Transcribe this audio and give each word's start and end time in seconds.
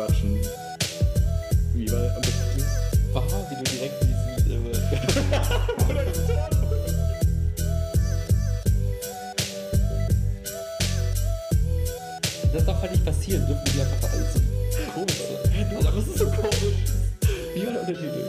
quatschen. 0.00 0.38
Wie 1.74 1.90
war 1.92 2.00
besten? 2.20 2.64
Wow, 3.12 3.44
wie 3.50 3.56
du 3.56 3.62
direkt 3.64 4.02
diesen. 4.02 4.16
Äh, 4.50 4.56
das 12.52 12.64
darf 12.64 12.80
halt 12.80 12.92
nicht 12.92 13.04
passieren, 13.04 13.46
dürfen 13.46 13.64
die 13.66 13.80
einfach 13.80 14.10
alles 14.10 14.32
so 14.34 14.40
komisch 14.94 15.18
sein. 15.18 15.86
Aber 15.86 15.98
es 15.98 16.06
ist 16.06 16.18
so 16.18 16.26
komisch. 16.26 16.78
Wie 17.54 17.66
war 17.66 17.72
der 17.72 17.80
Untertitel? 17.82 18.24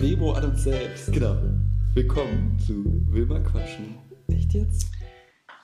Memo 0.00 0.32
an 0.32 0.44
uns 0.44 0.62
selbst. 0.62 1.12
Genau. 1.12 1.36
Willkommen 1.94 2.58
zu 2.66 2.82
Wilma 3.10 3.40
Quatschen. 3.40 3.96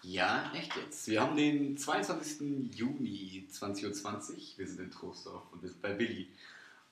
Ja, 0.08 0.50
echt 0.54 0.74
jetzt. 0.74 1.06
Wir 1.08 1.20
haben 1.20 1.36
den 1.36 1.76
22. 1.76 2.74
Juni 2.74 3.46
20.20 3.52 3.84
Uhr. 3.84 4.36
Wir 4.56 4.66
sind 4.66 4.80
in 4.80 4.90
Troisdorf 4.90 5.42
und 5.52 5.60
wir 5.60 5.68
sind 5.68 5.82
bei 5.82 5.92
Billy. 5.92 6.28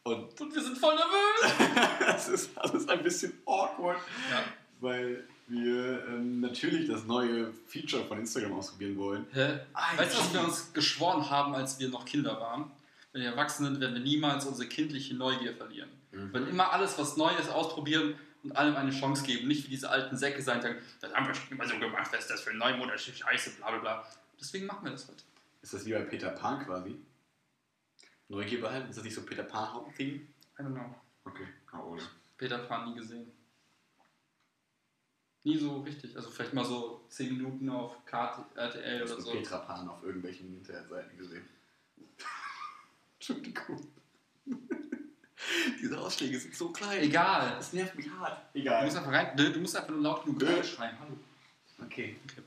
Und, 0.02 0.39
und 0.39 0.55
wir 0.55 0.62
sind 0.62 0.77
voll 0.77 0.95
nervös. 0.95 1.97
Es 2.15 2.29
ist 2.29 2.59
alles 2.59 2.87
ein 2.89 3.02
bisschen 3.02 3.33
awkward, 3.47 3.98
Ja. 4.30 4.45
weil 4.80 5.27
wir 5.48 6.06
ähm, 6.09 6.41
natürlich 6.41 6.89
das 6.91 7.05
neue 7.06 7.52
Feature 7.66 8.05
von 8.05 8.19
Instagram 8.19 8.52
ausprobieren 8.52 8.98
wollen. 8.98 9.27
Hä? 9.33 9.61
Weißt 9.97 10.14
du, 10.14 10.19
was 10.19 10.34
wir 10.34 10.45
uns 10.45 10.73
geschworen 10.75 11.30
haben, 11.30 11.55
als 11.55 11.78
wir 11.78 11.89
noch 11.89 12.05
Kinder 12.05 12.39
waren? 12.39 12.70
Wenn 13.12 13.23
wir 13.23 13.30
erwachsen 13.30 13.64
sind, 13.64 13.80
werden 13.80 13.95
wir 13.95 14.03
niemals 14.03 14.45
unsere 14.45 14.69
kindliche 14.69 15.14
Neugier 15.14 15.55
verlieren. 15.56 15.89
Mhm. 16.12 16.19
Wir 16.19 16.33
werden 16.34 16.48
immer 16.51 16.70
alles, 16.70 16.98
was 16.98 17.17
neu 17.17 17.30
ist, 17.41 17.48
ausprobieren 17.48 18.14
und 18.47 18.56
allem 18.56 18.77
eine 18.77 18.91
Chance 18.91 19.25
geben. 19.25 19.48
Nicht 19.48 19.64
wie 19.66 19.70
diese 19.70 19.91
alten 19.91 20.16
Säcke 20.16 20.41
sein, 20.41 20.58
die 20.58 20.69
sagen, 20.69 20.78
das 21.00 21.12
haben 21.12 21.27
wir 21.27 21.34
schon 21.34 21.50
immer 21.50 21.66
so 21.66 21.78
gemacht, 21.78 22.11
was 22.12 22.20
ist 22.20 22.30
das 22.30 22.41
für 22.41 22.50
ein 22.50 22.58
Neumodell, 22.58 22.98
Scheiße, 22.98 23.50
bla 23.56 23.70
bla 23.70 23.78
bla. 23.78 24.06
Deswegen 24.41 24.66
machen 24.66 24.84
wir 24.84 24.92
das 24.92 25.08
heute. 25.08 25.25
Ist 25.62 25.75
das 25.75 25.84
wie 25.84 25.92
bei 25.92 26.02
Peter 26.02 26.30
Pan 26.30 26.64
quasi? 26.64 26.97
Neugier 28.28 28.61
behalten? 28.61 28.89
Ist 28.89 28.97
das 28.97 29.05
nicht 29.05 29.14
so 29.14 29.22
Peter 29.22 29.42
Pan 29.42 29.72
Hauptding? 29.72 30.28
I 30.58 30.62
don't 30.62 30.72
know. 30.72 30.94
Okay, 31.24 31.47
oh, 31.72 31.92
oder? 31.92 32.02
Peter 32.36 32.58
Pan 32.58 32.91
nie 32.91 32.97
gesehen. 32.97 33.33
Nie 35.42 35.58
so 35.58 35.80
richtig. 35.80 36.17
Also 36.17 36.30
vielleicht 36.30 36.55
mal 36.55 36.64
so 36.64 37.05
10 37.08 37.36
Minuten 37.36 37.69
auf 37.69 38.05
KT, 38.05 38.56
RTL 38.56 38.97
Ich 38.97 39.02
oder 39.02 39.12
habe 39.12 39.22
so. 39.22 39.33
Petra 39.33 39.58
Pan 39.58 39.89
auf 39.89 40.02
irgendwelchen 40.02 40.56
Internetseiten 40.56 41.17
gesehen. 41.17 41.48
Entschuldigung. 43.14 43.86
Diese 45.80 45.98
Ausschläge 45.98 46.39
sind 46.39 46.55
so 46.55 46.70
klein. 46.70 47.02
Egal. 47.02 47.55
Das 47.56 47.72
nervt 47.72 47.94
mich 47.94 48.08
hart. 48.11 48.39
Du 48.52 48.58
Egal. 48.61 48.84
musst 48.84 48.97
einfach 48.97 49.12
rein. 49.12 49.36
Du 49.36 49.61
musst 49.61 49.77
einfach 49.77 49.91
nur 49.91 50.00
laut 50.02 50.25
genug 50.25 50.41
Nö. 50.42 50.64
schreien. 50.64 50.97
Hallo. 51.00 51.16
Okay. 51.84 52.16
Okay. 52.25 52.42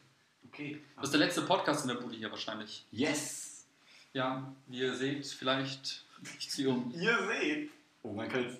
Okay. 0.52 0.82
Das 0.96 1.06
ist 1.06 1.12
der 1.12 1.20
letzte 1.20 1.42
Podcast 1.44 1.84
in 1.84 1.90
der 1.90 1.96
Bude 1.96 2.16
hier 2.16 2.30
wahrscheinlich. 2.32 2.86
Yes! 2.92 3.66
Ja, 4.14 4.52
wie 4.68 4.80
ihr 4.80 4.96
seht, 4.96 5.26
vielleicht. 5.28 6.06
Ich 6.38 6.50
ziehe 6.50 6.68
um. 6.68 6.92
Ihr 6.94 7.18
seht. 7.28 7.70
Oh, 8.04 8.12
man 8.12 8.28
kann 8.28 8.44
jetzt. 8.44 8.58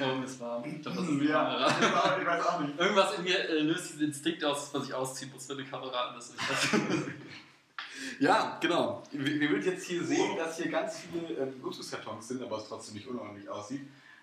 Oh, 0.00 0.22
es 0.24 0.38
war. 0.40 0.64
Ich 0.66 0.82
glaube, 0.82 0.96
das 0.98 1.06
ist 1.08 1.10
eine 1.12 1.24
Ja, 1.28 1.68
Kamera. 1.68 2.18
ich 2.20 2.26
weiß 2.26 2.46
auch 2.46 2.60
nicht. 2.60 2.78
Irgendwas 2.78 3.14
in 3.18 3.24
mir 3.24 3.38
äh, 3.48 3.58
löst 3.60 3.90
diesen 3.92 4.06
Instinkt 4.06 4.44
aus, 4.44 4.72
was 4.72 4.86
ich 4.86 4.94
ausziehen 4.94 5.30
muss, 5.32 5.48
wenn 5.48 5.58
eine 5.58 5.68
Kamera 5.68 6.08
an 6.10 6.18
ist. 6.18 6.34
Ja, 8.20 8.58
genau. 8.60 9.02
Wir, 9.12 9.40
wir 9.40 9.50
würden 9.50 9.64
jetzt 9.64 9.86
hier 9.86 10.02
sehen, 10.04 10.36
dass 10.36 10.56
hier 10.56 10.70
ganz 10.70 10.98
viele 11.00 11.34
ähm, 11.34 11.54
Luxuskartons 11.62 12.28
sind, 12.28 12.42
aber 12.42 12.58
es 12.58 12.68
trotzdem 12.68 12.94
nicht 12.94 13.06
unordentlich 13.06 13.48
aussieht. 13.48 13.82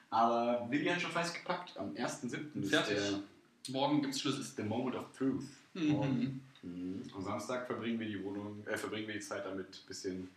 Aber 0.10 0.68
Willi 0.70 0.86
hat 0.88 1.02
schon 1.02 1.12
fleißig 1.12 1.40
gepackt. 1.40 1.78
Am 1.78 1.92
1.7. 1.94 2.62
ist 2.62 2.70
Fertig. 2.70 2.96
der, 2.98 3.74
Morgen 3.74 4.02
gibt's 4.02 4.20
Schlüssel. 4.22 4.42
ist 4.42 4.58
der 4.58 4.66
Moment 4.66 4.96
of 4.96 5.06
Truth. 5.18 5.44
Mhm. 5.74 6.42
Mhm. 6.62 7.04
Am 7.16 7.22
Samstag 7.24 7.68
verbringen 7.68 8.00
wir 8.00 8.08
die 8.08 8.24
Wohnung, 8.24 8.66
äh, 8.68 8.78
verbringen 8.78 9.08
wir 9.08 9.16
die 9.16 9.20
Zeit 9.22 9.46
damit, 9.46 9.68
ein 9.68 9.88
bisschen 9.88 10.30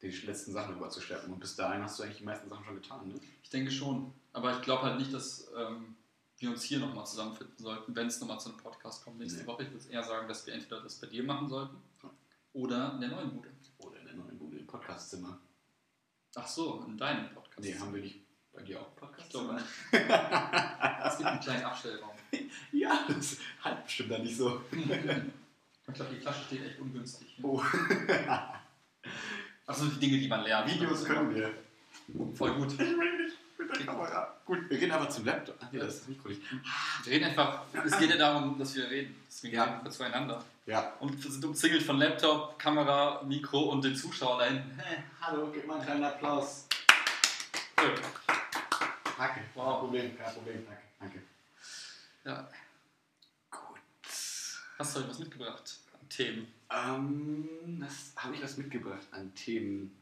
die 0.00 0.10
letzten 0.10 0.52
Sachen 0.52 0.74
rüberzuschleppen. 0.74 1.32
Und 1.32 1.40
bis 1.40 1.56
dahin 1.56 1.82
hast 1.82 1.98
du 1.98 2.04
eigentlich 2.04 2.18
die 2.18 2.24
meisten 2.24 2.48
Sachen 2.48 2.64
schon 2.64 2.74
getan, 2.76 3.08
ne? 3.08 3.14
Ich 3.42 3.50
denke 3.50 3.70
schon. 3.70 4.12
Aber 4.32 4.52
ich 4.52 4.62
glaube 4.62 4.82
halt 4.84 4.98
nicht, 4.98 5.12
dass 5.12 5.50
ähm, 5.58 5.96
wir 6.38 6.50
uns 6.50 6.62
hier 6.62 6.78
nochmal 6.78 7.04
zusammenfinden 7.06 7.56
sollten, 7.58 7.94
wenn 7.96 8.06
es 8.06 8.20
nochmal 8.20 8.38
zu 8.38 8.50
einem 8.50 8.58
Podcast 8.58 9.04
kommt 9.04 9.18
nächste 9.18 9.40
Nee. 9.40 9.46
Woche. 9.48 9.64
Ich 9.64 9.72
würde 9.72 9.84
eher 9.90 10.02
sagen, 10.04 10.28
dass 10.28 10.46
wir 10.46 10.54
entweder 10.54 10.80
das 10.82 10.94
bei 10.96 11.08
dir 11.08 11.24
machen 11.24 11.48
sollten 11.48 11.76
oder 12.52 12.94
in 12.94 13.00
der 13.00 13.10
neuen 13.10 13.30
Bude. 13.30 13.48
Oder 13.78 14.00
in 14.00 14.06
der 14.06 14.14
neuen 14.14 14.38
Bude 14.38 14.58
im 14.58 14.66
Podcastzimmer. 14.66 15.38
Ach 16.34 16.46
so, 16.46 16.84
in 16.86 16.96
deinem 16.96 17.30
Podcast. 17.30 17.60
Nee, 17.60 17.78
haben 17.78 17.94
wir 17.94 18.02
nicht 18.02 18.20
bei 18.52 18.62
dir 18.62 18.80
auch 18.80 18.86
ein 19.02 19.08
Ich 19.18 19.28
glaube 19.30 19.48
Podcastzimmer? 19.48 19.62
Es 21.04 21.16
gibt 21.16 21.28
einen 21.28 21.40
kleinen 21.40 21.64
Abstellraum. 21.64 22.10
Ja, 22.72 23.06
das 23.08 23.38
halt 23.62 23.84
bestimmt 23.84 24.10
da 24.12 24.18
nicht 24.18 24.36
so. 24.36 24.60
Ich 25.90 25.94
glaube, 25.94 26.14
die 26.14 26.20
Flasche 26.20 26.44
steht 26.44 26.66
echt 26.66 26.78
ungünstig. 26.80 27.38
Oh. 27.42 27.62
Achso, 29.64 29.86
die 29.86 29.98
Dinge, 29.98 30.18
die 30.18 30.28
man 30.28 30.42
lernt. 30.42 30.70
Videos 30.70 31.02
können 31.02 31.34
wir. 31.34 31.54
Voll 32.34 32.54
gut. 32.56 32.74
Ich 32.74 32.78
will 32.78 33.22
nicht 33.22 33.38
mit 33.58 33.70
der 33.76 33.86
Kamera. 33.86 34.34
Gut, 34.44 34.70
wir 34.70 34.78
gehen 34.78 34.90
aber 34.90 35.08
zum 35.10 35.24
Laptop. 35.24 35.56
Ach 35.60 35.66
nee, 35.72 35.78
das 35.78 35.96
ist 35.96 36.08
nicht 36.08 36.22
gut. 36.22 36.36
Wir 37.04 37.12
reden 37.12 37.24
einfach, 37.24 37.62
es 37.84 37.98
geht 37.98 38.10
ja 38.10 38.16
darum, 38.16 38.58
dass 38.58 38.74
wir 38.74 38.88
reden. 38.88 39.14
Deswegen 39.28 39.56
Ja. 39.56 39.64
reden 39.64 39.84
wir 39.84 39.90
zueinander. 39.90 40.44
Ja. 40.66 40.92
Und 41.00 41.22
wir 41.22 41.30
sind 41.30 41.44
umzingelt 41.44 41.82
von 41.82 41.98
Laptop, 41.98 42.58
Kamera, 42.58 43.22
Mikro 43.24 43.60
und 43.70 43.84
den 43.84 43.94
Zuschauern. 43.96 44.70
Hey, 44.78 44.98
hallo, 45.20 45.50
gib 45.52 45.66
mal 45.66 45.74
einen 45.76 45.84
kleinen 45.84 46.04
Applaus. 46.04 46.66
Danke. 47.76 49.40
Wow. 49.54 49.64
Kein 49.64 49.78
Problem, 49.80 50.16
kein 50.18 50.34
Problem. 50.34 50.66
Danke. 50.66 50.82
Danke. 51.00 51.22
Ja. 52.24 52.48
Gut. 53.50 53.78
Hast 54.78 54.94
du 54.96 55.00
heute 55.00 55.10
was 55.10 55.18
mitgebracht 55.18 55.78
an 55.92 56.08
Themen? 56.08 56.52
Ähm, 56.70 57.48
das 57.80 58.12
habe 58.16 58.34
ich 58.34 58.42
was 58.42 58.56
mitgebracht 58.56 59.06
an 59.12 59.34
Themen. 59.34 59.96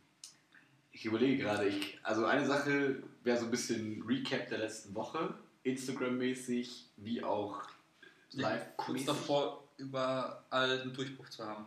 Ich 0.97 1.05
überlege 1.05 1.43
gerade, 1.43 1.69
ich, 1.69 1.99
also 2.03 2.25
eine 2.25 2.47
Sache 2.47 3.03
wäre 3.23 3.37
so 3.39 3.45
ein 3.45 3.51
bisschen 3.51 4.03
Recap 4.09 4.49
der 4.49 4.57
letzten 4.59 4.95
Woche, 4.95 5.34
Instagram-mäßig, 5.62 6.87
wie 6.97 7.23
auch 7.23 7.61
live 8.33 8.75
Kurz 8.79 9.05
davor, 9.05 9.62
überall 9.77 10.81
einen 10.81 10.95
Durchbruch 10.95 11.29
zu 11.29 11.45
haben. 11.45 11.67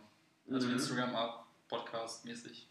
Also 0.50 0.66
Mhm. 0.66 0.72
Instagram, 0.74 1.14
Art, 1.14 1.44
Podcast 1.68 2.24
mäßig. 2.24 2.66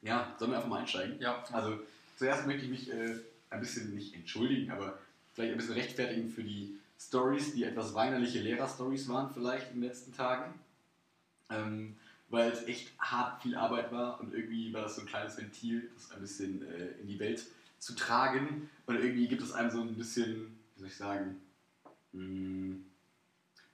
Ja, 0.00 0.34
sollen 0.38 0.52
wir 0.52 0.56
einfach 0.56 0.70
mal 0.70 0.78
einsteigen? 0.80 1.20
Ja, 1.20 1.44
Also 1.52 1.78
zuerst 2.16 2.46
möchte 2.46 2.64
ich 2.64 2.70
mich 2.70 2.90
äh, 2.90 3.16
ein 3.50 3.60
bisschen 3.60 3.94
nicht 3.94 4.14
entschuldigen, 4.14 4.70
aber 4.70 4.98
vielleicht 5.34 5.52
ein 5.52 5.58
bisschen 5.58 5.74
rechtfertigen 5.74 6.30
für 6.30 6.42
die 6.42 6.78
Stories, 6.98 7.52
die 7.52 7.64
etwas 7.64 7.92
weinerliche 7.92 8.40
Lehrer-Stories 8.40 9.06
waren 9.10 9.34
vielleicht 9.34 9.68
in 9.72 9.82
den 9.82 9.90
letzten 9.90 10.14
Tagen. 10.14 10.54
Ähm, 11.50 11.98
weil 12.30 12.50
es 12.50 12.64
echt 12.64 12.92
hart 12.98 13.42
viel 13.42 13.54
Arbeit 13.56 13.92
war 13.92 14.20
und 14.20 14.32
irgendwie 14.34 14.72
war 14.72 14.82
das 14.82 14.96
so 14.96 15.02
ein 15.02 15.06
kleines 15.06 15.36
Ventil, 15.36 15.90
das 15.94 16.12
ein 16.12 16.20
bisschen 16.20 16.62
äh, 16.62 17.00
in 17.00 17.08
die 17.08 17.18
Welt 17.18 17.44
zu 17.78 17.94
tragen. 17.94 18.70
Und 18.86 18.96
irgendwie 18.96 19.28
gibt 19.28 19.42
es 19.42 19.52
einem 19.52 19.70
so 19.70 19.80
ein 19.80 19.94
bisschen, 19.96 20.56
wie 20.74 20.80
soll 20.80 20.88
ich 20.88 20.96
sagen, 20.96 21.40
mh, 22.12 22.76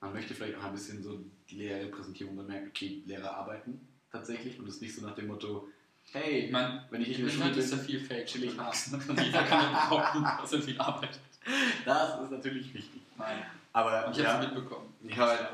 man 0.00 0.12
möchte 0.12 0.34
vielleicht 0.34 0.56
auch 0.59 0.65
ein 0.65 0.72
bisschen 0.72 1.03
so 1.03 1.21
die 1.50 1.56
Lehrer 1.56 1.84
repräsentieren, 1.84 2.33
wo 2.33 2.37
man 2.37 2.47
merkt, 2.47 2.69
okay, 2.69 3.03
Lehrer 3.06 3.37
arbeiten 3.37 3.81
tatsächlich 4.11 4.59
und 4.59 4.69
es 4.69 4.81
nicht 4.81 4.94
so 4.94 5.05
nach 5.06 5.15
dem 5.15 5.27
Motto, 5.27 5.69
hey, 6.12 6.49
meine, 6.50 6.84
wenn 6.91 7.03
ich 7.03 7.09
nicht 7.09 7.19
in 7.21 7.27
der 7.27 7.33
Schule 7.33 7.47
Internet 7.49 7.65
ist 7.65 7.71
bin, 7.73 7.81
viel 7.81 8.00
Fake. 8.00 8.27
chill 8.27 8.44
ich 8.44 8.59
abends. 8.59 8.91
Jeder 9.09 9.43
kann 9.43 9.73
ja 9.73 9.87
behaupten, 9.88 10.23
dass 10.41 10.53
er 10.53 10.62
viel 10.62 10.78
arbeitet. 10.81 11.21
das 11.84 12.23
ist 12.23 12.31
natürlich 12.31 12.73
wichtig. 12.75 13.03
Nein. 13.19 13.43
Aber 13.73 14.06
Und 14.06 14.12
ich 14.12 14.19
ja, 14.19 14.33
habe 14.34 14.47
es 14.47 14.53
mitbekommen. 14.53 14.94
ich 15.06 15.19
habe 15.19 15.31
halt, 15.33 15.49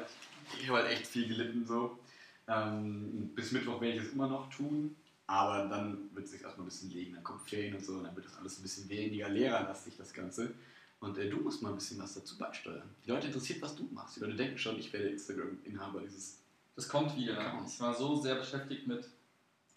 ich 0.60 0.68
habe 0.68 0.78
halt 0.78 0.90
echt 0.92 1.06
viel 1.06 1.26
gelitten 1.26 1.66
so. 1.66 1.98
Ähm, 2.48 3.30
bis 3.34 3.52
Mittwoch 3.52 3.80
werde 3.80 3.98
ich 3.98 4.04
es 4.04 4.12
immer 4.12 4.26
noch 4.28 4.50
tun, 4.50 4.96
aber 5.26 5.66
dann 5.68 6.10
wird 6.14 6.26
es 6.26 6.32
sich 6.32 6.42
erstmal 6.42 6.64
ein 6.66 6.68
bisschen 6.70 6.90
legen. 6.90 7.14
Dann 7.14 7.24
kommt 7.24 7.48
Ferien 7.48 7.74
und 7.76 7.84
so 7.84 7.94
und 7.94 8.04
dann 8.04 8.16
wird 8.16 8.26
das 8.26 8.36
alles 8.36 8.58
ein 8.58 8.62
bisschen 8.62 8.88
weniger 8.88 9.28
lehrerlastig, 9.28 9.94
das 9.96 10.12
Ganze. 10.12 10.52
Und 11.00 11.18
äh, 11.18 11.28
du 11.28 11.38
musst 11.38 11.62
mal 11.62 11.70
ein 11.70 11.74
bisschen 11.76 11.98
was 12.00 12.14
dazu 12.14 12.36
beisteuern. 12.38 12.82
Die 13.04 13.10
Leute 13.10 13.26
interessiert, 13.28 13.60
was 13.62 13.74
du 13.74 13.88
machst. 13.92 14.16
Die 14.16 14.20
Leute 14.20 14.34
denken 14.36 14.58
schon, 14.58 14.78
ich 14.78 14.92
werde 14.92 15.08
Instagram-Inhaber 15.08 16.00
dieses. 16.00 16.38
Das 16.76 16.88
kommt 16.88 17.16
wieder. 17.16 17.34
Genau. 17.34 17.64
Ich 17.66 17.80
war 17.80 17.94
so 17.94 18.16
sehr 18.16 18.36
beschäftigt 18.36 18.86
mit 18.86 19.08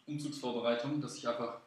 Umzugsvorbereitung, 0.08 1.02
dass 1.02 1.18
ich 1.18 1.28
einfach, 1.28 1.58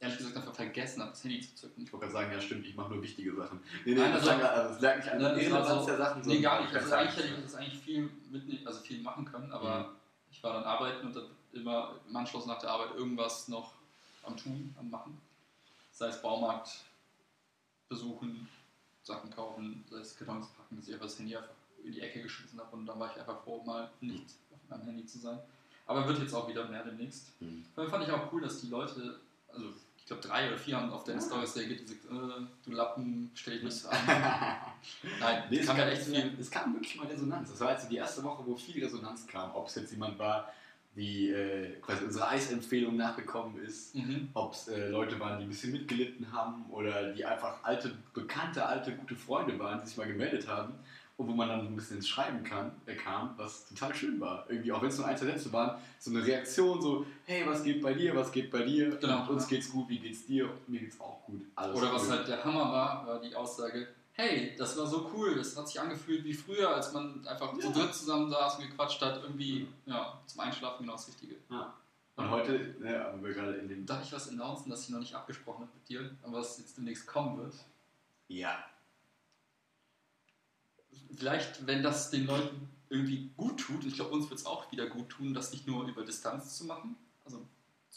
ehrlich 0.00 0.18
gesagt, 0.18 0.36
einfach 0.36 0.54
vergessen 0.54 1.00
habe, 1.02 1.10
das 1.12 1.22
Handy 1.22 1.40
zu 1.40 1.54
zücken. 1.54 1.82
Ich 1.84 1.92
wollte 1.92 2.06
gerade 2.06 2.12
sagen, 2.12 2.32
ja 2.32 2.40
stimmt, 2.40 2.66
ich 2.66 2.74
mache 2.74 2.92
nur 2.92 3.02
wichtige 3.02 3.34
Sachen. 3.34 3.60
Nee, 3.84 3.94
nee, 3.94 4.00
Nein, 4.00 4.12
das, 4.12 4.26
also- 4.28 4.44
also, 4.44 4.68
das 4.74 4.80
lag 4.82 4.96
nicht 4.96 5.08
an 5.08 5.18
der 5.20 5.28
Das 5.28 5.36
war 5.36 5.42
Irrelevanz 5.42 5.80
so- 5.82 5.86
der 5.86 5.96
Sachen. 5.98 6.22
Nee, 6.26 6.40
gar 6.40 6.62
nicht. 6.62 6.74
Also 6.74 6.88
der 6.88 6.98
eigentlich 6.98 7.16
hätte 7.16 7.28
ich 7.28 7.42
das 7.44 7.54
eigentlich 7.54 7.78
viel 7.80 8.10
mitnehmen, 8.30 8.66
also 8.66 8.80
viel 8.80 9.02
machen 9.02 9.24
können, 9.24 9.52
aber 9.52 9.78
Mhm. 9.78 9.84
Ich 10.34 10.42
war 10.42 10.52
dann 10.52 10.64
arbeiten 10.64 11.06
und 11.06 11.16
dann 11.16 11.26
immer 11.52 11.94
im 12.08 12.16
Anschluss 12.16 12.46
nach 12.46 12.58
der 12.58 12.70
Arbeit 12.70 12.94
irgendwas 12.96 13.48
noch 13.48 13.72
am 14.24 14.36
Tun, 14.36 14.74
am 14.78 14.90
Machen. 14.90 15.20
Sei 15.92 16.08
es 16.08 16.20
Baumarkt 16.20 16.84
besuchen, 17.88 18.48
Sachen 19.02 19.30
kaufen, 19.30 19.84
sei 19.88 19.98
es 19.98 20.16
Kartons 20.16 20.48
packen, 20.48 20.76
dass 20.76 20.88
ich 20.88 20.94
einfach 20.94 21.06
das 21.06 21.18
Handy 21.18 21.36
einfach 21.36 21.50
in 21.84 21.92
die 21.92 22.00
Ecke 22.00 22.22
geschmissen 22.22 22.58
habe 22.58 22.74
und 22.76 22.86
dann 22.86 22.98
war 22.98 23.10
ich 23.12 23.20
einfach 23.20 23.42
froh, 23.44 23.62
mal 23.64 23.90
nicht 24.00 24.24
auf 24.50 24.58
meinem 24.68 24.86
Handy 24.86 25.06
zu 25.06 25.18
sein. 25.18 25.38
Aber 25.86 26.08
wird 26.08 26.18
jetzt 26.18 26.34
auch 26.34 26.48
wieder 26.48 26.66
mehr 26.66 26.82
demnächst. 26.82 27.40
Mhm. 27.40 27.64
Fand 27.74 28.04
ich 28.04 28.10
auch 28.10 28.32
cool, 28.32 28.40
dass 28.40 28.60
die 28.60 28.68
Leute, 28.68 29.20
also 29.52 29.72
ich 30.04 30.08
glaube 30.08 30.20
drei 30.22 30.48
oder 30.48 30.58
vier 30.58 30.76
haben 30.76 30.90
auf 30.92 31.04
deine 31.04 31.18
Stories 31.22 31.56
reagiert 31.56 31.80
und 31.80 31.86
gesagt, 31.86 32.04
äh, 32.10 32.44
du 32.66 32.72
Lappen, 32.72 33.30
stell 33.34 33.54
dich 33.54 33.62
nicht 33.64 33.76
so 33.76 33.88
an. 33.88 33.96
Nein, 35.20 35.44
Nee, 35.50 35.58
es 35.60 35.66
kam 35.66 35.78
echt 35.78 36.02
viel. 36.02 36.36
es 36.38 36.50
kam 36.50 36.74
wirklich 36.74 36.96
mal 36.96 37.06
Resonanz. 37.06 37.50
Das 37.50 37.60
war 37.60 37.72
jetzt 37.72 37.90
die 37.90 37.96
erste 37.96 38.22
Woche, 38.22 38.42
wo 38.46 38.54
viel 38.54 38.84
Resonanz 38.84 39.26
kam. 39.26 39.50
Ob 39.54 39.66
es 39.68 39.76
jetzt 39.76 39.92
jemand 39.92 40.18
war, 40.18 40.52
wie 40.94 41.30
äh, 41.30 41.80
quasi 41.80 42.04
unsere 42.04 42.28
Eisempfehlung 42.28 42.96
nachgekommen 42.96 43.62
ist, 43.64 43.94
Mhm. 43.94 44.28
ob 44.34 44.52
es 44.52 44.68
äh, 44.68 44.88
Leute 44.90 45.18
waren, 45.18 45.38
die 45.38 45.44
ein 45.46 45.48
bisschen 45.48 45.72
mitgelitten 45.72 46.30
haben 46.30 46.66
oder 46.70 47.12
die 47.14 47.24
einfach 47.24 47.56
alte, 47.64 47.96
bekannte, 48.12 48.64
alte, 48.66 48.92
gute 48.94 49.16
Freunde 49.16 49.58
waren, 49.58 49.80
die 49.80 49.86
sich 49.88 49.96
mal 49.96 50.06
gemeldet 50.06 50.46
haben 50.46 50.74
und 51.16 51.28
wo 51.28 51.32
man 51.32 51.48
dann 51.48 51.62
so 51.62 51.68
ein 51.68 51.76
bisschen 51.76 51.98
ins 51.98 52.08
Schreiben 52.08 52.42
kann, 52.42 52.72
äh, 52.86 52.94
kam, 52.96 53.34
was 53.36 53.68
total 53.68 53.94
schön 53.94 54.20
war. 54.20 54.44
Irgendwie, 54.48 54.72
auch 54.72 54.82
wenn 54.82 54.88
es 54.88 54.98
nur 54.98 55.06
ein, 55.06 55.16
zwei 55.16 55.26
Sätze 55.26 55.52
waren, 55.52 55.80
so 55.98 56.10
eine 56.10 56.24
Reaktion, 56.26 56.80
so, 56.82 57.06
hey, 57.24 57.46
was 57.46 57.62
geht 57.62 57.80
bei 57.82 57.94
dir, 57.94 58.16
was 58.16 58.32
geht 58.32 58.50
bei 58.50 58.62
dir? 58.64 58.96
Genau, 58.96 59.28
uns 59.30 59.44
ja. 59.44 59.50
geht's 59.50 59.70
gut, 59.70 59.88
wie 59.88 59.98
geht's 59.98 60.26
dir? 60.26 60.50
Mir 60.66 60.80
geht's 60.80 61.00
auch 61.00 61.24
gut. 61.24 61.42
Alles 61.54 61.76
Oder 61.76 61.92
was 61.92 62.04
cool. 62.04 62.10
halt 62.10 62.28
der 62.28 62.44
Hammer 62.44 62.72
war, 62.72 63.06
war 63.06 63.20
die 63.20 63.34
Aussage, 63.34 63.86
hey, 64.12 64.54
das 64.56 64.76
war 64.76 64.86
so 64.86 65.10
cool, 65.14 65.36
das 65.36 65.56
hat 65.56 65.68
sich 65.68 65.80
angefühlt 65.80 66.24
wie 66.24 66.34
früher, 66.34 66.74
als 66.74 66.92
man 66.92 67.26
einfach 67.26 67.52
Ja. 67.54 67.60
zu 67.60 67.72
dritt 67.72 67.94
zusammen 67.94 68.30
saß 68.30 68.58
und 68.58 68.68
gequatscht 68.68 69.00
hat, 69.00 69.22
irgendwie, 69.22 69.68
ja, 69.86 70.20
zum 70.26 70.40
Einschlafen 70.40 70.82
genau 70.82 70.92
das 70.94 71.08
Richtige. 71.08 71.36
Ja. 71.50 71.74
Und 72.16 72.30
heute, 72.30 72.76
ne, 72.78 73.04
aber 73.06 73.24
wir 73.24 73.34
gerade 73.34 73.54
in 73.54 73.68
dem. 73.68 73.84
Darf 73.86 74.04
ich 74.04 74.12
was 74.12 74.28
announcen, 74.28 74.70
das 74.70 74.82
ich 74.84 74.90
noch 74.90 75.00
nicht 75.00 75.14
abgesprochen 75.14 75.62
habe 75.62 75.72
mit 75.74 75.88
dir, 75.88 76.10
aber 76.22 76.38
was 76.38 76.58
jetzt 76.58 76.76
demnächst 76.76 77.06
kommen 77.08 77.38
wird? 77.38 77.54
Ja. 78.28 78.64
Vielleicht, 81.16 81.66
wenn 81.66 81.82
das 81.82 82.10
den 82.10 82.26
Leuten 82.26 82.68
irgendwie 82.88 83.30
gut 83.36 83.58
tut, 83.60 83.82
und 83.82 83.86
ich 83.88 83.94
glaube, 83.94 84.10
uns 84.12 84.28
wird 84.30 84.38
es 84.40 84.46
auch 84.46 84.70
wieder 84.70 84.86
gut 84.86 85.08
tun, 85.08 85.34
das 85.34 85.52
nicht 85.52 85.66
nur 85.66 85.86
über 85.86 86.04
Distanz 86.04 86.56
zu 86.56 86.64
machen. 86.64 86.96
Also, 87.24 87.44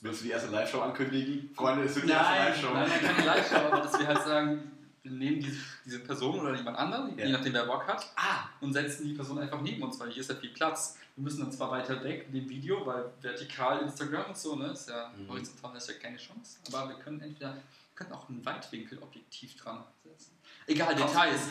Willst 0.01 0.21
du 0.21 0.25
die 0.25 0.31
erste 0.31 0.49
Live-Show 0.51 0.79
ankündigen? 0.81 1.49
Freunde, 1.55 1.83
es 1.85 1.95
wird 1.95 2.05
die 2.05 2.11
nein, 2.11 2.47
erste 2.47 2.61
Live-Show. 2.67 2.73
nein, 2.73 2.89
nein, 2.89 3.15
keine 3.15 3.25
Live-Show, 3.25 3.55
aber 3.55 3.77
dass 3.81 3.99
wir 3.99 4.07
halt 4.07 4.23
sagen, 4.23 4.71
wir 5.03 5.11
nehmen 5.11 5.39
diese, 5.41 5.57
diese 5.85 5.99
Person 5.99 6.39
oder 6.39 6.55
jemand 6.55 6.77
anderen, 6.77 7.17
Ja. 7.17 7.25
je 7.25 7.31
nachdem 7.31 7.53
wer 7.53 7.65
Bock 7.65 7.87
hat, 7.87 8.05
Ah, 8.15 8.49
und 8.61 8.73
setzen 8.73 9.05
die 9.07 9.13
Person 9.13 9.39
einfach 9.39 9.61
neben 9.61 9.81
uns, 9.83 9.99
weil 9.99 10.09
hier 10.11 10.21
ist 10.21 10.29
ja 10.29 10.35
viel 10.35 10.49
Platz. 10.51 10.97
Wir 11.15 11.23
müssen 11.23 11.39
dann 11.41 11.51
zwar 11.51 11.71
weiter 11.71 12.03
weg 12.03 12.25
in 12.27 12.33
dem 12.35 12.49
Video, 12.49 12.85
weil 12.85 13.05
vertikal 13.21 13.79
Instagram 13.79 14.25
und 14.27 14.37
so, 14.37 14.55
ne, 14.55 14.67
ist 14.67 14.89
ja 14.89 15.11
Mhm. 15.17 15.29
horizontal 15.29 15.75
ist 15.77 15.87
ja 15.87 15.93
keine 15.95 16.17
Chance. 16.17 16.57
Aber 16.71 16.89
wir 16.89 16.95
können 16.97 17.19
entweder, 17.21 17.53
wir 17.55 17.61
können 17.95 18.11
auch 18.11 18.29
ein 18.29 18.45
Weitwinkelobjektiv 18.45 19.55
dran 19.57 19.83
setzen. 20.03 20.31
Egal, 20.67 20.93
Details. 20.95 21.41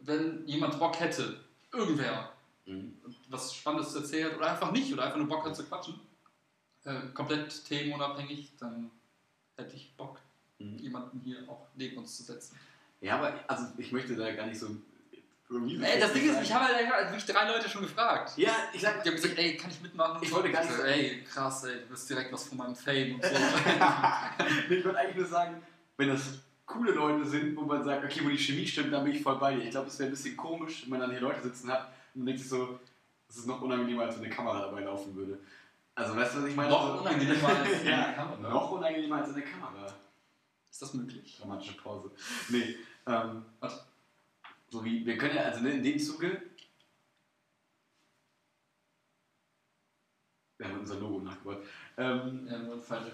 Wenn 0.00 0.46
jemand 0.46 0.78
Bock 0.78 0.98
hätte, 1.00 1.40
irgendwer, 1.72 2.32
Mhm. 2.66 2.94
was 3.28 3.54
Spannendes 3.54 3.92
zu 3.92 3.98
erzählen 4.00 4.36
oder 4.36 4.50
einfach 4.52 4.70
nicht 4.70 4.92
oder 4.92 5.04
einfach 5.04 5.16
nur 5.18 5.26
Bock 5.28 5.44
hat 5.44 5.56
zu 5.56 5.64
quatschen, 5.64 5.98
äh, 6.84 6.94
komplett 7.14 7.64
themenunabhängig, 7.64 8.52
dann 8.60 8.90
hätte 9.56 9.74
ich 9.76 9.94
Bock, 9.96 10.20
Mhm. 10.58 10.78
jemanden 10.78 11.20
hier 11.20 11.38
auch 11.48 11.66
neben 11.74 11.96
uns 11.98 12.16
zu 12.16 12.22
setzen. 12.22 12.58
Ja, 13.00 13.16
aber 13.18 13.32
also 13.48 13.66
ich 13.78 13.90
möchte 13.92 14.14
da 14.14 14.30
gar 14.32 14.46
nicht 14.46 14.58
so. 14.60 14.68
Ey, 15.82 15.98
das 15.98 16.12
Ding 16.12 16.30
ist, 16.30 16.42
ich 16.42 16.52
habe 16.54 16.66
halt 16.66 17.10
wirklich 17.10 17.24
drei 17.24 17.48
Leute 17.50 17.68
schon 17.68 17.82
gefragt. 17.82 18.34
Ja, 18.36 18.52
ich 18.72 18.80
sag. 18.82 19.02
Die 19.02 19.08
haben 19.08 19.16
gesagt, 19.16 19.36
ey, 19.36 19.56
kann 19.56 19.68
ich 19.70 19.80
mitmachen? 19.80 20.22
Ich 20.22 20.30
wollte 20.30 20.52
gar 20.52 20.62
nicht 20.62 20.74
so, 20.76 20.82
ey, 20.84 21.24
krass, 21.24 21.64
ey, 21.64 21.80
du 21.80 21.86
bist 21.88 22.08
direkt 22.08 22.32
was 22.32 22.44
von 22.46 22.58
meinem 22.58 22.76
Fame 22.76 23.16
und 23.16 23.24
so. 23.24 23.30
Ich 24.70 24.84
wollte 24.84 24.96
eigentlich 24.98 25.16
nur 25.16 25.26
sagen, 25.26 25.60
wenn 25.96 26.08
das 26.08 26.22
coole 26.70 26.92
Leute 26.92 27.24
sind, 27.26 27.56
wo 27.56 27.62
man 27.62 27.82
sagt, 27.84 28.04
okay, 28.04 28.20
wo 28.24 28.28
die 28.28 28.38
Chemie 28.38 28.66
stimmt, 28.66 28.92
dann 28.92 29.04
bin 29.04 29.14
ich 29.14 29.22
voll 29.22 29.36
bei 29.38 29.54
dir. 29.54 29.64
Ich 29.64 29.70
glaube, 29.70 29.88
es 29.88 29.98
wäre 29.98 30.08
ein 30.08 30.12
bisschen 30.12 30.36
komisch, 30.36 30.82
wenn 30.84 30.90
man 30.90 31.00
dann 31.00 31.10
hier 31.10 31.20
Leute 31.20 31.42
sitzen 31.42 31.70
hat 31.70 31.92
und 32.14 32.24
denkt 32.26 32.40
sich 32.40 32.48
so, 32.48 32.78
das 33.26 33.38
ist 33.38 33.46
noch 33.46 33.60
unangenehmer, 33.62 34.02
als 34.04 34.16
wenn 34.16 34.24
eine 34.24 34.34
Kamera 34.34 34.60
dabei 34.60 34.80
laufen 34.82 35.14
würde. 35.14 35.38
Also, 35.94 36.16
weißt 36.16 36.34
du, 36.36 36.42
was 36.42 36.48
ich 36.48 36.56
meine? 36.56 36.70
Noch 36.70 36.86
So- 36.94 37.00
unangenehmer 37.00 37.48
als 37.48 37.84
ja, 37.84 38.04
eine 38.06 38.14
Kamera. 38.14 38.50
Noch 38.50 38.70
unangenehmer 38.72 39.16
als 39.16 39.32
eine 39.34 39.42
Kamera. 39.42 39.86
Ist 40.70 40.82
das 40.82 40.94
möglich? 40.94 41.36
Dramatische 41.40 41.76
Pause. 41.76 42.10
Nee, 42.48 42.76
ähm, 43.06 43.44
Was? 43.60 43.84
so 44.70 44.84
wie, 44.84 45.04
wir 45.04 45.18
können 45.18 45.34
ja, 45.34 45.42
also 45.42 45.60
ne, 45.62 45.70
in 45.72 45.82
dem 45.82 45.98
Zuge, 45.98 46.40
wir 50.60 50.68
haben 50.68 50.80
unser 50.80 50.96
Logo 50.96 51.20
nachgebaut. 51.20 51.64
Ähm, 51.96 52.46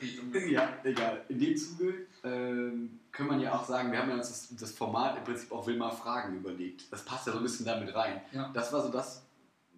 Richtung. 0.02 0.32
ja, 0.50 0.68
egal. 0.82 1.24
In 1.28 1.38
dem 1.38 1.56
Zuge 1.56 2.06
ähm, 2.24 2.98
kann 3.12 3.28
man 3.28 3.40
ja 3.40 3.54
auch 3.54 3.64
sagen, 3.64 3.92
wir 3.92 4.00
haben 4.00 4.10
ja 4.10 4.16
uns 4.16 4.28
das, 4.28 4.56
das 4.56 4.72
Format 4.72 5.16
im 5.16 5.24
Prinzip 5.24 5.52
auch 5.52 5.66
Wilma 5.66 5.90
Fragen 5.90 6.36
überlegt. 6.36 6.92
Das 6.92 7.04
passt 7.04 7.26
ja 7.26 7.32
so 7.32 7.38
ein 7.38 7.44
bisschen 7.44 7.64
damit 7.64 7.94
rein. 7.94 8.20
Ja. 8.32 8.50
Das 8.52 8.72
war 8.72 8.82
so 8.82 8.90
das, 8.90 9.24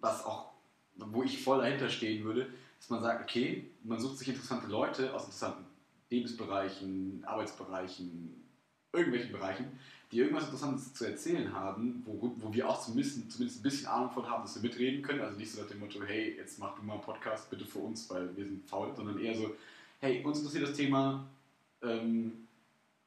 was 0.01 0.25
auch, 0.25 0.49
wo 0.95 1.23
ich 1.23 1.43
voll 1.43 1.59
dahinter 1.59 1.89
stehen 1.89 2.23
würde, 2.25 2.47
dass 2.79 2.89
man 2.89 3.01
sagt, 3.01 3.21
okay, 3.21 3.69
man 3.83 3.99
sucht 3.99 4.17
sich 4.17 4.29
interessante 4.29 4.67
Leute 4.67 5.13
aus 5.13 5.25
interessanten 5.25 5.65
Lebensbereichen, 6.09 7.23
Arbeitsbereichen, 7.25 8.43
irgendwelchen 8.91 9.31
Bereichen, 9.31 9.79
die 10.11 10.19
irgendwas 10.19 10.45
Interessantes 10.45 10.93
zu 10.93 11.05
erzählen 11.05 11.53
haben, 11.53 12.01
wo, 12.05 12.33
wo 12.37 12.53
wir 12.53 12.67
auch 12.67 12.81
zumindest, 12.81 13.31
zumindest 13.31 13.59
ein 13.59 13.63
bisschen 13.63 13.87
Ahnung 13.87 14.11
von 14.11 14.27
haben, 14.27 14.43
dass 14.43 14.55
wir 14.55 14.67
mitreden 14.67 15.01
können. 15.03 15.21
Also 15.21 15.37
nicht 15.37 15.51
so 15.51 15.61
nach 15.61 15.67
dem 15.67 15.79
Motto, 15.79 15.99
hey, 16.03 16.35
jetzt 16.35 16.57
mach 16.57 16.75
du 16.75 16.83
mal 16.83 16.93
einen 16.93 17.01
Podcast 17.01 17.49
bitte 17.49 17.65
für 17.65 17.79
uns, 17.79 18.09
weil 18.09 18.35
wir 18.35 18.45
sind 18.45 18.67
faul, 18.67 18.91
sondern 18.95 19.19
eher 19.19 19.35
so, 19.35 19.55
hey, 19.99 20.23
uns 20.23 20.39
interessiert 20.39 20.67
das 20.67 20.75
Thema 20.75 21.27
ähm, 21.83 22.47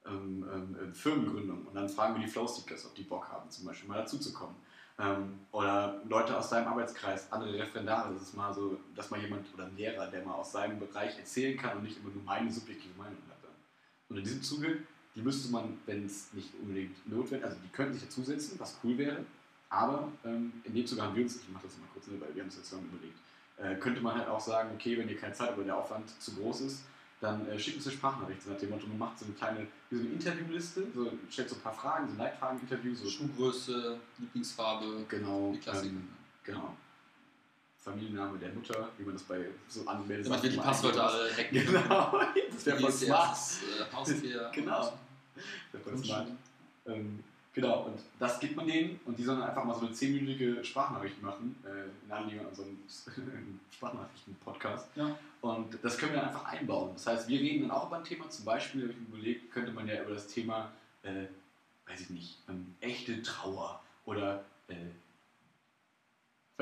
ähm, 0.06 0.46
ähm, 0.52 0.76
ähm, 0.80 0.94
Firmengründung. 0.94 1.66
Und 1.66 1.74
dann 1.74 1.88
fragen 1.88 2.14
wir 2.14 2.24
die 2.24 2.30
Flowseekers, 2.30 2.86
ob 2.86 2.94
die 2.94 3.02
Bock 3.02 3.28
haben, 3.28 3.50
zum 3.50 3.64
Beispiel 3.64 3.88
mal 3.88 3.98
dazuzukommen. 3.98 4.54
Ähm, 4.98 5.40
oder 5.50 6.02
Leute 6.08 6.36
aus 6.36 6.50
seinem 6.50 6.68
Arbeitskreis, 6.68 7.32
andere 7.32 7.58
Referendare, 7.58 8.12
das 8.12 8.22
ist 8.22 8.36
mal 8.36 8.54
so, 8.54 8.78
dass 8.94 9.10
mal 9.10 9.20
jemand 9.20 9.52
oder 9.54 9.64
ein 9.64 9.76
Lehrer, 9.76 10.06
der 10.06 10.24
mal 10.24 10.34
aus 10.34 10.52
seinem 10.52 10.78
Bereich 10.78 11.18
erzählen 11.18 11.58
kann 11.58 11.78
und 11.78 11.82
nicht 11.84 11.98
immer 11.98 12.10
nur 12.10 12.22
meine 12.22 12.52
subjektive 12.52 12.96
Meinung 12.96 13.18
hat. 13.28 13.32
Und 14.08 14.18
in 14.18 14.24
diesem 14.24 14.42
Zuge, 14.42 14.78
die 15.14 15.22
müsste 15.22 15.50
man, 15.52 15.78
wenn 15.86 16.06
es 16.06 16.32
nicht 16.32 16.50
unbedingt 16.60 16.96
notwendig 17.10 17.44
also 17.44 17.56
die 17.64 17.68
könnten 17.68 17.94
sich 17.94 18.04
dazusetzen, 18.04 18.58
was 18.58 18.78
cool 18.82 18.96
wäre, 18.98 19.24
aber 19.68 20.10
ähm, 20.24 20.52
in 20.64 20.74
dem 20.74 20.86
Zuge 20.86 21.02
haben 21.02 21.14
wir 21.14 21.22
uns, 21.22 21.36
ich 21.36 21.48
mache 21.48 21.66
das 21.66 21.78
mal 21.78 21.86
kurz, 21.92 22.06
ne, 22.06 22.20
weil 22.20 22.34
wir 22.34 22.42
haben 22.42 22.48
uns 22.48 22.56
jetzt 22.56 22.68
zusammen 22.68 22.88
überlegt, 22.92 23.18
äh, 23.58 23.78
könnte 23.80 24.00
man 24.00 24.14
halt 24.16 24.28
auch 24.28 24.40
sagen, 24.40 24.70
okay, 24.74 24.96
wenn 24.98 25.08
ihr 25.08 25.18
keine 25.18 25.32
Zeit 25.32 25.48
habt 25.48 25.58
oder 25.58 25.66
der 25.66 25.76
Aufwand 25.76 26.08
zu 26.20 26.34
groß 26.34 26.62
ist, 26.62 26.82
dann 27.20 27.48
äh, 27.48 27.58
schickt 27.58 27.76
uns 27.76 27.86
eine 27.86 27.96
Sprachnachricht 27.96 28.46
nach 28.48 28.58
dem 28.58 28.70
Motto, 28.70 28.86
man 28.88 28.98
macht 28.98 29.18
so 29.18 29.24
eine 29.26 29.34
kleine, 29.34 29.66
wie 29.90 29.96
so 29.96 30.02
eine 30.02 30.12
Interviewliste, 30.12 30.86
so, 30.94 31.12
stellt 31.30 31.48
so 31.48 31.56
ein 31.56 31.62
paar 31.62 31.72
Fragen, 31.72 32.06
so 32.08 32.14
ein 32.14 32.18
Leitfragen-Interview, 32.18 32.94
so 32.94 33.08
Schuhgröße, 33.08 33.98
Lieblingsfarbe, 34.18 35.04
genau, 35.08 35.52
die 35.54 35.60
Klassiker. 35.60 35.90
ähm, 35.90 36.08
genau. 36.42 36.76
Familienname 37.78 38.38
der 38.38 38.52
Mutter, 38.52 38.90
wie 38.96 39.04
man 39.04 39.14
das 39.14 39.24
bei 39.24 39.44
so 39.68 39.84
anmeldet. 39.86 40.26
Damit 40.26 40.42
wir 40.44 40.50
die 40.50 40.56
Passwörter 40.56 41.10
alle 41.10 41.30
hacken. 41.36 41.66
Genau, 41.66 42.20
das 42.52 42.66
wäre 42.66 42.78
voll 42.78 42.92
smart. 42.92 43.36
äh, 43.36 43.94
Haustier? 43.94 44.50
Genau. 44.54 44.92
Das 45.34 45.44
wäre 45.72 45.82
voll 45.82 46.04
smart. 46.04 46.28
Ähm, 46.86 47.22
genau, 47.52 47.84
und 47.84 47.98
das 48.18 48.40
gibt 48.40 48.56
man 48.56 48.66
denen 48.66 49.00
und 49.04 49.18
die 49.18 49.22
sollen 49.22 49.42
einfach 49.42 49.64
mal 49.64 49.74
so 49.74 49.86
eine 49.86 49.94
10-minütige 49.94 50.64
Sprachnachricht 50.64 51.22
machen, 51.22 51.56
äh, 51.64 52.06
in 52.06 52.12
Anlehnung 52.12 52.46
an 52.46 52.54
so 52.54 52.62
einen 52.62 53.60
Sprachnachrichten-Podcast. 53.70 54.88
Ja. 54.96 55.16
Und 55.40 55.78
das 55.82 55.98
können 55.98 56.12
wir 56.12 56.20
dann 56.20 56.28
einfach 56.28 56.44
einbauen. 56.44 56.90
Das 56.94 57.06
heißt, 57.06 57.28
wir 57.28 57.40
reden 57.40 57.68
dann 57.68 57.70
auch 57.70 57.88
über 57.88 57.98
ein 57.98 58.04
Thema, 58.04 58.28
zum 58.30 58.44
Beispiel, 58.44 58.82
habe 58.82 58.92
ich 58.92 58.98
mir 58.98 59.16
überlegt, 59.16 59.52
könnte 59.52 59.72
man 59.72 59.88
ja 59.88 60.02
über 60.02 60.14
das 60.14 60.28
Thema, 60.28 60.72
äh, 61.02 61.26
weiß 61.86 62.00
ich 62.00 62.10
nicht, 62.10 62.38
ähm, 62.48 62.74
echte 62.80 63.22
Trauer 63.22 63.82
oder, 64.04 64.44
äh, 64.68 64.74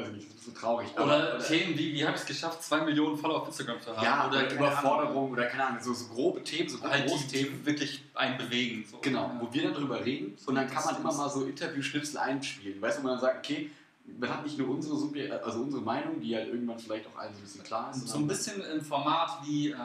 ich 0.09 0.13
nicht, 0.13 0.43
so 0.45 0.51
traurig. 0.53 0.89
aber- 0.97 1.05
Oder 1.05 1.39
Themen 1.39 1.77
wie, 1.79 1.93
wie 1.95 2.05
habe 2.05 2.15
ich 2.17 2.23
es 2.23 2.27
geschafft, 2.27 2.63
2 2.63 2.83
Millionen 2.85 3.17
Follower 3.17 3.43
auf 3.43 3.49
Instagram 3.49 3.81
zu 3.81 3.95
haben? 3.97 4.05
ja, 4.05 4.27
oder 4.29 4.39
oder 4.39 4.53
Überforderung 4.55 5.31
oder 5.33 5.47
keine 5.47 5.67
Ahnung, 5.67 5.83
so, 5.83 5.93
so 5.93 6.07
grobe 6.09 6.43
Themen, 6.43 6.69
so 6.69 6.79
Ahnung, 6.79 6.91
halt 6.93 7.07
große 7.09 7.29
die, 7.29 7.37
Themen. 7.45 7.59
die 7.61 7.67
wirklich 7.67 8.03
einen 8.15 8.39
bewegen. 8.39 8.85
So. 8.91 8.99
Genau, 8.99 9.31
wo 9.41 9.53
wir 9.53 9.63
dann 9.65 9.75
drüber 9.75 10.05
reden 10.05 10.37
und 10.47 10.55
dann 10.55 10.69
kann 10.69 10.85
man 10.85 10.97
immer 10.97 11.13
mal 11.13 11.29
so 11.29 11.45
Interviewschnipsel 11.45 12.19
einspielen. 12.19 12.81
Weißt 12.81 12.99
du, 12.99 13.03
wo 13.03 13.07
man 13.09 13.17
dann 13.17 13.21
sagt, 13.23 13.39
okay, 13.47 13.71
man 14.19 14.29
hat 14.29 14.43
nicht 14.45 14.59
nur 14.59 14.69
unsere, 14.71 14.97
Subje 14.97 15.31
also 15.45 15.61
unsere 15.63 15.83
Meinung, 15.83 16.21
die 16.21 16.35
halt 16.35 16.49
irgendwann 16.49 16.79
vielleicht 16.79 17.07
auch 17.07 17.17
allen 17.19 17.33
so 17.33 17.39
ein 17.41 17.43
bisschen 17.45 17.63
klar 17.63 17.91
ist. 17.91 18.09
So 18.09 18.19
ein 18.19 18.27
bisschen 18.27 18.61
im 18.65 18.81
Format 18.81 19.39
wie 19.47 19.71
äh, 19.71 19.77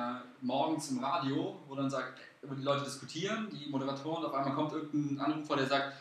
morgens 0.41 0.89
im 0.89 1.03
Radio, 1.03 1.60
wo 1.67 1.75
dann 1.75 1.89
sagt, 1.89 2.19
die 2.41 2.63
Leute 2.63 2.84
diskutieren, 2.86 3.50
die 3.51 3.69
Moderatoren, 3.69 4.25
auf 4.25 4.34
einmal 4.34 4.53
kommt 4.55 4.72
irgendein 4.74 5.19
Anrufer, 5.25 5.55
der 5.57 5.65
sagt, 5.67 5.93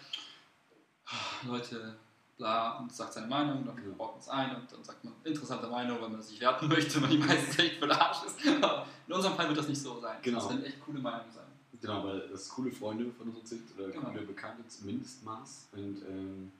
"Ah, 1.06 1.12
Leute, 1.46 1.96
bla, 2.36 2.78
und 2.78 2.92
sagt 2.92 3.12
seine 3.12 3.26
Meinung, 3.26 3.64
dann 3.64 3.76
baut 3.96 4.12
man 4.12 4.20
es 4.20 4.28
ein 4.28 4.56
und 4.56 4.72
dann 4.72 4.84
sagt 4.84 5.04
man 5.04 5.14
interessante 5.24 5.66
Meinung, 5.68 6.00
weil 6.00 6.08
man 6.10 6.22
sich 6.22 6.40
werten 6.40 6.68
möchte, 6.74 7.00
weil 7.02 7.08
die 7.10 7.18
meistens 7.18 7.58
echt 7.58 7.74
für 7.76 7.86
den 7.86 7.92
Arsch 7.92 8.24
ist. 8.26 8.36
Aber 8.62 8.86
in 9.06 9.12
unserem 9.12 9.34
Fall 9.36 9.48
wird 9.48 9.58
das 9.58 9.68
nicht 9.68 9.80
so 9.80 10.00
sein. 10.00 10.16
Genau. 10.22 10.38
Das 10.40 10.48
werden 10.50 10.64
echt 10.64 10.80
coole 10.84 11.00
Meinungen 11.00 11.30
sein. 11.32 11.44
Genau, 11.80 12.04
weil 12.04 12.28
das 12.28 12.48
coole 12.48 12.72
Freunde 12.72 13.10
von 13.12 13.28
uns 13.28 13.50
sind 13.50 13.62
oder 13.76 13.88
Genau. 13.88 14.08
coole 14.08 14.22
Bekannte 14.22 14.66
zum 14.68 14.86
Mindestmaß. 14.86 15.68
Und 15.72 16.02
ähm, 16.08 16.50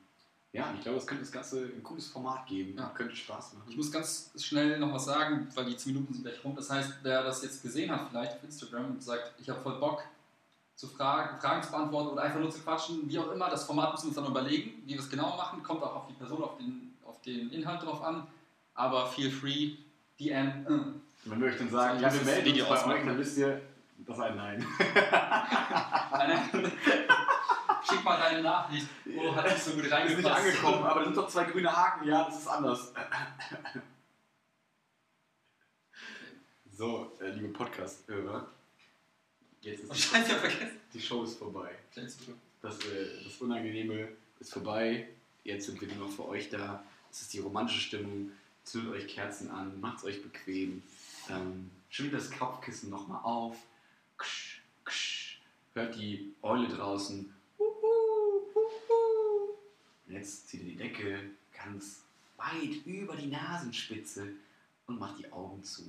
ja, 0.52 0.72
ich 0.76 0.82
glaube, 0.82 0.98
es 0.98 1.06
könnte 1.06 1.24
das 1.24 1.32
Ganze 1.32 1.64
ein 1.64 1.82
cooles 1.82 2.08
Format 2.08 2.46
geben. 2.46 2.76
Ja. 2.78 2.90
Könnte 2.90 3.16
Spaß 3.16 3.54
machen. 3.54 3.66
Ich 3.68 3.76
muss 3.76 3.90
ganz 3.90 4.30
schnell 4.38 4.78
noch 4.78 4.92
was 4.92 5.06
sagen, 5.06 5.48
weil 5.54 5.64
die 5.64 5.76
10 5.76 5.94
Minuten 5.94 6.12
sind 6.12 6.22
gleich 6.24 6.44
rum. 6.44 6.54
Das 6.54 6.68
heißt, 6.70 6.92
wer 7.02 7.22
das 7.24 7.42
jetzt 7.42 7.62
gesehen 7.62 7.90
hat, 7.90 8.08
vielleicht 8.10 8.32
auf 8.34 8.44
Instagram 8.44 8.86
und 8.86 9.02
sagt, 9.02 9.32
ich 9.40 9.48
habe 9.48 9.60
voll 9.60 9.80
Bock 9.80 10.04
zu 10.74 10.88
fragen, 10.88 11.38
Fragen 11.40 11.62
zu 11.62 11.70
beantworten 11.70 12.08
oder 12.08 12.22
einfach 12.22 12.40
nur 12.40 12.50
zu 12.50 12.60
quatschen, 12.60 13.08
wie 13.08 13.18
auch 13.18 13.30
immer, 13.30 13.48
das 13.48 13.64
Format 13.64 13.92
müssen 13.92 14.04
wir 14.04 14.08
uns 14.08 14.16
dann 14.16 14.26
überlegen, 14.26 14.82
wie 14.84 14.94
wir 14.94 15.00
es 15.00 15.08
genau 15.10 15.36
machen. 15.36 15.62
Kommt 15.62 15.82
auch 15.82 15.94
auf 15.96 16.06
die 16.08 16.14
Person, 16.14 16.42
auf 16.42 16.56
den, 16.56 16.96
auf 17.04 17.20
den 17.22 17.50
Inhalt 17.50 17.82
drauf 17.82 18.02
an. 18.02 18.26
Aber 18.74 19.06
feel 19.06 19.30
free, 19.30 19.76
DM. 20.18 21.00
Wenn 21.24 21.40
wir 21.40 21.46
euch 21.48 21.58
dann 21.58 21.70
sagen, 21.70 22.00
ja, 22.00 22.12
wir 22.12 22.22
melden 22.22 22.52
uns 22.52 22.68
bei 22.68 22.74
ausmachen. 22.74 22.92
euch, 22.92 23.04
dann 23.06 23.18
wisst 23.18 23.38
ihr, 23.38 23.60
das 23.98 24.16
ist 24.16 24.22
ein 24.22 24.36
Nein. 24.36 24.66
Schick 27.88 28.02
mal 28.04 28.18
deine 28.18 28.42
Nachricht. 28.42 28.88
Oh, 29.16 29.34
hat 29.36 29.44
nicht 29.44 29.62
so 29.62 29.72
gut 29.72 29.84
Ist 29.84 29.92
reingepasst. 29.92 30.24
nicht 30.24 30.30
angekommen, 30.36 30.82
aber 30.84 31.00
da 31.00 31.04
sind 31.06 31.16
doch 31.16 31.28
zwei 31.28 31.44
grüne 31.44 31.70
Haken. 31.74 32.08
Ja, 32.08 32.24
das 32.24 32.38
ist 32.40 32.48
anders. 32.48 32.92
So, 36.70 37.12
äh, 37.20 37.30
liebe 37.30 37.48
Podcast-Hörer, 37.48 38.46
jetzt 39.64 39.84
ist 39.84 40.14
hab 40.14 40.22
ich 40.22 40.32
vergessen. 40.32 40.80
die 40.92 41.00
Show 41.00 41.24
ist 41.24 41.38
vorbei. 41.38 41.70
Das, 41.94 42.80
äh, 42.80 43.24
das 43.24 43.40
Unangenehme 43.40 44.08
ist 44.40 44.52
vorbei. 44.52 45.08
Jetzt 45.42 45.66
sind 45.66 45.80
wir 45.80 45.88
nur 45.88 46.06
noch 46.08 46.14
für 46.14 46.28
euch 46.28 46.48
da. 46.50 46.84
Es 47.10 47.22
ist 47.22 47.32
die 47.32 47.38
romantische 47.40 47.80
Stimmung. 47.80 48.30
Zündet 48.64 48.92
euch 48.94 49.08
Kerzen 49.08 49.50
an, 49.50 49.80
macht 49.80 49.98
es 49.98 50.04
euch 50.04 50.22
bequem. 50.22 50.82
Ähm, 51.28 51.70
schwingt 51.90 52.14
das 52.14 52.30
Kopfkissen 52.30 52.90
nochmal 52.90 53.20
auf. 53.22 53.56
Ksch, 54.18 54.60
ksch. 54.84 55.38
Hört 55.74 55.96
die 55.96 56.32
Eule 56.42 56.68
draußen. 56.68 57.32
Und 57.58 57.68
Jetzt 60.08 60.48
zieht 60.48 60.62
ihr 60.62 60.70
die 60.70 60.76
Decke 60.76 61.30
ganz 61.52 62.02
weit 62.36 62.86
über 62.86 63.16
die 63.16 63.26
Nasenspitze 63.26 64.28
und 64.86 64.98
macht 64.98 65.18
die 65.18 65.30
Augen 65.32 65.62
zu 65.62 65.82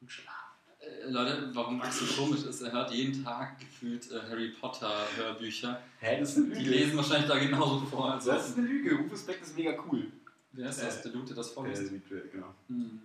und 0.00 0.10
schlaft. 0.10 0.45
Äh, 0.86 1.10
Leute, 1.10 1.50
warum 1.52 1.78
Max 1.78 1.98
so 1.98 2.22
komisch 2.22 2.44
ist, 2.44 2.60
er 2.62 2.72
hört 2.72 2.90
jeden 2.92 3.22
Tag 3.24 3.58
gefühlt 3.58 4.10
äh, 4.10 4.20
Harry 4.28 4.48
Potter 4.50 4.92
Hörbücher. 5.16 5.80
Hä, 6.00 6.20
das 6.20 6.36
ist 6.36 6.44
eine 6.44 6.54
Die 6.54 6.64
lesen 6.64 6.96
wahrscheinlich 6.96 7.28
da 7.28 7.38
genauso 7.38 7.86
vor. 7.86 8.12
Als 8.12 8.24
Das 8.24 8.50
ist 8.50 8.58
eine 8.58 8.66
Lüge. 8.66 8.94
Rufus 8.96 9.22
Beck 9.24 9.40
ist 9.42 9.56
mega 9.56 9.76
cool. 9.90 10.06
Wer 10.52 10.70
ist 10.70 10.82
das? 10.82 11.02
Der 11.02 11.12
Dude, 11.12 11.26
der 11.26 11.36
das 11.36 11.50
Äh, 11.50 11.54
vorliest? 11.54 11.92
genau. 12.32 12.54
Hm. 12.68 13.00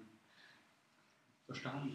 Verstanden. 1.45 1.91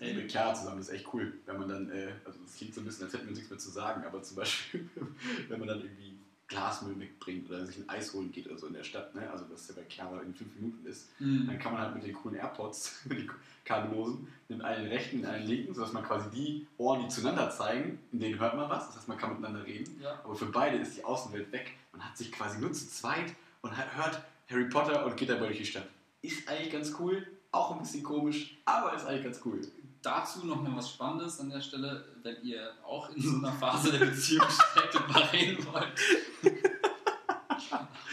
Ey, 0.00 0.12
mit 0.14 0.30
Chiara 0.30 0.52
zusammen, 0.52 0.78
das 0.78 0.88
ist 0.88 0.94
echt 0.94 1.06
cool, 1.14 1.32
wenn 1.46 1.56
man 1.56 1.68
dann, 1.68 1.88
äh, 1.90 2.08
also 2.24 2.40
das 2.44 2.56
klingt 2.56 2.74
so 2.74 2.80
ein 2.80 2.84
bisschen, 2.84 3.04
als 3.04 3.14
hätten 3.14 3.26
wir 3.26 3.32
nichts 3.34 3.48
mehr 3.48 3.58
zu 3.60 3.70
sagen, 3.70 4.02
aber 4.04 4.20
zum 4.24 4.36
Beispiel, 4.38 4.90
wenn 5.48 5.58
man 5.60 5.68
dann 5.68 5.80
irgendwie 5.82 6.18
Glasmüll 6.54 6.94
mitbringt 6.94 7.48
oder 7.50 7.66
sich 7.66 7.78
ein 7.78 7.88
Eis 7.88 8.12
holen 8.14 8.30
geht 8.30 8.46
oder 8.46 8.56
so 8.58 8.66
in 8.68 8.74
der 8.74 8.84
Stadt, 8.84 9.14
ne? 9.14 9.28
also 9.30 9.44
was 9.50 9.66
ja 9.68 9.74
bei 9.76 9.82
Chiara 9.88 10.20
in 10.22 10.34
fünf 10.34 10.54
Minuten 10.54 10.86
ist, 10.86 11.08
Hm. 11.18 11.46
dann 11.48 11.58
kann 11.58 11.72
man 11.72 11.82
halt 11.82 11.94
mit 11.94 12.04
den 12.04 12.14
coolen 12.14 12.36
AirPods, 12.36 13.00
die 13.06 13.28
kabellosen, 13.64 14.28
nimmt 14.48 14.62
einen 14.62 14.86
rechten 14.88 15.20
und 15.20 15.26
einen 15.26 15.46
linken, 15.46 15.74
sodass 15.74 15.92
man 15.92 16.04
quasi 16.04 16.30
die 16.30 16.66
Ohren, 16.78 17.02
die 17.02 17.08
zueinander 17.08 17.50
zeigen, 17.50 17.98
in 18.12 18.20
denen 18.20 18.38
hört 18.38 18.56
man 18.56 18.68
was, 18.70 18.86
das 18.88 18.96
heißt, 18.98 19.08
man 19.08 19.18
kann 19.18 19.30
miteinander 19.30 19.64
reden, 19.64 20.00
Ja. 20.00 20.20
aber 20.22 20.34
für 20.34 20.46
beide 20.46 20.76
ist 20.78 20.96
die 20.96 21.04
Außenwelt 21.04 21.50
weg. 21.52 21.72
Man 21.92 22.02
hat 22.08 22.16
sich 22.16 22.30
quasi 22.30 22.60
nur 22.60 22.72
zu 22.72 22.88
zweit 22.88 23.34
und 23.62 23.72
hört 23.96 24.22
Harry 24.50 24.64
Potter 24.68 25.04
und 25.06 25.16
geht 25.16 25.30
dabei 25.30 25.46
durch 25.46 25.58
die 25.58 25.66
Stadt. 25.66 25.88
Ist 26.22 26.48
eigentlich 26.48 26.72
ganz 26.72 26.94
cool, 27.00 27.26
auch 27.50 27.72
ein 27.72 27.78
bisschen 27.80 28.02
komisch, 28.02 28.56
aber 28.64 28.94
ist 28.94 29.04
eigentlich 29.06 29.24
ganz 29.24 29.40
cool. 29.44 29.60
Dazu 30.04 30.46
noch 30.46 30.60
mal 30.60 30.76
was 30.76 30.90
Spannendes 30.90 31.40
an 31.40 31.48
der 31.48 31.62
Stelle, 31.62 32.04
wenn 32.22 32.36
ihr 32.42 32.72
auch 32.84 33.08
in 33.08 33.22
so 33.22 33.38
einer 33.38 33.52
Phase 33.52 33.90
der 33.90 34.04
Beziehung 34.04 34.46
steckt 34.50 34.94
und 34.96 35.08
mal 35.10 35.22
reden 35.22 35.66
wollt. 35.72 35.94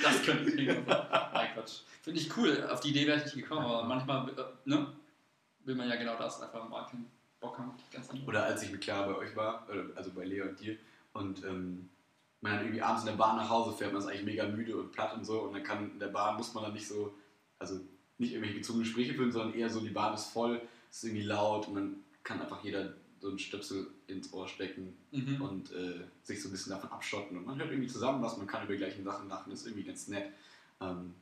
Das 0.01 0.24
könnt 0.24 0.48
ihr 0.48 0.55
kriegen. 0.55 0.86
Nein, 0.88 1.50
Quatsch. 1.53 1.81
Finde 2.01 2.21
ich 2.21 2.38
cool. 2.38 2.65
Auf 2.71 2.79
die 2.79 2.91
Idee 2.91 3.07
wäre 3.07 3.17
ich 3.17 3.25
nicht 3.25 3.36
gekommen, 3.36 3.65
aber 3.65 3.83
manchmal 3.83 4.29
äh, 4.29 4.43
ne, 4.63 4.88
will 5.65 5.75
man 5.75 5.89
ja 5.89 5.98
genau 5.98 6.17
das 6.17 6.41
einfach 6.41 6.67
mal 6.69 6.86
keinen 6.86 7.12
Bock 7.41 7.57
haben. 7.57 7.74
Oder 8.25 8.45
als 8.45 8.63
ich 8.63 8.71
mit 8.71 8.79
Clara 8.79 9.12
bei 9.12 9.17
euch 9.17 9.36
war, 9.36 9.67
also 9.95 10.12
bei 10.12 10.24
Lea 10.24 10.43
und 10.43 10.57
dir, 10.62 10.77
und 11.12 11.43
ähm, 11.43 11.89
man 12.39 12.53
dann 12.53 12.62
irgendwie 12.62 12.81
abends 12.81 13.01
in 13.01 13.07
der 13.07 13.17
Bahn 13.17 13.36
nach 13.36 13.50
Hause 13.50 13.75
fährt, 13.77 13.91
man 13.91 14.01
ist 14.01 14.07
eigentlich 14.07 14.24
mega 14.24 14.48
müde 14.48 14.77
und 14.77 14.93
platt 14.93 15.13
und 15.13 15.25
so, 15.25 15.41
und 15.41 15.53
dann 15.53 15.63
kann 15.63 15.91
in 15.91 16.00
der 16.00 16.07
Bahn 16.07 16.38
muss 16.38 16.53
man 16.53 16.63
dann 16.63 16.74
nicht 16.74 16.88
so, 16.88 17.13
also 17.60 17.81
nicht 18.17 18.31
irgendwelche 18.31 18.60
gezogene 18.60 18.86
Gespräche 18.86 19.13
führen, 19.13 19.31
sondern 19.31 19.53
eher 19.53 19.69
so, 19.69 19.81
die 19.81 19.89
Bahn 19.89 20.13
ist 20.13 20.31
voll, 20.31 20.62
ist 20.91 21.03
irgendwie 21.03 21.24
laut 21.24 21.67
und 21.67 21.75
dann 21.75 21.95
kann 22.24 22.39
einfach 22.41 22.63
jeder 22.63 22.93
so 23.19 23.29
einen 23.29 23.39
Stöpsel 23.39 23.88
ins 24.07 24.31
Ohr 24.33 24.48
stecken 24.48 24.98
Mhm. 25.12 25.41
und 25.41 25.71
äh, 25.71 26.01
sich 26.24 26.41
so 26.41 26.50
ein 26.50 26.51
bisschen 26.51 26.71
davon 26.71 26.91
abschotten 26.91 27.38
und 27.38 27.45
man 27.45 27.57
hört 27.60 27.69
irgendwie 27.71 27.88
zusammen 27.89 28.21
was, 28.21 28.38
man 28.38 28.48
kann 28.48 28.63
über 28.63 28.74
die 28.74 28.79
gleichen 28.79 29.03
Sachen 29.03 29.27
lachen, 29.29 29.51
ist 29.51 29.65
irgendwie 29.65 29.83
ganz 29.83 30.07
nett. 30.07 30.31
Ähm, 30.79 31.13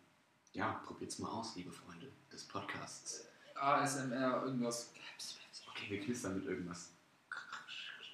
ja, 0.53 0.81
probiert's 0.85 1.19
mal 1.19 1.29
aus, 1.29 1.55
liebe 1.55 1.71
Freunde 1.71 2.07
des 2.31 2.43
Podcasts. 2.45 3.25
ASMR, 3.55 4.43
irgendwas. 4.45 4.91
Okay, 5.69 5.85
wir 5.89 5.99
knistern 6.01 6.35
mit 6.37 6.45
irgendwas. 6.45 6.91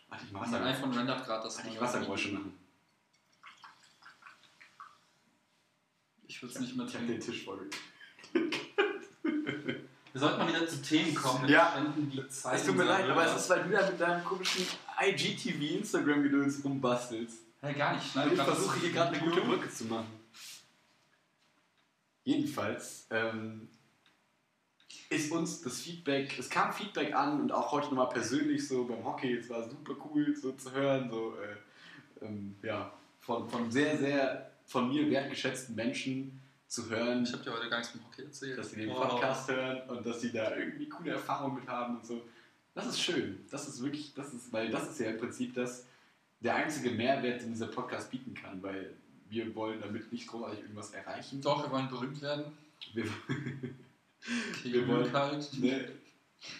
Warte, 0.09 0.25
ich 0.25 0.31
mach 0.31 0.41
Mein 0.41 0.51
Wasser. 0.53 0.65
iPhone 0.65 0.93
rendert 0.93 1.23
gerade 1.25 1.43
das 1.43 1.57
Warte, 1.57 1.69
ich 1.69 1.79
Wassergeräusche 1.81 2.31
machen. 2.33 2.53
Ich 6.27 6.41
würde 6.41 6.53
es 6.55 6.59
nicht 6.59 6.75
mehr 6.75 6.85
Ich 6.87 6.95
habe 6.95 7.05
den. 7.05 7.19
Tisch 7.21 7.43
voll. 7.45 7.69
Wir 10.15 10.21
sollten 10.21 10.37
mal 10.37 10.47
wieder 10.47 10.65
zu 10.65 10.81
Themen 10.81 11.13
kommen. 11.13 11.49
Ja. 11.49 11.65
Verschwenden 11.65 12.09
die 12.09 12.25
Zeit 12.29 12.55
Es 12.55 12.65
tut 12.65 12.77
mir 12.77 12.85
leid, 12.85 13.09
aber 13.09 13.25
es 13.25 13.35
ist, 13.35 13.49
weil 13.49 13.63
du 13.63 13.69
da 13.71 13.85
mit 13.85 13.99
deinem 13.99 14.23
komischen 14.23 14.65
IGTV 15.05 15.79
Instagram-Gedöns 15.79 16.63
rumbastelst. 16.63 17.39
Hey, 17.59 17.73
gar 17.73 17.95
nicht. 17.95 18.13
Schneid 18.13 18.31
ich 18.31 18.39
versuche 18.39 18.79
hier 18.79 18.93
gerade 18.93 19.13
eine 19.13 19.19
gute. 19.19 19.41
Brücke 19.41 19.69
zu 19.69 19.83
machen. 19.83 20.07
Jedenfalls 22.23 23.07
ähm, 23.09 23.67
ist 25.09 25.33
uns 25.33 25.61
das 25.61 25.81
Feedback, 25.81 26.39
es 26.39 26.49
kam 26.49 26.71
Feedback 26.71 27.13
an 27.13 27.41
und 27.41 27.51
auch 27.51 27.73
heute 27.73 27.87
nochmal 27.87 28.07
persönlich 28.07 28.65
so 28.65 28.85
beim 28.85 29.03
Hockey, 29.03 29.33
es 29.33 29.49
war 29.49 29.69
super 29.69 29.95
cool 30.05 30.33
so 30.33 30.53
zu 30.53 30.71
hören, 30.71 31.09
so 31.09 31.33
äh, 31.33 32.25
ähm, 32.25 32.55
ja, 32.63 32.89
von, 33.19 33.49
von 33.49 33.69
sehr, 33.69 33.97
sehr 33.97 34.49
von 34.65 34.87
mir 34.87 35.11
wertgeschätzten 35.11 35.75
Menschen 35.75 36.39
zu 36.67 36.89
hören, 36.89 37.23
Ich 37.23 37.31
habe 37.33 37.43
dir 37.43 37.51
heute 37.53 37.69
gar 37.69 37.77
nichts 37.77 37.91
vom 37.93 38.03
Hockey 38.05 38.23
erzählt. 38.23 38.57
dass 38.57 38.71
sie 38.71 38.77
den 38.77 38.89
Wow. 38.89 39.07
Podcast 39.09 39.49
hören 39.49 39.89
und 39.89 40.05
dass 40.05 40.21
sie 40.21 40.31
da 40.31 40.55
irgendwie 40.55 40.89
coole 40.89 41.11
Erfahrungen 41.11 41.55
mit 41.55 41.67
haben 41.67 41.97
und 41.97 42.05
so. 42.05 42.21
Das 42.73 42.87
ist 42.87 42.99
schön. 43.01 43.45
Das 43.51 43.67
ist 43.67 43.81
wirklich, 43.81 44.13
das 44.13 44.33
ist, 44.33 44.51
weil 44.51 44.69
das 44.69 44.89
ist 44.89 44.99
ja 44.99 45.11
im 45.11 45.17
Prinzip 45.17 45.53
das, 45.53 45.85
der 46.41 46.55
einzige 46.55 46.91
Mehrwert, 46.91 47.41
den 47.41 47.49
dieser 47.53 47.67
Podcast 47.67 48.11
bieten 48.11 48.33
kann, 48.33 48.61
weil 48.61 48.93
wir 49.29 49.53
wollen 49.55 49.79
damit 49.79 50.11
nicht 50.11 50.27
großartig 50.27 50.59
irgendwas 50.61 50.91
erreichen. 50.91 51.41
Doch, 51.41 51.63
wir 51.63 51.71
wollen 51.71 51.87
berühmt 51.89 52.21
werden. 52.21 52.45
Wir, 52.93 53.05
Wir 54.63 54.87
wollen- 54.87 55.13
halt. 55.13 55.53
ne, 55.59 55.87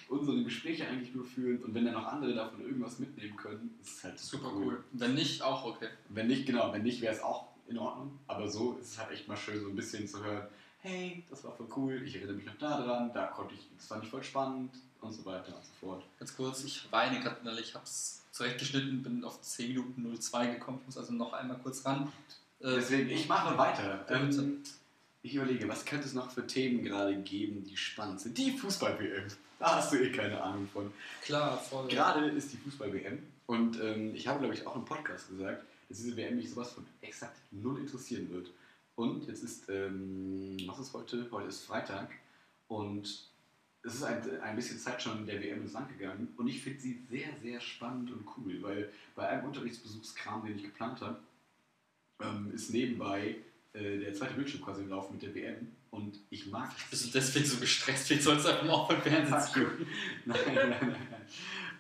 unsere 0.08 0.44
Gespräche 0.44 0.88
eigentlich 0.88 1.14
nur 1.14 1.26
führen 1.26 1.64
und 1.64 1.74
wenn 1.76 1.86
dann 1.86 1.94
noch 1.96 2.06
andere 2.08 2.34
davon 2.34 2.62
irgendwas 2.62 2.98
mitnehmen 3.00 3.36
können, 3.36 3.78
ist 3.82 3.98
es 3.98 4.04
halt 4.04 4.20
Super 4.20 4.52
cool. 4.56 4.84
Wenn 4.94 5.14
nicht, 5.16 5.42
auch 5.42 5.66
okay. 5.66 5.90
Wenn 6.10 6.28
nicht, 6.28 6.46
genau, 6.46 6.72
wenn 6.74 6.84
nicht, 6.84 7.02
wäre 7.02 7.14
es 7.14 7.22
auch 7.22 7.48
in 7.68 7.78
Ordnung. 7.78 8.20
Aber 8.28 8.48
so 8.48 8.78
ist 8.82 8.92
es 8.94 8.98
halt 9.00 9.12
echt 9.12 9.28
mal 9.28 9.38
schön, 9.38 9.62
so 9.62 9.70
ein 9.70 9.76
bisschen 9.76 10.08
zu 10.08 10.24
hören, 10.24 10.48
hey, 10.80 11.24
das 11.30 11.44
war 11.44 11.52
voll 11.52 11.68
cool, 11.76 12.02
ich 12.06 12.16
erinnere 12.16 12.36
mich 12.36 12.46
noch 12.46 12.58
daran, 12.58 13.12
da 13.14 13.28
konnte 13.28 13.56
ich, 13.56 13.68
das 13.76 13.88
fand 13.88 14.04
ich 14.04 14.10
voll 14.10 14.24
spannend 14.24 14.72
und 15.02 15.14
so 15.14 15.26
weiter 15.26 15.56
und 15.56 15.64
so 15.64 15.72
fort. 15.80 16.04
Ganz 16.20 16.36
kurz, 16.36 16.64
ich 16.64 16.92
weine 16.92 17.20
gerade 17.20 17.38
innerlich. 17.42 17.70
Ich 17.70 17.76
habe 17.76 17.86
es 17.86 18.24
zurechtgeschnitten, 18.32 19.02
bin 19.02 19.24
auf 19.24 19.42
10 19.42 19.70
Minuten 19.70 20.16
02 20.20 20.48
gekommen. 20.48 20.80
Ich 20.82 20.88
muss 20.88 20.98
also 20.98 21.14
noch 21.14 21.34
einmal 21.34 21.58
kurz 21.58 21.86
ran. 21.86 22.12
Äh, 22.60 22.76
Deswegen, 22.76 23.10
ich 23.10 23.28
mache 23.28 23.58
weiter. 23.58 24.06
Ähm, 24.10 24.64
ich 25.24 25.36
überlege, 25.36 25.68
was 25.68 25.86
könnte 25.86 26.06
es 26.06 26.14
noch 26.14 26.30
für 26.30 26.46
Themen 26.46 26.84
gerade 26.84 27.16
geben, 27.18 27.64
die 27.64 27.78
spannend 27.78 28.22
sind? 28.22 28.38
Die 28.38 28.52
Fußball-WM. 28.52 29.28
Da 29.58 29.78
hast 29.78 29.92
du 29.92 29.98
eh 29.98 30.12
keine 30.12 30.42
Ahnung 30.42 30.68
von. 30.72 30.92
klar, 31.24 31.58
voll. 31.58 31.88
Gerade 31.88 32.30
ist 32.30 32.52
die 32.54 32.58
Fußball-WM 32.58 33.24
und 33.48 33.80
ähm, 33.82 34.14
ich 34.14 34.28
habe, 34.28 34.40
glaube 34.40 34.54
ich, 34.54 34.68
auch 34.68 34.76
im 34.76 34.86
Podcast 34.86 35.30
gesagt, 35.30 35.64
dass 35.88 35.98
diese 35.98 36.16
WM 36.18 36.36
mich 36.36 36.50
sowas 36.50 36.74
von 36.74 36.86
exakt 37.02 37.40
null 37.52 37.80
interessieren 37.80 38.30
wird. 38.30 38.52
Und 38.96 39.28
jetzt 39.28 39.44
ist, 39.44 39.70
ähm, 39.70 40.58
was 40.66 40.80
ist 40.80 40.94
heute? 40.94 41.28
Heute 41.32 41.50
ist 41.50 41.64
Freitag 41.64 42.12
und 42.68 43.30
es 43.84 43.96
ist 43.96 44.04
ein, 44.04 44.42
ein 44.42 44.56
bisschen 44.56 44.80
Zeit 44.80 45.02
schon 45.02 45.26
der 45.26 45.42
WM 45.42 45.62
ins 45.62 45.74
Land 45.74 45.90
gegangen 45.90 46.30
und 46.38 46.48
ich 46.48 46.64
finde 46.64 46.80
sie 46.80 47.00
sehr, 47.10 47.28
sehr 47.42 47.62
spannend 47.62 48.12
und 48.12 48.26
cool, 48.38 48.62
weil 48.62 48.92
bei 49.16 49.28
einem 49.28 49.46
Unterrichtsbesuchskram, 49.46 50.46
den 50.46 50.56
ich 50.56 50.64
geplant 50.64 51.02
habe, 51.02 51.20
ähm, 52.22 52.52
ist 52.54 52.72
nebenbei 52.72 53.36
äh, 53.74 54.00
der 54.00 54.14
zweite 54.14 54.34
Bildschirm 54.34 54.64
quasi 54.64 54.82
im 54.82 54.90
Laufen 54.90 55.14
mit 55.14 55.22
der 55.22 55.36
WM 55.36 55.68
und 55.92 56.20
ich 56.30 56.48
mag 56.48 56.72
Bist 56.90 57.06
du 57.06 57.12
deswegen 57.12 57.46
so 57.46 57.58
gestresst? 57.58 58.10
Wie 58.10 58.20
sollst 58.20 58.46
du 58.46 58.50
einfach 58.50 58.66
mal 58.66 58.74
auf 58.74 58.88
dem 58.88 59.02
Fernsehen 59.02 59.66
gucken? 59.66 59.88
Nein, 60.26 60.40
nein, 60.46 60.70
nein, 60.70 60.80
nein. 61.12 61.22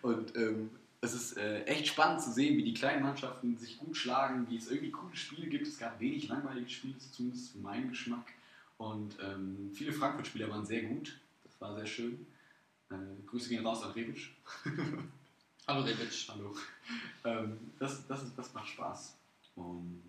Und 0.02 0.36
ähm, 0.36 0.70
es 1.06 1.14
ist 1.14 1.38
äh, 1.38 1.64
echt 1.66 1.88
spannend 1.88 2.22
zu 2.22 2.32
sehen, 2.32 2.58
wie 2.58 2.64
die 2.64 2.74
kleinen 2.74 3.04
Mannschaften 3.04 3.56
sich 3.58 3.78
gut 3.78 3.96
schlagen, 3.96 4.48
wie 4.50 4.58
es 4.58 4.70
irgendwie 4.70 4.92
coole 4.92 5.16
Spiele 5.16 5.48
gibt. 5.48 5.68
Es 5.68 5.78
gab 5.78 6.00
wenig 6.00 6.28
langweilige 6.28 6.70
Spiele, 6.70 6.96
zumindest 6.98 7.54
für 7.54 7.60
meinen 7.60 7.90
Geschmack. 7.90 8.34
Und 8.78 9.16
ähm, 9.22 9.72
viele 9.74 9.94
Frankfurt-Spieler 9.94 10.50
waren 10.50 10.66
sehr 10.66 10.84
gut. 10.84 11.18
Das 11.44 11.62
war 11.62 11.76
sehr 11.76 11.86
schön. 11.86 12.26
Äh, 12.90 12.96
Grüße 13.28 13.50
gehen 13.50 13.66
raus 13.66 13.84
an 13.84 13.92
Rebic. 13.92 14.32
Hallo 15.68 15.84
Rebic. 15.84 16.28
Hallo. 16.28 16.56
Ähm, 17.24 17.58
das, 17.80 18.06
das, 18.08 18.24
ist, 18.24 18.38
das 18.38 18.54
macht 18.54 18.68
Spaß. 18.68 19.16
Und 19.56 20.02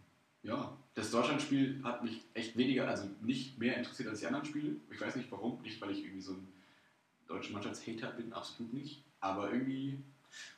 ja, 0.43 0.77
das 0.95 1.11
Deutschlandspiel 1.11 1.81
hat 1.85 2.03
mich 2.03 2.23
echt 2.35 2.57
weniger, 2.57 2.89
also 2.89 3.09
nicht 3.21 3.59
mehr 3.59 3.77
interessiert 3.77 4.09
als 4.09 4.21
die 4.21 4.27
anderen 4.27 4.47
Spiele. 4.47 4.77
Ich 4.91 5.01
weiß 5.01 5.17
nicht 5.17 5.31
warum, 5.31 5.61
nicht 5.63 5.81
weil 5.81 5.91
ich 5.91 6.05
irgendwie 6.05 6.23
so 6.23 6.33
ein 6.33 6.49
deutscher 7.29 7.53
Mannschaftshater 7.53 8.13
bin, 8.13 8.33
absolut 8.33 8.73
nicht. 8.73 9.03
Aber 9.21 9.53
irgendwie, 9.53 9.99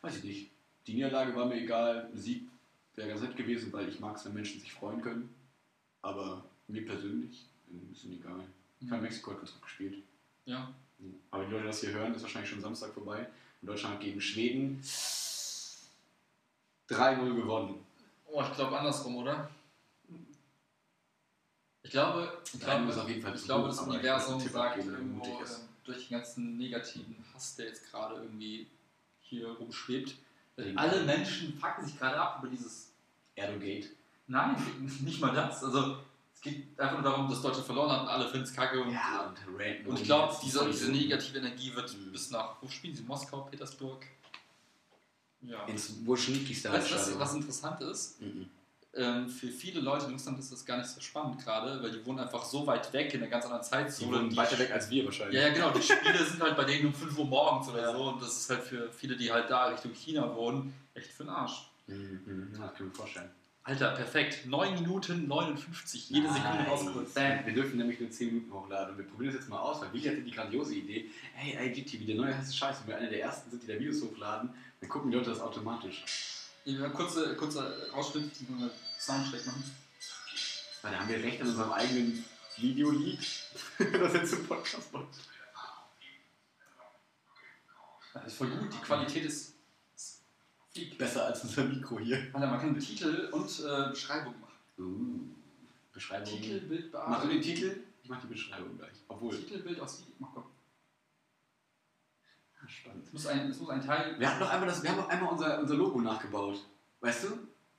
weiß 0.03 0.17
ich 0.19 0.25
nicht. 0.25 0.51
Die 0.87 0.95
Niederlage 0.95 1.35
war 1.35 1.47
mir 1.47 1.57
egal, 1.57 2.09
Sieg 2.15 2.49
wäre 2.95 3.09
ganz 3.09 3.21
nett 3.21 3.37
gewesen, 3.37 3.73
weil 3.73 3.89
ich 3.89 4.01
mag 4.01 4.17
es, 4.17 4.25
wenn 4.25 4.35
Menschen 4.35 4.61
sich 4.61 4.73
freuen 4.73 5.01
können. 5.01 5.35
Aber 6.03 6.45
mir 6.67 6.85
persönlich 6.85 7.47
ein 7.71 7.87
bisschen 7.89 8.15
egal. 8.15 8.45
Ich 8.81 8.91
habe 8.91 9.03
Mexiko 9.03 9.33
hat 9.33 9.39
ganz 9.39 9.53
gut 9.53 9.63
gespielt. 9.63 10.03
Ja. 10.45 10.73
Aber 11.31 11.45
die 11.45 11.51
Leute, 11.51 11.63
die 11.63 11.69
das 11.69 11.81
hier 11.81 11.93
hören, 11.93 12.15
ist 12.15 12.23
wahrscheinlich 12.23 12.51
schon 12.51 12.61
Samstag 12.61 12.93
vorbei. 12.93 13.27
Und 13.61 13.69
Deutschland 13.69 13.97
hat 13.97 14.03
gegen 14.03 14.21
Schweden 14.21 14.81
3-0 16.89 17.35
gewonnen. 17.35 17.85
Oh, 18.27 18.43
ich 18.43 18.55
glaube 18.55 18.79
andersrum, 18.79 19.17
oder? 19.17 19.51
Ich 21.83 21.91
glaube, 21.91 22.39
ich 22.45 22.61
Nein, 22.61 22.61
glaube, 22.61 22.91
ist 22.91 22.99
auf 22.99 23.09
jeden 23.09 23.23
Fall 23.23 23.35
ich 23.35 23.45
glaube 23.45 23.69
das 23.69 23.81
Universum 23.81 24.41
sagt 24.41 24.79
irgendwo, 24.79 25.25
ähm, 25.25 25.47
durch 25.85 26.09
den 26.09 26.19
ganzen 26.19 26.59
negativen 26.59 27.17
Hass, 27.33 27.57
der 27.57 27.67
jetzt 27.67 27.91
gerade 27.91 28.17
irgendwie 28.17 28.67
hier 29.29 29.49
rumschwebt. 29.49 30.15
Wegen- 30.57 30.77
Alle 30.79 31.03
Menschen 31.05 31.59
fucken 31.59 31.85
sich 31.85 31.99
gerade 31.99 32.19
ab 32.21 32.39
über 32.41 32.49
dieses. 32.51 32.93
Erdogate. 33.37 33.89
Nein, 34.27 34.57
nicht 35.05 35.21
mal 35.21 35.33
das. 35.33 35.63
Also 35.63 35.99
es 36.35 36.41
geht 36.41 36.79
einfach 36.79 36.95
nur 37.01 37.03
darum, 37.09 37.29
dass 37.29 37.41
Deutschland 37.41 37.67
verloren 37.67 37.91
hat 37.93 38.03
und 38.03 38.09
alle 38.09 38.29
finden 38.29 38.45
es 38.47 38.53
kacke. 38.53 38.81
Und, 38.83 38.93
Ja, 38.93 39.29
und 39.29 39.39
Rand. 39.61 39.87
und 39.87 39.99
ich 40.01 40.05
glaube, 40.05 40.35
diese, 40.43 40.67
diese 40.67 40.91
negative 40.91 41.39
Energie 41.39 41.73
wird 41.75 41.97
Mhm. 41.97 42.11
bis 42.11 42.31
nach. 42.31 42.57
Wo 42.61 42.69
spielen 42.69 42.95
sie? 42.97 43.03
Moskau, 43.05 43.43
Petersburg? 43.43 44.05
Ja. 45.43 45.65
Ins 45.67 46.05
Wurschnickigste 46.05 46.73
Weißt 46.73 46.91
du, 46.91 46.95
was, 46.97 47.19
was 47.19 47.35
interessant 47.35 47.81
ist? 47.83 48.21
Mhm. 48.21 48.51
Ähm, 48.95 49.29
für 49.29 49.49
viele 49.49 49.81
Leute 49.81 50.07
in 50.07 50.13
Russland 50.13 50.39
ist 50.39 50.51
das 50.51 50.65
gar 50.65 50.79
nicht 50.79 50.89
so 50.89 51.01
spannend 51.01 51.45
gerade, 51.45 51.83
weil 51.83 51.91
die 51.91 52.05
wohnen 52.07 52.21
einfach 52.21 52.43
so 52.45 52.67
weit 52.67 52.91
weg 52.95 53.13
in 53.13 53.21
einer 53.21 53.31
ganz 53.31 53.45
anderen 53.45 53.63
Die 53.63 53.69
Zeitzone. 53.69 54.17
wohnen 54.17 54.31
Die- 54.31 54.37
weiter 54.37 54.59
weg 54.59 54.71
als 54.73 54.89
wir 54.91 55.05
wahrscheinlich. 55.05 55.37
Ja, 55.37 55.49
ja, 55.49 55.53
genau. 55.55 55.71
Die 55.71 55.83
Spiele 55.83 56.25
sind 56.25 56.43
halt 56.43 56.57
bei 56.57 56.65
denen 56.65 56.87
um 56.87 56.95
5 56.95 57.17
Uhr 57.19 57.27
morgens 57.27 57.69
oder 57.69 57.83
Ja. 57.83 57.93
so. 57.93 58.05
Und 58.05 58.23
das 58.23 58.37
ist 58.37 58.51
halt 58.51 58.63
für 58.63 58.91
viele, 58.91 59.17
die 59.17 59.31
halt 59.31 59.51
da 59.51 59.67
Richtung 59.67 59.93
China 59.93 60.35
wohnen, 60.35 60.73
echt 60.95 61.13
für 61.13 61.25
den 61.25 61.31
Arsch. 61.31 61.69
Mhm. 61.87 62.21
Ja, 62.27 62.35
Das 62.51 62.61
kann 62.61 62.71
ich 62.75 62.81
mir 62.81 62.91
vorstellen. 62.95 63.31
Alter, 63.65 63.91
perfekt. 63.91 64.47
9 64.47 64.75
Minuten 64.77 65.29
59. 65.29 66.09
Jede 66.09 66.29
Sekunde 66.33 66.65
rausgeholt. 66.67 67.13
Bam. 67.15 67.45
Wir 67.45 67.53
dürfen 67.53 67.77
nämlich 67.77 68.01
nur 68.01 68.11
10 68.11 68.29
Minuten 68.29 68.51
hochladen 68.51 68.93
und 68.93 68.99
wir 68.99 69.05
probieren 69.05 69.33
das 69.35 69.43
jetzt 69.43 69.51
mal 69.51 69.59
aus, 69.59 69.83
weil 69.83 69.93
Willi 69.93 70.05
hatte 70.09 70.23
die 70.23 70.31
grandiose 70.31 70.75
Idee, 70.75 71.11
hey 71.35 71.69
IGTV, 71.69 72.07
der 72.07 72.15
neue 72.17 72.37
heiße 72.39 72.55
Scheiß, 72.55 72.79
wenn 72.81 72.89
wir 72.89 72.97
einer 72.97 73.11
der 73.11 73.21
ersten 73.23 73.51
sind, 73.51 73.63
die 73.63 73.67
da 73.67 73.75
Videos 73.79 74.01
hochladen, 74.01 74.49
dann 74.81 74.89
gucken 74.89 75.11
die 75.11 75.19
Leute 75.19 75.29
das 75.31 75.41
automatisch. 75.43 76.03
Kurze, 76.77 77.35
kurzer 77.35 77.75
Ausschnitt, 77.95 78.31
ich 78.41 78.49
muss 78.49 78.61
mal 78.61 78.71
Soundcheck 78.99 79.47
machen. 79.47 79.65
Da 80.83 80.91
haben 80.91 81.09
wir 81.09 81.23
recht 81.23 81.41
an 81.41 81.49
unserem 81.49 81.73
eigenen 81.73 82.25
Videolied, 82.57 83.19
das 83.79 84.13
jetzt 84.13 84.33
im 84.35 84.47
Podcast 84.47 84.93
macht. 84.93 85.07
Das 88.13 88.27
ist 88.27 88.35
voll 88.35 88.51
gut. 88.51 88.73
Die 88.73 88.79
Qualität 88.79 89.25
ist. 89.25 89.55
fliegt. 90.73 90.99
Besser 90.99 91.27
als 91.27 91.43
unser 91.45 91.65
Mikro 91.65 91.99
hier. 92.01 92.19
Alter, 92.33 92.47
man 92.47 92.61
kann 92.61 92.79
Titel 92.79 93.29
und 93.33 93.49
äh, 93.61 93.91
Beschreibung 93.91 94.35
machen. 94.41 94.55
Uh, 94.79 95.21
Beschreibung. 95.93 96.27
Titel, 96.27 96.61
Bild, 96.61 96.93
Machst 96.93 96.95
du 96.95 96.99
Bearbeitung. 96.99 97.31
den 97.31 97.43
Titel? 97.43 97.81
Ich 98.03 98.09
mach 98.09 98.21
die 98.21 98.27
Beschreibung 98.27 98.77
gleich. 98.77 98.93
Obwohl. 99.09 99.37
Titel, 99.37 99.59
Bild 99.63 99.81
aus 99.81 100.01
Video. 100.01 100.15
Mach 100.19 100.29
komm. 100.35 100.45
Spannend. 102.69 103.05
Es 103.07 103.13
muss 103.13 103.27
ein, 103.27 103.51
es 103.51 103.59
muss 103.61 103.71
ein 103.71 103.85
Teil. 103.85 104.19
Wir 104.19 104.29
hatten 104.29 104.41
doch 104.41 104.51
einmal 104.51 104.69
das, 104.69 104.83
wir 104.83 104.91
haben 104.91 104.99
doch 104.99 105.09
einmal 105.09 105.33
unser, 105.33 105.61
unser 105.61 105.75
Logo 105.75 106.01
nachgebaut. 106.01 106.65
Weißt 107.01 107.25
du? 107.25 107.29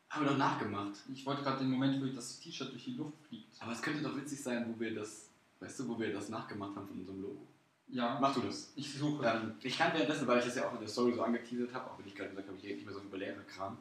Haben 0.10 0.25
wir 0.25 0.31
doch 0.31 0.38
nachgemacht. 0.38 0.93
Ich 1.13 1.25
wollte 1.25 1.43
gerade 1.43 1.60
den 1.60 1.69
Moment, 1.69 2.01
wo 2.01 2.05
ich 2.05 2.15
das 2.15 2.39
T-Shirt 2.39 2.72
durch 2.72 2.84
die 2.84 2.96
Luft 2.96 3.13
fliegt. 3.27 3.62
Aber 3.62 3.72
es 3.72 3.81
könnte 3.81 4.01
doch 4.01 4.15
witzig 4.17 4.41
sein, 4.41 4.65
wo 4.67 4.79
wir 4.79 4.96
das, 4.96 5.29
weißt 5.60 5.79
du, 5.81 5.88
wo 5.88 6.00
wir 6.00 6.12
das 6.12 6.29
nachgemacht 6.29 6.75
haben 6.75 6.88
von 6.88 6.98
unserem 7.00 7.22
Logo. 7.22 7.48
Ja, 7.89 8.17
Mach 8.19 8.34
du 8.34 8.41
das. 8.41 8.72
ich 8.75 8.91
suche. 8.93 9.25
Ähm, 9.25 9.53
ich 9.62 9.77
kann 9.77 9.93
währenddessen, 9.93 10.27
weil 10.27 10.39
ich 10.39 10.46
das 10.46 10.55
ja 10.55 10.67
auch 10.67 10.74
in 10.74 10.79
der 10.79 10.88
Story 10.88 11.13
so 11.13 11.22
angeteasert 11.24 11.74
habe, 11.74 11.89
auch 11.91 12.00
wenn 12.00 12.08
ich 12.08 12.15
gerade 12.15 12.29
gesagt 12.31 12.48
habe, 12.48 12.58
ich 12.58 12.63
rede 12.63 12.75
nicht 12.75 12.86
mehr 12.86 12.93
so 12.93 13.01
über 13.01 13.17
Lehrerkram, 13.17 13.77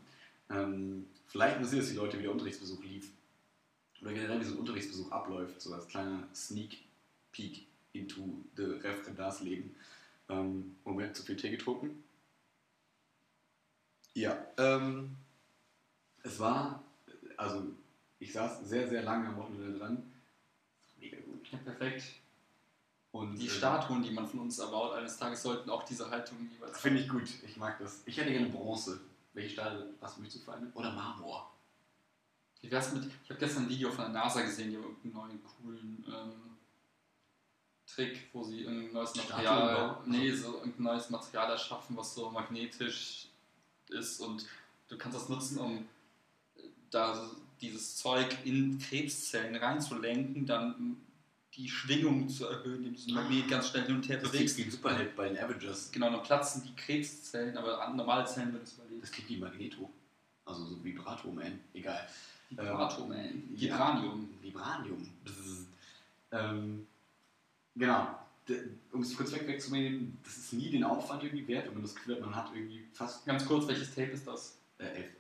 ähm, 0.50 1.06
vielleicht 1.26 1.56
interessiert 1.56 1.82
es 1.82 1.90
die 1.90 1.96
Leute, 1.96 2.18
wie 2.18 2.22
der 2.22 2.32
Unterrichtsbesuch 2.32 2.82
lief. 2.84 3.10
Oder 4.00 4.12
generell, 4.12 4.40
wie 4.40 4.44
so 4.44 4.54
ein 4.54 4.60
Unterrichtsbesuch 4.60 5.10
abläuft, 5.10 5.60
so 5.60 5.72
als 5.74 5.88
kleiner 5.88 6.22
Sneak 6.34 6.78
Peek 7.32 7.66
into 7.92 8.44
the 8.56 8.64
Referendarsleben. 8.64 9.74
Ähm, 10.28 10.76
Moment, 10.84 11.16
zu 11.16 11.22
viel 11.22 11.36
Tee 11.36 11.50
getrunken. 11.50 12.04
Ja, 14.14 14.36
ähm, 14.56 15.16
es 16.22 16.38
war, 16.38 16.82
also 17.36 17.62
ich 18.18 18.32
saß 18.32 18.68
sehr, 18.68 18.88
sehr 18.88 19.02
lange 19.02 19.28
am 19.28 19.36
Wochenende 19.36 19.78
dran. 19.78 20.12
Mega 20.98 21.18
gut. 21.20 21.46
Ja, 21.50 21.58
perfekt. 21.58 22.04
Und, 23.12 23.38
Die 23.38 23.46
äh, 23.46 23.50
Statuen, 23.50 24.02
die 24.02 24.10
man 24.10 24.26
von 24.26 24.40
uns 24.40 24.58
erbaut, 24.58 24.94
eines 24.94 25.16
Tages 25.16 25.42
sollten 25.42 25.70
auch 25.70 25.82
diese 25.84 26.10
Haltung 26.10 26.36
jeweils 26.50 26.78
Finde 26.78 27.00
ich 27.00 27.08
gut, 27.08 27.28
ich 27.46 27.56
mag 27.56 27.78
das. 27.78 28.02
Ich 28.04 28.16
hätte 28.16 28.32
gerne 28.32 28.48
Bronze. 28.48 29.00
Welche 29.32 29.50
Stahl, 29.50 29.88
was 30.00 30.18
möchtest 30.18 30.42
du 30.42 30.50
für 30.50 30.56
eine? 30.56 30.70
Oder 30.74 30.92
Marmor? 30.92 31.50
Wie 32.60 32.70
wär's 32.70 32.92
mit. 32.92 33.08
Ich 33.24 33.30
habe 33.30 33.38
gestern 33.38 33.64
ein 33.64 33.68
Video 33.68 33.90
von 33.90 34.06
der 34.06 34.14
NASA 34.14 34.42
gesehen, 34.42 34.70
die 34.70 34.76
haben 34.76 34.84
irgendeinen 34.84 35.14
neuen 35.14 35.40
coolen 35.44 36.04
ähm, 36.08 36.57
Trick, 37.94 38.28
wo 38.32 38.44
sie 38.44 38.60
irgendein 38.62 38.92
neues 38.92 39.14
Material. 39.14 39.74
bauen? 39.74 39.96
Nee, 40.10 40.30
so 40.32 40.58
irgendein 40.58 40.82
neues 40.84 41.10
Material 41.10 41.50
erschaffen, 41.50 41.96
was 41.96 42.14
so 42.14 42.30
magnetisch 42.30 43.26
ist 43.90 44.20
und 44.20 44.46
du 44.88 44.98
kannst 44.98 45.16
das 45.18 45.28
nutzen, 45.28 45.58
um 45.58 45.78
äh, 46.56 46.60
da 46.90 47.28
dieses 47.60 47.96
Zeug 47.96 48.36
in 48.44 48.78
Krebszellen 48.78 49.56
reinzulenken, 49.56 50.46
dann 50.46 50.96
die 51.54 51.68
Schwingung 51.68 52.28
zu 52.28 52.46
erhöhen, 52.46 52.84
indem 52.84 53.06
du 53.06 53.14
Magnet 53.14 53.48
ganz 53.48 53.68
schnell 53.70 53.86
hin 53.86 53.96
und 53.96 54.08
her 54.08 54.18
Das 54.18 54.30
klingt 54.30 54.32
bewegst. 54.44 54.58
wie 54.58 54.62
ein 54.64 54.70
Superheld 54.70 55.16
bei 55.16 55.28
den 55.28 55.38
Avengers. 55.38 55.90
Genau, 55.90 56.10
dann 56.10 56.22
platzen 56.22 56.62
die 56.62 56.74
Krebszellen, 56.76 57.56
aber 57.56 57.82
an- 57.84 57.96
normale 57.96 58.24
Zellen 58.26 58.52
würden 58.52 58.62
es 58.64 58.74
überleben. 58.74 59.00
Das 59.00 59.10
klingt 59.10 59.28
wie 59.30 59.36
Magneto. 59.38 59.90
Also 60.44 60.64
so 60.66 60.84
Vibrato 60.84 61.30
Man. 61.32 61.58
Egal. 61.74 62.06
Vibrato, 62.50 63.10
Ähm. 63.12 63.48
Vibranium. 63.50 64.28
Vibranium. 64.40 65.08
Ähm, 66.30 66.86
genau. 67.78 68.14
Um 68.92 69.02
es 69.02 69.14
kurz 69.16 69.30
weg 69.32 69.46
wegzunehmen, 69.46 70.18
das 70.24 70.38
ist 70.38 70.52
nie 70.54 70.70
den 70.70 70.82
Aufwand 70.84 71.22
irgendwie 71.22 71.46
wert, 71.48 71.66
wenn 71.66 71.74
man 71.74 71.82
das 71.82 71.94
Gefühl 71.94 72.14
hat, 72.16 72.22
man 72.22 72.34
hat 72.34 72.50
irgendwie 72.54 72.82
fast 72.94 73.26
Ganz 73.26 73.44
kurz, 73.44 73.68
welches 73.68 73.94
Tape 73.94 74.10
ist 74.12 74.26
das? 74.26 74.58
äh, 74.78 74.84
elf. 74.86 75.10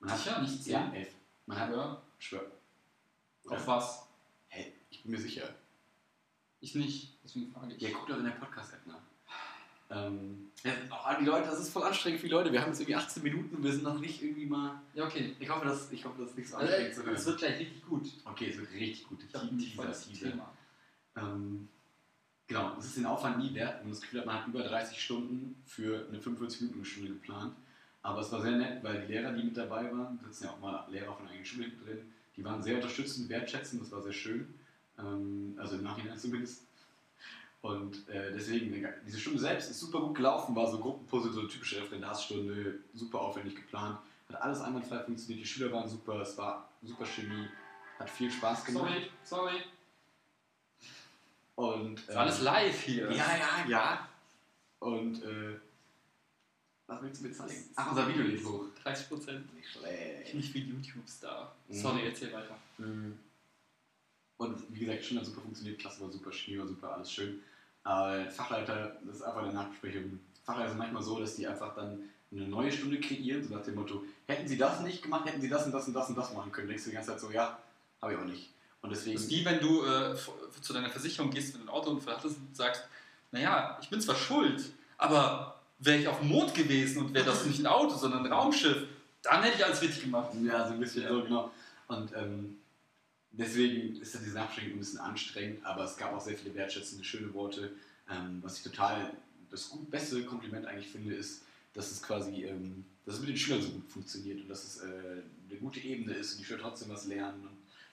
Man 0.00 0.10
hat, 0.10 0.18
Sicher, 0.18 0.40
nicht 0.40 0.64
zehn? 0.64 0.72
Ja, 0.72 0.92
elf. 0.94 1.08
Man 1.46 1.58
hat, 1.60 1.70
Ja. 1.70 2.00
schwör. 2.18 2.50
Auf 3.48 3.66
was? 3.66 4.06
Hey, 4.48 4.72
ich 4.90 5.02
bin 5.02 5.12
mir 5.12 5.18
sicher. 5.20 5.54
Ich 6.62 6.74
nicht, 6.74 7.18
deswegen 7.22 7.52
frage 7.52 7.74
ich. 7.74 7.82
Ja, 7.82 7.90
guck 7.92 8.06
doch 8.08 8.16
in 8.18 8.24
der 8.24 8.30
Podcast-App 8.32 8.86
nach. 8.86 9.00
Ähm, 9.90 10.50
ja, 10.62 10.72
oh, 10.90 11.20
die 11.20 11.24
Leute, 11.24 11.48
das 11.50 11.58
ist 11.60 11.70
voll 11.70 11.82
anstrengend 11.82 12.20
für 12.20 12.28
die 12.28 12.32
Leute. 12.32 12.52
Wir 12.52 12.60
haben 12.62 12.68
jetzt 12.68 12.80
irgendwie 12.80 12.94
18 12.94 13.22
Minuten 13.24 13.56
und 13.56 13.64
wir 13.64 13.72
sind 13.72 13.82
noch 13.82 13.98
nicht 13.98 14.22
irgendwie 14.22 14.46
mal. 14.46 14.80
Ja, 14.94 15.04
okay. 15.04 15.34
Ich 15.38 15.48
hoffe, 15.50 15.66
dass, 15.66 15.90
ich 15.90 16.04
hoffe, 16.04 16.20
das 16.22 16.30
ist 16.30 16.38
nicht 16.38 16.48
so 16.48 16.56
Also, 16.56 16.72
anstrengend 16.72 16.96
hören. 17.06 17.14
es 17.16 17.26
wird 17.26 17.38
gleich 17.38 17.58
richtig 17.58 17.84
gut. 17.86 18.08
Okay, 18.24 18.50
es 18.50 18.56
wird 18.58 18.70
richtig 18.72 19.08
gut. 19.08 19.18
Ich 19.28 19.34
ein 19.34 19.58
Teaser, 19.58 19.92
Teaser. 19.92 20.30
Thema. 20.30 20.52
Ähm, 21.16 21.68
genau, 22.50 22.72
es 22.78 22.86
ist 22.86 22.96
den 22.96 23.06
Aufwand 23.06 23.38
nie 23.38 23.54
wert, 23.54 23.76
wenn 23.78 23.84
man 23.84 23.92
das 23.92 24.00
Gefühl 24.00 24.20
hat, 24.20 24.26
man 24.26 24.40
hat 24.40 24.48
über 24.48 24.62
30 24.64 25.00
Stunden 25.00 25.62
für 25.64 26.06
eine 26.08 26.18
45-Minuten-Stunde 26.18 27.10
geplant. 27.10 27.54
Aber 28.02 28.20
es 28.20 28.32
war 28.32 28.40
sehr 28.42 28.56
nett, 28.56 28.82
weil 28.82 29.02
die 29.02 29.12
Lehrer, 29.12 29.32
die 29.32 29.44
mit 29.44 29.56
dabei 29.56 29.84
waren, 29.84 30.18
da 30.20 30.28
sitzen 30.28 30.44
ja 30.44 30.50
auch 30.50 30.60
mal 30.60 30.84
Lehrer 30.90 31.14
von 31.14 31.28
eigenen 31.28 31.44
Schule 31.44 31.68
drin, 31.84 32.12
die 32.36 32.44
waren 32.44 32.60
sehr 32.62 32.74
unterstützend, 32.76 33.28
wertschätzend, 33.28 33.82
das 33.82 33.92
war 33.92 34.02
sehr 34.02 34.12
schön. 34.12 34.52
Ähm, 34.98 35.54
also 35.58 35.76
im 35.76 35.84
Nachhinein 35.84 36.18
zumindest. 36.18 36.66
Und 37.62 38.08
äh, 38.08 38.32
deswegen, 38.32 38.74
diese 39.06 39.20
Stunde 39.20 39.38
selbst 39.38 39.70
ist 39.70 39.78
super 39.78 40.00
gut 40.00 40.16
gelaufen, 40.16 40.56
war 40.56 40.68
so 40.68 40.80
Gruppenpuzzle, 40.80 41.30
so 41.30 41.40
eine 41.40 41.48
typische 41.48 41.80
Referendarstunde, 41.80 42.80
super 42.94 43.20
aufwendig 43.20 43.54
geplant, 43.54 43.98
hat 44.28 44.42
alles 44.42 44.60
einwandfrei 44.60 45.04
funktioniert, 45.04 45.44
die 45.44 45.48
Schüler 45.48 45.70
waren 45.70 45.88
super, 45.88 46.20
es 46.20 46.36
war 46.36 46.68
super 46.82 47.04
Chemie, 47.04 47.46
hat 47.98 48.10
viel 48.10 48.30
Spaß 48.30 48.64
gemacht. 48.64 48.90
Sorry, 49.22 49.50
sorry. 49.50 49.62
Und, 51.54 52.00
Ist 52.00 52.10
alles 52.16 52.40
live 52.42 52.80
hier. 52.82 53.10
Ja, 53.12 53.36
ja, 53.36 53.68
ja. 53.68 54.08
Und, 54.78 55.22
äh, 55.22 55.56
was 56.86 57.02
willst 57.02 57.20
du 57.20 57.28
mir 57.28 57.32
zeigen? 57.32 57.70
Ach, 57.76 57.90
unser 57.90 58.08
Video 58.08 58.22
lädt 58.24 58.44
hoch. 58.44 58.64
30 58.82 59.08
Prozent. 59.08 59.54
Nicht 59.54 59.70
schlecht. 59.70 60.34
Nicht 60.34 60.54
wie 60.54 60.60
YouTube-Star. 60.60 61.54
Mhm. 61.68 61.74
Sorry, 61.74 62.06
erzähl 62.06 62.32
weiter. 62.32 62.56
Und 64.38 64.74
wie 64.74 64.80
gesagt, 64.80 65.04
Stunde 65.04 65.20
hat 65.20 65.26
super 65.26 65.42
funktioniert, 65.42 65.78
Klasse 65.78 66.00
war 66.00 66.10
super, 66.10 66.32
Chemie 66.32 66.58
war 66.58 66.66
super, 66.66 66.94
alles 66.94 67.12
schön. 67.12 67.42
Aber 67.84 68.30
Fachleiter, 68.30 68.96
das 69.04 69.16
ist 69.16 69.22
einfach 69.22 69.42
eine 69.42 69.52
Nachbesprechung. 69.52 70.18
Fachleiter 70.44 70.70
sind 70.70 70.78
manchmal 70.78 71.02
so, 71.02 71.20
dass 71.20 71.36
die 71.36 71.46
einfach 71.46 71.74
dann 71.74 72.08
eine 72.32 72.48
neue 72.48 72.72
Stunde 72.72 73.00
kreieren, 73.00 73.42
so 73.42 73.54
nach 73.54 73.62
dem 73.62 73.74
Motto, 73.74 74.04
hätten 74.26 74.48
sie 74.48 74.56
das 74.56 74.80
nicht 74.80 75.02
gemacht, 75.02 75.26
hätten 75.26 75.40
sie 75.40 75.48
das 75.48 75.66
und 75.66 75.72
das 75.72 75.86
und 75.88 75.94
das 75.94 76.08
und 76.08 76.16
das 76.16 76.32
machen 76.32 76.52
können. 76.52 76.68
Denkst 76.68 76.84
du 76.84 76.90
die 76.90 76.94
ganze 76.96 77.10
Zeit 77.10 77.20
so, 77.20 77.30
ja, 77.30 77.58
habe 78.00 78.12
ich 78.12 78.18
auch 78.18 78.24
nicht. 78.24 78.50
Und 78.82 78.90
deswegen. 78.90 79.16
Das 79.16 79.24
ist 79.24 79.30
wie 79.30 79.44
wenn 79.44 79.60
du 79.60 79.84
äh, 79.84 80.16
zu 80.60 80.72
deiner 80.72 80.90
Versicherung 80.90 81.30
gehst, 81.30 81.54
wenn 81.54 81.66
du 81.66 81.72
einen 81.72 81.76
Autounfall 81.76 82.16
hattest 82.16 82.36
und 82.38 82.56
sagst, 82.56 82.84
naja, 83.32 83.78
ich 83.80 83.88
bin 83.88 84.00
zwar 84.00 84.16
schuld, 84.16 84.62
aber 84.98 85.60
wäre 85.78 85.98
ich 85.98 86.08
auf 86.08 86.18
dem 86.18 86.28
Mond 86.28 86.54
gewesen 86.54 87.04
und 87.04 87.14
wäre 87.14 87.24
das 87.24 87.46
nicht 87.46 87.60
ein 87.60 87.66
Auto, 87.66 87.96
sondern 87.96 88.24
ein 88.24 88.32
Raumschiff, 88.32 88.86
dann 89.22 89.42
hätte 89.42 89.56
ich 89.58 89.64
alles 89.64 89.82
richtig 89.82 90.02
gemacht. 90.02 90.30
Ja, 90.42 90.66
so 90.66 90.74
ein 90.74 90.80
bisschen 90.80 91.02
Ja. 91.02 91.10
so, 91.10 91.22
genau. 91.22 91.50
Und 91.88 92.12
ähm, 92.16 92.58
deswegen 93.32 94.00
ist 94.00 94.14
diese 94.14 94.34
Nachbesprechung 94.34 94.74
ein 94.74 94.78
bisschen 94.78 94.98
anstrengend, 94.98 95.64
aber 95.64 95.84
es 95.84 95.96
gab 95.96 96.12
auch 96.12 96.20
sehr 96.20 96.36
viele 96.36 96.54
wertschätzende, 96.54 97.04
schöne 97.04 97.32
Worte. 97.34 97.72
Ähm, 98.10 98.40
was 98.42 98.58
ich 98.58 98.62
total 98.62 99.12
das 99.50 99.68
gut, 99.68 99.90
beste 99.90 100.22
Kompliment 100.24 100.66
eigentlich 100.66 100.88
finde, 100.88 101.14
ist, 101.14 101.42
dass 101.72 101.90
es 101.90 102.02
quasi, 102.02 102.44
ähm, 102.44 102.84
dass 103.04 103.14
es 103.16 103.20
mit 103.20 103.30
den 103.30 103.36
Schülern 103.36 103.62
so 103.62 103.70
gut 103.70 103.90
funktioniert 103.90 104.40
und 104.40 104.48
dass 104.48 104.64
es 104.64 104.82
äh, 104.82 105.22
eine 105.48 105.58
gute 105.60 105.80
Ebene 105.80 106.14
ist 106.14 106.32
und 106.32 106.40
die 106.40 106.44
Schüler 106.44 106.60
trotzdem 106.60 106.88
was 106.88 107.06
lernen. 107.06 107.48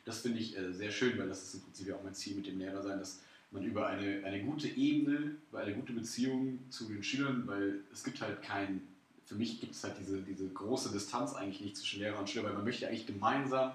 Das 0.07 0.21
finde 0.21 0.39
ich 0.39 0.57
äh, 0.57 0.71
sehr 0.71 0.89
schön, 0.89 1.17
weil 1.19 1.27
das 1.27 1.43
ist 1.43 1.55
im 1.55 1.61
Prinzip 1.63 1.87
ja 1.87 1.95
auch 1.95 2.03
mein 2.03 2.15
Ziel 2.15 2.37
mit 2.37 2.47
dem 2.47 2.57
Lehrer 2.57 2.81
sein, 2.81 2.97
dass 2.97 3.19
man 3.51 3.61
über 3.63 3.87
eine, 3.87 4.23
eine 4.23 4.41
gute 4.41 4.69
Ebene, 4.69 5.35
über 5.49 5.59
eine 5.59 5.75
gute 5.75 5.91
Beziehung 5.91 6.59
zu 6.69 6.85
den 6.85 7.03
Schülern, 7.03 7.45
weil 7.45 7.81
es 7.91 8.05
gibt 8.05 8.21
halt 8.21 8.41
kein, 8.41 8.87
für 9.25 9.35
mich 9.35 9.59
gibt 9.59 9.75
es 9.75 9.83
halt 9.83 9.95
diese, 9.99 10.21
diese 10.21 10.47
große 10.47 10.93
Distanz 10.93 11.33
eigentlich 11.33 11.59
nicht 11.59 11.75
zwischen 11.75 11.99
Lehrer 11.99 12.19
und 12.19 12.29
Schüler, 12.29 12.45
weil 12.45 12.53
man 12.53 12.63
möchte 12.63 12.87
eigentlich 12.87 13.05
gemeinsam 13.05 13.73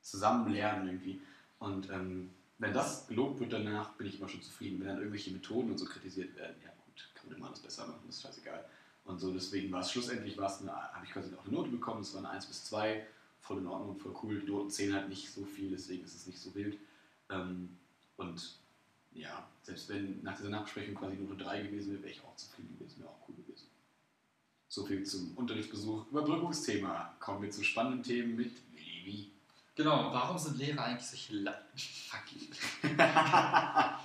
zusammen 0.00 0.52
lernen 0.52 0.88
irgendwie. 0.88 1.20
Und 1.60 1.88
ähm, 1.88 2.30
wenn 2.58 2.74
das 2.74 3.06
gelobt 3.06 3.38
wird 3.38 3.52
danach, 3.52 3.92
bin 3.92 4.08
ich 4.08 4.18
immer 4.18 4.28
schon 4.28 4.42
zufrieden. 4.42 4.80
Wenn 4.80 4.88
dann 4.88 4.98
irgendwelche 4.98 5.30
Methoden 5.30 5.70
und 5.70 5.78
so 5.78 5.84
kritisiert 5.84 6.34
werden, 6.34 6.56
ja 6.64 6.70
gut, 6.84 7.08
kann 7.14 7.28
man 7.28 7.38
immer 7.38 7.46
alles 7.46 7.60
besser 7.60 7.86
machen, 7.86 8.08
ist 8.08 8.22
scheißegal. 8.22 8.64
Und 9.04 9.20
so, 9.20 9.32
deswegen 9.32 9.70
war 9.70 9.82
es 9.82 9.92
schlussendlich, 9.92 10.36
habe 10.36 11.04
ich 11.04 11.12
quasi 11.12 11.32
auch 11.36 11.44
eine 11.44 11.54
Note 11.54 11.70
bekommen, 11.70 12.00
es 12.00 12.12
war 12.12 12.22
eine 12.22 12.30
1 12.30 12.46
bis 12.46 12.64
2, 12.64 13.06
voll 13.44 13.58
in 13.58 13.66
Ordnung, 13.66 13.96
voll 13.96 14.14
cool. 14.22 14.40
Die 14.40 14.46
Noten 14.46 14.70
zählen 14.70 14.94
halt 14.94 15.08
nicht 15.08 15.30
so 15.30 15.44
viel, 15.44 15.70
deswegen 15.70 16.04
ist 16.04 16.14
es 16.14 16.26
nicht 16.26 16.38
so 16.38 16.54
wild. 16.54 16.78
Ähm, 17.30 17.76
und 18.16 18.56
ja, 19.12 19.46
selbst 19.62 19.88
wenn 19.90 20.22
nach 20.22 20.36
dieser 20.36 20.48
Nachbesprechung 20.48 20.94
quasi 20.94 21.16
Note 21.16 21.44
3 21.44 21.62
gewesen 21.62 21.92
wäre, 21.92 22.02
wäre 22.02 22.12
ich 22.12 22.24
auch 22.24 22.34
zufrieden 22.36 22.76
gewesen, 22.78 23.00
wäre 23.00 23.10
auch 23.10 23.28
cool 23.28 23.34
gewesen. 23.36 23.66
So 24.68 24.84
viel 24.84 25.04
zum 25.04 25.36
Unterrichtsbesuch. 25.36 26.06
Überbrückungsthema. 26.10 27.14
Kommen 27.20 27.42
wir 27.42 27.50
zu 27.50 27.62
spannenden 27.62 28.02
Themen 28.02 28.34
mit 28.34 28.52
Willi. 28.72 29.30
Genau, 29.76 30.12
warum 30.12 30.38
sind 30.38 30.56
Lehrer 30.56 30.84
eigentlich 30.84 31.06
solche 31.06 31.36
La 31.36 31.54
Fuck. 31.76 32.24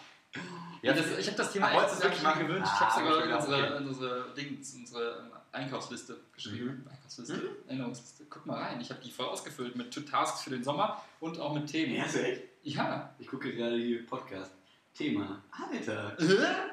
Ja, 0.82 0.94
das, 0.94 1.18
ich 1.18 1.28
habe 1.28 1.38
das 1.38 1.52
Thema 1.52 1.72
echt 1.72 2.04
wirklich 2.04 2.24
mal 2.24 2.38
gewünscht. 2.38 2.72
Ah, 2.74 2.88
ich 2.90 2.96
habe 2.96 3.32
hab 3.32 3.40
ich 3.40 3.46
sogar 3.46 3.58
in 3.58 3.58
unsere, 3.58 3.68
okay. 3.68 3.78
in 3.78 3.88
unsere, 3.88 4.34
Dings, 4.36 4.74
unsere 4.76 5.32
Einkaufsliste 5.52 6.18
geschrieben. 6.34 6.86
Einkaufsliste, 6.90 7.58
Erinnerungsliste. 7.68 8.26
Guck 8.30 8.46
mal 8.46 8.62
rein, 8.62 8.80
ich 8.80 8.90
habe 8.90 9.02
die 9.04 9.12
voll 9.12 9.28
ausgefüllt 9.28 9.76
mit 9.76 10.10
Tasks 10.10 10.44
für 10.44 10.52
den 10.52 10.64
Sommer 10.64 11.04
und 11.20 11.40
auch 11.40 11.54
mit 11.54 11.68
Themen. 11.68 11.96
Ja, 11.96 12.06
ist 12.06 12.16
echt. 12.16 12.42
Ja. 12.64 13.14
Ich 13.20 13.28
gucke 13.28 13.54
gerade 13.54 13.78
hier 13.78 14.06
Podcast. 14.06 14.52
Thema. 14.94 15.42
Alter. 15.52 16.18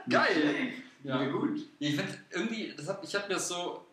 Geil. 0.09 0.73
Ja. 1.03 1.23
Ja. 1.23 1.31
gut. 1.31 1.61
Ich 1.79 1.97
finde 1.97 2.19
irgendwie, 2.31 2.75
das 2.77 2.89
hab, 2.89 3.03
ich 3.05 3.15
habe 3.15 3.29
mir 3.29 3.35
das 3.35 3.49
so, 3.49 3.87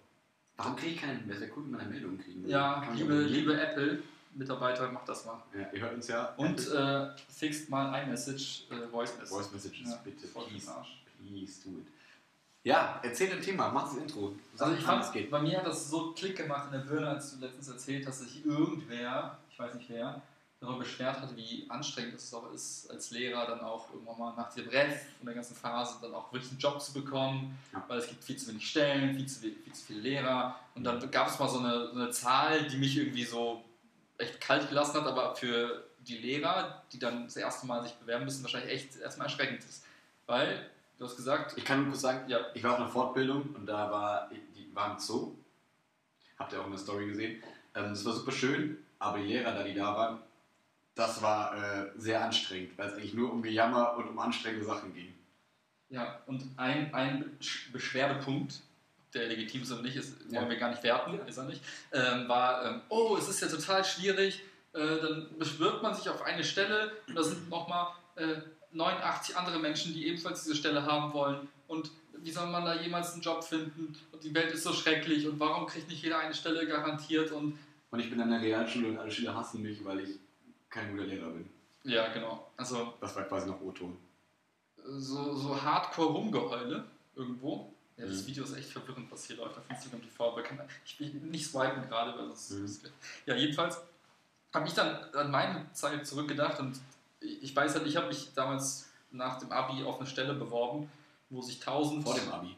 Warum 0.56 0.76
kriege 0.76 0.94
ich 0.94 1.02
keinen? 1.02 1.28
Wäre 1.28 1.48
ja 1.48 1.52
cool, 1.56 1.64
wenn 1.64 1.72
man 1.72 1.82
eine 1.82 1.90
Meldung 1.90 2.18
kriegen 2.20 2.48
ja, 2.48 2.84
man 2.86 3.28
liebe, 3.28 3.56
doch 3.56 4.04
Apple-Mitarbeiter, 4.34 4.92
macht 4.92 5.08
das 5.08 5.26
mal. 5.26 5.42
Ja, 5.54 5.68
ihr 5.72 5.82
hört 5.82 5.94
uns 5.94 6.08
ja. 6.08 6.34
Und 6.38 6.68
äh, 6.72 7.08
fixt 7.30 7.70
mal 7.70 8.04
iMessage, 8.04 8.64
äh, 8.72 8.88
Voice 8.90 9.14
Message. 9.18 9.30
Voice 9.30 9.52
Messages, 9.52 9.90
Ja, 9.90 10.00
bitte. 10.04 10.28
Please. 10.28 10.72
Please 11.20 11.62
do 11.64 11.70
it. 11.80 11.88
Ja, 12.64 13.00
erzähl 13.04 13.32
ein 13.32 13.42
Thema. 13.42 13.70
Mach 13.70 13.90
das 13.90 13.98
Intro. 13.98 14.34
Sag, 14.56 14.68
Also 14.68 14.80
ich 14.80 14.86
fand, 14.86 15.04
es 15.04 15.12
geht. 15.12 15.30
bei 15.30 15.42
mir 15.42 15.58
hat 15.58 15.68
das 15.68 15.90
so 15.90 16.12
Klick 16.14 16.38
gemacht 16.38 16.66
in 16.68 16.72
der 16.74 16.80
Birne, 16.80 17.10
als 17.10 17.34
du 17.38 17.46
letztens 17.46 17.68
erzählt 17.68 18.08
hast, 18.08 18.22
dass 18.22 18.28
sich 18.32 18.46
irgendwer, 18.46 19.38
ich 19.52 19.60
weiß 19.60 19.74
nicht 19.76 19.90
wer, 19.90 20.22
darüber 20.62 20.80
beschwert 20.80 21.20
hat, 21.20 21.36
wie 21.36 21.66
anstrengend 21.68 22.14
es 22.16 22.34
auch 22.34 22.50
ist, 22.54 22.90
als 22.90 23.12
Lehrer 23.12 23.46
dann 23.48 23.60
auch 23.60 23.92
irgendwann 23.94 24.18
mal 24.18 24.34
nach 24.38 24.54
dem 24.54 24.70
Ref 24.70 24.98
und 25.20 25.26
der 25.26 25.36
ganzen 25.36 25.56
Phase 25.58 25.96
dann 26.02 26.14
auch 26.14 26.32
wirklich 26.32 26.52
einen 26.52 26.60
Job 26.60 26.82
zu 26.82 26.94
bekommen, 26.94 27.60
Ja. 27.74 27.84
weil 27.90 28.00
es 28.00 28.08
gibt 28.08 28.24
viel 28.24 28.38
zu 28.38 28.48
wenig 28.48 28.66
Stellen, 28.70 29.14
viel 29.14 29.26
zu, 29.26 29.42
viel 29.42 29.74
zu 29.74 29.86
viele 29.86 30.00
Lehrer 30.00 30.56
und 30.76 30.86
dann 30.86 31.12
gab 31.12 31.28
es 31.28 31.38
mal 31.38 31.50
so 31.50 31.60
eine, 31.60 31.88
so 31.90 32.00
eine 32.00 32.12
Zahl, 32.12 32.66
die 32.70 32.78
mich 32.78 32.96
irgendwie 32.98 33.26
so 33.26 33.62
echt 34.24 34.42
kalt 34.42 34.68
gelassen 34.70 35.02
hat, 35.02 35.08
aber 35.08 35.36
für 35.36 35.84
die 36.00 36.18
Lehrer, 36.18 36.84
die 36.92 37.00
dann 37.00 37.26
das 37.26 37.36
erste 37.38 37.66
Mal 37.68 37.82
sich 37.84 37.94
bewerben 37.94 38.26
müssen, 38.26 38.44
wahrscheinlich 38.44 38.72
echt 38.72 39.00
erstmal 39.00 39.28
erschreckend 39.28 39.60
ist. 39.60 39.86
Weil, 40.26 40.70
du 40.98 41.06
hast 41.06 41.16
gesagt, 41.16 41.54
Ich 41.58 41.64
kann 41.66 41.80
nur 41.82 41.90
kurz 41.90 42.02
sagen, 42.02 42.28
ja, 42.30 42.40
ich 42.54 42.64
war 42.64 42.74
auf 42.74 42.80
einer 42.80 42.90
Fortbildung 42.90 43.54
und 43.56 43.66
da 43.66 43.90
war, 43.92 44.30
die 44.56 44.76
war 44.76 44.92
im 44.94 45.00
Zoo. 45.00 45.34
Habt 46.40 46.52
ihr 46.54 46.60
auch 46.62 46.66
in 46.66 46.72
der 46.72 46.80
Story 46.80 47.06
gesehen. 47.08 47.42
Ähm, 47.76 47.90
das 47.90 48.04
war 48.06 48.14
super 48.14 48.32
schön, 48.32 48.78
aber 49.00 49.20
die 49.20 49.26
Lehrer, 49.28 49.54
da 49.54 49.64
die 49.64 49.74
da 49.76 49.96
waren, 49.96 50.20
das 50.96 51.22
war 51.22 51.56
äh, 51.58 51.92
sehr 51.96 52.24
anstrengend, 52.24 52.78
weil 52.78 52.88
es 52.90 52.94
eigentlich 52.96 53.14
nur 53.14 53.32
um 53.32 53.42
Gejammer 53.42 53.96
und 53.98 54.08
um 54.10 54.20
anstrengende 54.20 54.66
Sachen 54.66 54.94
ging. 54.94 55.14
Ja, 55.90 56.20
und 56.28 56.44
ein, 56.58 56.94
ein 56.94 57.38
Besch- 57.40 57.72
Beschwerdepunkt, 57.72 58.62
der 59.14 59.28
legitim 59.28 59.62
ist 59.64 59.72
oder 59.72 59.82
nicht, 59.82 59.96
ist, 59.96 60.20
wollen 60.26 60.34
Ja. 60.44 60.50
wir 60.50 60.58
gar 60.58 60.70
nicht 60.70 60.84
werten, 60.84 61.20
ist 61.28 61.38
er 61.38 61.44
nicht, 61.46 61.62
ähm, 61.92 62.28
war, 62.28 62.66
ähm, 62.66 62.82
oh, 62.90 63.16
es 63.18 63.28
ist 63.30 63.42
ja 63.42 63.48
total 63.48 63.84
schwierig, 63.86 64.42
äh, 64.74 64.80
dann 64.80 65.28
bewirbt 65.38 65.84
man 65.84 65.94
sich 65.94 66.10
auf 66.10 66.22
eine 66.24 66.44
Stelle 66.44 66.92
und 67.08 67.16
da 67.16 67.24
sind 67.24 67.50
nochmal 67.50 67.88
äh, 68.16 68.36
89 68.72 69.38
andere 69.38 69.60
Menschen, 69.60 69.94
die 69.94 70.08
ebenfalls 70.08 70.44
diese 70.44 70.56
Stelle 70.56 70.84
haben 70.86 71.14
wollen 71.14 71.48
und 71.68 71.92
wie 72.18 72.32
soll 72.32 72.48
man 72.48 72.64
da 72.66 72.74
jemals 72.82 73.14
einen 73.14 73.22
Job 73.22 73.44
finden 73.44 73.96
und 74.12 74.24
die 74.24 74.34
Welt 74.34 74.52
ist 74.54 74.64
so 74.64 74.72
schrecklich 74.74 75.28
und 75.28 75.40
warum 75.40 75.68
kriegt 75.68 75.90
nicht 75.90 76.02
jeder 76.02 76.20
eine 76.20 76.34
Stelle 76.34 76.66
garantiert 76.66 77.32
und 77.32 77.58
Und 77.92 78.00
ich 78.00 78.10
bin 78.10 78.20
an 78.22 78.32
der 78.32 78.42
Realschule 78.42 78.88
und 78.90 78.98
alle 78.98 79.12
Schüler 79.12 79.36
hassen 79.36 79.62
mich, 79.62 79.84
weil 79.86 80.00
ich 80.00 80.18
kein 80.70 80.92
guter 80.92 81.06
Lehrer 81.06 81.30
bin. 81.30 81.48
ja, 81.84 82.12
genau, 82.14 82.50
also 82.58 82.94
Das 83.02 83.16
war 83.16 83.24
quasi 83.24 83.48
noch 83.48 83.62
O-Ton. 83.62 83.96
so, 84.98 85.36
so 85.36 85.62
Hardcore-Rumgeheule 85.62 86.84
irgendwo. 87.16 87.73
Ja, 87.98 88.06
das 88.08 88.24
Mhm. 88.24 88.28
Video 88.28 88.44
ist 88.44 88.58
echt 88.58 88.70
verwirrend, 88.70 89.12
was 89.12 89.26
hier 89.26 89.36
läuft 89.38 89.58
auf 89.58 89.70
Instagram 89.70 90.02
TV. 90.02 90.32
aber 90.32 90.42
kann- 90.44 90.60
Ich 90.86 91.00
will 91.00 91.10
nicht 91.10 91.46
swipen 91.46 91.88
gerade, 91.88 92.18
weil 92.18 92.30
das 92.30 92.50
Mhm. 92.52 92.66
ist. 92.66 92.92
Ja, 93.26 93.36
jedenfalls 93.36 93.78
habe 94.54 94.68
ich 94.68 94.74
dann 94.74 94.96
an 95.14 95.32
meine 95.32 95.72
Zeit 95.74 96.06
zurückgedacht 96.06 96.60
und 96.60 96.80
ich 97.20 97.56
weiß 97.56 97.76
halt, 97.76 97.88
ich 97.88 97.96
habe 97.96 98.08
mich 98.08 98.34
damals 98.34 98.90
nach 99.12 99.38
dem 99.40 99.52
Abi 99.52 99.84
auf 99.84 100.00
eine 100.00 100.08
Stelle 100.08 100.34
beworben, 100.34 100.92
wo 101.30 101.42
sich 101.42 101.60
tausend. 101.60 102.04
Vor 102.04 102.16
dem 102.16 102.30
Abi. 102.32 102.56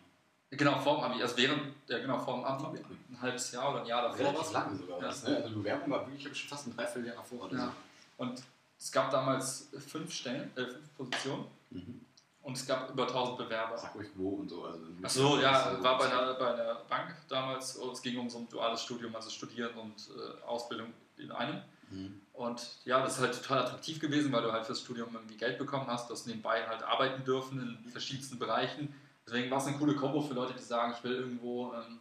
Genau, 0.51 0.79
vor 0.79 0.95
dem 0.97 1.03
Abi. 1.03 1.21
Also 1.21 1.35
während, 1.37 1.73
ja 1.87 1.99
genau, 1.99 2.17
vor 2.19 2.35
dem 2.35 2.45
Abi. 2.45 2.79
Ein 3.09 3.21
halbes 3.21 3.51
Jahr 3.51 3.71
oder 3.71 3.81
ein 3.81 3.87
Jahr 3.87 4.03
davor. 4.03 4.27
Relativ 4.27 4.51
lange 4.53 4.77
sogar. 4.77 5.01
Ja. 5.01 5.07
was, 5.09 5.23
Ne? 5.23 5.35
Also 5.37 5.55
Bewerbung 5.55 5.91
war 5.91 6.07
wirklich 6.09 6.37
schon 6.37 6.49
fast 6.49 6.67
ein 6.67 6.75
Dreivierteljahr 6.75 7.23
vor 7.23 7.41
oder 7.45 7.57
Ja. 7.57 7.75
Und 8.17 8.41
es 8.79 8.91
gab 8.91 9.11
damals 9.11 9.67
fünf 9.85 10.13
Stellen, 10.13 10.49
äh, 10.55 10.65
fünf 10.65 10.95
Positionen 10.97 11.45
so. 11.71 11.77
Mhm. 11.77 12.04
Und 12.45 12.55
es 12.55 12.67
gab 12.67 12.91
über 12.91 13.07
1000 13.07 13.39
Bewerber. 13.39 13.75
Sag 13.75 13.95
ruhig 13.95 14.09
wo 14.13 14.29
und 14.29 14.49
so. 14.49 14.65
Also, 14.65 14.79
Ach 15.01 15.09
so, 15.09 15.39
ja, 15.39 15.83
war 15.83 15.97
bei 15.97 16.05
einer, 16.05 16.35
bei 16.35 16.53
einer 16.53 16.75
Bank 16.87 17.15
damals. 17.27 17.75
und 17.75 17.93
Es 17.93 18.01
ging 18.03 18.19
um 18.19 18.29
so 18.29 18.37
ein 18.37 18.49
duales 18.49 18.83
Studium, 18.83 19.15
also 19.15 19.31
Studieren 19.31 19.73
und 19.73 19.95
äh, 20.15 20.45
Ausbildung 20.45 20.93
in 21.17 21.31
einem. 21.31 21.63
Mhm. 21.89 22.21
Und 22.33 22.67
ja, 22.85 23.01
das 23.01 23.13
ist 23.15 23.21
halt 23.21 23.41
total 23.41 23.63
attraktiv 23.63 23.99
gewesen, 23.99 24.31
weil 24.31 24.43
du 24.43 24.51
halt 24.51 24.63
fürs 24.63 24.81
Studium 24.81 25.09
irgendwie 25.13 25.37
Geld 25.37 25.57
bekommen 25.57 25.87
hast, 25.87 26.07
du 26.07 26.13
hast 26.13 26.27
nebenbei 26.27 26.67
halt 26.67 26.83
arbeiten 26.83 27.23
dürfen 27.23 27.79
in 27.83 27.91
verschiedensten 27.91 28.37
Bereichen. 28.37 28.93
Deswegen 29.25 29.49
war 29.49 29.57
es 29.57 29.65
eine 29.65 29.77
coole 29.77 29.95
Kombo 29.95 30.21
für 30.21 30.35
Leute, 30.35 30.53
die 30.53 30.61
sagen, 30.61 30.93
ich 30.95 31.03
will 31.03 31.13
irgendwo, 31.13 31.73
ähm, 31.73 31.99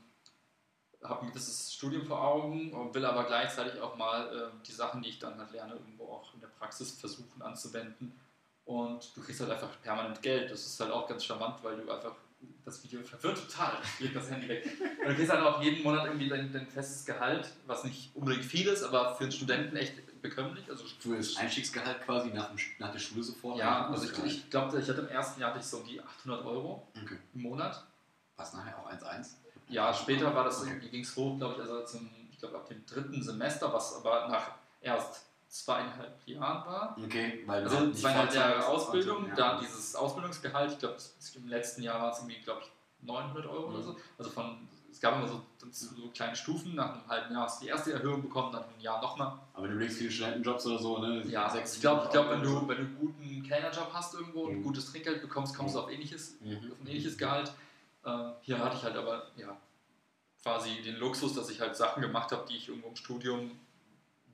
habe 1.02 1.22
ein 1.22 1.28
gewisses 1.28 1.72
Studium 1.72 2.04
vor 2.04 2.22
Augen 2.22 2.70
und 2.74 2.94
will 2.94 3.06
aber 3.06 3.24
gleichzeitig 3.24 3.80
auch 3.80 3.96
mal 3.96 4.26
äh, 4.26 4.66
die 4.66 4.72
Sachen, 4.72 5.00
die 5.00 5.08
ich 5.08 5.18
dann 5.18 5.38
halt 5.38 5.52
lerne, 5.52 5.72
irgendwo 5.72 6.04
auch 6.04 6.34
in 6.34 6.40
der 6.40 6.48
Praxis 6.48 6.92
versuchen 6.92 7.40
anzuwenden. 7.40 8.12
Und 8.64 9.14
du 9.14 9.22
kriegst 9.22 9.40
halt 9.40 9.50
einfach 9.50 9.70
permanent 9.82 10.20
Geld. 10.22 10.50
Das 10.50 10.64
ist 10.64 10.80
halt 10.80 10.90
auch 10.90 11.06
ganz 11.08 11.24
charmant, 11.24 11.62
weil 11.62 11.76
du 11.76 11.90
einfach 11.90 12.14
das 12.64 12.82
Video 12.82 13.02
verwirrt 13.02 13.38
total. 13.46 13.74
Ich 14.00 14.12
das 14.12 14.30
Handy 14.30 14.48
weg. 14.48 14.64
Und 15.02 15.08
du 15.10 15.14
kriegst 15.14 15.30
halt 15.32 15.42
auch 15.42 15.62
jeden 15.62 15.82
Monat 15.82 16.06
irgendwie 16.06 16.28
dein, 16.28 16.50
dein 16.52 16.66
festes 16.66 17.04
Gehalt, 17.04 17.50
was 17.66 17.84
nicht 17.84 18.10
unbedingt 18.14 18.44
viel 18.44 18.66
ist, 18.68 18.82
aber 18.82 19.14
für 19.16 19.24
einen 19.24 19.32
Studenten 19.32 19.76
echt 19.76 19.94
bekömmlich. 20.22 20.68
Also 20.70 20.84
Für 20.98 21.16
das 21.16 21.36
Einstiegsgehalt 21.36 22.00
quasi 22.02 22.28
nach, 22.30 22.48
dem, 22.48 22.58
nach 22.78 22.90
der 22.92 22.98
Schule 22.98 23.22
sofort? 23.22 23.58
ja, 23.58 23.88
also 23.88 24.04
ich, 24.04 24.24
ich 24.24 24.50
glaube, 24.50 24.78
ich 24.78 24.88
hatte 24.88 25.00
im 25.02 25.08
ersten 25.08 25.40
Jahr 25.40 25.50
hatte 25.50 25.60
ich 25.60 25.66
so 25.66 25.78
um 25.78 25.86
die 25.86 26.00
800 26.00 26.44
Euro 26.46 26.88
Okay. 27.02 27.18
im 27.34 27.42
Monat. 27.42 27.84
Was 28.36 28.52
nachher 28.54 28.78
auch 28.78 28.90
1-1? 28.90 29.34
Ja, 29.68 29.92
später 29.92 30.34
war 30.34 30.44
das 30.44 30.62
Okay. 30.62 30.88
ging 30.88 31.02
es 31.02 31.14
hoch, 31.16 31.36
glaube 31.38 31.54
ich, 31.54 31.60
also 31.60 31.84
zum, 31.84 32.10
ich 32.30 32.38
glaube 32.38 32.56
ab 32.56 32.68
dem 32.68 32.84
dritten 32.86 33.22
Semester, 33.22 33.72
was 33.72 33.94
aber 33.96 34.28
nach 34.28 34.50
erst 34.80 35.26
zweieinhalb 35.54 36.26
Jahren 36.26 36.66
war. 36.66 36.98
Okay, 37.04 37.42
weil 37.46 37.62
Also 37.62 37.92
zweieinhalb 37.92 38.34
Jahre 38.34 38.66
Ausbildung, 38.66 39.28
ja. 39.28 39.34
dann 39.34 39.60
dieses 39.60 39.94
Ausbildungsgehalt, 39.94 40.72
ich 40.72 40.78
glaube, 40.78 40.96
im 41.36 41.48
letzten 41.48 41.82
Jahr 41.82 42.00
war 42.02 42.10
es 42.12 42.18
irgendwie, 42.18 42.40
glaube 42.40 42.62
ich, 42.62 43.06
900 43.06 43.46
Euro 43.46 43.68
oder 43.68 43.78
Mhm. 43.78 43.82
so. 43.84 43.96
Also 44.18 44.30
von, 44.30 44.66
es 44.90 45.00
gab 45.00 45.14
immer 45.16 45.28
so, 45.28 45.42
so 45.70 46.08
kleine 46.08 46.34
Stufen, 46.34 46.74
nach 46.74 46.94
einem 46.94 47.06
halben 47.06 47.32
Jahr 47.34 47.44
hast 47.44 47.60
du 47.60 47.66
die 47.66 47.70
erste 47.70 47.92
Erhöhung 47.92 48.22
bekommen, 48.22 48.52
nach 48.52 48.66
einem 48.66 48.80
Jahr 48.80 49.00
nochmal. 49.00 49.38
Aber 49.52 49.68
du 49.68 49.74
legst 49.74 49.98
viele 49.98 50.10
Studentenjobs 50.10 50.66
oder 50.66 50.78
so, 50.78 50.98
ne? 50.98 51.22
Ja, 51.28 51.48
Sechs, 51.48 51.76
ich 51.76 51.80
glaube, 51.80 52.08
glaub, 52.10 52.30
wenn, 52.30 52.42
du, 52.42 52.66
wenn 52.66 52.76
du 52.78 52.82
einen 52.82 52.96
guten 52.98 53.42
Kellnerjob 53.44 53.92
hast 53.92 54.14
irgendwo 54.14 54.44
und 54.46 54.58
Mhm. 54.58 54.62
gutes 54.64 54.86
Trinkgeld 54.90 55.22
bekommst, 55.22 55.56
kommst 55.56 55.76
du 55.76 55.80
auf 55.80 55.90
ähnliches, 55.90 56.40
Mhm. 56.40 56.72
auf 56.72 56.80
ein 56.80 56.86
ähnliches 56.88 57.16
Gehalt. 57.16 57.52
Äh, 58.04 58.30
hier 58.42 58.58
hatte 58.58 58.76
ich 58.76 58.82
halt 58.82 58.96
aber 58.96 59.28
ja, 59.36 59.56
quasi 60.42 60.82
den 60.82 60.96
Luxus, 60.96 61.34
dass 61.34 61.48
ich 61.48 61.60
halt 61.60 61.76
Sachen 61.76 62.02
gemacht 62.02 62.32
habe, 62.32 62.44
die 62.50 62.56
ich 62.56 62.68
irgendwo 62.68 62.88
im 62.88 62.96
Studium 62.96 63.52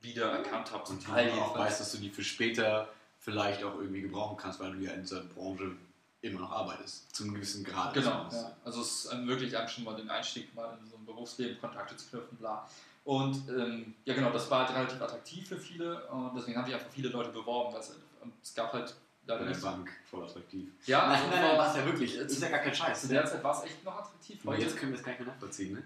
wieder 0.01 0.31
erkannt 0.31 0.71
habe. 0.71 0.83
Und 0.83 0.87
Zum 0.87 0.99
du 0.99 1.05
Teil 1.05 1.31
auch 1.31 1.57
weißt, 1.57 1.79
dass 1.79 1.91
du 1.91 1.97
die 1.97 2.09
für 2.09 2.23
später 2.23 2.89
vielleicht 3.19 3.63
auch 3.63 3.75
irgendwie 3.75 4.01
gebrauchen 4.01 4.37
kannst, 4.37 4.59
weil 4.59 4.71
du 4.71 4.79
ja 4.79 4.91
in 4.91 5.01
dieser 5.01 5.21
Branche 5.21 5.75
immer 6.21 6.41
noch 6.41 6.51
arbeitest. 6.51 7.15
Zu 7.15 7.23
einem 7.23 7.35
gewissen 7.35 7.63
Grad. 7.63 7.93
Genau, 7.93 8.27
ja. 8.31 8.55
also 8.63 8.81
es 8.81 9.05
ist 9.05 9.13
ähm, 9.13 9.27
wirklich 9.27 9.55
einem 9.57 9.67
schon 9.67 9.83
mal 9.83 9.95
den 9.95 10.09
Einstieg 10.09 10.53
mal 10.55 10.77
in 10.79 10.89
so 10.89 10.97
ein 10.97 11.05
Berufsleben, 11.05 11.59
Kontakte 11.59 11.95
zu 11.95 12.09
knüpfen, 12.09 12.37
bla. 12.37 12.67
Und 13.03 13.49
ähm, 13.49 13.95
ja 14.05 14.13
genau, 14.13 14.31
das 14.31 14.49
war 14.51 14.67
halt 14.67 14.77
relativ 14.77 15.01
attraktiv 15.01 15.47
für 15.47 15.57
viele 15.57 16.07
und 16.09 16.35
deswegen 16.35 16.57
haben 16.57 16.65
sich 16.65 16.75
einfach 16.75 16.91
viele 16.91 17.09
Leute 17.09 17.31
beworben. 17.31 17.73
Weil 17.73 17.81
es, 17.81 17.95
und 18.21 18.33
es 18.41 18.53
gab 18.53 18.71
halt 18.73 18.93
leider 19.25 19.45
nicht. 19.45 19.61
Bank, 19.61 19.89
voll 20.09 20.23
attraktiv. 20.23 20.69
Ja, 20.85 21.07
nein, 21.07 21.15
also 21.15 21.27
nein, 21.29 21.41
nein, 21.41 21.57
war 21.57 21.69
es 21.69 21.77
ja 21.77 21.85
wirklich. 21.85 22.17
Das 22.17 22.31
ist 22.31 22.41
ja 22.41 22.49
gar 22.49 22.59
kein 22.59 22.75
Scheiß. 22.75 23.01
Zu 23.01 23.07
der 23.07 23.25
Zeit 23.25 23.43
war 23.43 23.57
es 23.57 23.69
echt 23.69 23.83
noch 23.83 23.97
attraktiv. 23.97 24.39
Heute 24.45 24.61
jetzt 24.61 24.77
können 24.77 24.91
wir 24.91 24.99
es 24.99 25.03
gar 25.03 25.13
nicht 25.13 25.21
mehr 25.21 25.33
nachvollziehen, 25.33 25.73
ne? 25.73 25.83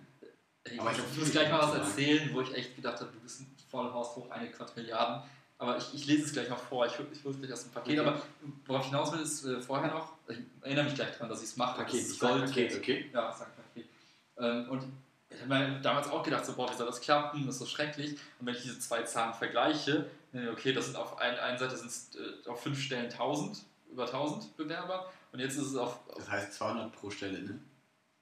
Ich, 0.68 0.82
Aber 0.82 0.92
ich 0.92 1.18
muss 1.20 1.32
gleich 1.32 1.52
mal 1.52 1.62
was 1.62 1.76
erzählen, 1.76 2.30
wo 2.34 2.42
ich 2.42 2.54
echt 2.54 2.76
gedacht 2.76 3.00
habe, 3.00 3.12
du 3.12 3.20
bist 3.20 3.42
ein 3.42 3.55
Vollhaus 3.76 4.16
hoch 4.16 4.30
eine 4.32 4.50
Quadrilliarden. 4.50 5.30
Aber 5.58 5.78
ich, 5.78 5.94
ich 5.94 6.06
lese 6.06 6.26
es 6.26 6.34
gleich 6.34 6.50
noch 6.50 6.58
vor, 6.60 6.86
ich, 6.86 6.94
ich 6.94 7.24
hole 7.24 7.34
es 7.34 7.40
gleich 7.40 7.54
aus 7.54 7.64
dem 7.64 7.72
Paket. 7.72 8.00
Okay. 8.00 8.08
Aber 8.10 8.22
worauf 8.66 8.82
ich 8.82 8.88
hinaus 8.92 9.12
will, 9.14 9.22
ist 9.22 9.46
äh, 9.46 9.62
vorher 9.62 9.90
noch, 9.92 10.14
ich 10.28 10.40
erinnere 10.62 10.86
mich 10.86 10.96
gleich 10.96 11.12
daran, 11.14 11.30
dass 11.30 11.40
ich 11.42 11.50
es 11.50 11.58
mache. 11.58 11.84
Paket, 11.84 12.10
ich 12.12 12.20
Gold 12.20 12.46
Paket, 12.46 12.72
wird. 12.72 12.82
okay? 12.82 13.10
Ja, 13.14 13.32
sag 13.32 13.56
Paket. 13.56 13.90
Ähm, 14.38 14.70
und 14.70 14.84
ich 15.30 15.42
habe 15.42 15.48
mir 15.48 15.80
damals 15.82 16.10
auch 16.10 16.24
gedacht, 16.24 16.46
so, 16.46 16.54
boah, 16.54 16.70
wie 16.70 16.76
soll 16.76 16.86
das 16.86 17.00
klappen, 17.02 17.46
das 17.46 17.56
ist 17.56 17.60
so 17.60 17.66
schrecklich. 17.66 18.12
Und 18.40 18.48
wenn 18.48 18.56
ich 18.56 18.64
diese 18.64 18.80
zwei 18.80 19.04
Zahlen 19.04 19.34
vergleiche, 19.34 20.10
okay, 20.52 20.74
das 20.74 20.86
sind 20.86 20.98
auf 20.98 21.18
ein, 21.20 21.38
einer 21.38 21.58
Seite 21.58 21.78
sind 21.78 21.88
es 21.88 22.12
äh, 22.16 22.50
auf 22.50 22.62
fünf 22.62 22.80
Stellen 22.80 23.06
1000, 23.06 23.64
über 23.92 24.06
1000 24.06 24.58
Bewerber 24.58 25.10
und 25.32 25.40
jetzt 25.40 25.56
ist 25.58 25.68
es 25.68 25.76
auf, 25.76 26.00
auf 26.10 26.16
Das 26.18 26.30
heißt 26.30 26.54
200 26.54 26.92
pro 26.92 27.10
Stelle, 27.10 27.42
ne? 27.42 27.60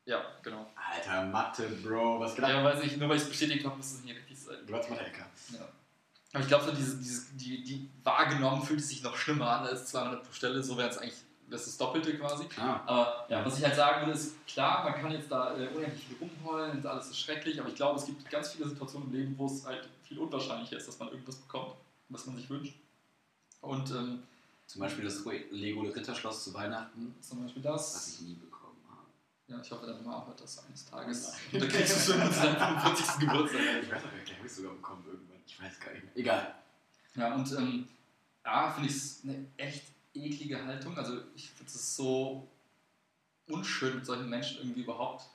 ja, 0.05 0.21
genau. 0.43 0.69
Alter, 0.75 1.23
Mathe, 1.25 1.67
Bro, 1.83 2.19
was 2.19 2.35
geht 2.35 2.43
ab? 2.43 2.51
Ja, 2.51 2.63
weiß 2.63 2.83
nicht, 2.83 2.97
nur 2.97 3.09
weil 3.09 3.17
ich 3.17 3.23
es 3.23 3.29
bestätigt 3.29 3.65
habe, 3.65 3.77
muss 3.77 3.93
es 3.93 4.03
nicht 4.03 4.15
richtig 4.15 4.32
sein. 4.55 4.67
Du 4.67 4.75
hast 4.75 4.89
Mathe-Ecker. 4.89 5.25
Ja. 5.53 5.67
Aber 6.33 6.41
ich 6.41 6.47
glaube, 6.47 6.65
so 6.65 6.71
diese, 6.71 6.97
diese, 6.97 7.33
die, 7.33 7.63
die 7.63 7.89
wahrgenommen 8.03 8.63
fühlt 8.63 8.79
es 8.79 8.89
sich 8.89 9.03
noch 9.03 9.15
schlimmer 9.15 9.49
an 9.49 9.67
als 9.67 9.87
200 9.87 10.23
pro 10.23 10.33
Stelle, 10.33 10.63
so 10.63 10.77
wäre 10.77 10.89
es 10.89 10.97
eigentlich 10.97 11.23
das 11.53 11.61
ist 11.61 11.79
das 11.79 11.87
Doppelte 11.87 12.17
quasi. 12.17 12.45
Ah. 12.57 12.81
Aber 12.85 13.25
ja, 13.29 13.45
was 13.45 13.57
ich 13.57 13.63
halt 13.63 13.75
sagen 13.75 14.05
will, 14.07 14.13
ist 14.13 14.45
klar, 14.47 14.83
man 14.83 14.99
kann 14.99 15.11
jetzt 15.11 15.31
da 15.31 15.55
äh, 15.55 15.67
unendlich 15.67 16.05
viel 16.05 16.17
rumheulen 16.17 16.77
und 16.77 16.85
alles 16.85 17.09
ist 17.09 17.19
schrecklich, 17.19 17.59
aber 17.59 17.69
ich 17.69 17.75
glaube, 17.75 17.99
es 17.99 18.05
gibt 18.05 18.29
ganz 18.29 18.51
viele 18.51 18.67
Situationen 18.67 19.09
im 19.09 19.13
Leben, 19.13 19.37
wo 19.37 19.45
es 19.45 19.65
halt 19.65 19.87
viel 20.03 20.19
unwahrscheinlicher 20.19 20.77
ist, 20.77 20.87
dass 20.87 20.99
man 20.99 21.09
irgendwas 21.09 21.35
bekommt, 21.35 21.75
was 22.09 22.25
man 22.25 22.35
sich 22.37 22.49
wünscht. 22.49 22.75
Und 23.61 23.91
ähm, 23.91 24.23
Zum 24.65 24.81
Beispiel 24.81 25.05
das 25.05 25.23
Lego 25.51 25.81
Ritterschloss 25.81 26.43
zu 26.43 26.53
Weihnachten, 26.53 27.15
zum 27.21 27.43
Beispiel 27.43 27.63
was 27.63 27.93
das. 27.93 28.07
ich 28.09 28.21
nie 28.21 28.33
bekommen 28.33 28.51
habe. 28.51 28.52
Ja, 29.47 29.59
ich 29.61 29.71
hoffe, 29.71 29.85
deine 29.85 30.01
Mama 30.01 30.25
hört 30.25 30.41
das 30.41 30.65
eines 30.65 30.85
Tages. 30.85 31.33
Und 31.51 31.59
dann 31.61 31.69
kriegst 31.69 31.93
du 31.93 31.97
es 31.97 32.09
irgendwann 32.09 32.33
zu 32.33 32.41
deinem 32.41 32.79
45. 32.79 33.19
Geburtstag. 33.19 33.61
Ich 33.81 33.91
weiß 33.91 34.03
auch 34.03 34.09
gar 34.09 34.17
nicht, 34.19 34.37
habe 34.37 34.47
ich 34.47 34.53
sogar 34.53 34.73
bekommen 34.73 35.05
irgendwann. 35.05 35.41
Ich 35.45 35.61
weiß 35.61 35.79
gar 35.79 35.91
nicht 35.91 36.03
mehr. 36.03 36.17
Egal. 36.17 36.55
Ja, 37.15 37.35
und 37.35 37.51
ähm, 37.51 37.87
ja, 38.45 38.71
finde 38.71 38.89
ich 38.89 38.95
es 38.95 39.21
eine 39.23 39.45
echt 39.57 39.85
eklige 40.13 40.63
Haltung. 40.65 40.97
Also 40.97 41.21
ich 41.35 41.49
finde 41.49 41.71
es 41.71 41.95
so 41.95 42.47
unschön, 43.47 43.95
mit 43.95 44.05
solchen 44.05 44.29
Menschen 44.29 44.59
irgendwie 44.59 44.81
überhaupt 44.81 45.25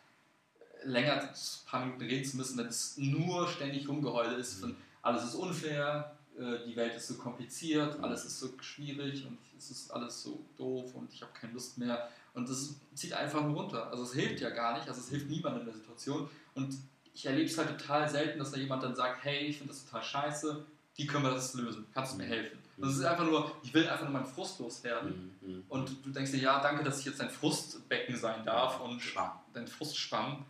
länger 0.85 1.23
ein 1.23 1.31
paar 1.67 1.85
Minuten 1.85 2.03
reden 2.03 2.25
zu 2.25 2.37
müssen, 2.37 2.59
wenn 2.59 2.67
es 2.67 2.97
nur 2.97 3.49
ständig 3.49 3.89
Rumgeheule 3.89 4.37
ist 4.37 4.61
von 4.61 4.77
alles 5.03 5.25
ist 5.25 5.35
unfair, 5.35 6.18
äh, 6.39 6.65
die 6.67 6.77
Welt 6.77 6.95
ist 6.95 7.09
so 7.09 7.15
kompliziert, 7.15 7.99
alles 8.01 8.25
ist 8.25 8.39
so 8.39 8.51
schwierig 8.61 9.27
und 9.27 9.39
es 9.57 9.71
ist 9.71 9.91
alles 9.91 10.23
so 10.23 10.45
doof 10.57 10.95
und 10.95 11.13
ich 11.13 11.21
habe 11.23 11.33
keine 11.33 11.53
Lust 11.53 11.79
mehr. 11.79 12.09
Und 12.35 12.49
das 12.49 12.75
zieht 12.95 13.13
einfach 13.13 13.43
nur 13.43 13.55
runter. 13.55 13.91
Also 13.91 14.05
es 14.05 14.15
hilft 14.15 14.41
ja 14.41 14.51
gar 14.51 14.77
nicht, 14.77 14.89
also 14.89 15.01
es 15.01 15.09
hilft 15.09 15.29
niemandem 15.29 15.63
in 15.63 15.67
der 15.67 15.75
Situation. 15.75 16.29
Und 16.55 16.77
ich 17.13 17.27
erlebe 17.27 17.49
es 17.49 17.59
halt 17.59 17.77
total 17.77 18.09
selten, 18.09 18.39
dass 18.39 18.53
da 18.53 18.59
jemand 18.59 18.83
dann 18.83 18.95
sagt, 18.95 19.25
hey, 19.25 19.47
ich 19.47 19.59
finde 19.59 19.73
das 19.73 19.85
total 19.85 20.03
scheiße, 20.03 20.65
wie 20.95 21.07
können 21.07 21.25
wir 21.25 21.31
das 21.31 21.55
lösen? 21.55 21.87
Kannst 21.93 22.15
du 22.15 22.19
mir 22.19 22.27
helfen? 22.27 22.59
Und 22.77 22.89
es 22.89 22.97
ist 22.97 23.05
einfach 23.05 23.25
nur, 23.25 23.51
ich 23.63 23.75
will 23.75 23.89
einfach 23.89 24.05
nur 24.05 24.13
meinen 24.13 24.27
Frust 24.27 24.61
loswerden. 24.61 25.37
Mhm. 25.41 25.65
Und 25.69 26.05
du 26.05 26.11
denkst 26.11 26.31
dir, 26.31 26.39
ja, 26.39 26.61
danke, 26.61 26.85
dass 26.85 27.01
ich 27.01 27.07
jetzt 27.07 27.21
dein 27.21 27.31
Frustbecken 27.31 28.17
sein 28.17 28.45
darf 28.45 28.81
und 28.81 29.01
Schwamm. 29.01 29.33
dein 29.53 29.67
Frustschwamm. 29.67 30.45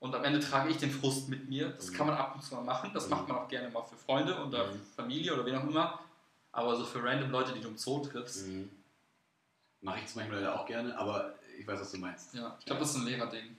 Und 0.00 0.14
am 0.14 0.22
Ende 0.24 0.38
trage 0.38 0.70
ich 0.70 0.76
den 0.76 0.90
Frust 0.92 1.28
mit 1.28 1.48
mir. 1.48 1.70
Das 1.70 1.90
Mhm. 1.90 1.94
kann 1.94 2.06
man 2.06 2.16
ab 2.16 2.34
und 2.36 2.42
zu 2.42 2.54
mal 2.54 2.62
machen. 2.62 2.90
Das 2.94 3.04
Mhm. 3.04 3.10
macht 3.10 3.28
man 3.28 3.38
auch 3.38 3.48
gerne 3.48 3.68
mal 3.70 3.82
für 3.82 3.96
Freunde 3.96 4.34
oder 4.44 4.66
Mhm. 4.72 4.80
Familie 4.94 5.34
oder 5.34 5.44
wen 5.44 5.56
auch 5.56 5.64
immer. 5.66 5.98
Aber 6.52 6.76
so 6.76 6.84
für 6.84 7.02
random 7.02 7.30
Leute, 7.30 7.52
die 7.52 7.60
du 7.60 7.68
im 7.68 7.76
Zoo 7.78 8.00
triffst, 8.04 8.46
Mhm. 8.48 8.70
Mache 9.80 9.98
ich 9.98 10.04
das 10.06 10.16
manchmal 10.16 10.38
leider 10.40 10.58
auch 10.60 10.66
gerne, 10.66 10.98
aber 10.98 11.34
ich 11.56 11.64
weiß, 11.64 11.78
was 11.80 11.92
du 11.92 11.98
meinst. 11.98 12.34
ja, 12.34 12.56
ich 12.58 12.64
glaube, 12.66 12.80
das 12.80 12.90
ist 12.90 12.96
ein 12.96 13.04
Lehrerding. 13.04 13.56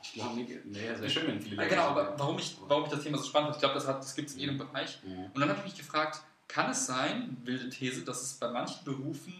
Ich 0.00 0.12
glaube 0.12 0.36
nicht. 0.36 0.64
Nee, 0.64 0.86
es 0.86 1.00
wäre 1.00 1.10
schön, 1.10 1.26
wenn 1.26 1.40
viele 1.40 1.56
Ja, 1.60 1.68
genau, 1.68 1.82
aber 1.88 2.14
warum 2.16 2.38
ich, 2.38 2.56
warum 2.68 2.84
ich 2.84 2.90
das 2.90 3.02
Thema 3.02 3.18
so 3.18 3.24
spannend 3.24 3.48
finde, 3.48 3.56
ich 3.56 3.60
glaube, 3.62 3.74
das, 3.74 3.88
hat- 3.88 3.98
das 4.00 4.14
gibt 4.14 4.28
es 4.28 4.34
in 4.34 4.40
jedem 4.42 4.58
Bereich. 4.58 5.00
Mhm. 5.02 5.24
Und 5.34 5.40
dann 5.40 5.48
habe 5.48 5.58
ich 5.58 5.64
mich 5.64 5.74
gefragt, 5.76 6.20
kann 6.46 6.70
es 6.70 6.86
sein, 6.86 7.36
wilde 7.42 7.68
These, 7.70 8.04
dass 8.04 8.22
es 8.22 8.34
bei 8.34 8.48
manchen 8.48 8.84
Berufen 8.84 9.34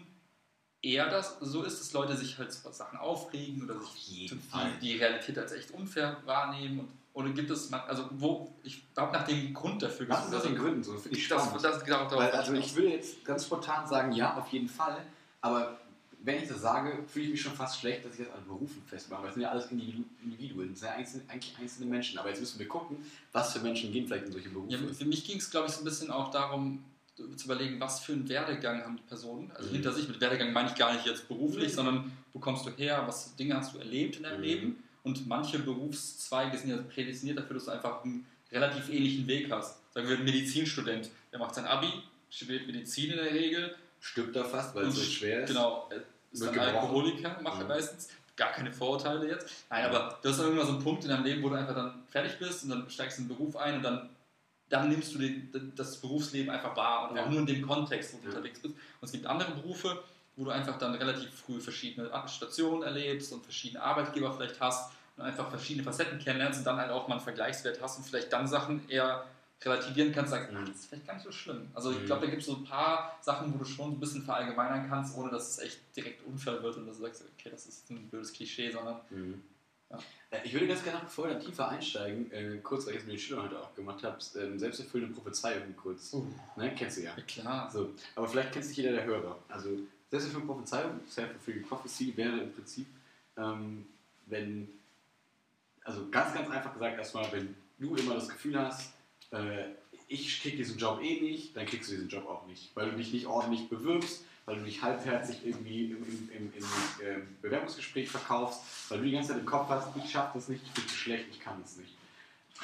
eher 0.81 1.09
das 1.09 1.37
so 1.41 1.63
ist, 1.63 1.79
dass 1.79 1.93
Leute 1.93 2.15
sich 2.15 2.37
halt 2.37 2.55
über 2.59 2.71
Sachen 2.71 2.99
aufregen 2.99 3.63
oder 3.63 3.79
sich 3.79 4.31
die, 4.81 4.95
Realität 4.97 5.37
als 5.37 5.51
echt 5.51 5.71
unfair 5.71 6.17
wahrnehmen? 6.25 6.79
Und, 6.79 6.89
oder 7.13 7.29
gibt 7.29 7.49
es, 7.49 7.73
also 7.73 8.09
wo, 8.11 8.53
ich 8.63 8.83
habe 8.95 9.11
nach 9.11 9.25
dem 9.25 9.53
Grund 9.53 9.81
dafür 9.81 10.07
Was 10.09 10.25
ist 10.25 10.33
das 10.33 10.43
den 10.43 10.55
Gründen 10.55 10.83
so? 10.83 10.97
Finde 10.97 11.17
ich 11.17 11.27
das, 11.27 11.51
das, 11.61 11.83
darauf 11.83 12.11
Weil, 12.11 12.31
also 12.31 12.53
ich 12.53 12.75
würde 12.75 12.89
jetzt 12.89 13.25
ganz 13.25 13.45
spontan 13.45 13.87
sagen, 13.87 14.11
ja, 14.11 14.37
auf 14.37 14.47
jeden 14.49 14.69
Fall. 14.69 15.03
Aber 15.41 15.79
wenn 16.19 16.43
ich 16.43 16.47
das 16.47 16.61
sage, 16.61 17.03
fühle 17.07 17.25
ich 17.25 17.31
mich 17.31 17.41
schon 17.41 17.53
fast 17.53 17.79
schlecht, 17.79 18.05
dass 18.05 18.19
ich 18.19 18.25
das 18.25 18.35
an 18.35 18.45
Berufen 18.45 18.83
festmache. 18.85 19.23
Weil 19.23 19.29
es 19.29 19.33
sind 19.35 19.43
ja 19.43 19.49
alles 19.49 19.71
Individu- 19.71 20.03
Individuen, 20.23 20.73
es 20.73 20.79
sind 20.79 20.89
ja 20.89 20.95
einzelne, 20.95 21.23
eigentlich 21.27 21.57
einzelne 21.57 21.89
Menschen. 21.89 22.19
Aber 22.19 22.29
jetzt 22.29 22.39
müssen 22.39 22.59
wir 22.59 22.67
gucken, 22.67 22.97
was 23.31 23.53
für 23.53 23.59
Menschen 23.59 23.91
gehen 23.91 24.05
vielleicht 24.05 24.25
in 24.25 24.31
solche 24.31 24.49
Berufe. 24.49 24.73
Ja, 24.73 24.93
für 24.93 25.05
mich 25.05 25.25
ging 25.25 25.37
es, 25.37 25.49
glaube 25.49 25.67
ich, 25.67 25.73
so 25.73 25.81
ein 25.81 25.85
bisschen 25.85 26.11
auch 26.11 26.29
darum, 26.29 26.83
zu 27.35 27.45
überlegen, 27.45 27.79
was 27.79 27.99
für 28.01 28.13
einen 28.13 28.29
Werdegang 28.29 28.83
haben 28.83 28.97
die 28.97 29.03
Personen, 29.03 29.51
also 29.55 29.69
Mhm. 29.69 29.73
hinter 29.73 29.91
sich. 29.93 30.07
Mit 30.07 30.21
Werdegang 30.21 30.53
meine 30.53 30.69
ich 30.69 30.75
gar 30.75 30.93
nicht 30.93 31.05
jetzt 31.05 31.27
beruflich, 31.27 31.71
Mhm. 31.71 31.75
sondern 31.75 32.11
wo 32.33 32.39
kommst 32.39 32.65
du 32.65 32.71
her, 32.71 33.03
was 33.07 33.35
Dinge 33.35 33.55
hast 33.57 33.73
du 33.73 33.79
erlebt 33.79 34.17
in 34.17 34.23
deinem 34.23 34.37
Mhm. 34.37 34.43
Leben. 34.43 34.83
Und 35.03 35.27
manche 35.27 35.59
Berufszweige 35.59 36.57
sind 36.57 36.69
ja 36.69 36.77
prädestiniert 36.77 37.37
dafür, 37.39 37.55
dass 37.55 37.65
du 37.65 37.71
einfach 37.71 38.03
einen 38.03 38.25
relativ 38.51 38.89
ähnlichen 38.89 39.25
Weg 39.27 39.51
hast. 39.51 39.77
Sagen 39.93 40.07
wir 40.07 40.17
ein 40.17 40.23
Medizinstudent, 40.25 41.09
der 41.31 41.39
macht 41.39 41.55
sein 41.55 41.65
Abi, 41.65 41.87
studiert 42.29 42.67
Medizin 42.67 43.11
in 43.11 43.17
der 43.17 43.31
Regel. 43.33 43.75
Stirbt 43.99 44.35
da 44.35 44.43
fast, 44.43 44.75
weil 44.75 44.85
es 44.85 44.95
so 44.95 45.01
schwer 45.01 45.43
ist. 45.43 45.49
Genau, 45.49 45.87
er 45.89 45.97
ist 46.31 46.41
gebrochen. 46.41 46.59
Alkoholiker, 46.59 47.39
macht 47.41 47.57
er 47.59 47.63
Mhm. 47.63 47.69
meistens. 47.69 48.09
Gar 48.35 48.51
keine 48.51 48.71
Vorurteile 48.71 49.27
jetzt. 49.27 49.47
Nein, 49.71 49.85
aber 49.85 50.19
du 50.21 50.29
hast 50.29 50.37
dann 50.37 50.45
irgendwann 50.45 50.67
so 50.67 50.73
einen 50.73 50.83
Punkt 50.83 51.03
in 51.03 51.09
deinem 51.09 51.23
Leben, 51.23 51.41
wo 51.41 51.49
du 51.49 51.55
einfach 51.55 51.73
dann 51.73 52.03
fertig 52.09 52.37
bist 52.37 52.63
und 52.63 52.69
dann 52.69 52.87
steigst 52.89 53.17
du 53.17 53.23
in 53.23 53.27
den 53.27 53.35
Beruf 53.35 53.55
ein 53.55 53.77
und 53.77 53.81
dann, 53.83 54.09
dann 54.69 54.89
nimmst 54.89 55.13
du 55.15 55.19
den, 55.19 55.73
das 55.75 55.97
Berufsleben 56.01 56.49
einfach 56.49 56.75
wahr 56.75 57.09
und 57.11 57.17
auch 57.17 57.29
nur 57.29 57.39
in 57.39 57.45
dem 57.45 57.65
Kontext, 57.65 58.13
wo 58.13 58.17
du 58.17 58.27
unterwegs 58.27 58.59
bist. 58.59 58.73
Und 58.73 59.05
es 59.05 59.11
gibt 59.11 59.25
andere 59.25 59.51
Berufe, 59.51 60.03
wo 60.35 60.43
du 60.45 60.51
einfach 60.51 60.77
dann 60.77 60.93
relativ 60.95 61.33
früh 61.33 61.59
verschiedene 61.59 62.11
Stationen 62.27 62.83
erlebst 62.83 63.31
und 63.33 63.43
verschiedene 63.43 63.81
Arbeitgeber 63.81 64.33
vielleicht 64.33 64.59
hast 64.59 64.91
und 65.15 65.23
einfach 65.23 65.49
verschiedene 65.49 65.83
Facetten 65.83 66.19
kennenlernst 66.19 66.59
und 66.59 66.65
dann 66.65 66.77
halt 66.77 66.91
auch 66.91 67.07
mal 67.07 67.15
einen 67.15 67.23
Vergleichswert 67.23 67.81
hast 67.81 67.97
und 67.97 68.03
vielleicht 68.05 68.31
dann 68.31 68.47
Sachen 68.47 68.87
eher 68.89 69.25
relativieren 69.63 70.11
kannst, 70.13 70.31
sagst, 70.31 70.51
Mhm. 70.51 70.57
ach, 70.61 70.67
das 70.67 70.75
ist 70.75 70.85
vielleicht 70.85 71.07
gar 71.07 71.13
nicht 71.15 71.23
so 71.23 71.31
schlimm. 71.31 71.71
Also 71.73 71.91
ich 71.91 71.99
Mhm. 72.01 72.05
glaube, 72.05 72.25
da 72.25 72.29
gibt 72.29 72.41
es 72.41 72.47
so 72.47 72.57
ein 72.57 72.63
paar 72.63 73.17
Sachen, 73.21 73.51
wo 73.53 73.57
du 73.57 73.65
schon 73.65 73.93
ein 73.93 73.99
bisschen 73.99 74.21
verallgemeinern 74.21 74.87
kannst, 74.87 75.17
ohne 75.17 75.31
dass 75.31 75.49
es 75.49 75.59
echt 75.59 75.79
direkt 75.95 76.23
unfair 76.27 76.61
wird 76.61 76.77
und 76.77 76.85
dass 76.85 76.97
du 76.97 77.03
sagst, 77.03 77.23
okay, 77.35 77.49
das 77.49 77.65
ist 77.65 77.89
ein 77.89 78.07
blödes 78.09 78.33
Klischee, 78.33 78.69
sondern 78.69 78.99
Mhm. 79.09 79.41
Ja. 79.89 79.99
Ich 80.43 80.53
würde 80.53 80.67
ganz 80.67 80.83
gerne, 80.83 80.99
bevor 81.01 81.27
wir 81.27 81.35
da 81.35 81.39
tiefer 81.39 81.69
einsteigen, 81.69 82.29
äh, 82.31 82.57
kurz, 82.57 82.85
weil 82.85 82.93
ich 82.93 82.99
es 82.99 83.05
mit 83.05 83.13
den 83.13 83.19
Schülern 83.19 83.45
heute 83.45 83.61
auch 83.61 83.73
gemacht 83.75 84.03
habe, 84.03 84.17
ähm, 84.39 84.59
selbsterfüllende 84.59 85.15
Prophezeiung 85.15 85.75
kurz. 85.77 86.13
Ne, 86.57 86.73
kennst 86.75 86.97
du 86.97 87.03
ja. 87.03 87.13
ja 87.15 87.23
klar. 87.23 87.71
So, 87.71 87.93
aber 88.15 88.27
vielleicht 88.27 88.51
kennt 88.51 88.65
sich 88.65 88.77
jeder 88.77 88.91
der 88.91 89.05
Hörer. 89.05 89.39
Also, 89.47 89.69
selbsterfüllende 90.09 90.53
Prophezeiung, 90.53 90.99
self-fulfilling 91.09 91.63
prophecy 91.63 92.15
wäre 92.15 92.39
im 92.39 92.53
Prinzip, 92.53 92.87
ähm, 93.37 93.85
wenn, 94.25 94.67
also 95.83 96.09
ganz, 96.09 96.33
ganz 96.33 96.49
einfach 96.49 96.73
gesagt, 96.73 96.97
erstmal, 96.97 97.31
wenn 97.31 97.55
du 97.79 97.95
immer 97.95 98.15
das 98.15 98.27
Gefühl 98.27 98.59
hast, 98.59 98.93
äh, 99.31 99.65
ich 100.09 100.41
krieg 100.41 100.55
diesen 100.55 100.77
Job 100.77 101.01
eh 101.01 101.21
nicht, 101.21 101.55
dann 101.55 101.65
kriegst 101.65 101.89
du 101.89 101.95
diesen 101.95 102.09
Job 102.09 102.27
auch 102.27 102.45
nicht. 102.47 102.75
Weil 102.75 102.91
du 102.91 102.97
dich 102.97 103.11
nicht 103.11 103.25
ordentlich 103.25 103.69
bewirbst, 103.69 104.23
weil 104.47 104.59
du 104.59 104.63
dich 104.63 104.81
halbherzig 104.81 105.45
irgendwie 105.45 105.91
im, 105.91 105.97
im, 105.97 106.29
im, 106.31 106.53
im 106.53 106.65
ähm, 107.05 107.37
Bewerbungsgespräch 107.41 108.09
verkaufst, 108.09 108.61
weil 108.89 108.99
du 108.99 109.05
die 109.05 109.11
ganze 109.11 109.29
Zeit 109.29 109.39
im 109.39 109.45
Kopf 109.45 109.67
hast, 109.69 109.89
ich 109.97 110.09
schaff 110.09 110.31
das 110.33 110.47
nicht, 110.47 110.63
ich 110.65 110.71
bin 110.71 110.87
zu 110.87 110.95
schlecht, 110.95 111.25
ich 111.29 111.39
kann 111.41 111.61
das 111.61 111.75
nicht. 111.75 111.93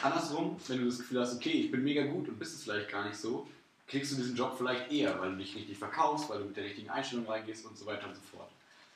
Andersrum, 0.02 0.56
wenn 0.69 0.80
du 0.80 0.86
das 0.86 1.00
Gefühl 1.00 1.19
hast, 1.19 1.36
okay, 1.36 1.52
ich 1.52 1.72
bin 1.72 1.84
mega 1.84 2.04
gut 2.06 2.30
und 2.30 2.39
bist 2.39 2.56
es 2.56 2.63
vielleicht 2.63 2.89
gar 2.89 3.06
nicht 3.06 3.17
so, 3.17 3.48
kriegst 3.86 4.13
du 4.13 4.15
diesen 4.15 4.36
Job 4.36 4.56
vielleicht 4.58 4.91
eher, 4.93 5.19
weil 5.19 5.32
du 5.32 5.38
dich 5.38 5.56
richtig 5.56 5.78
verkaufst, 5.78 6.30
weil 6.30 6.39
du 6.39 6.46
mit 6.46 6.56
der 6.56 6.63
richtigen 6.63 6.89
Einstellung 6.89 7.28
reingehst 7.28 7.65
und 7.65 7.78
so 7.78 7.86
weiter 7.86 8.08
und 8.08 8.15
so 8.15 8.22
fort. 8.22 8.50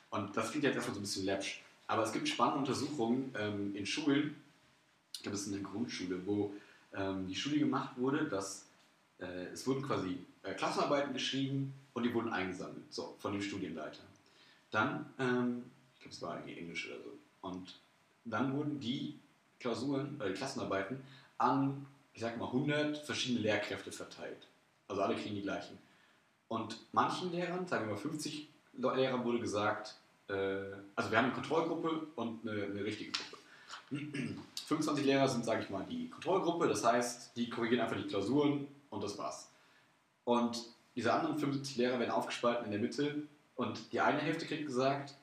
Und 0.08 0.34
das 0.34 0.50
klingt 0.50 0.64
jetzt 0.64 0.76
erstmal 0.76 0.94
so 0.94 1.00
ein 1.00 1.04
bisschen 1.04 1.26
läppsch. 1.26 1.60
Aber 1.86 2.02
es 2.02 2.12
gibt 2.12 2.26
spannende 2.26 2.60
Untersuchungen 2.60 3.34
ähm, 3.38 3.76
in 3.76 3.84
Schulen, 3.84 4.34
ich 5.14 5.22
glaube, 5.22 5.36
es 5.36 5.46
ist 5.46 5.52
eine 5.52 5.62
Grundschule, 5.62 6.24
wo 6.24 6.54
ähm, 6.94 7.28
die 7.28 7.34
Studie 7.34 7.58
gemacht 7.58 7.98
wurde, 7.98 8.24
dass 8.24 8.64
äh, 9.18 9.46
es 9.52 9.66
wurden 9.66 9.82
quasi 9.82 10.18
äh, 10.42 10.54
Klassenarbeiten 10.54 11.12
geschrieben 11.12 11.74
und 11.94 12.02
die 12.04 12.12
wurden 12.14 12.32
eingesammelt, 12.32 12.92
so, 12.92 13.14
von 13.18 13.32
dem 13.32 13.42
Studienleiter. 13.42 14.02
Dann, 14.70 15.06
ähm, 15.18 15.64
ich 15.94 16.00
glaube, 16.00 16.14
es 16.14 16.22
war 16.22 16.34
irgendwie 16.36 16.58
Englisch 16.58 16.88
oder 16.88 17.02
so, 17.02 17.12
und 17.42 17.78
dann 18.24 18.52
wurden 18.56 18.78
die 18.80 19.18
Klausuren, 19.60 20.20
äh, 20.20 20.32
Klassenarbeiten 20.32 21.00
an, 21.38 21.86
ich 22.12 22.20
sag 22.20 22.36
mal, 22.36 22.46
100 22.46 22.98
verschiedene 22.98 23.40
Lehrkräfte 23.40 23.90
verteilt. 23.92 24.46
Also 24.88 25.02
alle 25.02 25.14
kriegen 25.16 25.34
die 25.34 25.42
gleichen. 25.42 25.78
Und 26.48 26.78
manchen 26.92 27.30
Lehrern, 27.32 27.66
sagen 27.66 27.86
wir 27.86 27.94
mal 27.94 28.00
50 28.00 28.48
Le- 28.78 28.94
Lehrern, 28.96 29.24
wurde 29.24 29.38
gesagt, 29.40 29.96
äh, 30.28 30.34
also 30.96 31.10
wir 31.10 31.18
haben 31.18 31.26
eine 31.26 31.34
Kontrollgruppe 31.34 32.06
und 32.16 32.46
eine, 32.48 32.64
eine 32.64 32.84
richtige 32.84 33.12
Gruppe. 33.12 33.38
25 34.66 35.04
Lehrer 35.06 35.28
sind, 35.28 35.44
sage 35.44 35.62
ich 35.62 35.70
mal, 35.70 35.84
die 35.88 36.08
Kontrollgruppe, 36.10 36.68
das 36.68 36.84
heißt, 36.84 37.36
die 37.36 37.48
korrigieren 37.48 37.82
einfach 37.82 37.96
die 37.96 38.08
Klausuren 38.08 38.66
und 38.90 39.02
das 39.02 39.16
war's. 39.18 39.50
Und 40.24 40.62
diese 40.98 41.12
anderen 41.12 41.38
75 41.38 41.76
Lehrer 41.76 42.00
werden 42.00 42.10
aufgespalten 42.10 42.64
in 42.64 42.72
der 42.72 42.80
Mitte 42.80 43.22
und 43.54 43.92
die 43.92 44.00
eine 44.00 44.18
Hälfte 44.18 44.46
kriegt 44.46 44.66
gesagt, 44.66 45.14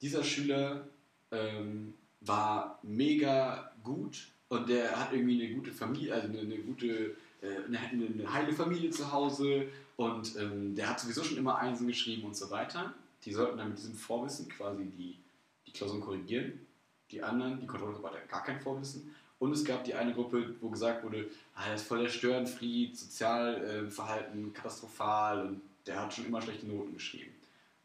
dieser 0.00 0.22
Schüler 0.22 0.86
ähm, 1.32 1.94
war 2.20 2.78
mega 2.84 3.72
gut 3.82 4.28
und 4.48 4.68
der 4.68 5.00
hat 5.00 5.12
irgendwie 5.12 5.42
eine 5.42 5.52
gute 5.52 5.72
Familie, 5.72 6.14
also 6.14 6.28
eine, 6.28 6.38
eine 6.38 6.58
gute, 6.58 7.16
äh, 7.42 7.64
eine, 7.66 7.80
eine 7.80 8.32
heile 8.32 8.52
Familie 8.52 8.90
zu 8.90 9.10
Hause 9.10 9.66
und 9.96 10.36
ähm, 10.36 10.76
der 10.76 10.90
hat 10.90 11.00
sowieso 11.00 11.24
schon 11.24 11.38
immer 11.38 11.58
Einsen 11.58 11.88
geschrieben 11.88 12.22
und 12.22 12.36
so 12.36 12.48
weiter. 12.52 12.94
Die 13.24 13.32
sollten 13.32 13.58
dann 13.58 13.70
mit 13.70 13.78
diesem 13.78 13.96
Vorwissen 13.96 14.48
quasi 14.48 14.84
die, 14.84 15.18
die 15.66 15.72
Klausuren 15.72 16.02
korrigieren. 16.02 16.64
Die 17.10 17.20
anderen, 17.20 17.58
die 17.58 17.66
Kontrollgruppe 17.66 18.10
hatte 18.10 18.28
gar 18.28 18.44
kein 18.44 18.60
Vorwissen 18.60 19.12
Und 19.38 19.52
es 19.52 19.64
gab 19.64 19.84
die 19.84 19.94
eine 19.94 20.14
Gruppe, 20.14 20.54
wo 20.60 20.70
gesagt 20.70 21.04
wurde, 21.04 21.28
ah, 21.54 21.66
der 21.66 21.74
ist 21.74 21.86
voll 21.86 22.02
der 22.02 22.08
Störenfried, 22.08 22.96
Sozialverhalten 22.96 24.52
katastrophal 24.52 25.46
und 25.46 25.60
der 25.86 26.00
hat 26.00 26.14
schon 26.14 26.26
immer 26.26 26.40
schlechte 26.40 26.66
Noten 26.66 26.94
geschrieben. 26.94 27.32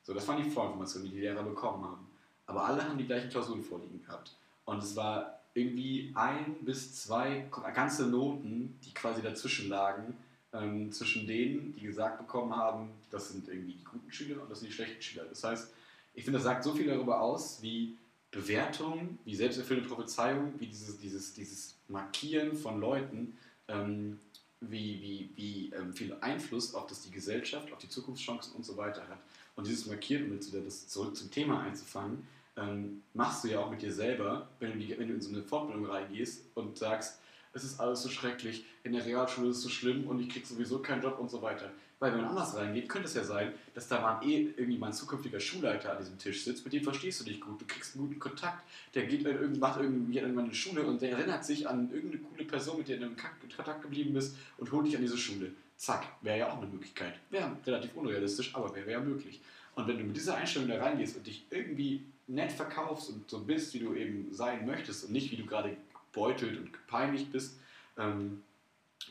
So, 0.04 0.14
das 0.14 0.28
waren 0.28 0.42
die 0.42 0.50
Vorinformationen, 0.50 1.10
die 1.10 1.16
die 1.16 1.22
Lehrer 1.22 1.44
bekommen 1.44 1.84
haben. 1.84 2.08
Aber 2.46 2.66
alle 2.66 2.84
haben 2.84 2.98
die 2.98 3.06
gleichen 3.06 3.30
Klausuren 3.30 3.64
vorliegen 3.64 4.02
gehabt. 4.04 4.36
Und 4.66 4.82
es 4.82 4.96
war 4.96 5.40
irgendwie 5.54 6.12
ein 6.16 6.56
bis 6.62 6.96
zwei 7.04 7.48
ganze 7.74 8.08
Noten, 8.08 8.80
die 8.84 8.94
quasi 8.94 9.22
dazwischen 9.22 9.70
lagen, 9.70 10.18
ähm, 10.54 10.92
zwischen 10.92 11.28
denen, 11.28 11.74
die 11.74 11.82
gesagt 11.82 12.18
bekommen 12.18 12.56
haben, 12.56 12.90
das 13.10 13.30
sind 13.30 13.48
irgendwie 13.48 13.74
die 13.74 13.84
guten 13.84 14.12
Schüler 14.12 14.42
und 14.42 14.50
das 14.50 14.60
sind 14.60 14.70
die 14.70 14.74
schlechten 14.74 15.02
Schüler. 15.02 15.26
Das 15.26 15.44
heißt, 15.44 15.74
ich 16.14 16.24
finde, 16.24 16.40
das 16.40 16.44
sagt 16.44 16.64
so 16.64 16.74
viel 16.74 16.88
darüber 16.88 17.22
aus, 17.22 17.62
wie 17.62 17.98
Bewertung, 18.32 19.20
wie 19.26 19.36
selbsterfüllende 19.36 19.90
Prophezeiung, 19.90 20.54
wie 20.58 20.68
dieses, 20.68 20.98
dieses, 20.98 21.34
dieses 21.34 21.76
Markieren 21.90 22.56
von 22.56 22.80
Leuten, 22.80 23.38
ähm, 23.68 24.20
wie, 24.62 25.02
wie, 25.02 25.30
wie 25.36 25.72
ähm, 25.76 25.94
viel 25.94 26.16
Einfluss 26.22 26.74
auf 26.74 26.88
das 26.88 27.02
die 27.02 27.12
Gesellschaft, 27.12 27.72
auf 27.74 27.80
die 27.80 27.90
Zukunftschancen 27.90 28.56
und 28.56 28.66
so 28.66 28.78
weiter 28.78 29.08
hat. 29.08 29.20
Und 29.56 29.68
dieses 29.68 29.86
Markieren, 29.88 30.26
um 30.26 30.34
jetzt 30.34 30.52
wieder 30.52 30.64
das 30.64 30.88
zurück 30.88 31.16
zum 31.16 31.30
Thema 31.30 31.62
einzufangen, 31.62 32.26
ähm, 32.58 33.02
machst 33.14 33.44
du 33.44 33.50
ja 33.50 33.60
auch 33.60 33.70
mit 33.70 33.82
dir 33.82 33.92
selber, 33.92 34.50
wenn 34.60 34.74
du, 34.74 34.80
die, 34.80 34.98
wenn 34.98 35.08
du 35.08 35.14
in 35.16 35.22
so 35.22 35.30
eine 35.30 35.44
Fortbildung 35.44 35.86
reingehst 35.86 36.46
und 36.56 36.78
sagst, 36.78 37.20
es 37.54 37.64
ist 37.64 37.80
alles 37.80 38.02
so 38.02 38.10
schrecklich, 38.10 38.66
in 38.84 38.94
der 38.94 39.06
Realschule 39.06 39.50
ist 39.50 39.58
es 39.58 39.64
so 39.64 39.70
schlimm 39.70 40.08
und 40.08 40.20
ich 40.20 40.30
krieg 40.30 40.46
sowieso 40.46 40.80
keinen 40.80 41.02
Job 41.02 41.20
und 41.20 41.30
so 41.30 41.42
weiter. 41.42 41.72
Weil 42.00 42.14
wenn 42.14 42.22
man 42.22 42.30
anders 42.30 42.56
reingeht, 42.56 42.90
könnte 42.90 43.08
es 43.08 43.14
ja 43.14 43.24
sein, 43.24 43.54
dass 43.76 43.88
da 43.88 44.02
mal 44.02 44.28
eh 44.28 44.50
irgendwie 44.58 44.80
mal 44.80 44.88
ein 44.88 44.94
zukünftiger 44.94 45.40
Schulleiter 45.40 45.92
an 45.92 46.00
diesem 46.00 46.18
Tisch 46.18 46.44
sitzt, 46.44 46.64
mit 46.64 46.74
dem 46.74 46.84
verstehst 46.84 47.20
du 47.20 47.26
dich 47.26 47.40
gut, 47.40 47.62
du 47.62 47.66
kriegst 47.68 47.96
einen 47.96 48.08
guten 48.08 48.20
Kontakt, 48.20 48.64
der 48.96 49.06
geht 49.06 49.24
in, 49.24 49.60
macht 49.60 49.80
irgendwie 49.80 50.18
irgendwann 50.18 50.46
eine 50.46 50.56
Schule 50.56 50.84
und 50.84 51.00
der 51.02 51.12
erinnert 51.12 51.46
sich 51.46 51.70
an 51.70 51.92
irgendeine 51.94 52.24
coole 52.24 52.46
Person, 52.46 52.80
mit 52.80 52.88
der 52.88 52.98
du 52.98 53.06
in 53.06 53.16
Kontakt 53.16 53.84
geblieben 53.84 54.14
bist 54.14 54.36
und 54.58 54.72
holt 54.72 54.88
dich 54.88 54.96
an 54.96 55.04
diese 55.04 55.18
Schule. 55.18 55.52
Zack, 55.78 56.08
wäre 56.22 56.40
ja 56.40 56.52
auch 56.52 56.58
eine 56.58 56.68
Möglichkeit. 56.68 57.14
Wäre 57.30 57.56
relativ 57.66 57.96
unrealistisch, 57.96 58.56
aber 58.56 58.74
wäre 58.76 58.92
ja 58.92 59.00
möglich. 59.00 59.40
Und 59.76 59.88
wenn 59.88 59.98
du 59.98 60.04
mit 60.04 60.16
dieser 60.16 60.36
Einstellung 60.36 60.70
da 60.70 60.80
reingehst 60.80 61.18
und 61.18 61.28
dich 61.28 61.46
irgendwie 61.50 62.04
nett 62.28 62.52
verkaufst 62.52 63.10
und 63.10 63.30
so 63.30 63.40
bist, 63.42 63.74
wie 63.74 63.80
du 63.80 63.94
eben 63.94 64.34
sein 64.34 64.66
möchtest 64.66 65.06
und 65.06 65.12
nicht 65.12 65.32
wie 65.32 65.38
du 65.38 65.46
gerade 65.46 65.78
gebeutelt 66.12 66.58
und 66.58 66.74
gepeinigt 66.74 67.32
bist, 67.32 67.60
ähm, 67.98 68.44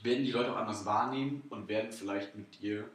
werden 0.02 0.24
die 0.24 0.32
Leute 0.32 0.52
auch 0.52 0.56
anders 0.58 0.84
wahrnehmen 0.84 1.42
und 1.50 1.68
werden 1.68 1.92
vielleicht 1.92 2.34
mit 2.34 2.60
dir 2.60 2.88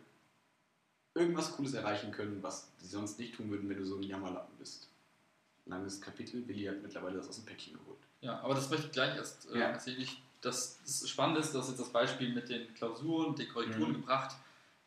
irgendwas 1.13 1.51
Cooles 1.55 1.73
erreichen 1.73 2.11
können, 2.11 2.41
was 2.43 2.69
sie 2.77 2.87
sonst 2.87 3.19
nicht 3.19 3.35
tun 3.35 3.49
würden, 3.49 3.69
wenn 3.69 3.77
du 3.77 3.85
so 3.85 3.95
ein 3.97 4.03
Jammerlappen 4.03 4.55
bist. 4.57 4.89
Langes 5.65 5.99
Kapitel, 6.01 6.47
Willi 6.47 6.65
hat 6.65 6.81
mittlerweile 6.81 7.17
das 7.17 7.29
aus 7.29 7.37
dem 7.37 7.45
Päckchen 7.45 7.73
geholt. 7.73 7.97
Ja, 8.21 8.39
aber 8.41 8.53
das 8.53 8.69
möchte 8.69 8.87
ich 8.87 8.91
gleich 8.91 9.15
erst 9.15 9.49
äh, 9.51 9.59
Ja. 9.59 9.65
erzählen. 9.67 9.99
Ich, 10.01 10.21
das, 10.41 10.79
das 10.83 11.07
Spannende 11.09 11.39
ist, 11.41 11.53
dass 11.55 11.69
jetzt 11.69 11.79
das 11.79 11.89
Beispiel 11.89 12.33
mit 12.33 12.49
den 12.49 12.71
Klausuren, 12.75 13.35
den 13.35 13.49
Korrekturen 13.49 13.89
Mhm. 13.91 13.93
gebracht, 14.01 14.35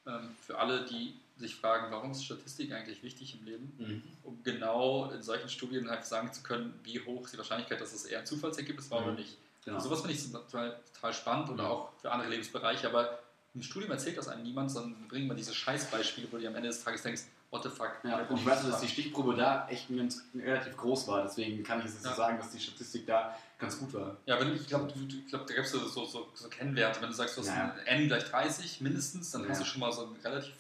ähm, 0.07 0.37
für 0.41 0.59
alle, 0.59 0.85
die 0.85 1.15
sich 1.39 1.55
fragen, 1.57 1.87
warum 1.91 2.11
ist 2.11 2.25
Statistik 2.25 2.73
eigentlich 2.73 3.03
wichtig 3.03 3.39
im 3.39 3.45
Leben, 3.47 4.03
um 4.25 4.43
genau 4.43 5.11
in 5.11 5.23
solchen 5.23 5.49
Studien 5.49 5.89
halt 5.89 6.05
sagen 6.05 6.33
zu 6.33 6.43
können, 6.43 6.79
wie 6.83 7.01
hoch 7.01 7.29
die 7.31 7.39
Wahrscheinlichkeit, 7.39 7.81
dass 7.81 7.93
es 7.93 8.05
eher 8.05 8.21
ein 8.21 8.27
Zufallsergebnis 8.27 8.91
war 8.91 9.01
Mhm. 9.01 9.07
oder 9.07 9.15
nicht. 9.17 9.37
Genau. 9.65 9.79
Sowas 9.81 10.01
finde 10.01 10.15
ich 10.15 10.33
total, 10.33 10.77
total 10.95 11.13
spannend 11.13 11.51
oder 11.51 11.65
Mhm. 11.65 11.71
auch 11.71 11.93
für 12.01 12.11
andere 12.11 12.29
Lebensbereiche, 12.31 12.89
aber 12.89 13.19
im 13.55 13.63
Studium 13.63 13.91
erzählt 13.93 14.17
das 14.19 14.29
einem 14.29 14.43
niemand, 14.43 14.71
sondern 14.71 15.09
bringt 15.09 15.27
man 15.29 15.37
diese 15.37 15.55
Scheißbeispiele, 15.55 16.29
wo 16.31 16.37
du 16.39 16.47
am 16.47 16.55
Ende 16.55 16.69
des 16.69 16.83
Tages 16.83 17.03
denkst, 17.03 17.23
what 17.51 17.63
the 17.63 17.71
fuck. 17.71 17.93
Ja, 18.05 18.19
und 18.27 18.39
ich 18.39 18.45
weiß, 18.47 18.67
dass 18.69 18.81
die 18.81 18.89
Stichprobe 18.89 19.35
da 19.35 19.67
echt 19.69 19.89
ganz, 19.97 20.23
relativ 20.35 20.77
groß 20.77 21.09
war, 21.09 21.23
deswegen 21.23 21.63
kann 21.65 21.79
ich 21.79 21.87
jetzt 21.87 22.05
Ja. 22.05 22.11
so 22.11 22.17
sagen, 22.17 22.39
dass 22.39 22.51
die 22.51 22.61
Statistik 22.61 23.07
da 23.07 23.37
ganz 23.59 23.79
gut 23.79 23.93
war. 23.95 24.17
Ja, 24.27 24.39
wenn, 24.39 24.55
ich 24.55 24.67
glaube, 24.67 24.93
ich 24.95 25.27
glaub, 25.27 25.47
da 25.47 25.55
gibt 25.55 25.67
es 25.67 25.73
so, 25.73 25.79
so, 25.89 26.05
so, 26.05 26.49
Kennwerte. 26.51 27.01
Wenn 27.01 27.09
du 27.09 27.15
sagst, 27.15 27.37
du 27.37 27.41
hast 27.41 27.49
Ja. 27.49 27.75
ein 27.87 28.01
N 28.03 28.07
gleich 28.09 28.25
30 28.25 28.81
mindestens, 28.83 29.31
dann 29.31 29.45
Ja. 29.45 29.49
hast 29.49 29.63
du 29.63 29.65
schon 29.65 29.81
mal 29.81 29.91
so 29.93 30.07
eine 30.07 30.23
relativ 30.25 30.53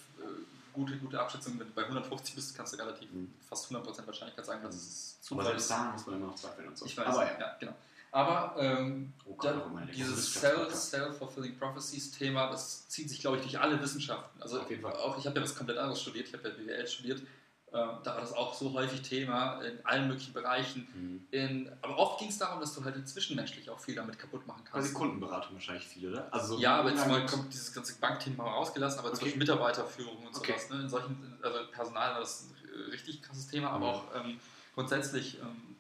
gute, 0.79 0.97
gute 0.99 1.21
Abschätzung. 1.21 1.59
Wenn 1.59 1.67
du 1.67 1.73
bei 1.75 1.83
150 1.85 2.35
bist, 2.35 2.57
kannst 2.57 2.73
du 2.73 2.77
relativ 2.79 3.11
Mhm. 3.13 3.33
fast 3.49 3.67
100% 3.71 4.07
Wahrscheinlichkeit 4.07 4.47
sagen, 4.47 4.63
dass 4.63 4.75
es 4.77 5.17
Aber 5.31 5.43
Zufall 5.43 5.45
selbst 5.47 5.63
ist. 5.65 5.71
da 5.71 5.85
muss 5.93 6.07
man 6.07 6.17
immer 6.17 6.27
noch 6.29 6.35
zweifeln 6.37 6.69
und 6.69 6.79
so. 6.79 6.87
Ich 6.87 6.97
weiß, 6.97 7.07
Aber 7.07 7.25
ja. 7.41 7.57
genau. 7.59 7.75
Aber 8.11 8.55
ähm, 8.59 9.13
Oh 9.27 9.37
meine 9.71 9.91
dieses 9.93 10.17
Wissenschaftspodcast. 10.17 10.91
Self- 10.91 11.05
Self-Fulfilling 11.09 11.59
Prophecies-Thema, 11.59 12.51
das 12.51 12.89
zieht 12.89 13.09
sich, 13.11 13.21
glaube 13.21 13.37
ich, 13.37 13.43
durch 13.43 13.59
alle 13.61 13.81
Wissenschaften. 13.83 14.41
Also 14.41 14.61
auch 14.61 15.19
ich 15.19 15.27
habe 15.27 15.37
ja 15.39 15.43
was 15.45 15.55
komplett 15.55 15.77
anderes 15.79 16.01
studiert, 16.01 16.29
ich 16.29 16.33
habe 16.35 16.49
ja 16.49 16.55
BWL 16.55 16.87
studiert. 16.87 17.23
Ähm, 17.73 17.99
da 18.03 18.15
war 18.15 18.21
das 18.21 18.33
auch 18.33 18.55
so 18.55 18.73
häufig 18.73 19.03
Thema 19.03 19.61
in 19.61 19.85
allen 19.85 20.09
möglichen 20.09 20.33
Bereichen. 20.33 20.89
Mhm. 20.95 21.27
In, 21.31 21.71
aber 21.83 21.99
oft 21.99 22.19
ging 22.19 22.29
es 22.29 22.39
darum, 22.39 22.61
dass 22.61 22.75
du 22.75 22.83
halt 22.83 23.07
zwischenmenschlich 23.07 23.69
auch 23.69 23.79
viel 23.79 23.95
damit 23.95 24.19
kaputt 24.19 24.47
machen 24.47 24.63
kannst. 24.65 24.95
Kundenberatung 24.95 25.55
wahrscheinlich 25.55 25.87
viel, 25.87 26.09
oder? 26.11 26.33
Also 26.33 26.55
so 26.57 26.61
Ja, 26.63 26.77
aber 26.77 26.91
jetzt 26.91 27.07
mal 27.07 27.27
kommt 27.27 27.53
dieses 27.53 27.73
ganze 27.75 27.99
Bankthema 28.01 28.45
mal 28.45 28.51
rausgelassen, 28.53 29.01
aber 29.01 29.09
zum 29.09 29.17
Okay. 29.17 29.25
Beispiel 29.27 29.39
Mitarbeiterführung 29.41 30.17
und 30.27 30.35
Okay. 30.35 30.53
sowas. 30.53 30.71
Ne? 30.71 30.81
In 30.81 30.89
solchen, 30.89 31.39
also 31.43 31.59
Personal 31.71 32.13
war 32.15 32.21
das 32.21 32.49
ein 32.49 32.91
richtig 32.91 33.21
krasses 33.23 33.47
Thema, 33.49 33.71
aber 33.71 33.87
Mhm. 33.87 33.93
auch 33.93 34.05
ähm, 34.15 34.41
grundsätzlich 34.75 35.39
ähm, 35.41 35.77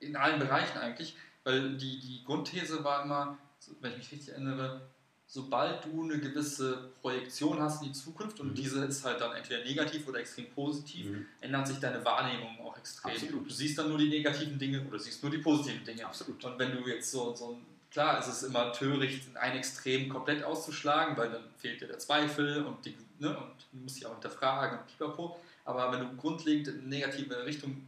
in 0.00 0.16
allen 0.16 0.40
Bereichen 0.40 0.78
eigentlich, 0.78 1.16
weil 1.44 1.76
die, 1.76 2.00
die 2.00 2.24
Grundthese 2.24 2.82
war 2.82 3.04
immer, 3.04 3.38
wenn 3.80 3.92
ich 3.92 3.98
mich 3.98 4.12
richtig 4.12 4.30
erinnere, 4.30 4.90
sobald 5.32 5.84
du 5.84 6.02
eine 6.02 6.18
gewisse 6.18 6.90
Projektion 7.00 7.60
hast 7.60 7.82
in 7.82 7.88
die 7.88 7.94
Zukunft 7.94 8.40
und 8.40 8.48
Mhm. 8.48 8.54
diese 8.56 8.84
ist 8.84 9.04
halt 9.04 9.20
dann 9.20 9.30
entweder 9.36 9.62
negativ 9.62 10.08
oder 10.08 10.18
extrem 10.18 10.46
positiv, 10.50 11.06
Mhm. 11.06 11.26
ändert 11.40 11.68
sich 11.68 11.78
deine 11.78 12.04
Wahrnehmung 12.04 12.58
auch 12.60 12.76
extrem. 12.76 13.12
Absolut. 13.12 13.48
Du 13.48 13.54
siehst 13.54 13.78
dann 13.78 13.88
nur 13.90 13.98
die 13.98 14.08
negativen 14.08 14.58
Dinge 14.58 14.84
oder 14.88 14.98
siehst 14.98 15.22
nur 15.22 15.30
die 15.30 15.38
positiven 15.38 15.84
Dinge. 15.84 16.04
Absolut. 16.04 16.44
Und 16.44 16.58
wenn 16.58 16.72
du 16.72 16.88
jetzt 16.88 17.12
so, 17.12 17.32
so 17.36 17.52
ein, 17.52 17.64
klar, 17.92 18.18
es 18.18 18.26
ist 18.26 18.42
immer 18.42 18.72
töricht, 18.72 19.22
ein 19.36 19.56
Extrem 19.56 20.08
komplett 20.08 20.42
auszuschlagen, 20.42 21.16
weil 21.16 21.30
dann 21.30 21.44
fehlt 21.58 21.80
dir 21.80 21.86
der 21.86 22.00
Zweifel 22.00 22.64
und, 22.64 22.84
die, 22.84 22.96
ne, 23.20 23.28
und 23.38 23.52
du 23.70 23.78
musst 23.84 23.98
dich 23.98 24.06
auch 24.06 24.12
hinterfragen 24.14 24.80
und 24.80 24.86
pipapo. 24.88 25.38
Aber 25.64 25.92
wenn 25.92 26.00
du 26.00 26.16
grundlegend 26.16 26.66
in 26.66 26.80
eine 26.80 26.88
negative 26.88 27.46
Richtung 27.46 27.86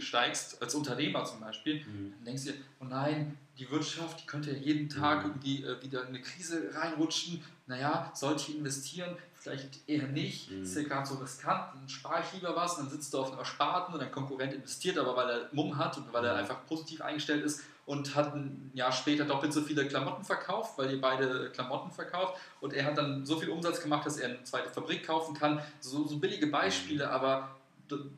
steigst, 0.00 0.60
als 0.60 0.74
Unternehmer 0.74 1.24
zum 1.24 1.38
Beispiel, 1.40 1.76
Mhm. 1.76 2.12
dann 2.16 2.24
denkst 2.24 2.44
du 2.46 2.52
dir, 2.52 2.58
oh 2.80 2.84
nein, 2.86 3.38
die 3.58 3.70
Wirtschaft, 3.70 4.22
die 4.22 4.26
könnte 4.26 4.50
ja 4.52 4.56
jeden 4.58 4.88
Tag 4.88 5.24
Mhm. 5.24 5.30
irgendwie 5.30 5.64
äh, 5.64 5.82
wieder 5.82 6.02
in 6.02 6.08
eine 6.08 6.20
Krise 6.20 6.70
reinrutschen. 6.74 7.42
Naja, 7.66 8.10
sollte 8.14 8.42
ich 8.50 8.58
investieren? 8.58 9.16
Vielleicht 9.34 9.88
eher 9.88 10.08
nicht. 10.08 10.50
Mhm. 10.50 10.62
Ist 10.62 10.76
ja 10.76 10.82
gerade 10.82 11.06
so 11.06 11.14
riskant, 11.16 11.74
dann 11.74 11.88
spare 11.88 12.22
ich 12.26 12.32
lieber 12.34 12.54
was 12.56 12.74
und 12.78 12.84
dann 12.84 12.90
sitzt 12.90 13.14
du 13.14 13.18
auf 13.18 13.30
einem 13.30 13.38
Ersparten 13.38 13.94
und 13.94 14.00
dein 14.00 14.10
Konkurrent 14.10 14.52
investiert, 14.52 14.98
aber 14.98 15.16
weil 15.16 15.30
er 15.30 15.48
Mumm 15.52 15.76
hat 15.78 15.96
und 15.98 16.12
weil 16.12 16.24
er 16.24 16.34
Mhm. 16.34 16.40
einfach 16.40 16.66
positiv 16.66 17.00
eingestellt 17.00 17.44
ist 17.44 17.60
und 17.86 18.14
hat 18.16 18.34
ein 18.34 18.72
Jahr 18.74 18.90
später 18.90 19.24
doppelt 19.24 19.52
so 19.52 19.62
viele 19.62 19.86
Klamotten 19.86 20.24
verkauft, 20.24 20.76
weil 20.76 20.90
ihr 20.90 21.00
beide 21.00 21.50
Klamotten 21.50 21.92
verkauft 21.92 22.36
und 22.60 22.72
er 22.74 22.84
hat 22.86 22.98
dann 22.98 23.24
so 23.24 23.38
viel 23.38 23.48
Umsatz 23.48 23.80
gemacht, 23.80 24.04
dass 24.04 24.16
er 24.16 24.28
eine 24.30 24.42
zweite 24.42 24.68
Fabrik 24.70 25.06
kaufen 25.06 25.34
kann. 25.34 25.60
So, 25.80 26.04
so 26.06 26.18
billige 26.18 26.48
Beispiele, 26.48 27.08
aber 27.08 27.55
d- 27.55 27.55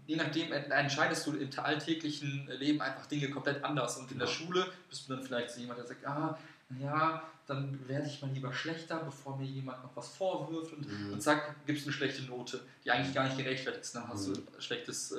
je 0.07 0.17
nachdem 0.17 0.53
ent- 0.53 0.71
entscheidest 0.71 1.27
du 1.27 1.33
im 1.37 1.51
alltäglichen 1.59 2.49
Leben 2.59 2.81
einfach 2.81 3.07
Dinge 3.07 3.31
komplett 3.31 3.63
anders. 3.65 3.97
Und 3.97 4.11
in 4.13 4.19
der 4.19 4.29
Ja. 4.29 4.33
Schule 4.35 4.67
bist 4.89 5.09
du 5.09 5.15
dann 5.15 5.25
vielleicht 5.25 5.51
so 5.51 5.61
jemand, 5.61 5.79
der 5.79 5.87
sagt, 5.87 6.05
ah, 6.07 6.39
naja, 6.71 7.23
dann 7.47 7.79
werde 7.89 8.07
ich 8.07 8.21
mal 8.21 8.31
lieber 8.31 8.53
schlechter, 8.53 8.97
bevor 8.99 9.37
mir 9.39 9.47
jemand 9.47 9.83
noch 9.83 9.97
was 9.97 10.09
vorwirft. 10.09 10.73
Und, 10.75 10.87
Mhm. 10.87 11.13
und 11.15 11.23
zack, 11.23 11.55
gibst 11.67 11.85
eine 11.87 11.93
schlechte 11.95 12.23
Note, 12.25 12.61
die 12.85 12.91
eigentlich 12.91 13.15
gar 13.15 13.25
nicht 13.25 13.39
gerechtfertigt 13.39 13.85
ist. 13.85 13.95
Dann 13.95 14.07
hast 14.09 14.29
Mhm. 14.29 14.35
du 14.35 14.61
schlechtes, 14.61 15.13
äh, 15.13 15.19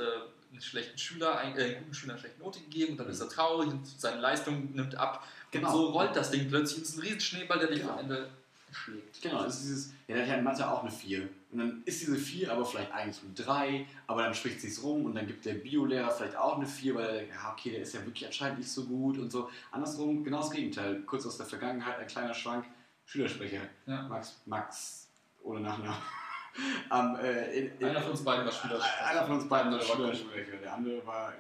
einen 0.52 0.62
schlechten 0.62 0.98
Schüler, 0.98 1.38
ein, 1.40 1.58
äh, 1.58 1.64
einen 1.64 1.78
guten 1.80 1.94
Schüler 1.94 2.14
eine 2.14 2.20
schlechte 2.22 2.40
Note 2.40 2.60
gegeben 2.60 2.92
und 2.94 2.98
dann 3.00 3.08
Mhm. 3.08 3.14
ist 3.14 3.22
er 3.22 3.30
traurig 3.30 3.70
und 3.70 3.86
seine 3.88 4.20
Leistung 4.22 4.72
nimmt 4.74 4.96
ab. 4.96 5.26
Genau. 5.52 5.68
Und 5.70 5.74
so 5.74 5.86
rollt 5.90 6.16
das 6.16 6.30
Ding 6.32 6.48
plötzlich. 6.50 6.84
Es 6.84 6.90
ist 6.90 6.98
ein 6.98 7.02
Riesenschneeball, 7.02 7.60
der 7.60 7.70
dich 7.70 7.80
Genau. 7.82 7.94
am 7.94 8.00
Ende 8.00 8.30
schlägt. 8.72 9.22
Genau, 9.22 9.44
es 9.46 9.56
ist 9.56 9.64
dieses, 9.64 9.94
ja, 10.08 10.16
der 10.16 10.24
hat 10.24 10.30
ja 10.30 10.38
in 10.38 10.44
Mathe 10.44 10.70
auch 10.70 10.82
eine 10.82 10.92
4. 10.92 11.28
Und 11.52 11.60
dann 11.60 11.82
ist 11.86 12.02
diese 12.02 12.18
4 12.18 12.52
aber 12.52 12.66
vielleicht 12.66 12.92
eigentlich 12.92 13.24
eine 13.24 13.34
3, 13.34 13.86
aber 14.08 14.24
dann 14.24 14.34
spricht 14.34 14.62
sich's 14.62 14.84
rum 14.84 15.06
und 15.06 15.16
dann 15.16 15.28
gibt 15.28 15.46
der 15.46 15.56
Biolehrer 15.56 16.12
vielleicht 16.12 16.36
auch 16.36 16.58
eine 16.58 16.68
4, 16.68 16.96
weil 16.96 17.06
er 17.06 17.28
ja, 17.28 17.52
okay, 17.52 17.72
der 17.72 17.82
ist 17.82 17.94
ja 17.94 18.06
wirklich 18.06 18.26
anscheinend 18.26 18.60
nicht 18.60 18.72
so 18.72 18.86
gut 18.86 19.18
und 19.18 19.32
so. 19.32 19.50
Andersrum, 19.72 20.24
genau 20.24 20.40
das 20.40 20.52
Gegenteil. 20.52 21.02
Kurz 21.02 21.26
aus 21.26 21.38
der 21.38 21.46
Vergangenheit, 21.46 22.00
ein 22.00 22.08
kleiner 22.08 22.34
Schwank, 22.34 22.66
Schülersprecher. 23.06 23.62
Ja. 23.88 24.04
Max, 24.04 24.42
Max, 24.46 25.10
ohne 25.44 25.62
Nachnamen. 25.62 25.98
Am, 26.90 27.16
äh, 27.16 27.52
in, 27.58 27.80
in, 27.80 27.88
Einer 27.88 28.02
von 28.02 28.12
uns 28.12 28.24
beiden 28.24 28.46
war 28.46 28.52
Schülersprecher. 28.52 29.08
Einer 29.08 29.26
von 29.26 29.36
uns 29.36 29.50
beiden 29.50 29.72
war 29.72 29.80
Der 29.80 29.90
andere 29.90 30.08
war 30.08 30.14
Schülersprecher, 30.16 30.58
der 30.58 30.74
andere 30.74 31.08
war 31.08 31.34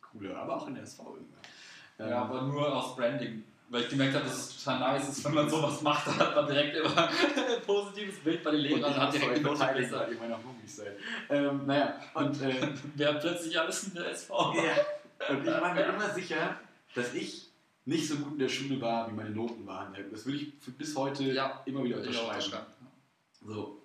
cooler, 0.00 0.36
aber 0.36 0.56
auch 0.56 0.66
in 0.68 0.74
der 0.74 0.82
SV 0.82 1.14
irgendwann. 1.14 1.40
Ähm, 1.98 2.08
Ja, 2.08 2.22
aber 2.22 2.42
nur 2.42 2.74
aus 2.74 2.96
Branding. 2.96 3.44
Weil 3.68 3.82
ich 3.82 3.88
gemerkt 3.88 4.14
habe, 4.14 4.24
dass 4.24 4.34
es 4.50 4.62
total 4.64 4.78
nice 4.80 5.08
ist, 5.08 5.24
wenn 5.24 5.34
man 5.34 5.50
sowas 5.50 5.82
macht, 5.82 6.06
dann 6.06 6.18
hat 6.18 6.36
man 6.36 6.46
direkt 6.46 6.76
immer 6.76 7.08
ein 7.08 7.62
positives 7.66 8.20
Bild 8.20 8.44
bei 8.44 8.52
den 8.52 8.60
Lehrern 8.60 8.80
ich 8.80 8.86
und 8.86 8.96
hat 8.96 9.12
direkt 9.14 9.36
die 9.38 9.40
Note 9.42 9.58
besser. 9.74 10.00
weil 10.00 10.12
ihr 10.12 10.18
meiner 10.18 10.36
Homies 10.44 10.76
seid. 10.76 10.96
Ähm, 11.30 11.66
naja, 11.66 12.00
und, 12.14 12.42
äh, 12.42 12.68
Wer 12.94 13.08
hat 13.14 13.20
plötzlich 13.20 13.58
alles 13.58 13.84
in 13.88 13.94
der 13.94 14.10
SV? 14.12 14.54
ja, 14.54 15.34
und 15.34 15.40
ich 15.44 15.46
war 15.50 15.74
mir 15.74 15.84
immer 15.84 16.10
sicher, 16.14 16.60
dass 16.94 17.12
ich 17.14 17.48
nicht 17.86 18.08
so 18.08 18.16
gut 18.16 18.34
in 18.34 18.38
der 18.38 18.48
Schule 18.48 18.80
war, 18.80 19.10
wie 19.10 19.14
meine 19.14 19.30
Noten 19.30 19.66
waren. 19.66 19.94
Das 20.12 20.24
würde 20.26 20.38
ich 20.38 20.52
bis 20.78 20.94
heute 20.96 21.24
Ja, 21.24 21.62
immer 21.66 21.82
wieder 21.82 22.04
ich 22.04 22.16
auch 22.18 22.28
unterschreiben. 22.28 22.66
So. 23.44 23.82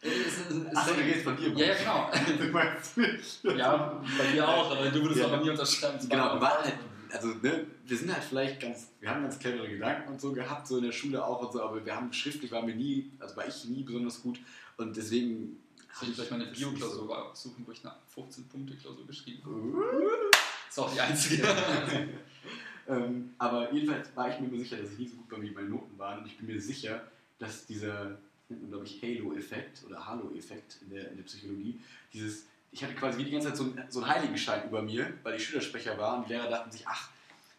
Es 0.00 0.10
es 0.10 0.50
ist- 0.50 0.76
Achso, 0.76 0.94
du 0.94 1.00
redest 1.00 1.24
von 1.24 1.36
dir. 1.36 1.48
Ja, 1.54 1.66
ja, 1.66 1.74
genau. 1.74 2.10
Du 2.38 2.52
meinst 2.52 2.96
mich. 2.96 3.40
Ja, 3.42 4.00
bei 4.18 4.32
dir 4.32 4.48
auch, 4.48 4.70
aber 4.70 4.88
du 4.90 5.02
würdest 5.02 5.20
Ja. 5.20 5.26
aber 5.26 5.38
nie 5.38 5.50
unterschreiben. 5.50 5.98
Genau, 6.08 6.34
wir 6.34 6.40
waren 6.40 6.64
halt, 6.64 6.74
also 7.12 7.28
ne, 7.28 7.66
wir 7.84 7.96
sind 7.96 8.12
halt 8.12 8.24
vielleicht 8.24 8.60
ganz, 8.60 8.88
wir 9.00 9.10
haben 9.10 9.22
ganz 9.22 9.38
clevere 9.38 9.68
Gedanken 9.68 10.12
und 10.12 10.20
so 10.20 10.32
gehabt, 10.32 10.66
so 10.66 10.78
in 10.78 10.84
der 10.84 10.92
Schule 10.92 11.24
auch 11.24 11.42
und 11.42 11.52
so, 11.52 11.62
aber 11.62 11.84
wir 11.84 11.94
haben 11.94 12.12
schriftlich 12.12 12.50
waren 12.50 12.66
wir 12.66 12.74
nie, 12.74 13.10
also 13.18 13.36
war 13.36 13.46
ich 13.46 13.64
nie 13.64 13.82
besonders 13.82 14.22
gut 14.22 14.40
und 14.76 14.96
deswegen 14.96 15.58
Soll 15.98 16.10
ich 16.10 16.14
vielleicht 16.14 16.30
meine 16.30 16.46
Bio-Klausur 16.46 17.30
suchen, 17.34 17.66
wo 17.66 17.72
ich 17.72 17.84
eine 17.84 17.94
15-Punkte-Klausur 18.14 19.06
geschrieben 19.06 19.42
habe? 19.44 19.54
Uh. 19.54 20.30
Das 20.30 20.76
ist 20.76 20.78
auch 20.78 20.92
die 20.92 21.00
einzige. 21.00 21.42
ähm, 22.88 23.34
aber 23.38 23.72
jedenfalls 23.72 24.14
war 24.14 24.32
ich 24.32 24.38
mir 24.38 24.48
immer 24.48 24.58
sicher, 24.58 24.76
dass 24.76 24.92
ich 24.92 24.98
nie 24.98 25.08
so 25.08 25.16
gut 25.16 25.30
war, 25.30 25.42
wie 25.42 25.50
meine 25.50 25.68
Noten 25.68 25.98
waren 25.98 26.20
und 26.20 26.26
ich 26.26 26.36
bin 26.36 26.46
mir 26.46 26.60
sicher, 26.60 27.02
dass 27.38 27.66
dieser, 27.66 28.18
nennt 28.48 28.62
man 28.62 28.70
glaube 28.70 28.84
ich 28.84 29.02
Halo-Effekt 29.02 29.82
oder 29.86 30.06
Halo-Effekt 30.06 30.78
in 30.82 30.90
der, 30.90 31.10
in 31.10 31.16
der 31.16 31.24
Psychologie, 31.24 31.80
dieses, 32.12 32.46
ich 32.72 32.82
hatte 32.84 32.94
quasi 32.94 33.18
wie 33.18 33.24
die 33.24 33.30
ganze 33.30 33.48
Zeit 33.48 33.56
so 33.56 33.64
einen, 33.64 33.82
so 33.88 34.00
einen 34.02 34.08
Heiligenschein 34.10 34.64
über 34.68 34.82
mir, 34.82 35.12
weil 35.22 35.36
ich 35.36 35.46
Schülersprecher 35.46 35.96
war 35.98 36.18
und 36.18 36.28
die 36.28 36.32
Lehrer 36.34 36.48
dachten 36.50 36.70
sich, 36.70 36.86
ach, 36.86 37.08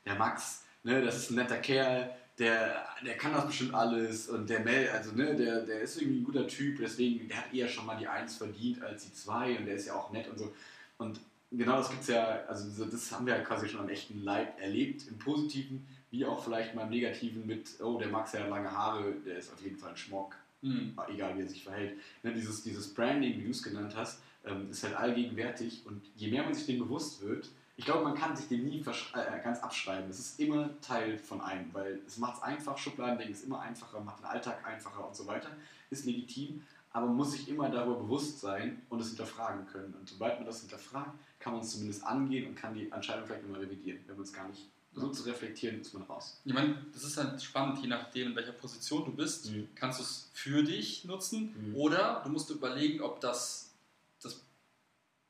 der 0.06 0.16
Max, 0.16 0.64
ne, 0.84 1.02
das 1.04 1.18
ist 1.18 1.32
ein 1.32 1.36
netter 1.36 1.58
Kerl, 1.58 2.10
der, 2.38 2.86
der 3.06 3.18
kann 3.18 3.34
das 3.34 3.48
bestimmt 3.48 3.74
alles 3.74 4.30
und 4.30 4.50
der 4.50 4.62
Mel, 4.62 4.90
also 4.90 5.12
ne, 5.12 5.36
der, 5.36 5.62
der 5.62 5.82
ist 5.82 6.00
irgendwie 6.02 6.20
ein 6.22 6.24
guter 6.24 6.48
Typ, 6.48 6.78
deswegen, 6.80 7.28
der 7.28 7.38
hat 7.38 7.54
eher 7.54 7.68
schon 7.68 7.86
mal 7.86 7.98
die 7.98 8.08
Eins 8.08 8.38
verdient 8.38 8.82
als 8.82 9.06
die 9.06 9.14
Zwei 9.14 9.58
und 9.58 9.66
der 9.66 9.76
ist 9.76 9.88
ja 9.88 9.96
auch 9.96 10.12
nett 10.12 10.28
und 10.30 10.38
so. 10.40 10.54
Und 10.98 11.20
genau 11.52 11.78
das 11.78 11.90
gibt's 11.90 12.08
ja, 12.08 12.44
also 12.48 12.70
so- 12.70 12.86
das 12.86 13.12
haben 13.12 13.26
wir 13.26 13.36
ja 13.36 13.42
quasi 13.44 13.68
schon 13.68 13.82
am 13.82 13.90
echten 13.90 14.24
Leib 14.24 14.60
erlebt, 14.62 15.08
im 15.10 15.18
Positiven, 15.18 15.86
wie 16.12 16.26
auch 16.26 16.44
vielleicht 16.44 16.74
mal 16.76 16.84
im 16.84 16.90
Negativen 16.90 17.46
mit, 17.46 17.68
oh, 17.82 17.98
der 18.00 18.08
Max 18.08 18.32
der 18.32 18.44
hat 18.44 18.50
lange 18.50 18.72
Haare, 18.72 19.12
der 19.26 19.38
ist 19.38 19.52
auf 19.52 19.62
jeden 19.62 19.78
Fall 19.78 19.90
ein 19.92 19.98
Schmock, 19.98 20.36
Hm. 20.62 20.94
egal 21.10 21.38
wie 21.38 21.42
er 21.42 21.48
sich 21.48 21.64
verhält. 21.64 21.98
Ne, 22.24 22.34
dieses, 22.34 22.64
dieses 22.64 22.94
Branding, 22.94 23.40
wie 23.40 23.46
du 23.46 23.52
es 23.52 23.64
genannt 23.64 23.94
hast, 23.96 24.20
ähm, 24.50 24.70
ist 24.72 24.84
halt 24.84 24.96
allgegenwärtig 24.96 25.82
und 25.86 26.02
je 26.16 26.30
mehr 26.30 26.44
man 26.44 26.54
sich 26.54 26.66
dem 26.66 26.80
bewusst 26.80 27.22
wird, 27.22 27.50
ich 27.78 27.86
glaube, 27.86 28.04
man 28.04 28.14
kann 28.16 28.36
sich 28.36 28.48
dem 28.50 28.66
nie 28.66 28.82
versch- 28.84 29.14
äh, 29.16 29.42
ganz 29.42 29.60
abschreiben. 29.62 30.10
Es 30.10 30.20
ist 30.20 30.40
immer 30.40 30.70
Teil 30.82 31.18
von 31.18 31.40
einem, 31.40 31.74
weil 31.74 32.02
es 32.06 32.18
macht 32.18 32.38
es 32.38 32.44
einfach, 32.44 32.78
Schubladendenken 32.78 33.34
ist 33.34 33.46
immer 33.46 33.62
einfacher, 33.62 34.02
macht 34.02 34.20
den 34.20 34.26
Alltag 34.26 34.66
einfacher 34.68 35.08
und 35.08 35.16
so 35.16 35.26
weiter, 35.28 35.50
ist 35.90 36.06
legitim, 36.06 36.62
aber 36.92 37.06
man 37.06 37.16
muss 37.16 37.32
sich 37.32 37.48
immer 37.48 37.70
darüber 37.70 37.96
bewusst 38.00 38.42
sein 38.42 38.82
und 38.90 39.00
es 39.00 39.10
hinterfragen 39.10 39.66
können. 39.68 39.94
Und 39.98 40.10
sobald 40.10 40.38
man 40.40 40.46
das 40.46 40.60
hinterfragt, 40.62 41.12
kann 41.40 41.54
man 41.54 41.62
es 41.62 41.72
zumindest 41.72 42.04
angehen 42.04 42.48
und 42.50 42.56
kann 42.56 42.74
die 42.74 42.90
Entscheidung 42.92 43.26
vielleicht 43.26 43.44
nochmal 43.44 43.62
revidieren. 43.62 44.00
Wenn 44.08 44.16
man 44.16 44.26
es 44.26 44.34
gar 44.34 44.48
nicht 44.50 44.66
so 44.94 45.08
zu 45.10 45.24
reflektieren, 45.24 45.80
ist 45.80 45.94
man 45.94 46.04
raus. 46.04 46.42
Ich 46.44 46.54
meine, 46.54 46.84
das 46.92 47.04
ist 47.04 47.16
halt 47.16 47.42
spannend, 47.42 47.80
je 47.80 47.88
nachdem, 47.88 48.30
in 48.32 48.36
welcher 48.36 48.52
Position 48.52 49.06
du 49.06 49.12
bist, 49.14 49.50
Mhm. 49.52 49.70
kannst 49.76 50.00
du 50.00 50.04
es 50.04 50.30
für 50.34 50.64
dich 50.64 51.06
nutzen 51.06 51.56
Mhm. 51.70 51.76
oder 51.76 52.22
du 52.26 52.30
musst 52.32 52.50
überlegen, 52.50 53.00
ob 53.02 53.22
das 53.22 53.69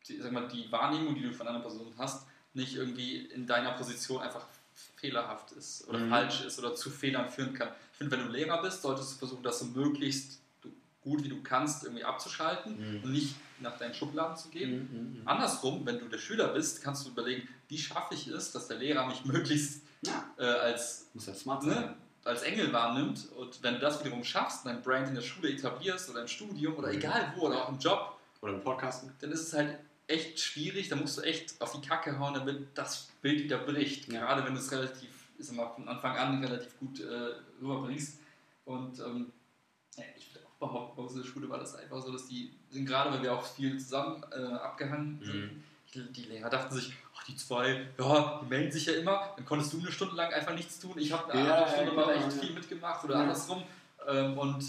die, 0.10 0.20
sag 0.20 0.32
mal, 0.32 0.48
die 0.48 0.72
Wahrnehmung, 0.72 1.16
die 1.16 1.22
du 1.22 1.32
von 1.34 1.48
einer 1.48 1.60
Person 1.60 1.94
hast, 1.98 2.26
nicht 2.54 2.76
irgendwie 2.76 3.18
in 3.28 3.46
deiner 3.46 3.72
Position 3.74 4.22
einfach 4.22 4.46
fehlerhaft 4.96 5.52
ist 5.54 5.88
oder 5.88 6.00
Mhm. 6.00 6.10
falsch 6.10 6.42
ist 6.42 6.60
oder 6.60 6.76
zu 6.76 6.90
Fehlern 6.90 7.30
führen 7.30 7.54
kann. 7.54 7.70
Ich 7.92 7.98
finde, 7.98 8.18
wenn 8.18 8.26
du 8.26 8.32
Lehrer 8.32 8.62
bist, 8.62 8.82
solltest 8.82 9.14
du 9.14 9.18
versuchen, 9.18 9.44
das 9.44 9.60
so 9.60 9.66
möglichst 9.66 10.40
gut 11.02 11.24
wie 11.24 11.30
du 11.30 11.42
kannst 11.42 11.84
irgendwie 11.84 12.04
abzuschalten 12.04 12.74
Mhm. 12.98 13.04
und 13.04 13.12
nicht 13.14 13.36
nach 13.60 13.78
deinen 13.78 13.94
Schubladen 13.94 14.36
zu 14.36 14.50
gehen. 14.50 15.22
Andersrum, 15.26 15.86
wenn 15.86 16.00
du 16.00 16.08
der 16.10 16.18
Schüler 16.18 16.50
bist, 16.50 16.82
kannst 16.84 17.06
du 17.06 17.10
überlegen, 17.12 17.48
wie 17.70 17.78
schaffe 17.78 18.16
ich 18.16 18.28
es, 18.28 18.52
dass 18.52 18.68
der 18.68 18.78
Lehrer 18.78 19.06
mich 19.08 19.24
möglichst 19.26 19.84
Ja, 20.02 20.30
äh, 20.38 20.44
als, 20.46 21.08
sein. 21.16 21.58
ne, 21.66 21.96
als 22.26 22.44
Engel 22.44 22.72
wahrnimmt. 22.74 23.30
Und 23.36 23.62
wenn 23.64 23.76
du 23.76 23.80
das 23.80 24.04
wiederum 24.04 24.24
schaffst, 24.24 24.66
dein 24.66 24.82
Brand 24.82 25.08
in 25.10 25.16
der 25.16 25.22
Schule 25.22 25.50
etablierst 25.52 26.10
oder 26.10 26.22
im 26.22 26.28
Studium 26.28 26.76
oder 26.76 26.90
Mhm. 26.90 26.96
egal 26.96 27.34
wo 27.38 27.48
oder 27.48 27.64
auch 27.66 27.70
im 27.70 27.80
Job, 27.80 28.18
Oder 28.42 28.54
im 28.54 28.62
Podcasten. 28.62 29.12
dann 29.20 29.32
ist 29.32 29.42
es 29.42 29.54
halt 29.54 29.78
echt 30.10 30.40
schwierig. 30.40 30.90
Da 30.90 30.96
musst 30.96 31.18
du 31.18 31.22
echt 31.22 31.60
auf 31.62 31.80
die 31.80 31.88
Kacke 31.88 32.18
hauen, 32.20 32.34
damit 32.34 32.68
das 32.76 33.10
Bild 33.22 33.44
wieder 33.44 33.60
bricht. 33.60 34.12
Ja. 34.12 34.22
Gerade 34.22 34.46
wenn 34.46 34.54
du 34.54 34.60
es 34.60 34.72
relativ, 34.72 35.10
ich 35.38 35.46
sag 35.46 35.56
mal, 35.56 35.70
von 35.70 35.88
Anfang 35.88 36.18
an 36.18 36.44
relativ 36.44 36.78
gut 36.80 37.00
äh, 37.02 37.34
rüberbringst. 37.62 38.20
Und 38.66 39.00
ähm, 39.00 39.32
ja, 39.98 40.04
ich 40.18 40.34
würde 40.34 40.46
auch 40.48 40.68
behaupten, 40.68 40.96
bei 40.98 41.04
unserer 41.04 41.24
Schule 41.26 41.50
war 41.50 41.60
das 41.60 41.76
einfach 41.76 42.02
so, 42.02 42.12
dass 42.12 42.28
die 42.28 42.54
sind 42.70 42.86
gerade, 42.86 43.12
weil 43.12 43.24
wir 43.24 43.34
auch 43.34 43.44
viel 43.46 43.80
zusammen 43.80 44.24
äh, 44.32 44.54
abgehangen 44.56 45.20
sind, 45.24 45.64
Mhm. 45.96 46.14
die, 46.14 46.22
Lehrer 46.24 46.50
dachten 46.52 46.76
sich, 46.76 46.94
ach 47.18 47.24
die 47.24 47.36
zwei, 47.36 47.88
ja, 47.98 48.40
die 48.44 48.48
melden 48.48 48.72
sich 48.72 48.86
ja 48.86 48.94
immer, 48.94 49.34
dann 49.36 49.44
konntest 49.46 49.74
du 49.74 49.80
eine 49.80 49.92
Stunde 49.92 50.16
lang 50.16 50.32
einfach 50.32 50.54
nichts 50.54 50.80
tun, 50.80 50.94
ich 50.98 51.12
habe 51.12 51.32
eine 51.34 51.48
Ja, 51.48 51.56
andere 51.56 51.72
Stunde 51.74 51.92
ja, 51.92 51.96
mal 52.06 52.14
genau, 52.14 52.28
echt 52.28 52.38
viel 52.38 52.54
mitgemacht 52.54 53.04
oder 53.06 53.16
andersrum. 53.16 53.64
Ähm, 54.08 54.38
und 54.38 54.64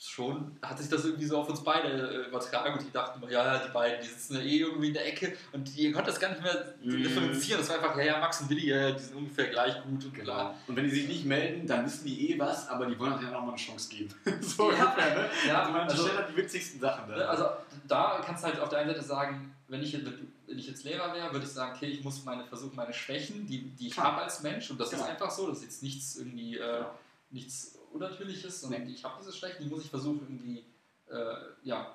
schon 0.00 0.56
hat 0.62 0.78
sich 0.78 0.88
das 0.88 1.04
irgendwie 1.04 1.24
so 1.26 1.38
auf 1.38 1.48
uns 1.48 1.62
beide 1.64 1.88
äh, 1.88 2.28
übertragen 2.28 2.78
und 2.78 2.86
die 2.86 2.92
dachten 2.92 3.20
immer, 3.20 3.30
ja, 3.32 3.44
ja, 3.54 3.66
die 3.66 3.72
beiden, 3.72 4.00
die 4.00 4.06
sitzen 4.06 4.36
ja 4.36 4.42
eh 4.42 4.58
irgendwie 4.60 4.88
in 4.88 4.94
der 4.94 5.06
Ecke 5.08 5.36
und 5.52 5.76
die 5.76 5.90
konnten 5.90 6.06
das 6.08 6.20
gar 6.20 6.28
nicht 6.30 6.40
mehr 6.42 6.74
Mhm. 6.80 7.02
differenzieren. 7.02 7.60
Das 7.60 7.68
war 7.68 7.76
einfach, 7.76 7.96
ja, 7.98 8.04
ja, 8.04 8.18
Max 8.20 8.40
und 8.40 8.48
Willi, 8.50 8.68
ja, 8.68 8.92
die 8.92 9.02
sind 9.02 9.16
ungefähr 9.16 9.48
gleich 9.48 9.74
gut 9.82 10.04
und 10.04 10.12
bla. 10.14 10.22
Genau. 10.22 10.54
Und 10.68 10.76
wenn 10.76 10.84
die 10.84 10.90
sich 10.90 11.08
nicht 11.08 11.24
melden, 11.24 11.66
dann 11.66 11.84
wissen 11.84 12.04
die 12.06 12.30
eh 12.32 12.38
was, 12.38 12.68
aber 12.68 12.86
die 12.86 12.96
wollen 12.96 13.18
denen 13.18 13.34
auch 13.34 13.42
mal 13.42 13.48
eine 13.48 13.56
Chance 13.56 13.88
geben. 13.88 14.14
so 14.40 14.70
Ja. 14.70 14.84
ungefähr, 14.84 15.14
ne? 15.16 15.30
Ja, 15.48 15.60
also 15.62 15.72
man 15.72 15.80
also- 15.88 16.14
halt 16.16 16.28
die 16.30 16.36
witzigsten 16.36 16.80
Sachen 16.80 17.08
da. 17.10 17.16
Ne, 17.16 17.28
Also 17.28 17.46
da 17.88 18.22
kannst 18.24 18.44
du 18.44 18.48
halt 18.48 18.60
auf 18.60 18.68
der 18.68 18.78
einen 18.78 18.90
Seite 18.90 19.02
sagen, 19.02 19.52
wenn 19.66 19.82
ich, 19.82 19.92
jetzt- 19.92 20.06
wenn 20.46 20.58
ich 20.58 20.68
jetzt 20.68 20.84
Lehrer 20.84 21.12
wäre, 21.12 21.32
würde 21.32 21.44
ich 21.44 21.50
sagen, 21.52 21.72
okay, 21.74 21.86
ich 21.86 22.04
muss 22.04 22.24
meine 22.24 22.44
versuchen, 22.44 22.76
meine 22.76 22.94
Schwächen, 22.94 23.46
die, 23.48 23.62
die 23.70 23.88
ich 23.88 23.94
Klar. 23.94 24.12
habe 24.12 24.22
als 24.22 24.42
Mensch, 24.44 24.70
und 24.70 24.78
das 24.80 24.90
Genau. 24.90 25.02
ist 25.02 25.08
einfach 25.10 25.30
so, 25.32 25.48
das 25.48 25.58
ist 25.58 25.64
jetzt 25.64 25.82
nichts 25.82 26.16
irgendwie 26.16 26.56
äh, 26.56 26.60
Genau. 26.60 26.90
nichts 27.30 27.77
Unnatürliches, 27.92 28.60
sondern 28.60 28.84
Nee. 28.84 28.92
ich 28.92 29.04
habe 29.04 29.14
diese 29.20 29.32
Schwächen, 29.32 29.64
die 29.64 29.70
muss 29.70 29.84
ich 29.84 29.90
versuchen 29.90 30.20
irgendwie 30.22 30.64
äh, 31.10 31.34
ja, 31.64 31.94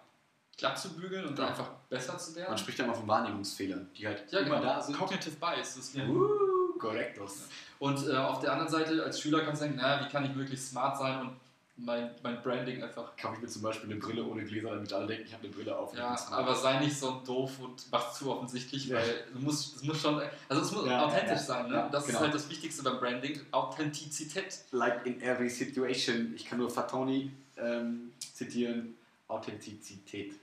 glatt 0.58 0.78
zu 0.80 0.94
bügeln 0.94 1.26
und 1.26 1.38
Ja. 1.38 1.48
einfach 1.48 1.70
besser 1.90 2.18
zu 2.18 2.36
werden. 2.36 2.50
man 2.50 2.58
spricht 2.58 2.80
ja 2.80 2.86
immer 2.86 2.94
von 2.96 3.08
Wahrnehmungsfehlern, 3.08 3.90
die 3.98 4.08
halt 4.08 4.32
ja, 4.32 4.40
immer 4.40 4.60
genau. 4.60 4.74
da 4.74 4.82
sind. 4.82 4.98
Cognitive 4.98 5.36
Bias. 5.36 5.76
Das 5.76 5.78
ist 5.78 5.96
mir 5.96 6.08
Uh, 6.10 6.78
correctos. 6.80 7.48
und 7.80 8.08
äh, 8.08 8.16
auf 8.18 8.40
der 8.40 8.52
anderen 8.54 8.72
Seite, 8.72 9.04
als 9.04 9.20
Schüler 9.20 9.42
kannst 9.42 9.62
du 9.62 9.66
denken, 9.66 9.80
naja, 9.82 10.06
wie 10.06 10.10
kann 10.12 10.26
ich 10.26 10.36
möglichst 10.36 10.70
smart 10.70 10.98
sein 10.98 11.22
und 11.22 11.36
mein, 11.76 12.12
mein 12.22 12.42
Branding 12.42 12.84
einfach 12.84 13.16
Kaufe 13.18 13.36
ich 13.38 13.42
mir 13.42 13.48
zum 13.48 13.64
Beispiel 13.64 13.90
eine 13.90 14.00
Brille 14.00 14.24
ohne 14.24 14.44
Gläser, 14.44 14.70
damit 14.76 14.94
alle 14.94 15.08
denken, 15.08 15.26
ich 15.26 15.34
habe 15.34 15.46
eine 15.46 15.54
Brille 15.54 15.76
auf. 15.76 15.96
Ja, 15.96 16.16
aber 16.32 16.56
sei 16.56 16.80
nicht 16.80 16.98
so 16.98 17.22
doof 17.26 17.60
und 17.60 17.86
mach 17.92 18.14
zu 18.14 18.32
offensichtlich, 18.32 18.88
Ja. 18.88 18.98
weil 18.98 19.26
du 19.34 19.40
musst, 19.40 19.78
es 19.78 19.84
muss 19.84 20.00
schon, 20.00 20.22
also 20.50 20.62
es 20.62 20.72
muss 20.72 20.86
Ja, 20.86 21.06
authentisch 21.06 21.30
ja, 21.32 21.38
sein, 21.40 21.70
ne? 21.70 21.76
ja, 21.76 21.90
das 21.90 22.06
genau. 22.06 22.20
ist 22.20 22.24
halt 22.24 22.34
das 22.36 22.50
Wichtigste 22.50 22.84
beim 22.84 23.00
Branding, 23.00 23.40
Authentizität. 23.52 24.60
Like 24.72 25.06
in 25.06 25.22
every 25.22 25.50
situation. 25.50 26.34
Ich 26.36 26.46
kann 26.46 26.60
nur 26.60 26.70
Fatoni 26.70 27.32
ähm, 27.58 28.12
zitieren. 28.34 28.96
Authentizität 29.28 30.34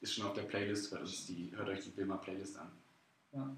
ist 0.00 0.14
schon 0.14 0.26
auf 0.26 0.34
der 0.34 0.42
Playlist 0.42 0.92
uns. 0.92 1.26
Die, 1.26 1.52
hört 1.54 1.68
euch 1.68 1.84
die 1.84 1.96
Wilma 1.96 2.16
Playlist 2.16 2.58
an. 2.58 2.70
Ja. 3.32 3.48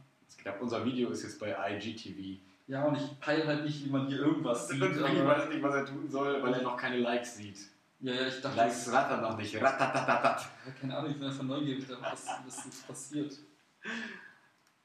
Unser 0.60 0.84
Video 0.84 1.10
ist 1.10 1.22
jetzt 1.22 1.40
bei 1.40 1.56
IGTV. 1.70 2.38
Ja, 2.68 2.84
und 2.84 2.96
ich 2.96 3.20
peile 3.20 3.46
halt 3.46 3.64
nicht, 3.64 3.84
wie 3.84 3.90
man 3.90 4.08
hier 4.08 4.18
irgendwas 4.18 4.68
sieht. 4.68 4.82
ich 4.82 5.00
weiß 5.00 5.48
nicht, 5.48 5.62
was 5.62 5.74
er 5.74 5.86
tun 5.86 6.08
soll, 6.10 6.42
weil 6.42 6.54
er 6.54 6.62
noch 6.62 6.76
keine 6.76 6.98
Likes 6.98 7.36
sieht. 7.36 7.58
ja, 8.00 8.12
ja, 8.12 8.26
ich 8.26 8.40
dachte, 8.40 8.56
Likes 8.56 8.92
rattern 8.92 9.22
noch 9.22 9.36
nicht. 9.36 9.54
Ratatatatat. 9.54 10.48
ja, 10.66 10.72
keine 10.80 10.96
Ahnung, 10.96 11.12
ich 11.12 11.18
bin 11.18 11.28
einfach 11.28 11.44
neugierig, 11.44 11.86
was, 11.88 12.26
was 12.44 12.64
jetzt 12.64 12.86
passiert. 12.86 13.32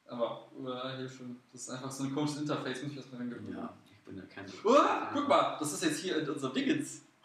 Aber, 0.06 0.48
hier 0.96 1.08
schon, 1.08 1.40
das 1.52 1.62
ist 1.62 1.70
einfach 1.70 1.90
so 1.90 2.04
ein 2.04 2.14
komisches 2.14 2.42
Interface, 2.42 2.82
muss 2.82 2.92
ich 2.92 2.98
erstmal 2.98 3.26
gewöhnen. 3.26 3.56
Ja, 3.56 3.74
ich 3.90 3.98
bin 4.04 4.16
ja 4.16 4.22
kein. 4.32 4.44
Uh, 4.64 4.78
guck 5.12 5.26
mal, 5.26 5.56
das 5.58 5.72
ist 5.72 5.82
jetzt 5.82 5.98
hier 5.98 6.18
in 6.18 6.28
unserem 6.28 6.54
Dingens. 6.54 7.02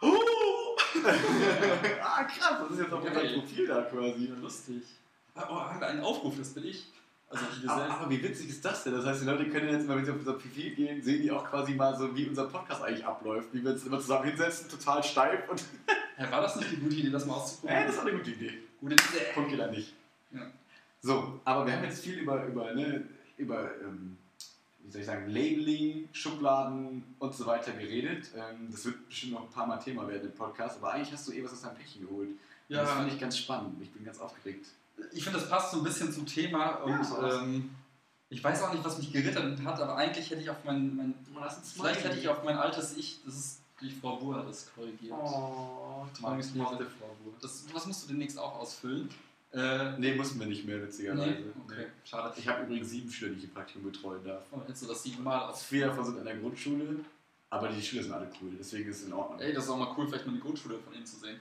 ah, 2.02 2.24
krass, 2.24 2.62
das 2.62 2.70
ist 2.70 2.78
jetzt 2.80 2.92
auf 2.92 3.04
Geil. 3.04 3.16
unserem 3.16 3.40
Profil 3.40 3.66
da 3.66 3.82
quasi. 3.82 4.28
Ja, 4.28 4.34
lustig. 4.40 4.82
Oh, 5.36 5.60
haben 5.60 5.80
wir 5.80 5.86
einen 5.86 6.00
Aufruf, 6.00 6.36
das 6.36 6.52
bin 6.54 6.64
ich. 6.64 6.86
Also, 7.30 7.44
Aber, 7.66 7.90
aber 7.90 8.10
wie 8.10 8.22
witzig 8.22 8.48
ist 8.48 8.64
das 8.64 8.84
denn? 8.84 8.94
Das 8.94 9.04
heißt, 9.04 9.20
die 9.20 9.26
Leute 9.26 9.48
können 9.50 9.68
jetzt 9.68 9.84
immer, 9.84 9.96
wenn 9.96 10.04
sie 10.04 10.10
auf 10.10 10.18
unser 10.18 10.32
Profil 10.32 10.74
gehen, 10.74 11.02
sehen 11.02 11.20
die 11.22 11.30
auch 11.30 11.44
quasi 11.44 11.74
mal 11.74 11.94
so, 11.96 12.14
wie 12.16 12.26
unser 12.26 12.44
Podcast 12.44 12.82
eigentlich 12.82 13.04
abläuft. 13.04 13.52
Wie 13.52 13.62
wir 13.62 13.72
uns 13.72 13.84
immer 13.84 14.00
zusammen 14.00 14.28
hinsetzen, 14.28 14.68
total 14.68 15.02
steif 15.02 15.48
und. 15.48 15.62
Ja, 16.20 16.32
war 16.32 16.40
das 16.40 16.56
nicht 16.56 16.68
eine 16.70 16.78
gute 16.78 16.96
Idee, 16.96 17.10
das 17.10 17.26
mal 17.26 17.34
auszuprobieren? 17.34 17.82
Äh, 17.84 17.86
das 17.86 17.94
ist 17.94 18.00
eine 18.00 18.10
gute 18.10 18.30
Idee. 18.32 18.58
Gute 18.80 18.94
Idee. 18.94 19.32
Punkt 19.34 19.50
geht 19.50 19.60
an 19.60 19.70
dich. 19.70 19.94
Ja. 20.32 20.50
So, 21.00 21.40
aber 21.44 21.64
wir 21.64 21.74
haben 21.74 21.84
jetzt 21.84 22.02
viel 22.02 22.18
über, 22.18 22.44
über, 22.44 22.74
ne, 22.74 23.04
über 23.36 23.70
ähm, 23.80 24.16
wie 24.88 24.90
soll 24.90 25.00
ich 25.02 25.06
sagen, 25.06 25.28
Labeling, 25.28 26.08
Schubladen 26.12 27.04
und 27.18 27.34
so 27.34 27.46
weiter 27.46 27.72
geredet. 27.72 28.30
Ähm, 28.34 28.68
das 28.70 28.86
wird 28.86 29.06
bestimmt 29.06 29.34
noch 29.34 29.42
ein 29.42 29.50
paar 29.50 29.66
Mal 29.66 29.76
Thema 29.76 30.08
werden 30.08 30.28
im 30.28 30.34
Podcast, 30.34 30.78
aber 30.78 30.94
eigentlich 30.94 31.12
hast 31.12 31.28
du 31.28 31.32
eh 31.32 31.44
was 31.44 31.52
aus 31.52 31.60
deinem 31.60 31.76
Päckchen 31.76 32.08
geholt. 32.08 32.30
Ja, 32.68 32.82
Das 32.82 32.92
finde 32.94 33.10
ich 33.10 33.20
ganz 33.20 33.38
spannend. 33.38 33.80
Ich 33.80 33.92
bin 33.92 34.04
ganz 34.04 34.18
aufgeregt. 34.18 34.66
Ich 35.12 35.24
finde, 35.24 35.38
das 35.38 35.48
passt 35.48 35.72
so 35.72 35.78
ein 35.78 35.84
bisschen 35.84 36.12
zum 36.12 36.26
Thema 36.26 36.76
und 36.76 36.90
Ja, 37.10 37.42
ähm, 37.42 37.70
ich 38.30 38.42
weiß 38.44 38.62
auch 38.62 38.72
nicht, 38.72 38.84
was 38.84 38.98
mich 38.98 39.12
gerittert 39.12 39.58
hat, 39.64 39.80
aber 39.80 39.96
eigentlich 39.96 40.30
hätte 40.30 40.42
ich 40.42 40.50
auf 40.50 40.62
mein, 40.64 40.94
mein 40.96 41.14
vielleicht 41.62 42.04
hätte 42.04 42.18
ich 42.18 42.28
auf 42.28 42.44
mein 42.44 42.56
altes 42.58 42.96
Ich, 42.96 43.20
das 43.24 43.34
ist 43.34 43.60
die 43.80 43.90
Frau 43.90 44.16
Buhr 44.16 44.44
das 44.46 44.68
korrigiert. 44.74 45.12
Oh, 45.12 46.06
mochte 46.20 46.86
Frau 46.86 47.16
Buhr. 47.22 47.32
Das, 47.40 47.64
das 47.72 47.86
musst 47.86 48.04
du 48.04 48.08
demnächst 48.08 48.38
auch 48.38 48.56
ausfüllen. 48.56 49.08
Äh, 49.52 49.98
Nee, 49.98 50.14
mussten 50.14 50.38
wir 50.40 50.46
nicht 50.46 50.66
mehr, 50.66 50.82
witzigerweise. 50.82 51.30
nee, 51.30 51.44
okay, 51.64 51.86
schade. 52.04 52.34
Ich 52.36 52.46
habe 52.46 52.64
übrigens 52.64 52.90
sieben 52.90 53.10
Schüler, 53.10 53.32
die 53.32 53.38
ich 53.38 53.44
im 53.44 53.50
Praktikum 53.54 53.90
betreuen 53.90 54.22
darf. 54.24 54.42
Oh, 54.50 54.60
hättest 54.60 54.82
du 54.82 54.86
das 54.88 55.02
siebenmal 55.02 55.48
aus. 55.48 55.62
Vier 55.62 55.86
davon 55.86 56.04
sind 56.04 56.18
in 56.18 56.24
der 56.24 56.36
Grundschule, 56.36 56.96
aber 57.48 57.68
die 57.68 57.80
Schüler 57.80 58.02
sind 58.02 58.12
alle 58.12 58.30
cool, 58.42 58.50
deswegen 58.58 58.90
ist 58.90 58.98
es 59.00 59.06
in 59.06 59.12
Ordnung. 59.14 59.40
Ey, 59.40 59.54
das 59.54 59.64
ist 59.64 59.70
auch 59.70 59.78
mal 59.78 59.94
cool, 59.96 60.06
vielleicht 60.06 60.26
mal 60.26 60.34
die 60.34 60.40
Grundschule 60.40 60.78
von 60.78 60.92
ihnen 60.92 61.06
zu 61.06 61.16
sehen. 61.16 61.40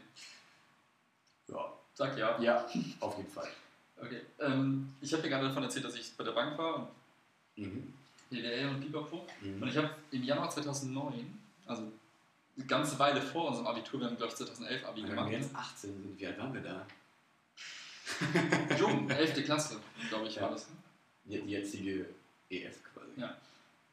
Ja. 1.49 1.73
Sag 1.97 2.15
ja. 2.15 2.39
Ja, 2.39 2.63
auf 2.99 3.17
jeden 3.17 3.31
Fall. 3.31 3.47
Okay. 3.99 4.21
Ähm, 4.39 4.93
ich 5.01 5.11
habe 5.13 5.23
dir 5.23 5.29
gerade 5.29 5.47
davon 5.47 5.63
erzählt, 5.63 5.83
dass 5.85 5.95
ich 5.95 6.15
bei 6.15 6.23
der 6.23 6.31
Bank 6.33 6.55
war 6.55 6.75
und 6.75 6.87
Mhm. 7.55 7.91
DDL 8.29 8.69
und 8.69 8.81
Pipapo. 8.81 9.25
Und 9.41 9.59
Mhm. 9.61 9.67
ich 9.67 9.75
habe 9.77 9.89
im 10.11 10.21
Januar 10.21 10.47
2009, 10.51 11.39
also 11.65 11.81
eine 12.55 12.65
ganze 12.67 12.99
Weile 12.99 13.19
vor 13.19 13.47
unserem 13.47 13.65
Abitur, 13.65 13.99
wir 13.99 14.07
haben 14.07 14.15
glaube 14.17 14.31
ich 14.31 14.37
2011 14.37 14.85
Abi 14.85 15.01
Wenn 15.01 15.09
gemacht. 15.09 15.31
jetzt 15.31 15.55
18 15.55 15.89
sind, 16.03 16.19
wie 16.19 16.27
alt 16.27 16.37
waren 16.37 16.53
wir 16.53 16.61
da? 16.61 16.85
Jung, 18.77 19.09
11. 19.09 19.43
Klasse, 19.43 19.77
glaube 20.09 20.27
ich, 20.27 20.35
Ja. 20.35 20.43
war 20.43 20.51
das. 20.51 20.69
Ne? 20.69 20.75
Die, 21.25 21.41
die 21.41 21.49
jetzige 21.53 22.05
EF 22.51 22.77
quasi. 22.93 23.19
Ja. 23.19 23.35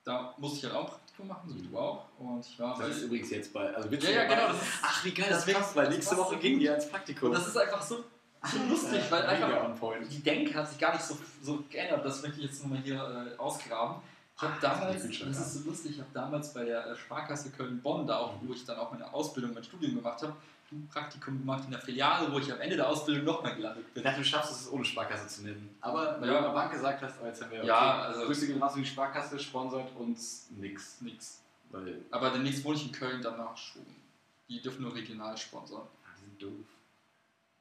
Da 0.05 0.35
musste 0.39 0.59
ich 0.59 0.65
halt 0.65 0.75
auch 0.75 0.85
ein 0.85 0.91
Praktikum 0.91 1.29
machen, 1.29 1.49
so 1.49 1.55
wie 1.57 1.67
du 1.67 1.79
auch. 1.79 2.05
Und 2.19 2.45
ich 2.47 2.59
war 2.59 2.79
Das 2.79 2.89
ist 2.89 3.01
bei- 3.01 3.05
übrigens 3.07 3.31
jetzt 3.31 3.53
bei. 3.53 3.75
Also 3.75 3.89
Ja, 3.89 4.11
ja, 4.11 4.25
genau. 4.25 4.49
Das 4.49 4.57
ist, 4.63 4.69
Ach, 4.83 5.05
wie 5.05 5.15
geil, 5.15 5.27
das 5.31 5.45
das 5.47 5.55
passt, 5.55 5.77
weil 5.77 5.89
nächste 5.89 6.17
Woche 6.17 6.35
gut. 6.35 6.43
die 6.45 6.69
ans 6.69 6.89
Praktikum. 6.89 7.29
und 7.31 7.35
das 7.39 7.47
ist 7.49 7.57
einfach 7.57 7.83
so, 7.83 8.05
so 8.45 8.59
lustig, 8.69 9.01
weil 9.11 9.23
einfach 9.23 9.75
die 10.11 10.23
Denke 10.23 10.55
hat 10.55 10.69
sich 10.69 10.79
gar 10.79 10.93
nicht 10.93 11.05
so, 11.05 11.17
so 11.43 11.65
geändert. 11.71 12.05
Das 12.05 12.21
möchte 12.23 12.39
ich 12.41 12.47
jetzt 12.47 12.63
nochmal 12.63 12.81
hier 12.81 12.97
äh, 13.35 13.39
ausgraben. 13.39 14.03
Ich 14.37 14.43
habe 14.43 14.55
damals, 14.61 15.03
das 15.03 15.05
ist 15.11 15.21
ist 15.23 15.55
so 15.55 15.71
lustig, 15.71 15.93
ich 15.93 15.99
habe 16.01 16.11
damals 16.13 16.53
bei 16.53 16.65
der 16.65 16.87
äh, 16.89 16.97
Sparkasse 16.97 17.51
Köln-Bonn, 17.53 18.07
da 18.07 18.19
auch, 18.19 18.35
wo 18.43 18.53
ich 18.53 18.65
dann 18.67 18.77
auch 18.79 18.91
meine 18.91 19.11
Ausbildung, 19.15 19.55
mein 19.55 19.63
Studium 19.65 19.95
gemacht 19.95 20.21
habe, 20.23 20.35
Praktikum 20.93 21.39
gemacht 21.39 21.64
in 21.64 21.70
der 21.72 21.81
Filiale, 21.81 22.33
wo 22.33 22.39
ich 22.39 22.53
am 22.53 22.61
Ende 22.61 22.77
der 22.77 22.89
Ausbildung 22.89 23.25
nochmal 23.25 23.55
gelandet 23.57 23.85
Ich 23.89 23.95
bin. 23.95 24.03
dachte, 24.03 24.18
du 24.18 24.25
schaffst 24.25 24.53
es, 24.53 24.61
es 24.62 24.72
ohne 24.72 24.85
Sparkasse 24.85 25.27
zu 25.29 25.43
nennen. 25.45 25.77
Aber 25.81 26.20
wenn 26.20 26.29
Ja. 26.31 26.41
du 26.41 26.45
eine 26.47 26.55
Bank 26.55 26.72
gesagt 26.72 27.03
hast, 27.03 27.22
jetzt 27.22 27.43
haben 27.43 27.51
wir. 27.53 27.64
Ja, 27.64 28.03
also- 28.03 28.27
Grüße 28.27 28.47
gehen 28.47 28.62
raus, 28.62 28.75
die 28.75 28.85
Sparkasse 28.85 29.39
sponsert 29.39 29.95
uns 29.97 30.47
nix. 30.51 31.01
Nix. 31.01 31.41
Weil. 31.70 32.03
Aber 32.11 32.31
demnächst 32.31 32.64
wohne 32.64 32.77
ich 32.77 32.87
in 32.87 32.93
Köln, 32.93 33.20
danach 33.22 33.57
schon. 33.57 33.83
Die 34.49 34.61
dürfen 34.61 34.83
nur 34.83 34.95
regional 34.95 35.37
sponsern. 35.37 35.83
Ah, 36.05 36.09
die 36.18 36.25
sind 36.25 36.43
doof. 36.43 36.66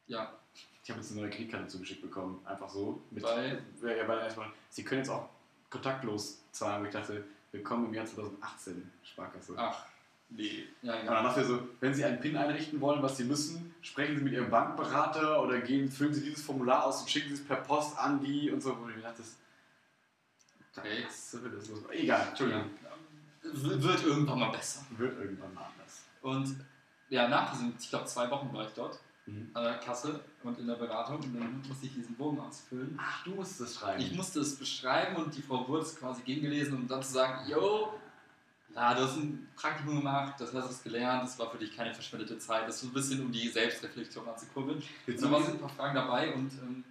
Ja, 0.07 0.33
Ich 0.85 0.89
habe 0.89 0.99
jetzt 0.99 1.11
eine 1.13 1.21
neue 1.21 1.29
Kreditkarte 1.29 1.67
zugeschickt 1.67 2.01
bekommen. 2.01 2.41
Einfach 2.45 2.69
so. 2.69 3.01
Mit, 3.09 3.23
Weil? 3.23 3.63
Ja, 3.81 3.89
ja, 3.93 4.05
weil 4.07 4.19
erstmal. 4.19 4.49
Sie 4.69 4.83
können 4.83 4.99
jetzt 4.99 5.09
auch 5.09 5.29
kontaktlos 5.69 6.39
zahlen. 6.51 6.75
Aber 6.79 6.85
ich 6.87 6.91
dachte, 6.91 7.23
willkommen 7.53 7.85
im 7.85 7.93
Jahr 7.93 8.05
2018, 8.05 8.91
Sparkasse. 9.01 9.53
ach, 9.57 9.85
nee. 10.35 10.63
Ja, 10.81 10.93
Und 10.99 11.05
dann 11.07 11.15
ja. 11.15 11.23
dachte 11.23 11.41
ich 11.41 11.47
so, 11.47 11.67
wenn 11.79 11.93
Sie 11.93 12.03
einen 12.03 12.19
PIN 12.19 12.35
einrichten 12.37 12.79
wollen, 12.81 13.01
was 13.01 13.17
Sie 13.17 13.23
müssen, 13.23 13.73
sprechen 13.81 14.17
Sie 14.17 14.23
mit 14.23 14.33
Ihrem 14.33 14.49
Bankberater 14.49 15.41
oder 15.43 15.59
gehen, 15.61 15.89
füllen 15.91 16.13
Sie 16.13 16.21
dieses 16.23 16.43
Formular 16.43 16.85
aus 16.85 17.01
und 17.01 17.09
schicken 17.09 17.29
Sie 17.29 17.35
es 17.41 17.45
per 17.47 17.57
Post 17.57 17.97
an 17.97 18.21
die 18.23 18.51
und 18.51 18.61
so. 18.61 18.77
Wo 18.79 18.87
ich 18.89 19.01
dachte, 19.01 19.17
das, 19.21 19.37
Okay. 20.75 21.03
das 21.05 21.31
das 21.31 21.69
los. 21.69 21.79
Egal, 21.91 22.27
Entschuldigung. 22.29 22.63
W- 23.43 23.83
Wird 23.83 24.03
irgendwann 24.05 24.39
mal 24.39 24.51
besser. 24.51 24.85
Wird 24.97 25.19
irgendwann 25.19 25.53
mal 25.53 25.65
anders. 25.65 26.03
Und 26.21 26.55
ja, 27.09 27.27
nach 27.27 27.51
diesen, 27.51 27.75
ich 27.79 27.89
glaube, 27.89 28.05
zwei 28.05 28.29
Wochen 28.31 28.51
war 28.53 28.63
ich 28.67 28.73
dort 28.75 28.99
Mhm. 29.25 29.51
an 29.53 29.63
der 29.63 29.75
Kasse 29.77 30.19
und 30.43 30.59
in 30.59 30.67
der 30.67 30.75
Beratung 30.75 31.15
und 31.17 31.33
dann 31.39 31.61
musste 31.65 31.85
ich 31.85 31.93
diesen 31.93 32.13
Bogen 32.15 32.39
ausfüllen. 32.41 32.99
Ach, 33.01 33.23
du 33.23 33.31
musst 33.35 33.57
das 33.61 33.75
schreiben. 33.75 34.01
Ich 34.01 34.11
musste 34.13 34.41
es 34.41 34.57
beschreiben 34.57 35.15
und 35.15 35.33
die 35.33 35.41
Frau 35.41 35.65
wurde 35.65 35.83
es 35.83 35.95
quasi 35.97 36.23
gegengelesen, 36.23 36.75
um 36.75 36.87
dann 36.89 37.01
zu 37.01 37.13
sagen, 37.13 37.47
yo, 37.49 37.93
ja, 38.75 38.93
du 38.93 39.03
hast 39.03 39.17
ein 39.17 39.47
Praktikum 39.55 39.97
gemacht, 39.97 40.33
das 40.39 40.53
hast 40.53 40.85
du 40.85 40.89
gelernt, 40.89 41.23
das 41.23 41.37
war 41.37 41.51
für 41.51 41.57
dich 41.57 41.75
keine 41.75 41.93
verschwendete 41.93 42.37
Zeit. 42.39 42.67
Das 42.67 42.75
ist 42.75 42.81
so 42.81 42.87
ein 42.87 42.93
bisschen 42.93 43.21
um 43.21 43.31
die 43.31 43.47
Selbstreflexion 43.47 44.27
anzukurbeln. 44.27 44.81
Jetzt 45.05 45.29
waren 45.29 45.45
ein 45.45 45.59
paar 45.59 45.69
Fragen 45.69 45.95
dabei 45.95 46.33
und 46.33 46.51
ähm, 46.53 46.83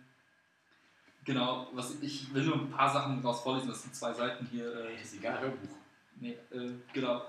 genau, 1.25 1.69
was 1.73 1.95
ich 2.01 2.33
will 2.33 2.45
nur 2.45 2.57
ein 2.57 2.71
paar 2.71 2.93
Sachen 2.93 3.21
daraus 3.21 3.41
vorlesen, 3.41 3.69
das 3.69 3.83
sind 3.83 3.95
zwei 3.95 4.13
Seiten 4.13 4.47
hier. 4.47 4.73
Äh, 4.87 5.03
ist 5.03 5.15
egal, 5.15 5.41
Hörbuch. 5.41 5.77
Nee, 6.21 6.39
äh, 6.53 6.71
genau. 6.93 7.27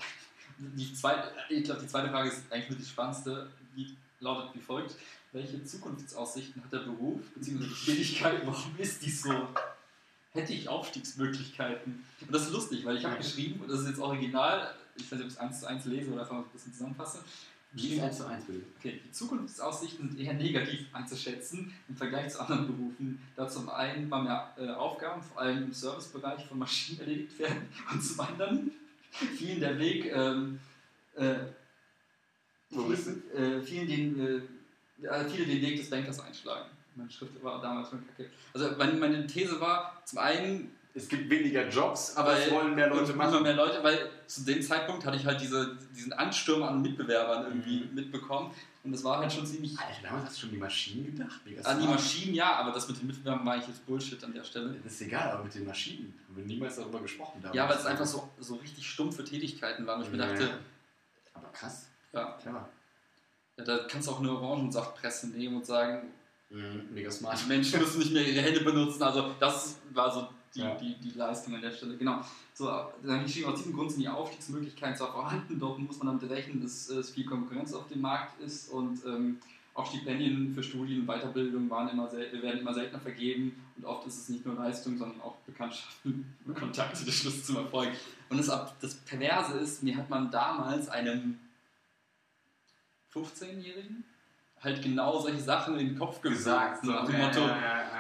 Die 0.60 0.94
zweite, 0.94 1.32
ich 1.50 1.64
glaube, 1.64 1.82
die 1.82 1.88
zweite 1.88 2.10
Frage 2.10 2.30
ist 2.30 2.44
eigentlich 2.52 2.70
mit 2.70 2.80
die 2.80 2.86
spannendste. 2.86 3.50
Die 3.76 3.98
lautet 4.20 4.54
wie 4.54 4.60
folgt: 4.60 4.96
Welche 5.32 5.64
Zukunftsaussichten 5.64 6.64
hat 6.64 6.72
der 6.72 6.80
Beruf 6.80 7.22
bzw. 7.34 7.58
die 7.58 7.86
Tätigkeit? 7.86 8.46
Warum 8.46 8.76
ist 8.78 9.04
die 9.04 9.10
so? 9.10 9.48
Hätte 10.34 10.54
ich 10.54 10.68
Aufstiegsmöglichkeiten? 10.68 12.04
Und 12.22 12.34
das 12.34 12.44
ist 12.44 12.52
lustig, 12.52 12.84
weil 12.86 12.98
ich 12.98 13.06
habe 13.06 13.18
geschrieben, 13.18 13.62
und 13.62 13.70
das 13.70 13.82
ist 13.82 13.90
jetzt 13.90 14.00
original, 14.00 14.74
ich 14.96 15.04
weiß 15.04 15.20
nicht, 15.20 15.22
ob 15.22 15.28
ich 15.28 15.34
es 15.34 15.38
eins 15.38 15.60
zu 15.60 15.68
eins 15.68 15.86
lese 15.86 16.12
oder 16.12 16.22
einfach 16.22 16.38
ein 16.38 16.46
bisschen 16.52 16.74
zusammenfasse. 16.74 17.20
Ist 17.76 18.00
1 18.00 18.18
zu 18.18 18.28
1 18.28 18.46
bitte? 18.46 18.62
Okay, 18.78 19.02
die 19.04 19.12
Zukunftsaussichten 19.12 20.10
sind 20.10 20.20
eher 20.20 20.34
negativ 20.34 20.86
einzuschätzen 20.94 21.74
im 21.90 21.96
Vergleich 21.96 22.32
zu 22.32 22.40
anderen 22.40 22.68
Berufen, 22.68 23.20
da 23.36 23.48
zum 23.48 23.68
einen 23.70 24.04
immer 24.04 24.22
mehr 24.22 24.54
äh, 24.58 24.70
Aufgaben, 24.70 25.24
vor 25.24 25.42
allem 25.42 25.64
im 25.64 25.74
Servicebereich 25.74 26.46
von 26.46 26.60
Maschinen 26.60 27.00
erledigt 27.00 27.40
werden 27.40 27.68
und 27.92 28.04
zum 28.04 28.20
anderen 28.20 28.72
vielen 29.38 29.60
der 29.60 29.80
Weg, 29.80 30.06
ähm, 30.14 30.60
äh, 31.16 31.36
vielen, 32.70 33.32
äh, 33.34 33.62
vielen 33.62 33.88
den, 33.88 34.20
äh, 34.20 35.30
viele 35.30 35.46
den 35.46 35.62
Weg 35.62 35.78
des 35.78 35.90
Bankers 35.90 36.20
einschlagen. 36.20 36.70
Meine 36.96 37.10
Schrift 37.12 37.44
war 37.44 37.62
damals 37.62 37.90
schon 37.90 38.06
kacke. 38.08 38.30
Also 38.54 38.72
meine, 38.78 38.94
meine 38.94 39.26
These 39.28 39.60
war, 39.60 40.02
zum 40.06 40.20
einen 40.20 40.72
Es 40.96 41.08
gibt 41.08 41.28
weniger 41.28 41.68
Jobs, 41.70 42.16
aber 42.16 42.38
es 42.38 42.52
wollen 42.52 42.76
mehr 42.76 42.88
Leute 42.88 43.14
machen. 43.14 43.32
Immer 43.34 43.42
mehr 43.42 43.56
Leute, 43.56 43.84
weil 43.84 44.12
zu 44.28 44.42
dem 44.46 44.62
Zeitpunkt 44.62 45.04
hatte 45.06 45.18
ich 45.18 45.26
halt 45.26 45.42
diese, 45.42 45.76
diesen 45.96 46.14
Ansturm 46.14 46.62
an 46.62 46.84
Mitbewerbern 46.84 47.46
irgendwie 47.48 47.86
Mhm. 47.86 47.96
mitbekommen. 47.96 48.54
Und 48.84 48.92
das 48.92 49.04
war 49.04 49.18
halt 49.20 49.32
schon 49.34 49.44
ziemlich. 49.46 49.76
Alter, 49.80 50.02
damals 50.04 50.26
hast 50.26 50.36
du 50.36 50.42
schon 50.42 50.52
die 50.52 50.58
Maschinen 50.58 51.06
gedacht? 51.06 51.40
An 51.64 51.78
die 51.80 51.84
smart. 51.86 51.90
Maschinen 52.00 52.36
ja, 52.36 52.54
aber 52.58 52.72
das 52.74 52.88
mit 52.88 53.00
den 53.00 53.08
Mitbewerbern 53.08 53.44
war 53.46 53.58
ich 53.58 53.66
jetzt 53.68 53.84
Bullshit 53.88 54.24
an 54.24 54.34
der 54.34 54.44
Stelle. 54.44 54.76
Das 54.84 54.94
ist 54.94 55.02
egal, 55.02 55.32
aber 55.32 55.46
mit 55.46 55.56
den 55.56 55.66
Maschinen 55.66 56.14
haben 56.28 56.36
wir 56.38 56.46
niemals 56.46 56.76
darüber 56.76 57.00
gesprochen. 57.00 57.40
damals. 57.42 57.56
Ja, 57.56 57.68
weil 57.70 57.78
es 57.78 57.86
einfach 57.88 58.06
so, 58.06 58.30
so 58.40 58.56
richtig 58.56 58.88
stumpfe 58.88 59.24
Tätigkeiten 59.24 59.88
waren. 59.88 60.00
Und 60.02 60.06
ich 60.06 60.12
mir 60.12 60.18
dachte, 60.20 60.60
Aber 61.34 61.48
krass, 61.54 61.88
ja, 62.12 62.34
clever. 62.40 62.70
ja, 63.58 63.64
da 63.64 63.78
kannst 63.90 64.08
du 64.08 64.12
auch 64.12 64.20
eine 64.20 64.30
Orangensaftpresse 64.32 65.30
nehmen 65.30 65.56
und 65.56 65.66
sagen, 65.66 66.10
Mhm, 66.54 66.94
mega 66.94 67.10
smart. 67.10 67.40
die 67.44 67.48
Menschen 67.48 67.80
müssen 67.80 68.00
nicht 68.00 68.14
mehr 68.14 68.28
ihre 68.28 68.42
Hände 68.42 68.62
benutzen. 68.62 69.02
Also 69.02 69.34
das 69.40 69.78
war 69.92 70.14
so 70.14 70.28
die, 70.54 70.60
Ja. 70.60 70.76
die, 70.76 70.96
die 71.00 71.12
Leistung 71.18 71.56
an 71.56 71.62
der 71.62 71.72
Stelle. 71.72 71.98
Genau. 71.98 72.22
So, 72.54 72.68
dann 73.02 73.24
geschrieben, 73.24 73.48
aus 73.50 73.58
diesem 73.58 73.74
Grund 73.74 73.92
sind 73.92 74.02
die 74.02 74.08
Aufstiegsmöglichkeiten 74.08 74.96
zwar 74.96 75.12
vorhanden, 75.12 75.60
dort 75.60 75.80
muss 75.80 75.98
man 75.98 76.08
damit 76.20 76.30
rechnen, 76.30 76.62
dass 76.62 76.88
es 76.90 77.10
viel 77.10 77.26
Konkurrenz 77.26 77.74
auf 77.74 77.88
dem 77.88 78.02
Markt 78.02 78.40
ist 78.40 78.70
und 78.70 79.04
ähm, 79.06 79.40
auch 79.74 79.88
Stipendien 79.88 80.54
für 80.54 80.62
Studien 80.62 81.02
und 81.02 81.08
Weiterbildung 81.08 81.68
waren 81.72 81.90
immer 81.90 82.12
werden 82.12 82.60
immer 82.60 82.74
seltener 82.76 83.00
vergeben 83.00 83.56
und 83.76 83.86
oft 83.86 84.06
ist 84.06 84.20
es 84.20 84.30
nicht 84.30 84.46
nur 84.46 84.54
Leistung, 84.54 84.96
sondern 85.00 85.20
auch 85.22 85.38
Bekanntschaften 85.48 86.36
und 86.46 86.56
Kontakte 86.60 87.04
der 87.04 87.12
Schlüssel 87.12 87.42
zum 87.44 87.56
Erfolg. 87.56 87.90
Und 88.30 88.38
das, 88.38 88.52
das 88.80 88.94
Perverse 88.98 89.58
ist, 89.58 89.82
mir 89.82 89.98
hat 89.98 90.12
man 90.12 90.30
damals 90.30 90.88
einem 90.90 91.40
15-Jährigen 93.16 94.04
halt 94.64 94.82
genau 94.82 95.20
solche 95.20 95.42
Sachen 95.42 95.78
in 95.78 95.90
den 95.90 96.00
Kopf 96.00 96.22
gesagt. 96.22 96.84
nach 96.86 97.06
dem 97.06 97.18
Motto, 97.20 97.42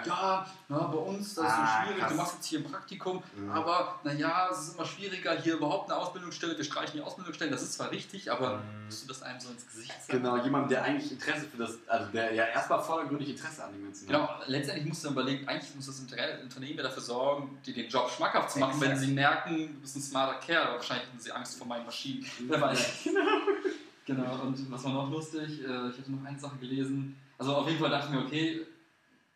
ja, 0.05 0.45
na, 0.69 0.77
bei 0.87 0.97
uns, 0.97 1.35
das 1.35 1.45
ist 1.45 1.55
so 1.55 1.61
Ah, 1.61 1.83
schwierig, 1.83 1.99
krass. 1.99 2.11
du 2.11 2.15
machst 2.17 2.33
jetzt 2.35 2.45
hier 2.45 2.59
ein 2.59 2.63
Praktikum, 2.63 3.23
Mhm. 3.35 3.49
aber 3.51 3.99
naja, 4.03 4.49
es 4.51 4.59
ist 4.67 4.75
immer 4.75 4.85
schwieriger, 4.85 5.35
hier 5.41 5.55
überhaupt 5.55 5.91
eine 5.91 5.99
Ausbildungsstelle, 5.99 6.57
wir 6.57 6.63
streichen 6.63 6.93
die 6.97 7.01
Ausbildungsstellen, 7.01 7.51
das 7.51 7.61
ist 7.63 7.73
zwar 7.73 7.91
richtig, 7.91 8.31
aber 8.31 8.57
Mhm. 8.57 8.85
musst 8.85 9.03
du 9.03 9.07
das 9.07 9.21
einem 9.23 9.39
so 9.39 9.49
ins 9.49 9.65
Gesicht 9.67 9.91
sagen? 9.91 10.21
Genau, 10.23 10.37
jemand, 10.37 10.71
der 10.71 10.83
eigentlich 10.83 11.11
Interesse 11.11 11.47
für 11.47 11.57
das, 11.57 11.77
also 11.87 12.11
der 12.11 12.33
ja 12.33 12.45
erstmal 12.45 12.81
vordergründig 12.81 13.29
Interesse 13.29 13.63
an 13.63 13.73
dem 13.73 13.83
Ganzen 13.83 14.07
Genau, 14.07 14.29
letztendlich 14.47 14.87
musst 14.87 15.03
du 15.05 15.09
überlegen, 15.09 15.47
eigentlich 15.47 15.75
muss 15.75 15.85
das 15.87 15.99
Unternehmen 15.99 16.77
ja 16.77 16.83
dafür 16.83 17.03
sorgen, 17.03 17.57
dir 17.65 17.73
den 17.73 17.89
Job 17.89 18.09
schmackhaft 18.09 18.51
zu 18.51 18.59
machen, 18.59 18.79
wenn 18.81 18.91
Exakt. 18.91 19.07
sie 19.07 19.13
merken, 19.13 19.57
du 19.75 19.79
bist 19.81 19.95
ein 19.97 20.01
smarter 20.01 20.39
Kerl, 20.39 20.63
aber 20.67 20.75
wahrscheinlich 20.75 21.07
hatten 21.07 21.19
sie 21.19 21.31
Angst 21.31 21.57
vor 21.57 21.67
meinen 21.67 21.85
Maschinen. 21.85 22.25
Wer 22.47 22.61
weiß. 22.61 23.03
Genau, 23.03 23.19
und 24.07 24.71
was 24.71 24.83
war 24.83 24.93
noch 24.93 25.09
lustig? 25.11 25.61
Äh, 25.61 25.89
Ich 25.89 25.97
hatte 25.99 26.11
noch 26.11 26.23
eine 26.25 26.39
Sache 26.39 26.57
gelesen. 26.57 27.15
Also 27.37 27.55
auf 27.55 27.67
jeden 27.67 27.79
Fall 27.79 27.89
dachte 27.89 28.07
ich 28.07 28.13
mir, 28.19 28.25
okay, 28.25 28.65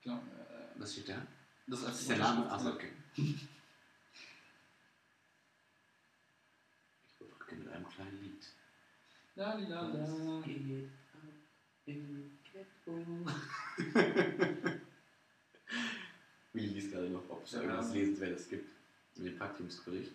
genau, 0.03 0.15
äh, 0.17 0.79
Was 0.79 0.91
steht 0.93 1.09
da? 1.09 1.25
das 1.67 1.79
ist 1.79 1.87
Das 1.87 1.99
ist 2.01 2.09
der 2.09 2.17
Name? 2.17 2.49
Achso, 2.51 2.69
okay. 2.71 2.91
Ich 3.15 3.35
überbrücke 7.19 7.55
mit 7.55 7.67
einem 7.69 7.87
kleinen 7.89 8.21
Lied. 8.21 8.45
La, 9.35 9.53
la, 9.55 9.81
la. 9.87 10.41
geht 10.41 10.89
ab 11.13 11.21
im 11.85 12.31
Ghetto. 12.51 13.05
Willi 16.53 16.67
liest 16.67 16.91
gerade 16.91 17.09
noch, 17.09 17.23
ob 17.29 17.43
es 17.45 17.51
Ja. 17.51 17.61
irgendwas 17.61 17.93
Lesenswertes 17.93 18.49
gibt. 18.49 18.69
In 19.17 19.25
dem 19.25 19.37
Praktikumsbericht. 19.37 20.11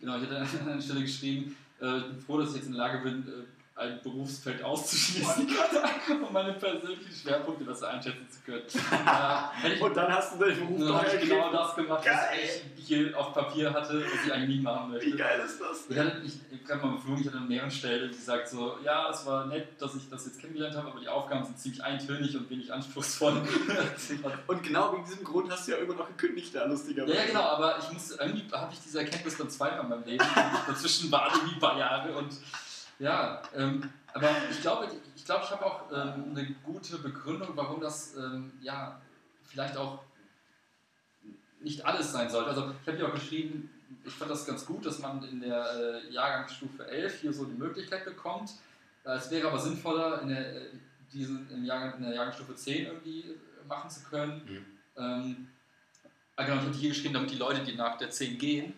Genau, 0.00 0.16
ich 0.16 0.22
hatte 0.28 0.38
an 0.40 0.68
einer 0.68 0.80
Stelle 0.82 1.02
geschrieben, 1.02 1.56
ich 1.80 2.06
bin 2.08 2.20
froh, 2.20 2.38
dass 2.38 2.50
ich 2.50 2.56
jetzt 2.56 2.66
in 2.66 2.72
der 2.72 2.82
Lage 2.82 2.98
bin, 2.98 3.22
äh, 3.28 3.44
ein 3.78 4.00
Berufsfeld 4.02 4.62
auszuschließen, 4.62 5.48
um 6.26 6.32
meine 6.32 6.52
persönlichen 6.54 7.14
Schwerpunkte 7.14 7.64
besser 7.64 7.88
einschätzen 7.90 8.26
zu 8.30 8.40
können. 8.44 8.62
Äh, 9.64 9.80
Und 9.80 9.96
dann 9.96 10.12
hast 10.12 10.34
du 10.34 10.38
deinen 10.38 10.58
Beruf 10.58 10.78
dann 10.80 10.94
habe 10.98 11.16
ich 11.16 11.28
genau 11.28 11.50
das 11.52 11.74
gemacht, 11.74 11.98
was 11.98 12.04
Geil. 12.04 12.38
ich 12.76 12.86
hier 12.86 13.18
auf 13.18 13.32
Papier 13.34 13.72
hatte, 13.72 14.04
was 14.04 14.26
ich 14.26 14.32
eigentlich 14.32 14.56
nie 14.58 14.62
machen 14.62 14.88
Wie 14.90 14.94
möchte. 14.94 15.16
geil 15.16 15.40
ist 15.44 15.60
das? 15.60 15.84
Ich 15.88 15.98
hatte, 15.98 16.22
ich, 16.24 16.70
habe 16.70 16.86
mal 16.86 16.92
beflogen, 16.96 17.20
ich 17.22 17.26
hatte 17.28 17.38
an 17.38 17.48
mehreren 17.48 17.70
Stellen 17.70 18.10
gesagt 18.10 18.48
so, 18.48 18.76
ja, 18.84 19.10
es 19.10 19.24
war 19.26 19.46
nett, 19.46 19.68
dass 19.80 19.94
ich 19.94 20.08
das 20.08 20.26
jetzt 20.26 20.38
kennengelernt 20.40 20.76
habe, 20.76 20.88
aber 20.88 21.00
die 21.00 21.08
Aufgaben 21.08 21.44
sind 21.44 21.58
ziemlich 21.58 21.82
eintönig 21.82 22.36
und 22.36 22.48
wenig 22.50 22.72
anspruchsvoll. 22.72 23.42
Und 24.46 24.62
genau 24.62 24.92
wegen 24.92 25.04
diesem 25.04 25.24
Grund 25.24 25.50
hast 25.50 25.66
du 25.66 25.72
ja 25.72 25.78
irgendwann 25.78 25.98
noch 25.98 26.08
gekündigt, 26.08 26.54
da 26.54 26.64
lustigerweise. 26.64 27.14
Ja, 27.14 27.20
ja, 27.22 27.26
genau, 27.26 27.42
aber 27.42 27.78
ich 27.78 27.90
musste, 27.92 28.14
irgendwie 28.20 28.44
habe 28.52 28.72
ich 28.72 28.80
diese 28.80 29.00
Erkenntnis 29.00 29.36
dann 29.36 29.50
zweimal 29.50 29.80
in 29.80 29.88
meinem 29.88 30.04
Leben. 30.04 30.24
Dazwischen 30.66 31.10
waren 31.10 31.32
irgendwie 31.34 31.54
ein 31.54 31.60
paar 31.60 31.78
Jahre 31.78 32.16
und 32.16 32.30
ja, 32.98 33.42
ähm, 33.54 33.88
Aber 34.12 34.30
ich 34.50 34.60
glaube, 34.60 34.88
ich, 35.14 35.24
glaube, 35.24 35.44
ich 35.44 35.50
habe 35.50 35.64
auch 35.64 35.92
ähm, 35.92 36.30
eine 36.30 36.46
gute 36.64 36.98
Begründung, 36.98 37.50
warum 37.54 37.80
das 37.80 38.16
ähm, 38.16 38.52
ja 38.60 39.00
vielleicht 39.44 39.76
auch 39.76 40.02
nicht 41.60 41.84
alles 41.84 42.12
sein 42.12 42.30
sollte. 42.30 42.50
Also 42.50 42.72
ich 42.82 42.88
habe 42.88 42.96
hier 42.96 43.08
auch 43.08 43.14
geschrieben, 43.14 43.70
ich 44.04 44.12
fand 44.12 44.30
das 44.30 44.46
ganz 44.46 44.64
gut, 44.66 44.84
dass 44.86 44.98
man 44.98 45.22
in 45.24 45.40
der 45.40 45.64
äh, 45.72 46.12
Jahrgangsstufe 46.12 46.86
11 46.86 47.20
hier 47.20 47.32
so 47.32 47.44
die 47.44 47.54
Möglichkeit 47.54 48.04
bekommt. 48.04 48.50
Äh, 49.04 49.12
es 49.12 49.30
wäre 49.30 49.48
aber 49.48 49.58
sinnvoller, 49.58 50.22
in 50.22 50.28
der, 50.28 50.56
äh, 50.56 50.66
diesen, 51.12 51.50
im 51.50 51.64
Jahrgang, 51.64 51.96
in 51.98 52.02
der 52.02 52.14
Jahrgangsstufe 52.14 52.54
10 52.54 52.86
irgendwie 52.86 53.24
machen 53.66 53.90
zu 53.90 54.02
können. 54.04 54.42
Mhm. 54.44 54.66
Ähm, 54.96 55.48
ah, 56.36 56.44
genau, 56.44 56.56
ich 56.60 56.66
habe 56.66 56.76
hier 56.76 56.88
geschrieben, 56.90 57.14
damit 57.14 57.30
die 57.30 57.38
Leute, 57.38 57.62
die 57.64 57.74
nach 57.74 57.96
der 57.98 58.10
10 58.10 58.38
gehen, 58.38 58.74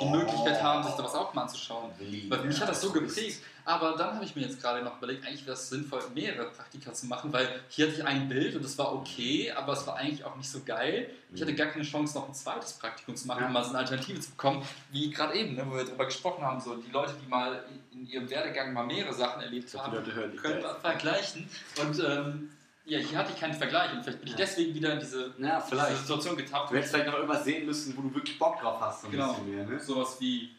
die 0.00 0.06
Möglichkeit 0.06 0.62
haben, 0.62 0.82
sich 0.84 0.94
sowas 0.94 1.14
auch 1.14 1.32
mal 1.34 1.42
anzuschauen. 1.42 1.90
Weil 2.28 2.44
mich 2.44 2.60
hat 2.60 2.68
das 2.68 2.80
so 2.80 2.92
geprägt. 2.92 3.42
Aber 3.64 3.96
dann 3.96 4.14
habe 4.14 4.24
ich 4.24 4.34
mir 4.34 4.42
jetzt 4.42 4.62
gerade 4.62 4.82
noch 4.82 4.96
überlegt, 4.96 5.26
eigentlich 5.26 5.44
wäre 5.44 5.52
es 5.52 5.68
sinnvoll, 5.68 6.00
mehrere 6.14 6.50
Praktika 6.50 6.90
zu 6.94 7.04
machen, 7.04 7.30
weil 7.34 7.60
hier 7.68 7.86
hatte 7.86 7.98
ich 7.98 8.04
ein 8.04 8.26
Bild 8.26 8.56
und 8.56 8.64
das 8.64 8.78
war 8.78 8.94
okay, 8.94 9.52
aber 9.52 9.74
es 9.74 9.86
war 9.86 9.96
eigentlich 9.96 10.24
auch 10.24 10.36
nicht 10.36 10.48
so 10.48 10.60
geil. 10.64 11.10
Ich 11.34 11.42
hatte 11.42 11.54
gar 11.54 11.66
keine 11.66 11.84
Chance, 11.84 12.16
noch 12.16 12.28
ein 12.28 12.34
zweites 12.34 12.72
Praktikum 12.74 13.14
zu 13.14 13.26
machen, 13.26 13.44
um 13.44 13.52
mal 13.52 13.62
so 13.62 13.70
eine 13.70 13.80
Alternative 13.80 14.18
zu 14.20 14.30
bekommen, 14.30 14.62
wie 14.90 15.10
gerade 15.10 15.34
eben, 15.34 15.54
ne, 15.54 15.66
wo 15.68 15.76
wir 15.76 15.84
darüber 15.84 16.06
gesprochen 16.06 16.42
haben, 16.42 16.58
so 16.60 16.76
die 16.76 16.90
Leute, 16.90 17.12
die 17.22 17.28
mal 17.28 17.62
in 17.92 18.08
ihrem 18.08 18.30
Werdegang 18.30 18.72
mal 18.72 18.86
mehrere 18.86 19.12
Sachen 19.12 19.42
erlebt 19.42 19.74
haben, 19.76 19.92
können 20.36 20.62
da 20.62 20.74
wir 20.74 20.80
vergleichen. 20.80 21.46
Und 21.78 22.02
ähm, 22.02 22.50
ja, 22.88 22.98
hier 22.98 23.18
hatte 23.18 23.32
ich 23.32 23.38
keinen 23.40 23.54
Vergleich 23.54 23.92
und 23.92 24.02
vielleicht 24.02 24.20
bin 24.20 24.28
ich 24.28 24.34
deswegen 24.36 24.74
wieder 24.74 24.92
in 24.94 25.00
diese, 25.00 25.34
Ja, 25.38 25.60
diese. 25.60 25.96
Situation 25.96 26.36
getappt. 26.36 26.70
Du 26.70 26.76
hättest 26.76 26.92
vielleicht 26.92 27.06
noch 27.08 27.14
irgendwas 27.16 27.44
sehen 27.44 27.66
müssen, 27.66 27.96
wo 27.96 28.02
du 28.02 28.14
wirklich 28.14 28.38
Bock 28.38 28.60
drauf 28.60 28.80
hast, 28.80 29.02
so 29.02 29.08
ein 29.08 29.12
Genau. 29.12 29.32
bisschen 29.34 29.54
mehr, 29.54 29.66
ne? 29.66 29.78
Sowas 29.80 30.16
wie 30.20 30.50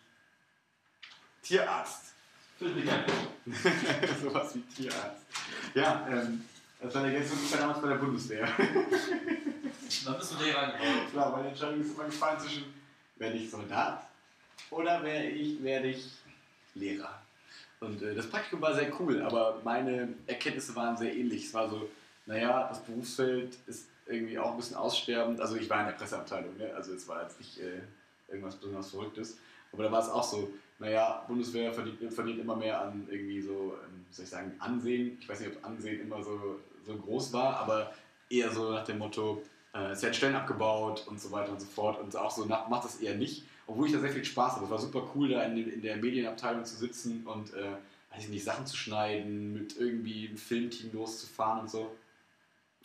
Tierarzt. 1.41 2.13
Sowas 4.21 4.55
wie 4.55 4.61
Tierarzt. 4.61 5.25
Ja, 5.73 6.07
ähm, 6.11 6.43
das 6.81 6.93
war 6.95 7.07
ich 7.07 7.51
war 7.51 7.59
damals 7.59 7.81
bei 7.81 7.87
der 7.89 7.95
Bundeswehr. 7.95 8.47
Dann 10.05 10.17
bist 10.17 10.33
du 10.33 10.43
Lehrer 10.43 10.67
geworden. 10.67 11.09
Klar, 11.11 11.31
meine 11.31 11.49
Entscheidung 11.49 11.81
ist 11.81 11.93
immer 11.93 12.05
gefallen 12.05 12.39
zwischen, 12.39 12.65
werde 13.17 13.37
ich 13.37 13.49
Soldat 13.49 14.03
oder 14.69 15.03
werde 15.03 15.27
ich, 15.29 15.61
werde 15.63 15.87
ich 15.89 16.05
Lehrer. 16.75 17.21
Und 17.79 18.01
äh, 18.01 18.13
das 18.13 18.29
Praktikum 18.29 18.61
war 18.61 18.75
sehr 18.75 18.91
cool, 18.99 19.21
aber 19.21 19.61
meine 19.63 20.09
Erkenntnisse 20.27 20.75
waren 20.75 20.97
sehr 20.97 21.15
ähnlich. 21.15 21.45
Es 21.45 21.53
war 21.53 21.69
so, 21.69 21.89
naja, 22.29 22.67
das 22.69 22.83
Berufsfeld 22.83 23.57
ist 23.65 23.87
irgendwie 24.05 24.37
auch 24.37 24.51
ein 24.51 24.57
bisschen 24.57 24.77
aussterbend. 24.77 25.41
Also 25.41 25.55
ich 25.55 25.67
war 25.67 25.79
in 25.81 25.87
der 25.87 25.93
Presseabteilung, 25.93 26.55
ne? 26.57 26.71
also 26.75 26.93
es 26.93 27.07
war 27.07 27.23
jetzt 27.23 27.39
nicht 27.39 27.59
äh, 27.59 27.81
irgendwas 28.27 28.55
besonders 28.55 28.91
Verrücktes. 28.91 29.37
Aber 29.73 29.83
da 29.83 29.91
war 29.91 29.99
es 29.99 30.09
auch 30.09 30.23
so, 30.23 30.51
naja, 30.77 31.23
Bundeswehr 31.27 31.73
verdient, 31.73 32.13
verdient 32.13 32.39
immer 32.39 32.55
mehr 32.55 32.81
an 32.81 33.07
irgendwie 33.09 33.41
so, 33.41 33.75
ähm, 33.83 34.05
soll 34.11 34.25
ich 34.25 34.29
sagen, 34.29 34.53
Ansehen. 34.59 35.17
Ich 35.19 35.27
weiß 35.27 35.39
nicht, 35.39 35.57
ob 35.57 35.65
Ansehen 35.65 36.01
immer 36.01 36.21
so, 36.23 36.59
so 36.85 36.95
groß 36.95 37.33
war, 37.33 37.57
aber 37.57 37.91
eher 38.29 38.51
so 38.51 38.71
nach 38.71 38.85
dem 38.85 38.99
Motto, 38.99 39.41
äh, 39.73 39.91
es 39.91 40.03
werden 40.03 40.13
Stellen 40.13 40.35
abgebaut 40.35 41.07
und 41.07 41.19
so 41.19 41.31
weiter 41.31 41.51
und 41.51 41.59
so 41.59 41.67
fort. 41.67 41.99
Und 41.99 42.15
auch 42.15 42.31
so 42.31 42.45
nach, 42.45 42.69
macht 42.69 42.85
das 42.85 43.01
eher 43.01 43.15
nicht. 43.15 43.43
Obwohl 43.65 43.87
ich 43.87 43.93
da 43.93 43.99
sehr 43.99 44.11
viel 44.11 44.23
Spaß 44.23 44.53
hatte. 44.53 44.65
Es 44.65 44.71
war 44.71 44.77
super 44.77 45.09
cool, 45.15 45.29
da 45.29 45.43
in, 45.45 45.67
in 45.67 45.81
der 45.81 45.97
Medienabteilung 45.97 46.63
zu 46.63 46.75
sitzen 46.75 47.25
und, 47.25 47.55
äh, 47.55 47.71
weiß 48.13 48.25
ich 48.25 48.29
nicht, 48.29 48.43
Sachen 48.43 48.67
zu 48.67 48.77
schneiden, 48.77 49.53
mit 49.53 49.77
irgendwie 49.77 50.27
einem 50.27 50.37
Filmteam 50.37 50.91
loszufahren 50.93 51.61
und 51.61 51.71
so. 51.71 51.91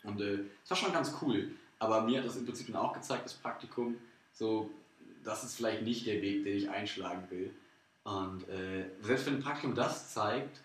Und 0.04 0.20
äh, 0.20 0.38
das 0.62 0.70
war 0.70 0.76
schon 0.76 0.92
ganz 0.92 1.12
cool. 1.22 1.50
Aber 1.78 2.02
mir 2.02 2.18
hat 2.20 2.26
das 2.26 2.36
im 2.36 2.44
Prinzip 2.44 2.68
dann 2.68 2.76
auch 2.76 2.92
gezeigt, 2.92 3.24
das 3.24 3.34
Praktikum, 3.34 3.96
so, 4.32 4.70
das 5.24 5.44
ist 5.44 5.56
vielleicht 5.56 5.82
nicht 5.82 6.06
der 6.06 6.22
Weg, 6.22 6.44
den 6.44 6.56
ich 6.56 6.70
einschlagen 6.70 7.24
will. 7.30 7.52
Und 8.04 8.48
äh, 8.48 8.84
selbst 9.00 9.26
wenn 9.26 9.36
ein 9.36 9.42
Praktikum 9.42 9.74
das 9.74 10.12
zeigt, 10.12 10.60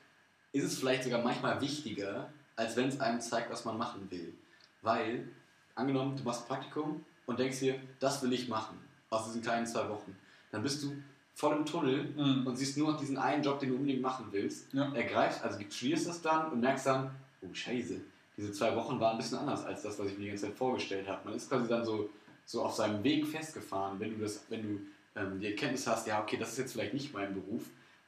ist 0.51 0.65
es 0.65 0.77
vielleicht 0.79 1.03
sogar 1.03 1.21
manchmal 1.23 1.59
wichtiger, 1.61 2.31
als 2.55 2.75
wenn 2.75 2.89
es 2.89 2.99
einem 2.99 3.21
zeigt, 3.21 3.49
was 3.51 3.65
man 3.65 3.77
machen 3.77 4.09
will. 4.11 4.33
Weil, 4.81 5.29
angenommen, 5.75 6.15
du 6.17 6.23
machst 6.23 6.43
ein 6.43 6.47
Praktikum 6.47 7.03
und 7.25 7.39
denkst 7.39 7.59
dir, 7.59 7.79
das 7.99 8.21
will 8.21 8.33
ich 8.33 8.49
machen, 8.49 8.77
aus 9.09 9.25
diesen 9.25 9.41
kleinen 9.41 9.65
zwei 9.65 9.87
Wochen. 9.89 10.15
Dann 10.51 10.63
bist 10.63 10.83
du 10.83 10.93
voll 11.33 11.55
im 11.55 11.65
Tunnel 11.65 12.03
Mhm. 12.15 12.45
und 12.47 12.57
siehst 12.57 12.77
nur 12.77 12.91
noch 12.91 12.99
diesen 12.99 13.17
einen 13.17 13.41
Job, 13.43 13.59
den 13.59 13.69
du 13.69 13.75
unbedingt 13.75 14.01
machen 14.01 14.27
willst. 14.31 14.73
Ja. 14.73 14.93
Ergreifst, 14.93 15.41
also 15.41 15.59
studierst 15.69 16.07
das 16.07 16.21
dann 16.21 16.51
und 16.51 16.59
merkst 16.59 16.85
dann, 16.87 17.11
oh 17.41 17.53
Scheiße, 17.53 18.01
diese 18.39 18.53
zwei 18.53 18.75
Wochen 18.75 18.99
waren 18.99 19.13
ein 19.13 19.17
bisschen 19.17 19.37
anders 19.37 19.65
als 19.65 19.81
das, 19.81 19.99
was 19.99 20.07
ich 20.07 20.17
mir 20.17 20.23
die 20.23 20.29
ganze 20.29 20.45
Zeit 20.45 20.55
vorgestellt 20.55 21.07
habe. 21.07 21.21
Man 21.25 21.35
ist 21.35 21.49
quasi 21.49 21.67
dann 21.67 21.83
so, 21.83 22.09
so 22.45 22.63
auf 22.63 22.73
seinem 22.73 23.03
Weg 23.03 23.27
festgefahren. 23.27 23.99
Wenn 23.99 24.11
du, 24.11 24.23
das, 24.23 24.45
wenn 24.47 24.63
du 24.63 24.79
ähm, 25.19 25.39
die 25.41 25.47
Erkenntnis 25.47 25.85
hast, 25.85 26.07
ja, 26.07 26.21
okay, 26.21 26.37
das 26.37 26.53
ist 26.53 26.57
jetzt 26.59 26.71
vielleicht 26.71 26.93
nicht 26.93 27.13
mein 27.13 27.33
Beruf, 27.33 27.63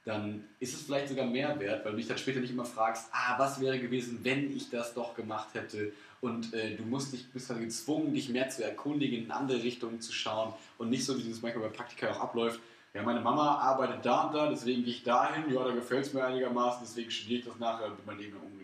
dann 0.05 0.45
ist 0.59 0.73
es 0.73 0.83
vielleicht 0.83 1.09
sogar 1.09 1.25
mehr 1.25 1.59
wert, 1.59 1.83
weil 1.83 1.91
du 1.91 1.97
dich 1.97 2.07
dann 2.07 2.17
später 2.17 2.39
nicht 2.39 2.51
immer 2.51 2.65
fragst, 2.65 3.09
ah, 3.11 3.37
was 3.37 3.59
wäre 3.59 3.77
gewesen, 3.77 4.19
wenn 4.23 4.55
ich 4.55 4.69
das 4.69 4.93
doch 4.93 5.15
gemacht 5.15 5.53
hätte. 5.53 5.91
Und 6.21 6.53
äh, 6.53 6.75
du 6.75 6.83
musst 6.83 7.11
dich, 7.13 7.29
bist 7.31 7.49
dann 7.49 7.59
gezwungen, 7.59 8.13
dich 8.13 8.29
mehr 8.29 8.49
zu 8.49 8.63
erkundigen, 8.63 9.25
in 9.25 9.31
andere 9.31 9.61
Richtungen 9.61 9.99
zu 9.99 10.13
schauen 10.13 10.53
und 10.77 10.89
nicht 10.89 11.05
so, 11.05 11.17
wie 11.17 11.29
das 11.29 11.41
manchmal 11.41 11.69
bei 11.69 11.75
Praktika 11.75 12.11
auch 12.11 12.21
abläuft. 12.21 12.61
Ja, 12.93 13.03
meine 13.03 13.21
Mama 13.21 13.57
arbeitet 13.57 14.05
da 14.05 14.23
und 14.23 14.33
da, 14.33 14.49
deswegen 14.49 14.83
gehe 14.83 14.93
ich 14.93 15.03
dahin, 15.03 15.53
ja, 15.53 15.63
da 15.63 15.71
gefällt 15.71 16.05
es 16.05 16.13
mir 16.13 16.25
einigermaßen, 16.25 16.81
deswegen 16.83 17.11
studiere 17.11 17.39
ich 17.39 17.45
das 17.45 17.59
nachher 17.59 17.87
und 17.87 17.97
bin 17.97 18.05
mein 18.05 18.17
Leben 18.17 18.33
lang. 18.33 18.60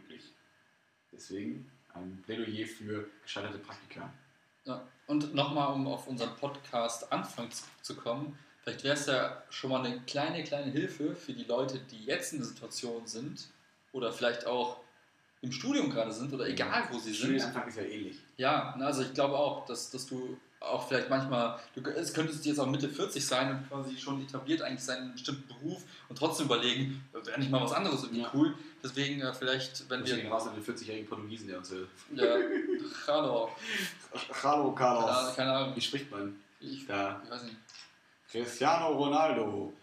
Deswegen 1.18 1.70
ein 1.94 2.22
Plädoyer 2.26 2.68
für 2.68 3.10
gescheiterte 3.24 3.58
Praktika. 3.58 4.14
Ja. 4.66 4.88
Und 5.08 5.34
nochmal, 5.34 5.74
um 5.74 5.88
auf 5.88 6.08
unseren 6.08 6.36
Podcast 6.36 7.12
Anfang 7.12 7.50
zu, 7.82 7.96
kommen, 7.96 8.38
vielleicht 8.62 8.84
wäre 8.84 8.94
es 8.94 9.06
ja 9.08 9.44
schon 9.50 9.72
mal 9.72 9.84
eine 9.84 10.02
kleine, 10.02 10.44
kleine 10.44 10.72
Hilfe 10.72 11.16
für 11.16 11.34
die 11.34 11.46
Leute, 11.46 11.80
die 11.80 12.06
jetzt 12.06 12.34
in 12.34 12.40
der 12.40 12.48
Situation 12.48 13.08
sind 13.08 13.48
oder 13.94 14.12
vielleicht 14.12 14.46
auch 14.46 14.82
im 15.42 15.52
Studium 15.52 15.90
gerade 15.90 16.12
sind 16.12 16.34
oder 16.34 16.48
egal 16.48 16.88
wo 16.92 17.00
sie 17.00 17.14
sind. 17.14 17.16
Studienanfang 17.16 17.68
ist 17.68 17.78
ja 17.78 17.84
ähnlich. 17.84 18.18
Ja, 18.36 18.74
also 18.80 19.02
ich 19.02 19.14
glaube 19.14 19.38
auch, 19.38 19.66
dass, 19.66 19.90
dass 19.90 20.06
du 20.06 20.38
auch 20.60 20.88
vielleicht 20.88 21.10
manchmal, 21.10 21.60
du, 21.76 21.82
es 21.92 22.14
könntest 22.14 22.46
jetzt 22.46 22.60
auch 22.60 22.66
Mitte 22.68 22.90
40 22.90 23.26
sein 23.26 23.52
und 23.52 23.68
quasi 23.70 23.98
schon 23.98 24.22
etabliert 24.22 24.62
eigentlich 24.62 24.84
seinen 24.84 25.14
bestimmten 25.14 25.48
Beruf 25.48 25.84
und 26.10 26.18
trotzdem 26.18 26.48
überlegen, 26.48 27.04
wäre 27.14 27.40
nicht 27.40 27.52
mal 27.52 27.62
was 27.62 27.74
anderes 27.74 28.04
irgendwie 28.04 28.22
Ja. 28.22 28.32
cool. 28.34 28.54
Deswegen 28.84 29.22
äh, 29.22 29.34
vielleicht, 29.34 29.90
wenn 29.90 30.02
Deswegen 30.04 30.24
wir... 30.24 30.32
raus 30.32 30.48
an 30.48 30.56
den 30.56 30.64
40-jährigen 30.64 31.08
Portugiesen, 31.08 31.48
der 31.48 31.60
uns 31.60 31.70
hilft. 31.70 31.92
Ja, 32.14 32.26
hallo, 33.08 33.52
Hallo, 34.44 34.70
ja, 34.70 34.76
Carlos. 34.76 35.36
keine 35.36 35.54
Ahnung, 35.54 35.76
Wie 35.76 35.82
spricht 35.82 36.10
man? 36.12 36.36
ich, 36.60 36.86
Da. 36.88 37.22
ich 37.24 37.30
weiß 37.30 37.44
nicht. 37.44 37.58
Cristiano 38.32 38.88
Ronaldo. 38.94 39.74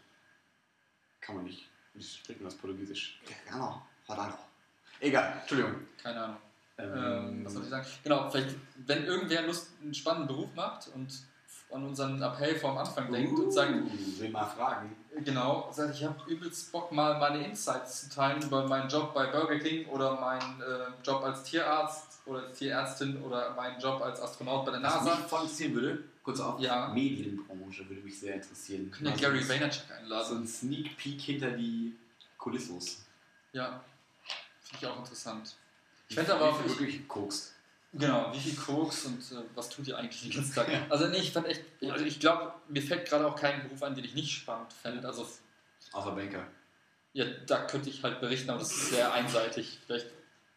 Kann 1.20 1.36
man 1.36 1.44
nicht. 1.44 1.68
Wie 1.94 2.02
spricht 2.02 2.40
man 2.40 2.50
das 2.50 2.58
Portugiesisch? 2.58 3.18
Cristiano 3.24 3.80
Ronaldo. 4.08 4.36
Egal, 5.00 5.38
Entschuldigung. 5.40 5.74
Keine 6.02 6.20
Ahnung. 6.22 6.36
Ähm, 6.78 6.92
Ähm, 6.94 7.44
was 7.44 7.52
soll 7.54 7.62
ich 7.64 7.68
sagen? 7.70 7.86
Genau, 8.02 8.28
vielleicht, 8.30 8.56
wenn 8.86 9.04
irgendwer 9.04 9.42
Lust, 9.42 9.70
einen 9.80 9.94
spannenden 9.94 10.28
Beruf 10.28 10.54
macht 10.54 10.88
und 10.88 11.08
an 11.70 11.84
unseren 11.84 12.20
Appell 12.22 12.54
vom 12.56 12.76
Anfang 12.78 13.10
denkt 13.12 13.38
und 13.38 13.50
sagt, 13.52 13.70
Uh, 13.72 14.20
will 14.20 14.30
mal 14.30 14.44
fragen. 14.46 14.94
genau, 15.24 15.70
sagt, 15.72 15.94
ich 15.94 16.04
habe 16.04 16.30
übelst 16.30 16.70
Bock, 16.70 16.92
mal 16.92 17.18
meine 17.18 17.44
Insights 17.44 18.02
zu 18.08 18.14
teilen 18.14 18.42
über 18.42 18.66
meinen 18.68 18.88
Job 18.88 19.12
bei 19.14 19.26
Burger 19.26 19.58
King 19.58 19.86
oder 19.88 20.20
meinen 20.20 20.60
äh, 20.60 20.86
Job 21.04 21.22
als 21.24 21.42
Tierarzt 21.44 22.20
oder 22.26 22.44
als 22.44 22.58
Tierärztin 22.58 23.20
oder 23.22 23.54
meinen 23.54 23.80
Job 23.80 24.00
als 24.02 24.20
Astronaut 24.20 24.64
bei 24.66 24.72
der 24.72 24.82
Was 24.82 24.94
NASA. 25.04 25.16
mich 25.16 25.24
voll 25.26 25.40
interessieren 25.42 25.74
würde, 25.74 26.04
kurz 26.22 26.38
auf, 26.40 26.60
Ja. 26.60 26.88
Medienbranche 26.88 27.88
würde 27.88 28.02
mich 28.02 28.18
sehr 28.20 28.34
interessieren. 28.34 28.90
Können 28.92 29.06
ja 29.06 29.12
Also 29.12 29.24
Gary 29.24 29.42
so- 29.42 29.48
Vaynerchuk 29.48 29.82
So 29.88 29.94
einladen. 29.94 30.38
ein 30.42 30.46
Sneak 30.46 30.96
Peek 30.96 31.20
hinter 31.20 31.50
die 31.52 31.96
Kulissos. 32.38 33.04
Ja, 33.52 33.80
finde 34.62 34.78
ich 34.80 34.86
auch 34.86 34.98
interessant. 34.98 35.56
Ich 36.08 36.14
fände 36.14 36.34
aber 36.34 36.50
auch, 36.50 36.64
Wie 36.64 36.68
viel 36.68 36.80
wirklich 36.80 37.08
kokst. 37.08 37.52
Genau, 37.96 38.32
wie 38.34 38.40
viel 38.40 38.56
Koks 38.56 39.04
und 39.04 39.20
äh, 39.32 39.42
was 39.54 39.68
tut 39.68 39.86
ihr 39.86 39.96
eigentlich 39.96 40.20
den 40.22 40.32
ganzen 40.32 40.52
Tag? 40.52 40.66
Also 40.90 41.06
nee, 41.06 41.18
ich 41.18 41.30
fand 41.32 41.46
echt, 41.46 41.62
also 41.88 42.04
ich 42.04 42.18
glaube, 42.18 42.52
mir 42.68 42.82
fällt 42.82 43.08
gerade 43.08 43.24
auch 43.24 43.36
kein 43.36 43.62
Beruf 43.62 43.82
ein, 43.84 43.94
den 43.94 44.04
ich 44.04 44.14
nicht 44.14 44.32
spannend 44.32 44.72
fände. 44.72 45.06
Also 45.06 45.28
Außer 45.92 46.10
Banker. 46.10 46.44
ja, 47.12 47.24
da 47.46 47.66
könnte 47.66 47.88
ich 47.90 48.02
halt 48.02 48.20
berichten, 48.20 48.50
aber 48.50 48.58
das 48.58 48.72
ist 48.72 48.90
sehr 48.90 49.12
einseitig. 49.12 49.78
Vielleicht, 49.86 50.08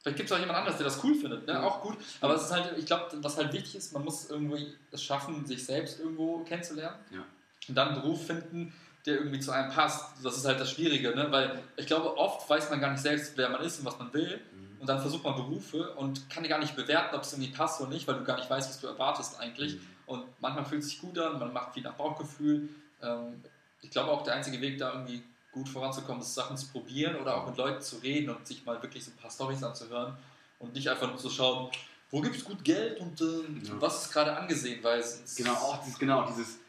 vielleicht 0.02 0.18
gibt 0.18 0.32
es 0.32 0.36
auch 0.36 0.40
jemand 0.40 0.58
anderes, 0.58 0.78
der 0.78 0.86
das 0.86 1.04
cool 1.04 1.14
findet, 1.14 1.46
ne? 1.46 1.62
auch 1.62 1.82
gut. 1.84 1.98
Aber 2.22 2.34
es 2.34 2.42
ist 2.46 2.52
halt, 2.52 2.76
ich 2.76 2.88
glaube, 2.88 3.06
was 3.22 3.38
halt 3.38 3.54
wichtig 3.54 3.76
ist, 3.76 3.94
man 3.94 4.04
muss 4.04 4.32
irgendwie 4.32 4.74
es 4.92 5.04
schaffen, 5.04 5.46
sich 5.46 5.64
selbst 5.64 6.00
irgendwo 6.00 6.40
kennenzulernen 6.40 6.98
Ja. 7.12 7.24
und 7.70 7.76
dann 7.76 7.90
einen 7.90 8.02
Beruf 8.02 8.26
finden, 8.26 8.74
der 9.06 9.18
irgendwie 9.18 9.40
zu 9.40 9.52
einem 9.52 9.72
passt. 9.72 10.16
Das 10.24 10.36
ist 10.38 10.46
halt 10.46 10.60
das 10.60 10.72
Schwierige, 10.72 11.16
ne? 11.16 11.28
weil 11.32 11.62
ich 11.76 11.86
glaube, 11.86 12.18
oft 12.18 12.50
weiß 12.50 12.72
man 12.72 12.82
gar 12.82 12.90
nicht 12.92 13.02
selbst, 13.04 13.34
wer 13.38 13.50
man 13.50 13.62
ist 13.62 13.78
und 13.78 13.86
was 13.86 14.00
man 14.00 14.12
will. 14.12 14.42
Mhm. 14.54 14.57
Und 14.80 14.88
dann 14.88 15.00
versucht 15.00 15.24
man 15.24 15.36
Berufe 15.36 15.94
und 15.96 16.30
kann 16.30 16.44
gar 16.48 16.60
nicht 16.60 16.76
bewerten, 16.76 17.16
ob 17.16 17.24
es 17.24 17.34
irgendwie 17.34 17.52
passt 17.52 17.82
oder 17.82 17.90
nicht, 17.90 18.08
weil 18.08 18.16
du 18.16 18.24
gar 18.24 18.38
nicht 18.38 18.50
weißt, 18.50 18.70
was 18.70 18.80
du 18.80 18.88
erwartest 18.88 19.40
eigentlich. 19.40 19.76
Mhm. 19.76 19.80
Und 20.06 20.24
manchmal 20.40 20.66
fühlt 20.66 20.84
es 20.84 20.90
sich 20.90 21.02
gut 21.02 21.18
an, 21.20 21.40
man 21.40 21.52
macht 21.52 21.74
viel 21.74 21.84
nach 21.84 21.96
Bauchgefühl. 21.96 22.70
Ähm, 23.02 23.42
ich 23.82 23.90
glaube 23.90 24.12
auch, 24.12 24.24
der 24.24 24.36
einzige 24.36 24.62
Weg, 24.62 24.78
da 24.78 24.94
irgendwie 24.94 25.24
gut 25.52 25.68
voranzukommen, 25.70 26.22
ist 26.22 26.34
Sachen 26.36 26.56
zu 26.58 26.68
probieren 26.68 27.16
oder 27.16 27.38
auch 27.38 27.48
mit 27.48 27.58
Leuten 27.58 27.82
zu 27.82 27.98
reden 27.98 28.30
und 28.30 28.46
sich 28.46 28.66
mal 28.66 28.82
wirklich 28.82 29.04
so 29.04 29.12
ein 29.12 29.18
paar 29.18 29.32
Storys 29.32 29.64
anzuhören 29.64 30.16
und 30.60 30.74
nicht 30.74 30.88
einfach 30.90 31.08
nur 31.08 31.18
zu 31.18 31.30
schauen, 31.30 31.72
wo 32.10 32.22
gibt 32.22 32.36
es 32.36 32.46
gut 32.46 32.64
Geld 32.64 33.00
und 33.00 33.20
äh, 33.20 33.26
Ja. 33.68 33.74
was 33.82 34.06
ist 34.06 34.14
gerade 34.14 34.36
angesehen, 34.38 34.84
weil 34.84 35.04
Genau, 35.36 35.54
auch 35.54 35.84
dieses, 35.84 36.00
genau, 36.00 36.26
dieses 36.28 36.60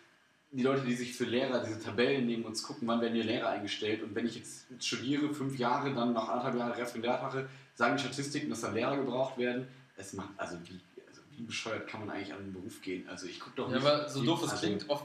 die 0.50 0.62
Leute, 0.62 0.80
die 0.82 0.94
sich 0.94 1.14
für 1.14 1.24
Lehrer 1.24 1.62
diese 1.62 1.78
Tabellen 1.78 2.24
nehmen 2.26 2.44
und 2.44 2.60
gucken, 2.62 2.88
wann 2.88 3.00
werden 3.02 3.14
hier 3.14 3.24
Lehrer 3.24 3.50
eingestellt. 3.50 4.02
Und 4.02 4.14
wenn 4.14 4.26
ich 4.26 4.36
jetzt 4.36 4.66
studiere, 4.80 5.32
fünf 5.34 5.58
Jahre, 5.58 5.92
dann 5.92 6.14
nach 6.14 6.28
anderthalb 6.28 6.56
Jahren 6.56 6.72
Referendar 6.72 7.22
mache, 7.22 7.48
sagen 7.78 7.96
die 7.96 8.02
Statistiken, 8.02 8.50
dass 8.50 8.60
dann 8.62 8.74
Lehrer 8.74 8.96
gebraucht 8.96 9.38
werden. 9.38 9.68
Es 9.96 10.12
macht, 10.12 10.30
also 10.36 10.56
wie, 10.64 10.80
also 11.08 11.20
wie 11.36 11.42
bescheuert 11.42 11.86
kann 11.86 12.00
man 12.04 12.10
eigentlich 12.10 12.32
an 12.32 12.40
den 12.40 12.52
Beruf 12.52 12.82
gehen? 12.82 13.08
Also 13.08 13.26
ich 13.26 13.38
gucke 13.38 13.54
doch 13.56 13.68
Ja, 13.70 13.76
nicht. 13.76 13.86
aber 13.86 14.08
so 14.08 14.22
doof 14.24 14.42
es 14.42 14.50
also, 14.50 14.66
klingt, 14.66 14.88
oft 14.90 15.04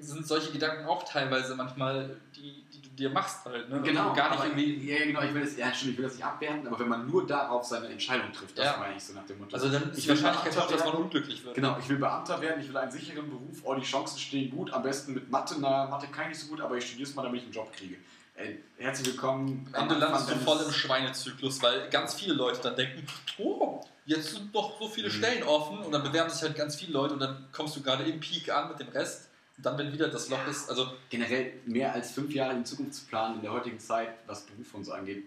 sind 0.00 0.26
solche 0.26 0.50
Gedanken 0.52 0.86
auch 0.86 1.04
teilweise 1.04 1.54
manchmal, 1.54 2.16
die, 2.34 2.64
die 2.72 2.80
du 2.82 2.88
dir 2.88 3.10
machst 3.10 3.44
halt. 3.44 3.68
Ne? 3.68 3.80
Genau, 3.82 4.08
Und 4.08 4.16
gar 4.16 4.30
nicht 4.30 4.44
irgendwie. 4.44 4.90
Ja, 4.90 5.04
genau, 5.04 5.22
ich 5.22 5.34
will, 5.34 5.42
das, 5.42 5.56
ja, 5.56 5.72
stimmt, 5.72 5.92
ich 5.92 5.98
will 5.98 6.04
das 6.06 6.14
nicht 6.14 6.24
abwerten, 6.24 6.66
aber 6.66 6.78
wenn 6.80 6.88
man 6.88 7.06
nur 7.06 7.24
darauf 7.26 7.62
seine 7.64 7.86
Entscheidung 7.88 8.32
trifft, 8.32 8.58
das 8.58 8.64
Ja. 8.64 8.76
meine 8.78 8.96
ich 8.96 9.04
so 9.04 9.12
nach 9.12 9.26
dem 9.26 9.38
Motto. 9.38 9.54
Also 9.54 9.68
dann 9.68 9.90
ist 9.92 10.02
die 10.02 10.08
Wahrscheinlichkeit 10.08 10.56
hoch, 10.56 10.66
dass 10.66 10.84
man 10.84 10.94
unglücklich 10.94 11.44
wird. 11.44 11.54
Genau, 11.54 11.76
ich 11.78 11.88
will 11.88 11.98
Beamter 11.98 12.40
werden, 12.40 12.60
ich 12.60 12.68
will 12.68 12.76
einen 12.78 12.90
sicheren 12.90 13.28
Beruf, 13.28 13.60
oh, 13.64 13.74
die 13.74 13.82
Chancen 13.82 14.18
stehen 14.18 14.50
gut, 14.50 14.72
am 14.72 14.82
besten 14.82 15.14
mit 15.14 15.30
Mathe, 15.30 15.54
na, 15.60 15.86
Mathe 15.86 16.06
kann 16.08 16.24
ich 16.24 16.28
nicht 16.30 16.40
so 16.40 16.48
gut, 16.48 16.60
aber 16.60 16.76
ich 16.78 16.86
studiere 16.86 17.08
es 17.08 17.14
mal, 17.14 17.22
damit 17.22 17.38
ich 17.40 17.44
einen 17.44 17.54
Job 17.54 17.70
kriege. 17.72 17.96
Äh, 18.36 18.56
herzlich 18.76 19.08
willkommen. 19.08 19.66
Am 19.72 19.84
Ende 19.84 19.94
landest 19.98 20.30
du 20.30 20.34
voll 20.36 20.62
im 20.62 20.70
Schweinezyklus, 20.70 21.62
weil 21.62 21.88
ganz 21.88 22.14
viele 22.14 22.34
Leute 22.34 22.60
dann 22.60 22.76
denken, 22.76 23.06
oh, 23.38 23.80
jetzt 24.04 24.34
sind 24.34 24.54
doch 24.54 24.78
so 24.78 24.88
viele 24.88 25.08
Mhm. 25.08 25.12
Stellen 25.12 25.42
offen 25.44 25.78
und 25.78 25.90
dann 25.90 26.02
bewerben 26.02 26.28
sich 26.28 26.42
halt 26.42 26.54
ganz 26.54 26.76
viele 26.76 26.92
Leute 26.92 27.14
und 27.14 27.20
dann 27.20 27.48
kommst 27.50 27.76
du 27.76 27.82
gerade 27.82 28.04
im 28.04 28.20
Peak 28.20 28.50
an 28.52 28.68
mit 28.68 28.78
dem 28.78 28.88
Rest 28.88 29.30
und 29.56 29.64
dann, 29.64 29.78
wenn 29.78 29.90
wieder 29.90 30.08
das 30.08 30.28
Loch 30.28 30.46
ist, 30.48 30.68
also 30.68 30.92
Generell 31.08 31.54
mehr 31.64 31.94
als 31.94 32.10
fünf 32.12 32.34
Jahre 32.34 32.52
in 32.52 32.66
Zukunft 32.66 32.94
zu 32.94 33.06
planen 33.06 33.36
in 33.36 33.42
der 33.42 33.52
heutigen 33.52 33.80
Zeit, 33.80 34.10
was 34.26 34.42
Beruf 34.44 34.74
und 34.74 34.84
so 34.84 34.92
angeht, 34.92 35.24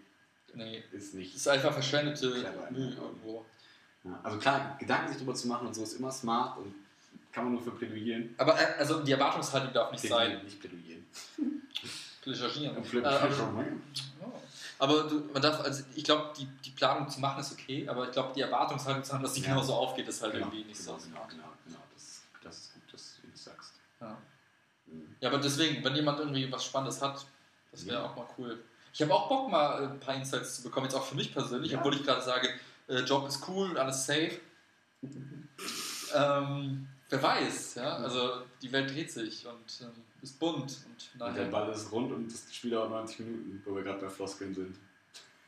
nee, 0.54 0.84
ist 0.92 1.16
nicht. 1.16 1.36
ist 1.36 1.48
einfach 1.48 1.74
verschwendete 1.74 2.28
Mühe 2.30 2.44
ja. 2.44 3.00
irgendwo. 3.02 3.44
Ja, 4.04 4.20
also 4.22 4.38
klar, 4.38 4.78
Gedanken 4.80 5.08
sich 5.08 5.18
darüber 5.18 5.34
zu 5.34 5.48
machen 5.48 5.66
und 5.66 5.74
so 5.74 5.82
ist 5.82 5.94
immer 5.94 6.12
smart 6.12 6.60
und 6.60 6.76
kann 7.32 7.46
man 7.46 7.54
nur 7.54 7.64
für 7.64 7.72
plädieren. 7.72 8.36
Aber 8.38 8.60
äh, 8.60 8.76
also 8.78 9.04
die 9.04 9.12
Erwartungshaltung 9.12 9.74
darf 9.74 9.92
nicht 9.92 10.08
sein. 10.08 10.40
Plädieren, 10.40 10.46
nicht 10.46 10.60
plädieren. 10.60 11.08
Plädieren. 12.34 12.76
Und 12.78 12.86
Äh, 12.86 12.90
plädieren 12.90 13.82
aber- 14.80 15.04
du, 15.04 15.30
man 15.34 15.42
darf, 15.42 15.60
also 15.62 15.84
ich 15.96 16.04
glaube, 16.04 16.32
die, 16.38 16.46
die 16.64 16.70
Planung 16.72 17.10
zu 17.10 17.20
machen 17.20 17.42
ist 17.42 17.52
okay, 17.52 17.88
aber 17.90 18.06
ich 18.06 18.12
glaube, 18.12 18.32
die 18.34 18.42
Erwartungshaltung 18.42 19.04
zu 19.04 19.14
haben, 19.14 19.24
dass 19.24 19.34
die 19.34 19.42
Ja. 19.42 19.50
genauso 19.50 19.74
aufgeht, 19.74 20.08
ist 20.08 20.22
halt 20.22 20.34
Genau, 20.34 20.46
irgendwie 20.48 20.64
nicht 20.66 20.80
genau, 20.80 20.98
so 20.98 21.04
genau, 21.06 21.18
smart. 21.18 21.30
genau, 21.32 21.44
genau. 21.66 21.80
Das, 21.94 22.22
das 22.42 22.58
ist 22.58 22.74
gut, 22.76 22.94
dass 22.94 23.16
du 23.22 23.28
das 23.30 23.44
sagst. 23.44 23.74
Ja. 24.00 24.18
Mhm. 24.88 25.16
ja, 25.20 25.30
aber 25.30 25.40
deswegen, 25.40 25.84
wenn 25.84 25.96
jemand 25.96 26.20
irgendwie 26.20 26.50
was 26.52 26.64
Spannendes 26.64 27.02
hat, 27.02 27.26
das 27.72 27.86
wäre 27.86 27.98
Ja. 28.02 28.06
auch 28.10 28.16
mal 28.16 28.26
cool. 28.38 28.60
Ich 28.94 29.02
habe 29.02 29.14
auch 29.14 29.28
Bock, 29.28 29.52
mal 29.52 29.84
äh, 29.84 29.88
ein 29.88 30.00
paar 30.00 30.16
Insights 30.16 30.56
zu 30.58 30.64
bekommen, 30.64 30.86
jetzt 30.86 30.96
auch 30.96 31.06
für 31.06 31.16
mich 31.16 31.34
persönlich, 31.34 31.72
Ja. 31.74 31.80
obwohl 31.80 31.96
ich 31.96 32.04
gerade 32.04 32.22
sage, 32.22 32.50
äh, 32.88 33.00
Job 33.02 33.28
ist 33.28 33.48
cool, 33.50 33.78
alles 33.78 34.06
safe. 34.06 34.40
ähm, 36.16 36.88
wer 37.10 37.24
weiß, 37.24 37.76
ja, 37.76 37.96
also 37.98 38.42
die 38.62 38.72
Welt 38.72 38.90
dreht 38.92 39.12
sich 39.12 39.46
und 39.46 39.82
ähm, 39.82 39.92
ist 40.22 40.40
bunt 40.40 40.78
und 41.18 41.22
Und 41.28 41.36
der 41.36 41.46
Ball 41.46 41.70
ist 41.72 41.92
rund 41.92 42.12
und 42.12 42.32
das 42.32 42.54
Spiel 42.54 42.72
dauert 42.72 42.90
90 42.92 43.20
Minuten, 43.20 43.62
wo 43.66 43.76
wir 43.76 43.84
gerade 43.84 44.00
bei 44.02 44.10
Floskeln 44.10 44.54
sind. 44.54 44.76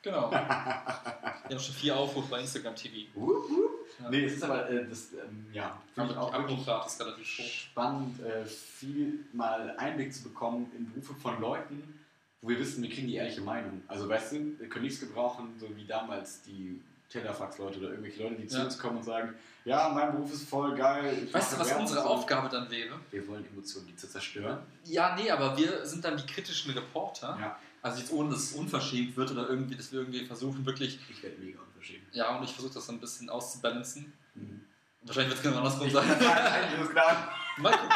genau. 0.01 0.31
Wir 0.31 1.57
haben 1.57 1.63
schon 1.65 1.75
vier 1.75 1.97
Aufrufe 1.97 2.29
bei 2.29 2.39
Instagram 2.41 2.75
TV. 2.75 3.09
Wupp, 3.13 3.49
wupp. 3.49 3.71
Ja. 4.01 4.09
Nee, 4.09 4.23
es 4.23 4.33
ist 4.33 4.43
aber, 4.43 4.69
äh, 4.69 4.87
das, 4.87 5.11
ähm, 5.13 5.45
ja, 5.51 5.81
finde 5.93 6.11
ich 6.13 6.17
auch 6.17 6.33
Abrufrate 6.33 6.87
ist 6.87 7.01
relativ 7.01 7.37
hoch. 7.39 7.43
spannend, 7.45 8.19
äh, 8.21 8.45
viel 8.45 9.25
mal 9.33 9.75
Einblick 9.77 10.13
zu 10.13 10.23
bekommen 10.23 10.71
in 10.77 10.89
Berufe 10.91 11.13
von 11.15 11.41
Leuten, 11.41 11.99
wo 12.41 12.47
wir 12.49 12.57
wissen, 12.59 12.81
wir 12.81 12.89
kriegen 12.89 13.07
die 13.07 13.15
ehrliche 13.15 13.41
Meinung. 13.41 13.81
Also, 13.87 14.07
weißt 14.07 14.31
du, 14.33 14.59
wir 14.59 14.69
können 14.69 14.85
nichts 14.85 15.01
gebrauchen, 15.01 15.55
so 15.59 15.67
wie 15.75 15.85
damals 15.85 16.41
die 16.43 16.81
Telefax-Leute 17.09 17.79
oder 17.79 17.89
irgendwelche 17.89 18.23
Leute, 18.23 18.35
die 18.35 18.47
zu 18.47 18.59
Ja. 18.59 18.63
uns 18.63 18.79
kommen 18.79 18.97
und 18.97 19.03
sagen, 19.03 19.33
ja, 19.65 19.89
mein 19.89 20.11
Beruf 20.11 20.33
ist 20.33 20.49
voll 20.49 20.75
geil. 20.75 21.23
ich 21.25 21.33
Weißt 21.33 21.53
du, 21.53 21.59
was 21.59 21.71
unsere 21.73 22.01
so. 22.01 22.07
Aufgabe 22.07 22.49
dann 22.49 22.69
wäre? 22.69 22.99
Wir 23.11 23.27
wollen 23.27 23.45
Emotionen, 23.45 23.87
die 23.87 23.95
zu 23.95 24.09
zerstören. 24.09 24.59
Ja, 24.85 25.15
nee, 25.15 25.29
aber 25.29 25.55
wir 25.57 25.85
sind 25.85 26.03
dann 26.03 26.17
die 26.17 26.25
kritischen 26.25 26.71
Reporter. 26.71 27.37
Ja. 27.39 27.57
Also 27.83 27.99
jetzt 27.99 28.11
ohne, 28.11 28.29
dass 28.31 28.39
es 28.41 28.53
unverschämt 28.53 29.15
wird 29.17 29.31
oder 29.31 29.49
irgendwie, 29.49 29.75
dass 29.75 29.91
wir 29.91 29.99
irgendwie 30.01 30.25
versuchen, 30.25 30.65
wirklich, 30.65 30.99
Ich 31.09 31.23
werde 31.23 31.37
mega 31.39 31.59
unverschämt. 31.59 32.03
ja, 32.13 32.35
und 32.37 32.43
ich 32.43 32.51
versuche 32.51 32.73
das 32.75 32.85
so 32.85 32.91
ein 32.91 32.99
bisschen 32.99 33.29
auszubalancen. 33.29 34.13
Mhm. 34.35 34.61
Wahrscheinlich 35.03 35.31
wird 35.31 35.39
es 35.39 35.43
genau 35.43 35.57
andersrum 35.57 35.89
sein. 35.89 36.07
Mal 37.57 37.71
gucken. 37.71 37.89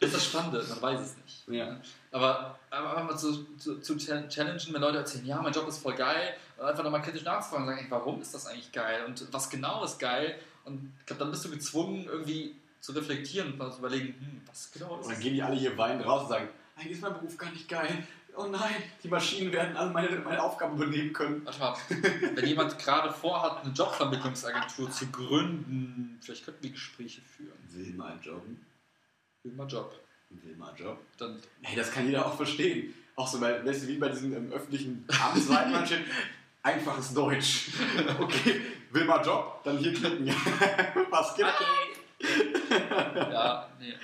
Das 0.00 0.08
ist 0.08 0.16
das 0.16 0.24
Spannende, 0.26 0.64
man 0.68 0.82
weiß 0.82 1.00
es 1.00 1.16
nicht. 1.16 1.48
Ja. 1.48 1.80
Aber, 2.10 2.58
aber 2.68 2.90
aber 2.90 3.04
mal 3.04 3.16
zu, 3.16 3.56
zu, 3.56 3.80
zu 3.80 3.96
challengen, 3.96 4.72
wenn 4.72 4.80
Leute 4.80 4.98
erzählen, 4.98 5.24
ja, 5.24 5.40
mein 5.40 5.52
Job 5.52 5.68
ist 5.68 5.78
voll 5.78 5.94
geil, 5.94 6.34
und 6.58 6.64
einfach 6.64 6.82
nochmal 6.82 7.00
kritisch 7.00 7.22
nachzufragen 7.22 7.66
und 7.66 7.72
sagen, 7.74 7.84
ey, 7.86 7.90
warum 7.90 8.20
ist 8.20 8.34
das 8.34 8.46
eigentlich 8.46 8.72
geil 8.72 9.04
und 9.06 9.26
was 9.32 9.48
genau 9.48 9.84
ist 9.84 9.98
geil? 9.98 10.38
Und 10.64 10.92
ich 11.00 11.06
glaube, 11.06 11.20
dann 11.20 11.30
bist 11.30 11.44
du 11.44 11.50
gezwungen, 11.50 12.06
irgendwie 12.06 12.54
zu 12.80 12.92
reflektieren 12.92 13.52
und 13.52 13.58
mal 13.58 13.72
zu 13.72 13.78
überlegen, 13.78 14.14
hm, 14.18 14.40
was 14.46 14.70
genau 14.72 14.98
ist 14.98 15.06
Und 15.06 15.12
dann 15.12 15.20
gehen 15.20 15.34
die 15.34 15.42
alle 15.42 15.56
hier 15.56 15.76
weinend 15.76 16.04
raus 16.04 16.22
und 16.22 16.28
sagen, 16.28 16.48
eigentlich 16.76 16.92
ist 16.92 17.02
mein 17.02 17.14
Beruf 17.14 17.36
gar 17.36 17.50
nicht 17.50 17.68
geil. 17.68 18.06
Oh 18.36 18.46
nein, 18.46 18.82
die 19.02 19.08
Maschinen 19.08 19.52
werden 19.52 19.76
alle 19.76 19.90
meine, 19.92 20.18
meine 20.18 20.42
Aufgaben 20.42 20.74
übernehmen 20.76 21.12
können. 21.12 21.46
Warte 21.46 21.60
mal, 21.60 21.76
wenn 22.34 22.46
jemand 22.46 22.78
gerade 22.78 23.12
vorhat, 23.12 23.64
eine 23.64 23.72
Jobvermittlungsagentur 23.72 24.90
zu 24.90 25.06
gründen, 25.06 26.18
vielleicht 26.20 26.44
könnten 26.44 26.64
wir 26.64 26.70
Gespräche 26.70 27.20
führen. 27.22 27.56
Will 27.70 27.94
mal 27.94 28.18
jobben. 28.20 28.66
Will 29.44 29.52
mal 29.52 29.68
Job. 29.68 29.92
Will 30.30 30.56
mal 30.56 30.74
Job. 30.76 30.98
Dann, 31.18 31.38
Hey, 31.62 31.76
das 31.76 31.92
kann 31.92 32.06
jeder 32.06 32.26
auch 32.26 32.36
verstehen. 32.36 32.92
Auch 33.14 33.28
so, 33.28 33.40
weil, 33.40 33.64
weißt 33.64 33.84
du, 33.84 33.88
wie 33.88 33.98
bei 33.98 34.08
diesen 34.08 34.34
ähm, 34.34 34.52
öffentlichen 34.52 35.04
Amtsweiten 35.08 35.70
man 35.70 35.86
steht, 35.86 36.04
einfaches 36.62 37.14
Deutsch. 37.14 37.68
Okay, 38.18 38.60
will 38.94 39.04
mal 39.04 39.24
Job, 39.24 39.62
dann 39.64 39.78
hier 39.78 39.92
klicken. 39.92 40.26
Was 41.10 41.34
geht? 41.34 41.46
ja, 42.70 43.68
nee. 43.78 43.94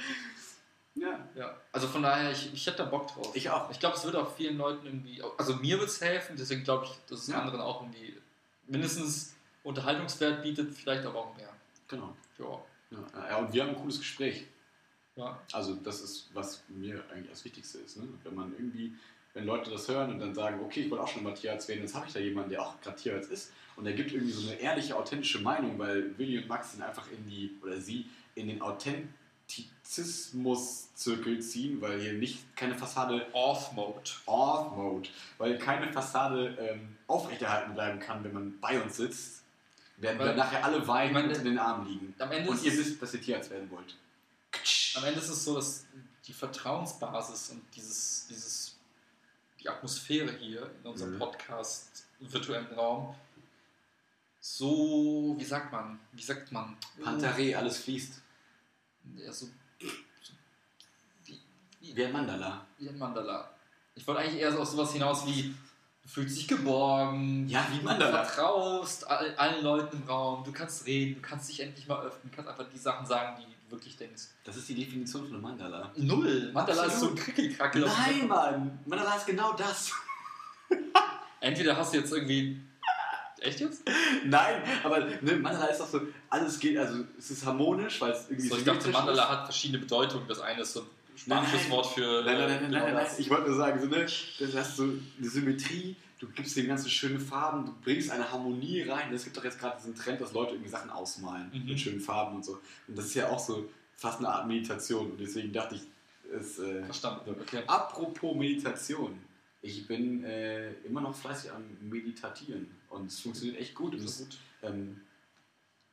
Ja. 0.94 1.18
Ja. 1.34 1.56
Also 1.72 1.86
von 1.88 2.02
daher, 2.02 2.30
ich, 2.32 2.52
ich 2.52 2.66
hätte 2.66 2.78
da 2.78 2.84
Bock 2.84 3.06
drauf. 3.08 3.30
Ich 3.34 3.48
auch. 3.48 3.70
Ich 3.70 3.78
glaube, 3.78 3.96
es 3.96 4.04
wird 4.04 4.16
auch 4.16 4.34
vielen 4.36 4.58
Leuten 4.58 4.84
irgendwie, 4.86 5.22
also 5.38 5.54
mir 5.56 5.78
wird 5.78 5.88
es 5.88 6.00
helfen, 6.00 6.36
deswegen 6.36 6.64
glaube 6.64 6.86
ich, 6.86 6.92
dass 7.08 7.20
es 7.20 7.28
Ja. 7.28 7.40
anderen 7.40 7.60
auch 7.60 7.82
irgendwie 7.82 8.18
mindestens 8.66 9.34
Unterhaltungswert 9.62 10.42
bietet, 10.42 10.74
vielleicht 10.74 11.04
aber 11.06 11.20
auch 11.20 11.36
mehr. 11.36 11.48
Genau. 11.88 12.16
Ja. 12.38 12.58
Ja, 12.90 13.28
ja, 13.28 13.36
und 13.36 13.52
wir 13.52 13.62
haben 13.62 13.70
ein 13.70 13.76
cooles 13.76 13.98
Gespräch. 13.98 14.44
ja. 15.14 15.38
Also 15.52 15.74
das 15.76 16.00
ist, 16.00 16.28
was 16.34 16.62
mir 16.68 17.02
eigentlich 17.12 17.30
das 17.30 17.44
Wichtigste 17.44 17.78
ist. 17.78 17.96
Ne? 17.98 18.08
Wenn 18.24 18.34
man 18.34 18.52
irgendwie, 18.52 18.94
wenn 19.34 19.46
Leute 19.46 19.70
das 19.70 19.88
hören 19.88 20.10
und 20.12 20.18
dann 20.18 20.34
sagen, 20.34 20.60
okay, 20.64 20.80
ich 20.82 20.90
wollte 20.90 21.04
auch 21.04 21.08
schon 21.08 21.22
mal 21.22 21.34
Tierarzt 21.34 21.68
werden, 21.68 21.82
jetzt 21.82 21.94
habe 21.94 22.06
ich 22.06 22.12
da 22.12 22.18
jemanden, 22.20 22.50
der 22.50 22.62
auch 22.62 22.80
gerade 22.80 22.96
Tierarzt 22.96 23.30
ist 23.30 23.52
und 23.76 23.84
der 23.84 23.92
gibt 23.94 24.12
irgendwie 24.12 24.32
so 24.32 24.48
eine 24.50 24.58
ehrliche, 24.60 24.96
authentische 24.96 25.40
Meinung, 25.40 25.78
weil 25.78 26.16
Willi 26.18 26.38
und 26.38 26.48
Max 26.48 26.72
sind 26.72 26.82
einfach 26.82 27.06
in 27.10 27.24
die, 27.28 27.56
oder 27.62 27.80
sie, 27.80 28.06
in 28.34 28.48
den 28.48 28.60
Authentizismus-Zirkel 28.62 31.40
ziehen, 31.40 31.80
weil 31.80 32.00
hier 32.00 32.12
nicht 32.14 32.56
keine 32.56 32.76
Fassade 32.76 33.26
Off-Mode. 33.32 34.10
Off-Mode, 34.26 35.08
weil 35.38 35.58
keine 35.58 35.92
Fassade 35.92 36.56
ähm, 36.60 36.96
aufrechterhalten 37.06 37.74
bleiben 37.74 38.00
kann, 38.00 38.24
wenn 38.24 38.32
man 38.32 38.58
bei 38.60 38.80
uns 38.80 38.96
sitzt, 38.96 39.42
werden 39.96 40.18
wir 40.18 40.26
Weil- 40.26 40.36
nachher 40.36 40.64
alle 40.64 40.86
weinen 40.86 41.12
meine, 41.12 41.28
und 41.28 41.36
in 41.38 41.44
den 41.44 41.58
Armen 41.58 41.86
liegen. 41.86 42.14
Und 42.48 42.62
ihr 42.64 42.72
wisst, 42.72 43.00
dass 43.02 43.14
ihr 43.14 43.20
Tierarzt 43.20 43.50
werden 43.50 43.70
wollt. 43.70 43.96
am 44.94 45.04
Ende 45.04 45.20
ist 45.20 45.28
es 45.28 45.44
so, 45.44 45.54
dass 45.54 45.84
die 46.26 46.32
Vertrauensbasis 46.32 47.50
und 47.50 47.62
dieses, 47.74 48.26
dieses, 48.28 48.69
die 49.60 49.68
Atmosphäre 49.68 50.32
hier 50.32 50.70
in 50.82 50.90
unserem 50.90 51.14
Mhm. 51.14 51.18
Podcast 51.18 52.06
virtuellen 52.20 52.66
Raum 52.74 53.14
so, 54.40 55.34
wie 55.38 55.44
sagt 55.44 55.70
man, 55.72 55.98
wie 56.12 56.22
sagt 56.22 56.50
man? 56.50 56.76
Pantaré, 57.02 57.54
alles 57.56 57.78
fließt. 57.78 58.22
Ja, 59.16 59.30
so, 59.32 59.46
so 59.78 60.32
wie, 61.24 61.38
wie, 61.80 61.94
Wie 61.96 62.04
ein 62.04 62.12
Mandala. 62.12 62.66
wie 62.78 62.88
ein 62.88 62.98
Mandala. 62.98 63.50
Ich 63.94 64.06
wollte 64.06 64.22
eigentlich 64.22 64.40
eher 64.40 64.52
so 64.52 64.60
auf 64.60 64.68
sowas 64.68 64.92
hinaus 64.92 65.26
wie, 65.26 65.54
du 66.02 66.08
fühlst 66.08 66.38
dich 66.38 66.48
geborgen, 66.48 67.46
Ja, 67.48 67.66
wie 67.70 67.78
du 67.78 67.84
Mandala. 67.84 68.24
vertraust 68.24 69.06
all, 69.08 69.34
allen 69.36 69.62
Leuten 69.62 69.98
im 69.98 70.04
Raum, 70.08 70.42
du 70.42 70.52
kannst 70.52 70.86
reden, 70.86 71.16
du 71.16 71.20
kannst 71.20 71.50
dich 71.50 71.60
endlich 71.60 71.86
mal 71.86 72.02
öffnen, 72.02 72.30
du 72.30 72.34
kannst 72.36 72.50
einfach 72.50 72.68
die 72.72 72.78
Sachen 72.78 73.04
sagen, 73.06 73.36
die 73.42 73.44
du 73.44 73.59
wirklich 73.70 73.96
denkst. 73.96 74.22
Das 74.44 74.56
ist 74.56 74.68
die 74.68 74.74
Definition 74.74 75.22
von 75.24 75.34
einem 75.34 75.42
Mandala. 75.42 75.92
Null! 75.96 76.50
Mandala 76.52 76.84
ist 76.84 77.00
so 77.00 77.06
ein 77.06 77.12
Absolut. 77.12 77.18
Krickelkrackel. 77.18 77.82
Nein, 77.82 78.28
Mann! 78.28 78.78
Mandala 78.86 79.16
ist 79.16 79.26
genau 79.26 79.52
das. 79.54 79.92
Entweder 81.40 81.76
hast 81.76 81.92
du 81.94 81.98
jetzt 81.98 82.12
irgendwie. 82.12 82.60
Echt 83.40 83.60
jetzt? 83.60 83.82
Nein, 84.26 84.62
aber 84.84 85.00
ne, 85.22 85.36
Mandala 85.36 85.66
ist 85.66 85.80
doch 85.80 85.88
so, 85.88 86.02
alles 86.28 86.58
geht, 86.58 86.76
also 86.76 87.04
es 87.18 87.30
ist 87.30 87.46
harmonisch, 87.46 87.98
weil 88.00 88.12
es 88.12 88.28
irgendwie 88.28 88.48
So, 88.48 88.56
ich 88.58 88.64
dachte, 88.64 88.90
Mandala 88.90 89.22
ist. 89.22 89.28
hat 89.30 89.44
verschiedene 89.44 89.78
Bedeutungen. 89.78 90.28
Das 90.28 90.40
eine 90.40 90.60
ist 90.60 90.74
so 90.74 90.80
ein 90.80 90.86
Nein, 91.26 91.38
spanisches 91.46 91.62
nein. 91.62 91.70
Wort 91.70 91.86
für. 91.86 92.22
Nein, 92.22 92.36
nein, 92.36 92.38
nein, 92.38 92.48
äh, 92.48 92.60
nein, 92.60 92.70
genau 92.70 92.84
nein, 92.84 92.94
nein. 92.94 93.06
Ich 93.16 93.30
wollte 93.30 93.48
nur 93.48 93.56
sagen, 93.56 93.80
so, 93.80 93.86
ne, 93.86 94.00
das 94.04 94.54
hast 94.54 94.76
so 94.76 94.82
eine 94.82 95.28
Symmetrie, 95.28 95.96
du 96.20 96.28
gibst 96.28 96.56
dem 96.56 96.68
ganzen 96.68 96.88
schöne 96.90 97.18
Farben, 97.18 97.66
du 97.66 97.72
bringst 97.82 98.10
eine 98.10 98.30
Harmonie 98.30 98.82
rein. 98.82 99.12
Es 99.12 99.24
gibt 99.24 99.36
doch 99.36 99.44
jetzt 99.44 99.58
gerade 99.58 99.76
diesen 99.78 99.94
Trend, 99.96 100.20
dass 100.20 100.32
Leute 100.32 100.52
irgendwie 100.52 100.70
Sachen 100.70 100.90
ausmalen 100.90 101.50
Mhm. 101.52 101.64
mit 101.66 101.80
schönen 101.80 102.00
Farben 102.00 102.36
und 102.36 102.44
so. 102.44 102.60
Und 102.86 102.96
das 102.96 103.06
ist 103.06 103.14
ja 103.14 103.28
auch 103.28 103.38
so 103.40 103.68
fast 103.96 104.18
eine 104.20 104.28
Art 104.28 104.46
Meditation. 104.46 105.10
Und 105.10 105.20
deswegen 105.20 105.52
dachte 105.52 105.74
ich, 105.74 105.82
es. 106.32 106.58
Äh, 106.60 106.84
Verstanden. 106.84 107.30
Okay. 107.40 107.62
Apropos 107.66 108.36
Meditation. 108.36 109.18
Ich 109.62 109.86
bin 109.88 110.22
äh, 110.24 110.72
immer 110.84 111.00
noch 111.00 111.14
fleißig 111.14 111.50
am 111.52 111.64
Meditatieren 111.88 112.70
und 112.88 113.06
es 113.08 113.20
funktioniert 113.20 113.58
echt 113.58 113.74
gut. 113.74 113.92
Und 113.94 114.02
Das 114.04 114.12
es 114.12 114.18
gut. 114.20 114.38
ähm, 114.62 115.00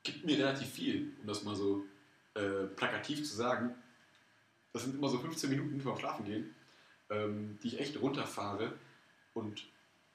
gibt 0.04 0.26
mir 0.26 0.38
relativ 0.38 0.70
viel, 0.70 1.12
um 1.22 1.28
das 1.28 1.44
mal 1.44 1.56
so 1.56 1.84
äh, 2.36 2.66
plakativ 2.76 3.28
zu 3.28 3.36
sagen. 3.36 3.74
Das 4.74 4.84
sind 4.84 4.96
immer 4.96 5.10
so 5.10 5.18
15 5.18 5.50
Minuten 5.50 5.82
vorm 5.82 5.98
Schlafen 6.00 6.24
gehen, 6.26 6.54
ähm, 7.10 7.58
die 7.64 7.68
ich 7.70 7.80
echt 7.80 8.00
runterfahre 8.00 8.74
und 9.34 9.64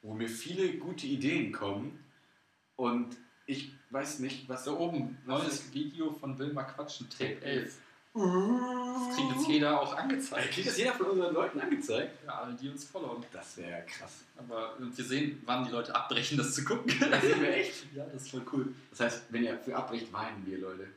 wo 0.03 0.15
mir 0.15 0.29
viele 0.29 0.75
gute 0.79 1.07
Ideen 1.07 1.53
kommen. 1.53 2.05
Und 2.77 3.17
ich 3.47 3.73
weiß 3.91 4.19
nicht, 4.21 4.49
was 4.49 4.65
Da 4.65 4.73
oben, 4.73 5.19
neues 5.27 5.73
Video 5.73 6.13
von 6.13 6.39
Wilma 6.39 6.65
Quatschen, 6.65 7.09
Tape 7.09 7.41
Tape 7.41 7.45
11. 7.45 7.79
Das 8.15 9.17
kriegt 9.17 9.33
jetzt 9.37 9.49
jeder 9.49 9.81
auch 9.81 9.97
angezeigt. 9.97 10.53
Kriegt 10.53 10.69
das 10.69 10.77
jeder 10.77 10.93
von 10.93 11.07
unseren 11.07 11.33
Leuten 11.33 11.61
angezeigt? 11.61 12.23
Ja, 12.27 12.43
alle, 12.43 12.55
die 12.55 12.69
uns 12.69 12.85
followen. 12.85 13.25
Das 13.33 13.57
wäre 13.57 13.87
krass. 13.87 14.25
Aber 14.37 14.77
und 14.77 14.97
wir 14.97 15.05
sehen, 15.05 15.43
wann 15.47 15.65
die 15.65 15.71
Leute 15.71 15.95
abbrechen, 15.95 16.37
das 16.37 16.55
zu 16.55 16.63
gucken. 16.63 16.93
Das 17.11 17.23
sehen 17.23 17.41
wir 17.41 17.55
echt. 17.57 17.87
ja, 17.95 18.05
das 18.05 18.23
ist 18.23 18.31
voll 18.31 18.45
cool. 18.53 18.75
Das 18.91 19.01
heißt, 19.01 19.25
wenn 19.31 19.45
ihr 19.45 19.59
für 19.59 19.75
abbricht, 19.75 20.13
weinen 20.13 20.45
wir, 20.45 20.59
Leute. 20.59 20.89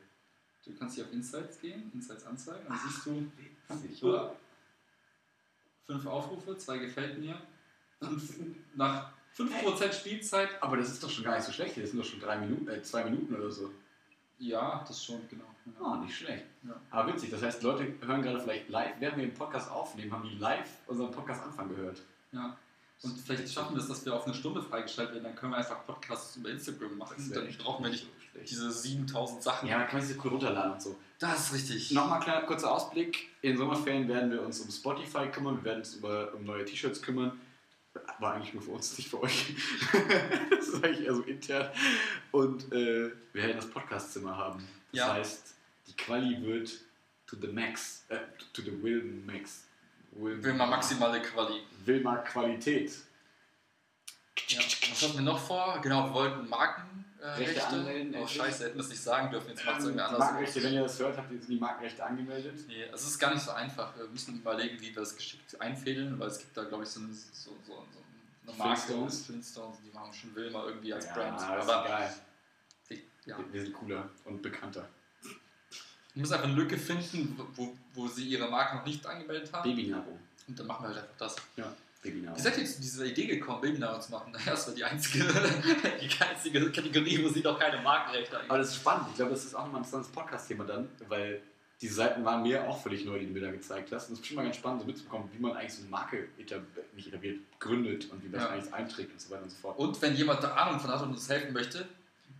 Du 0.66 0.74
kannst 0.74 0.96
hier 0.96 1.04
auf 1.04 1.12
Insights 1.12 1.60
gehen, 1.60 1.90
Insights 1.94 2.26
anzeigen, 2.26 2.66
dann 2.68 2.78
siehst 2.84 3.06
du, 3.06 3.30
Witzig, 3.68 4.02
oder? 4.02 4.36
Fünf 5.86 6.06
Aufrufe, 6.06 6.58
zwei 6.58 6.78
gefällt 6.78 7.18
mir. 7.18 7.40
Fünf, 8.00 8.56
nach 8.74 9.12
5% 9.36 9.92
Spielzeit. 9.92 10.50
Aber 10.60 10.76
das 10.76 10.90
ist 10.90 11.02
doch 11.02 11.10
schon 11.10 11.24
gar 11.24 11.36
nicht 11.36 11.44
so 11.44 11.52
schlecht. 11.52 11.76
Das 11.76 11.90
sind 11.90 11.98
doch 11.98 12.06
schon 12.06 12.20
drei 12.20 12.38
Minuten, 12.38 12.68
äh, 12.68 12.82
zwei 12.82 13.04
Minuten 13.04 13.34
oder 13.34 13.50
so. 13.50 13.70
Ja, 14.38 14.84
das 14.86 15.04
schon, 15.04 15.20
genau. 15.28 15.44
Oh, 15.80 15.96
nicht 15.96 16.16
schlecht. 16.16 16.44
Ja. 16.62 16.74
Aber 16.90 17.12
witzig, 17.12 17.30
das 17.30 17.42
heißt, 17.42 17.62
Leute 17.62 17.94
hören 18.06 18.22
gerade 18.22 18.40
vielleicht 18.40 18.68
live, 18.68 18.92
während 19.00 19.18
wir 19.18 19.26
den 19.26 19.34
Podcast 19.34 19.70
aufnehmen, 19.70 20.12
haben 20.12 20.28
die 20.28 20.36
live 20.36 20.68
unseren 20.86 21.10
Podcast 21.10 21.42
Anfang 21.42 21.68
gehört. 21.68 22.02
Ja. 22.32 22.56
Und 23.02 23.18
vielleicht 23.18 23.52
schaffen 23.52 23.74
wir 23.74 23.82
es, 23.82 23.88
dass 23.88 24.04
wir 24.06 24.14
auf 24.14 24.24
eine 24.24 24.34
Stunde 24.34 24.62
freigestellt 24.62 25.12
werden, 25.12 25.24
dann 25.24 25.34
können 25.34 25.52
wir 25.52 25.58
einfach 25.58 25.84
Podcasts 25.84 26.36
über 26.36 26.50
Instagram 26.50 26.96
machen. 26.96 27.30
Dann 27.34 27.48
brauchen 27.58 27.84
wir 27.84 27.90
nicht 27.90 28.04
so 28.04 28.10
schlecht. 28.30 28.50
diese 28.50 28.70
7000 28.70 29.42
Sachen. 29.42 29.68
Ja, 29.68 29.78
dann 29.78 29.88
kann 29.88 29.98
man 29.98 30.06
sich 30.06 30.24
cool 30.24 30.30
runterladen 30.30 30.72
und 30.72 30.82
so. 30.82 30.96
Das 31.18 31.46
ist 31.46 31.54
richtig. 31.54 31.90
Nochmal 31.92 32.20
kleiner 32.20 32.46
kurzer 32.46 32.72
Ausblick. 32.72 33.28
In 33.42 33.56
Sommerferien 33.56 34.08
werden 34.08 34.30
wir 34.30 34.42
uns 34.42 34.60
um 34.60 34.70
Spotify 34.70 35.28
kümmern, 35.28 35.56
wir 35.58 35.64
werden 35.64 35.78
uns 35.80 35.94
über, 35.94 36.32
um 36.34 36.44
neue 36.44 36.64
T-Shirts 36.64 37.02
kümmern. 37.02 37.38
War 38.18 38.34
eigentlich 38.34 38.54
nur 38.54 38.62
für 38.62 38.70
uns, 38.72 38.96
nicht 38.98 39.08
für 39.10 39.20
euch. 39.22 39.54
das 40.50 40.68
ist 40.68 40.84
eigentlich 40.84 41.06
eher 41.06 41.14
so 41.14 41.22
intern. 41.22 41.70
Und 42.32 42.72
äh, 42.72 43.10
wir 43.32 43.42
werden 43.42 43.56
das 43.56 43.70
Podcastzimmer 43.70 44.36
haben. 44.36 44.66
Das 44.92 44.98
Ja. 44.98 45.12
heißt, 45.14 45.54
die 45.88 45.96
Quali 45.96 46.42
wird 46.42 46.70
to 47.26 47.36
the 47.40 47.48
max, 47.48 48.04
äh, 48.08 48.18
to 48.52 48.62
the 48.62 48.82
will 48.82 49.02
max. 49.26 49.64
Will, 50.12 50.42
Will 50.42 50.54
mal 50.54 50.66
maximale 50.66 51.20
Quali. 51.20 51.60
Will 51.84 52.00
mal 52.00 52.22
Qualität. 52.24 52.92
Ja. 54.48 54.60
Was 54.60 55.02
hatten 55.02 55.14
wir 55.14 55.22
noch 55.22 55.38
vor? 55.38 55.78
Genau, 55.82 56.06
wir 56.08 56.14
wollten 56.14 56.48
Markenrechte. 56.48 57.05
Äh, 57.26 57.30
Rechte 57.38 57.54
Rechte. 57.56 57.66
anmelden, 57.68 58.14
oh, 58.16 58.26
scheiße, 58.26 58.64
hätten 58.66 58.76
wir 58.76 58.82
es 58.84 58.88
nicht 58.88 59.02
sagen 59.02 59.30
dürfen. 59.30 59.48
Jetzt 59.48 59.64
macht 59.64 59.78
es 59.78 59.84
Ähm, 59.84 59.88
irgendwie 59.90 60.02
anders. 60.04 60.18
Markenrechte, 60.20 60.62
wenn 60.62 60.72
ihr 60.74 60.82
das 60.82 60.98
hört, 61.00 61.16
habt 61.16 61.32
ihr 61.32 61.38
die 61.40 61.56
Markenrechte 61.58 62.04
angemeldet. 62.04 62.58
Nee, 62.68 62.84
es 62.92 63.02
ist 63.02 63.18
gar 63.18 63.34
nicht 63.34 63.42
so 63.42 63.50
einfach. 63.50 63.96
Wir 63.96 64.06
müssen 64.06 64.36
überlegen, 64.36 64.80
wie 64.80 64.88
wir 64.94 64.94
das 65.02 65.16
geschickt 65.16 65.60
einfädeln, 65.60 66.18
weil 66.20 66.28
es 66.28 66.38
gibt 66.38 66.56
da, 66.56 66.62
glaube 66.64 66.84
ich, 66.84 66.88
so 66.90 67.00
eine, 67.00 67.12
so, 67.12 67.50
so, 67.66 67.74
so 67.74 67.84
eine 68.46 68.56
Marke. 68.56 68.80
Flintstones. 68.80 69.26
Flintstones, 69.26 69.76
die 69.84 69.90
machen 69.92 70.12
schon 70.12 70.34
Wilma 70.36 70.64
irgendwie 70.66 70.94
als 70.94 71.06
ja, 71.06 71.14
Brand. 71.14 71.40
das 71.40 71.68
Aber 71.68 71.84
geil. 71.88 72.14
ja, 73.24 73.38
Wir- 73.38 73.52
Wir 73.52 73.62
sind 73.62 73.72
cooler 73.74 74.08
und 74.24 74.40
bekannter. 74.40 74.88
ich 75.24 76.20
muss 76.20 76.30
einfach 76.30 76.46
eine 76.46 76.54
Lücke 76.54 76.78
finden, 76.78 77.36
wo, 77.56 77.76
wo 77.94 78.06
sie 78.06 78.24
ihre 78.28 78.48
Marke 78.48 78.76
noch 78.76 78.86
nicht 78.86 79.04
angemeldet 79.04 79.52
haben. 79.52 79.68
Babynahrung. 79.68 80.18
Und 80.46 80.58
dann 80.58 80.66
machen 80.68 80.84
wir 80.84 80.88
halt 80.94 80.98
einfach 80.98 81.16
das. 81.18 81.36
Ja, 81.56 81.72
Babynahrung. 82.06 82.38
Wie 82.38 82.42
seid 82.42 82.58
ihr 82.58 82.64
zu 82.64 82.80
dieser 82.80 83.04
Idee 83.04 83.26
gekommen, 83.26 83.60
Babynahrung 83.60 84.00
zu 84.00 84.10
machen? 84.12 84.32
Naja, 84.32 84.44
das 84.52 84.66
war 84.68 84.74
die 84.74 84.84
einzige, 84.84 85.24
die 86.00 86.24
einzige 86.24 86.70
Kategorie, 86.72 87.24
wo 87.24 87.28
sie 87.28 87.40
noch 87.40 87.58
keine 87.58 87.82
Markenrechte 87.82 88.38
Aber 88.48 88.58
das 88.58 88.68
ist 88.68 88.76
spannend. 88.76 89.06
Ich 89.10 89.16
glaube, 89.16 89.30
das 89.32 89.44
ist 89.44 89.54
auch 89.54 89.60
nochmal 89.64 89.80
ein 89.80 89.84
interessantes 89.84 90.10
Podcast-Thema 90.12 90.64
dann, 90.64 90.88
weil 91.08 91.40
die 91.82 91.88
Seiten 91.88 92.24
waren 92.24 92.42
mir 92.42 92.66
auch 92.66 92.82
völlig 92.82 93.04
neu, 93.04 93.18
die 93.18 93.26
du 93.26 93.32
mir 93.32 93.40
da 93.42 93.50
gezeigt 93.50 93.92
hast. 93.92 94.08
Und 94.08 94.12
es 94.14 94.18
ist 94.18 94.20
bestimmt 94.20 94.36
mal 94.36 94.44
ganz 94.44 94.56
spannend, 94.56 94.80
so 94.80 94.86
mitzubekommen, 94.86 95.28
wie 95.32 95.38
man 95.38 95.52
eigentlich 95.52 95.74
so 95.74 95.82
eine 95.82 95.90
Marke 95.90 96.28
etab 96.38 96.62
nicht 96.94 97.08
etabliert, 97.08 97.40
gründet 97.58 98.10
und 98.10 98.24
wie 98.24 98.28
man 98.28 98.40
Ja. 98.40 98.46
das 98.46 98.54
eigentlich 98.54 98.74
einträgt 98.74 99.12
und 99.12 99.20
so 99.20 99.30
weiter 99.30 99.42
und 99.42 99.50
so 99.50 99.56
fort. 99.58 99.78
Und 99.78 100.00
wenn 100.00 100.14
jemand 100.16 100.42
da 100.42 100.54
Ahnung 100.54 100.80
von 100.80 100.90
hat 100.90 101.02
und 101.02 101.10
uns 101.10 101.28
helfen 101.28 101.52
möchte, 101.52 101.86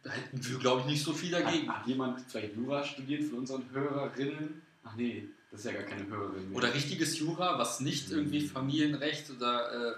da 0.02 0.10
hätten 0.10 0.42
wir, 0.42 0.58
glaube 0.58 0.80
ich, 0.82 0.86
nicht 0.86 1.04
so 1.04 1.12
viel 1.12 1.32
dagegen. 1.32 1.68
Hat, 1.68 1.80
hat 1.80 1.86
jemand 1.86 2.20
vielleicht 2.22 2.56
Jura 2.56 2.82
studiert 2.82 3.24
von 3.24 3.40
unseren 3.40 3.64
Hörerinnen? 3.72 4.62
Ach 4.84 4.94
nee, 4.96 5.28
das 5.50 5.60
ist 5.60 5.66
ja 5.66 5.72
gar 5.72 5.82
keine 5.84 6.06
Hörerin 6.06 6.48
mehr. 6.48 6.58
Oder 6.58 6.74
richtiges 6.74 7.18
Jura, 7.18 7.58
was 7.58 7.80
nicht 7.80 8.10
irgendwie 8.10 8.46
Familienrecht 8.46 9.30
oder 9.30 9.92
äh. 9.92 9.94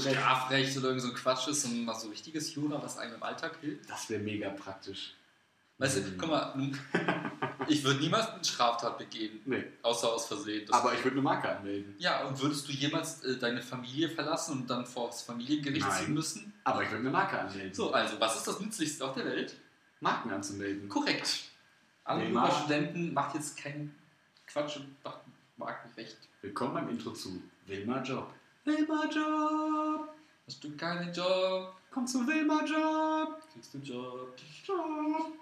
Strafrecht 0.00 0.76
oder 0.78 0.88
irgend 0.88 1.02
so 1.02 1.08
ein 1.10 1.14
Quatsch 1.14 1.46
ist, 1.46 1.62
sondern 1.62 1.84
mal 1.84 1.94
so 1.94 2.08
richtiges 2.08 2.52
Jura, 2.54 2.82
was 2.82 2.98
einem 2.98 3.14
im 3.14 3.22
Alltag 3.22 3.56
hilft. 3.60 3.88
Das 3.88 4.10
wäre 4.10 4.20
mega 4.20 4.50
praktisch. 4.50 5.14
Weißt 5.78 5.98
du, 5.98 6.00
Mhm. 6.00 6.18
guck 6.18 6.28
mal, 6.30 6.54
ich 7.68 7.84
würde 7.84 8.00
niemals 8.00 8.28
eine 8.30 8.44
Straftat 8.44 8.98
begehen, 8.98 9.40
Nee, 9.44 9.62
außer 9.82 10.08
aus 10.12 10.26
Versehen. 10.26 10.66
Das- 10.66 10.74
aber 10.80 10.92
ich 10.94 10.98
würde 11.04 11.12
eine 11.16 11.22
Marke 11.22 11.48
anmelden. 11.56 11.94
ja, 11.98 12.24
und 12.26 12.40
würdest 12.42 12.66
du 12.66 12.72
jemals 12.72 13.22
äh, 13.22 13.36
deine 13.38 13.62
Familie 13.62 14.08
verlassen 14.08 14.52
und 14.62 14.66
dann 14.70 14.86
vor 14.86 15.06
das 15.08 15.22
Familiengericht 15.22 15.86
Nein. 15.86 16.04
ziehen 16.06 16.14
müssen? 16.14 16.52
Aber 16.64 16.82
ich 16.82 16.88
würde 16.90 17.02
eine 17.02 17.10
Marke 17.10 17.38
anmelden. 17.38 17.72
So, 17.74 17.92
also, 17.92 18.18
was 18.18 18.36
ist 18.38 18.46
das 18.48 18.58
Nützlichste 18.58 19.04
auf 19.04 19.14
der 19.14 19.26
Welt? 19.26 19.54
Marken 20.00 20.30
anzumelden. 20.30 20.88
Korrekt. 20.88 21.42
Alle 22.04 22.28
Nee, 22.28 22.50
Studenten 22.58 23.12
macht 23.12 23.34
jetzt 23.34 23.56
keinen 23.56 23.94
Quatsch 24.56 24.76
und 24.78 25.04
macht 25.04 25.18
Markenrecht. 25.58 26.16
Willkommen 26.40 26.72
beim 26.72 26.88
Intro 26.88 27.10
zu 27.12 27.42
Wilma 27.66 28.00
Job. 28.02 28.32
Wilma 28.64 29.04
Job! 29.04 30.08
Hast 30.46 30.64
du 30.64 30.74
keinen 30.78 31.12
Job, 31.12 31.74
Komm 31.90 32.06
zu 32.06 32.26
Wilma 32.26 32.64
Job! 32.64 33.38
kriegst 33.52 33.74
du 33.74 33.78
Job. 33.80 34.34
Job! 34.66 35.26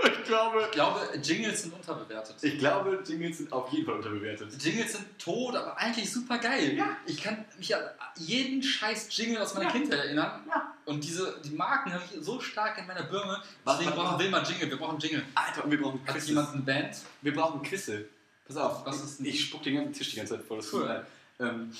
Ich 0.00 0.24
glaube, 0.24 0.62
Ich 0.64 0.70
glaube, 0.72 1.00
Jingles 1.22 1.62
sind 1.62 1.74
unterbewertet. 1.74 2.36
ich 2.42 2.58
glaube, 2.58 3.02
Jingles 3.06 3.38
sind 3.38 3.52
auf 3.52 3.68
jeden 3.72 3.84
Fall 3.86 3.94
unterbewertet. 3.96 4.52
Jingles 4.62 4.92
sind 4.94 5.16
tot, 5.18 5.54
aber 5.56 5.76
eigentlich 5.76 6.12
super 6.12 6.38
geil. 6.38 6.76
Ja. 6.76 6.96
Ich 7.06 7.20
kann 7.22 7.44
mich 7.56 7.74
an 7.74 7.82
jeden 8.16 8.62
scheiß 8.62 9.08
Jingle 9.16 9.38
aus 9.42 9.54
meiner 9.54 9.66
Ja. 9.66 9.72
Kindheit 9.72 9.98
erinnern. 10.00 10.44
Ja. 10.48 10.74
Und 10.88 11.04
diese, 11.04 11.40
die 11.44 11.50
Marken 11.50 11.92
habe 11.92 12.02
ich 12.04 12.24
so 12.24 12.40
stark 12.40 12.78
in 12.78 12.86
meiner 12.86 13.02
Birne. 13.02 13.42
Was- 13.64 13.76
Deswegen 13.78 13.96
was- 13.96 14.04
brauchen 14.04 14.18
wir 14.20 14.30
mal 14.30 14.42
Jingle. 14.42 14.70
Wir 14.70 14.76
brauchen 14.78 14.98
Jingle. 14.98 15.22
Alter, 15.34 15.64
und 15.64 15.70
wir 15.70 15.80
brauchen 15.82 16.00
Hat 16.06 16.14
Quizze. 16.14 16.28
jemand 16.28 16.52
eine 16.54 16.62
Band? 16.62 16.96
Wir 17.20 17.34
brauchen 17.34 17.62
Quizze. 17.62 18.08
Pass 18.46 18.56
auf, 18.56 18.86
Was 18.86 19.04
ist 19.04 19.18
denn- 19.18 19.26
ich 19.26 19.44
spuck 19.44 19.62
den 19.62 19.74
ganzen 19.74 19.92
Tisch 19.92 20.10
die 20.10 20.16
ganze 20.16 20.36
Zeit 20.38 20.46
voll. 20.46 20.56
Das 20.56 20.72
Cool. 20.72 21.06
ähm, 21.40 21.72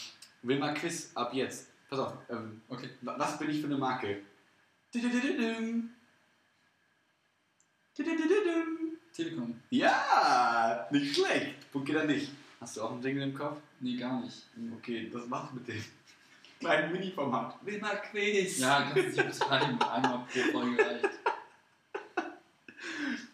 Wilma 0.42 0.72
Quiz 0.74 1.10
ab 1.14 1.32
jetzt. 1.32 1.68
Pass 1.88 1.98
auf, 2.00 2.12
ähm, 2.28 2.60
Okay. 2.68 2.90
wa- 3.00 3.14
was 3.18 3.38
bin 3.38 3.48
ich 3.50 3.60
für 3.60 3.66
eine 3.66 3.78
Marke? 3.78 4.20
Telekom. 9.14 9.60
Ja, 9.70 10.86
nicht 10.90 11.14
schlecht. 11.16 11.72
Punkt 11.72 11.86
geht 11.88 11.96
er 11.96 12.04
nicht. 12.04 12.30
Hast 12.60 12.76
du 12.76 12.82
auch 12.82 12.92
einen 12.92 13.02
Jingle 13.02 13.22
im 13.24 13.34
Kopf? 13.34 13.58
Nee, 13.80 13.96
gar 13.96 14.20
nicht. 14.20 14.44
Okay, 14.76 15.10
das 15.12 15.26
macht 15.26 15.54
mit 15.54 15.66
dem 15.66 15.82
kleinen 16.58 16.92
Mini-Format. 16.92 17.58
Wilma 17.64 17.94
Quiz. 17.96 18.58
Ja, 18.58 18.90
kannst 18.92 19.18
du 19.18 19.24
betreiben. 19.24 19.80
Einmal 19.80 20.26
pro 20.26 20.52
Folge 20.52 20.84
reicht. 20.84 21.08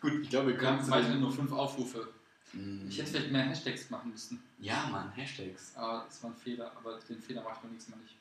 Gut, 0.00 0.22
ich 0.22 0.30
glaube, 0.30 0.48
wir 0.48 0.54
Wir 0.54 0.58
können 0.58 0.78
haben 0.78 0.90
weiterhin 0.90 1.20
nur 1.20 1.32
fünf 1.32 1.52
Aufrufe. 1.52 2.08
Mm. 2.52 2.88
Ich 2.88 2.98
hätte 2.98 3.10
vielleicht 3.10 3.32
mehr 3.32 3.44
Hashtags 3.44 3.90
machen 3.90 4.10
müssen. 4.10 4.42
Ja, 4.58 4.86
Mann, 4.90 5.10
Hashtags. 5.12 5.74
Aber 5.76 6.04
das 6.06 6.22
war 6.22 6.30
ein 6.30 6.36
Fehler. 6.36 6.72
Aber 6.76 6.98
den 7.08 7.20
Fehler 7.20 7.42
mache 7.42 7.54
ich 7.54 7.60
beim 7.60 7.72
nächsten 7.72 7.90
Mal 7.92 7.98
nicht. 7.98 8.16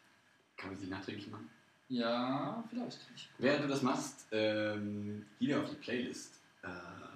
Kann 0.57 0.71
man 0.71 0.79
sie 0.79 0.87
nachträglich 0.87 1.27
machen? 1.29 1.49
Ja, 1.89 2.63
vielleicht. 2.69 2.99
Ich 3.15 3.29
Während 3.37 3.65
du 3.65 3.67
das 3.67 3.81
machst, 3.81 4.27
ähm, 4.31 5.25
Lieder 5.39 5.61
auf 5.61 5.69
die 5.69 5.75
Playlist. 5.75 6.39
Äh, 6.61 6.67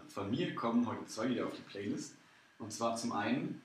von 0.09 0.29
mir 0.29 0.53
kommen 0.53 0.85
heute 0.85 1.05
zwei 1.05 1.27
Lieder 1.27 1.45
auf 1.45 1.55
die 1.55 1.61
Playlist. 1.61 2.15
Und 2.59 2.71
zwar 2.73 2.95
zum 2.95 3.13
einen 3.13 3.61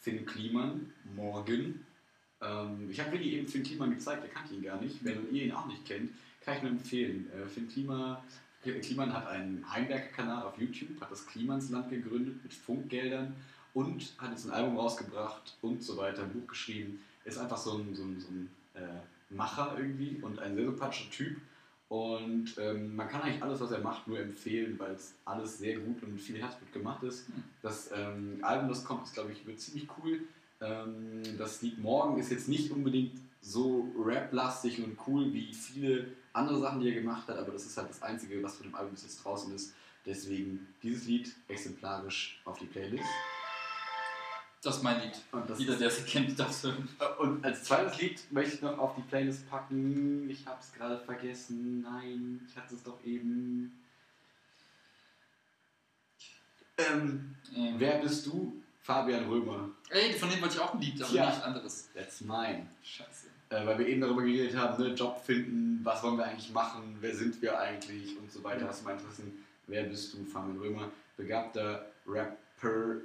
Finn 0.00 0.26
Kliman, 0.26 0.92
Morgen. 1.14 1.86
Ähm, 2.42 2.88
ich 2.90 3.00
habe 3.00 3.12
Willi 3.12 3.36
eben 3.36 3.48
Finn 3.48 3.62
Kliman 3.62 3.90
gezeigt, 3.90 4.24
er 4.24 4.30
kannte 4.30 4.54
ihn 4.54 4.62
gar 4.62 4.80
nicht. 4.80 5.04
Wenn 5.04 5.32
ihr 5.32 5.44
ihn 5.44 5.52
auch 5.52 5.66
nicht 5.66 5.84
kennt, 5.84 6.10
kann 6.44 6.56
ich 6.56 6.62
nur 6.62 6.72
empfehlen. 6.72 7.30
Äh, 7.32 7.48
Finn 7.48 7.68
Klima, 7.68 8.22
Kliman 8.62 9.12
hat 9.12 9.26
einen 9.28 9.64
Heimwerker-Kanal 9.70 10.44
auf 10.44 10.58
YouTube, 10.58 11.00
hat 11.00 11.10
das 11.10 11.26
Klimansland 11.26 11.90
gegründet 11.90 12.42
mit 12.42 12.52
Funkgeldern 12.54 13.34
und 13.74 14.14
hat 14.18 14.30
jetzt 14.30 14.46
ein 14.46 14.52
Album 14.52 14.76
rausgebracht 14.78 15.56
und 15.62 15.82
so 15.82 15.96
weiter, 15.96 16.22
ein 16.22 16.32
Buch 16.32 16.48
geschrieben. 16.48 17.00
Ist 17.24 17.38
einfach 17.38 17.56
so 17.56 17.78
ein, 17.78 17.94
so 17.94 18.02
ein, 18.02 18.20
so 18.20 18.28
ein 18.28 18.50
äh, 18.74 19.34
Macher 19.34 19.76
irgendwie 19.78 20.18
und 20.20 20.38
ein 20.38 20.54
sehr 20.54 20.66
sympathischer 20.66 21.10
Typ. 21.10 21.36
Und 21.88 22.54
ähm, 22.58 22.96
man 22.96 23.06
kann 23.06 23.20
eigentlich 23.20 23.42
alles, 23.42 23.60
was 23.60 23.70
er 23.70 23.80
macht, 23.80 24.08
nur 24.08 24.18
empfehlen, 24.18 24.78
weil 24.78 24.92
es 24.92 25.14
alles 25.26 25.58
sehr 25.58 25.78
gut 25.78 26.02
und 26.02 26.14
mit 26.14 26.22
viel 26.22 26.40
Herzblut 26.40 26.72
gemacht 26.72 27.02
ist. 27.02 27.28
Hm. 27.28 27.44
Das 27.60 27.90
ähm, 27.94 28.38
Album, 28.40 28.68
das 28.68 28.84
kommt, 28.84 29.04
ist, 29.04 29.12
glaube 29.12 29.32
ich, 29.32 29.46
wird 29.46 29.60
ziemlich 29.60 29.86
cool. 29.98 30.22
Ähm, 30.62 31.22
das 31.38 31.60
Lied 31.62 31.78
Morgen 31.78 32.18
ist 32.18 32.30
jetzt 32.30 32.48
nicht 32.48 32.70
unbedingt 32.70 33.18
so 33.40 33.88
rap-lastig 33.98 34.82
und 34.82 34.96
cool 35.06 35.32
wie 35.32 35.52
viele 35.52 36.06
andere 36.32 36.60
Sachen, 36.60 36.80
die 36.80 36.88
er 36.88 36.94
gemacht 36.94 37.28
hat, 37.28 37.36
aber 37.36 37.52
das 37.52 37.66
ist 37.66 37.76
halt 37.76 37.90
das 37.90 38.02
Einzige, 38.02 38.42
was 38.42 38.56
von 38.56 38.66
dem 38.66 38.74
Album 38.74 38.92
bis 38.92 39.02
jetzt 39.02 39.24
draußen 39.24 39.52
ist. 39.54 39.74
Deswegen 40.06 40.68
dieses 40.82 41.06
Lied 41.06 41.32
exemplarisch 41.48 42.40
auf 42.44 42.58
die 42.58 42.66
Playlist. 42.66 43.04
Das 44.62 44.76
ist 44.76 44.82
mein 44.84 45.00
Lied. 45.02 45.20
Und, 45.32 45.50
das 45.50 45.58
Jeder, 45.58 45.74
der 45.76 45.90
sie 45.90 46.02
kennt, 46.04 46.38
das 46.38 46.62
hören. 46.62 46.88
und 47.18 47.44
als 47.44 47.64
zweites 47.64 48.00
Lied 48.00 48.32
möchte 48.32 48.54
ich 48.54 48.62
noch 48.62 48.78
auf 48.78 48.94
die 48.94 49.02
Playlist 49.02 49.48
packen. 49.50 50.30
Ich 50.30 50.46
habe 50.46 50.60
es 50.60 50.72
gerade 50.72 50.98
vergessen. 51.00 51.82
Nein, 51.82 52.46
ich 52.48 52.56
hatte 52.56 52.74
es 52.76 52.82
doch 52.84 53.02
eben. 53.04 53.80
Ähm, 56.78 57.34
Ähm, 57.54 57.74
Wer 57.78 57.98
bist 57.98 58.26
du 58.26 58.61
Fabian 58.82 59.24
Römer. 59.28 59.70
Ey, 59.90 60.12
von 60.12 60.28
dem 60.28 60.40
wollte 60.42 60.56
ich 60.56 60.60
auch 60.60 60.74
ein 60.74 60.80
Lied, 60.80 61.00
aber 61.02 61.10
Tja. 61.12 61.26
nicht 61.30 61.42
anderes. 61.44 61.88
That's 61.94 62.20
mine. 62.22 62.66
Scheiße. 62.82 63.28
Äh, 63.50 63.66
weil 63.66 63.78
wir 63.78 63.86
eben 63.86 64.00
darüber 64.00 64.22
geredet 64.22 64.56
haben, 64.56 64.82
ne, 64.82 64.94
Job 64.94 65.22
finden, 65.24 65.80
was 65.84 66.02
wollen 66.02 66.16
wir 66.16 66.24
eigentlich 66.24 66.52
machen, 66.52 66.96
wer 67.00 67.14
sind 67.14 67.40
wir 67.42 67.58
eigentlich 67.58 68.16
und 68.18 68.30
so 68.32 68.42
weiter. 68.42 68.66
Ja. 68.66 68.72
Du 68.72 68.84
mal 68.84 68.92
Interessen? 68.92 69.44
Wer 69.68 69.84
bist 69.84 70.14
du? 70.14 70.24
Fabian 70.24 70.58
Römer, 70.58 70.90
begabter 71.16 71.86
Rapper. 72.06 72.96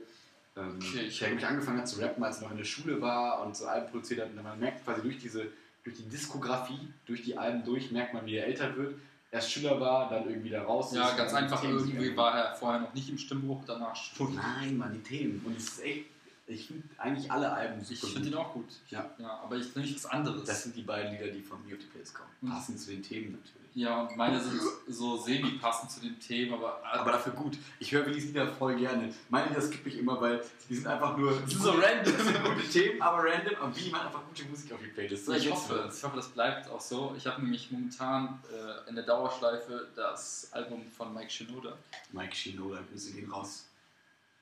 Ähm, 0.55 0.79
Okay, 0.81 1.01
ich- 1.07 1.19
der 1.19 1.27
nämlich 1.29 1.45
angefangen 1.45 1.77
hat 1.79 1.87
zu 1.87 1.99
rappen, 2.01 2.23
als 2.23 2.37
er 2.37 2.43
noch 2.45 2.51
in 2.51 2.57
der 2.57 2.63
Schule 2.65 2.99
war 3.01 3.45
und 3.45 3.55
so 3.55 3.67
Alben 3.67 3.91
produziert 3.91 4.21
hat. 4.21 4.29
Und 4.29 4.41
man 4.41 4.59
merkt 4.59 4.83
quasi 4.83 5.01
durch 5.01 5.19
diese, 5.19 5.47
durch 5.83 5.95
die 5.97 6.09
Diskografie, 6.09 6.79
durch 7.05 7.21
die 7.21 7.37
Alben 7.37 7.63
durch, 7.63 7.91
merkt 7.91 8.13
man, 8.15 8.25
wie 8.25 8.37
er 8.37 8.47
älter 8.47 8.75
wird. 8.75 8.95
Erst 9.29 9.51
Schüler 9.51 9.79
war, 9.79 10.09
dann 10.09 10.29
irgendwie 10.29 10.49
da 10.49 10.63
raus 10.63 10.93
Ja, 10.93 11.11
ganz 11.15 11.33
einfach. 11.33 11.61
Irgendwie 11.63 12.15
war 12.15 12.33
er 12.33 12.55
vorher 12.55 12.79
noch 12.79 12.93
nicht 12.93 13.09
im 13.09 13.17
Stimmbruch, 13.17 13.63
danach 13.65 13.95
schon. 13.95 14.35
Nein, 14.35 14.77
Mann, 14.77 14.93
die 14.93 15.03
Themen. 15.03 15.41
Und 15.45 15.57
es 15.57 15.67
ist 15.67 15.83
echt, 15.83 16.05
ich 16.47 16.67
finde 16.67 16.83
eigentlich 16.97 17.29
alle 17.29 17.51
Alben 17.51 17.81
Ich 17.89 17.99
super 17.99 18.13
finde 18.13 18.29
gut. 18.29 18.39
ihn 18.39 18.43
auch 18.43 18.53
gut. 18.53 18.69
Ja. 18.89 19.09
ja 19.19 19.39
aber 19.43 19.57
ich 19.57 19.75
nicht 19.75 19.95
was 19.95 20.05
anderes. 20.05 20.45
Das 20.45 20.63
sind 20.63 20.75
die 20.75 20.81
beiden 20.83 21.11
Lieder, 21.11 21.27
die 21.27 21.41
von 21.41 21.63
mir 21.65 21.75
auf 21.75 21.81
die 21.81 21.87
Playlist 21.87 22.15
kommen. 22.15 22.29
Mhm. 22.41 22.49
Passend 22.49 22.79
zu 22.79 22.91
den 22.91 23.03
Themen 23.03 23.31
natürlich. 23.33 23.75
ja, 23.75 24.01
und 24.01 24.15
meine 24.15 24.39
sind 24.39 24.61
so 24.87 25.17
semi-passend 25.17 25.91
zu 25.91 25.99
den 25.99 26.17
Themen, 26.19 26.53
aber. 26.53 26.81
Aber 26.83 27.11
dafür 27.11 27.33
gut. 27.33 27.57
Ich 27.79 27.91
höre 27.91 28.05
die 28.05 28.19
Lieder 28.19 28.47
voll 28.47 28.75
gerne. 28.77 29.13
Meine 29.29 29.49
Lieder 29.49 29.61
skippe 29.61 29.89
ich 29.89 29.97
immer, 29.97 30.19
weil 30.21 30.41
die 30.69 30.75
sind 30.75 30.87
einfach 30.87 31.17
nur. 31.17 31.37
Die 31.41 31.51
sind 31.51 31.63
so 31.63 31.71
random. 31.71 32.13
Das 32.17 32.25
sind 32.25 32.43
gute 32.43 32.69
Themen, 32.69 33.01
aber 33.01 33.23
random. 33.29 33.55
Aber 33.59 33.75
wie 33.75 33.89
man 33.89 34.01
einfach 34.07 34.23
gute 34.25 34.45
Musik 34.45 34.71
auf 34.71 34.79
die 34.81 34.87
Playlist. 34.87 35.25
So 35.25 35.33
ich 35.33 35.51
hoffe, 35.51 35.91
ich 35.93 36.03
hoffe, 36.03 36.15
das 36.15 36.29
bleibt 36.29 36.69
auch 36.69 36.79
so. 36.81 37.13
Ich 37.17 37.27
habe 37.27 37.41
nämlich 37.41 37.69
momentan 37.71 38.41
äh, 38.51 38.89
in 38.89 38.95
der 38.95 39.03
Dauerschleife 39.05 39.89
das 39.95 40.47
Album 40.53 40.85
von 40.95 41.13
Mike 41.13 41.29
Shinoda. 41.29 41.77
Mike 42.13 42.35
Shinoda, 42.35 42.79
Grüße 42.89 43.11
gehen 43.11 43.29
raus. 43.29 43.66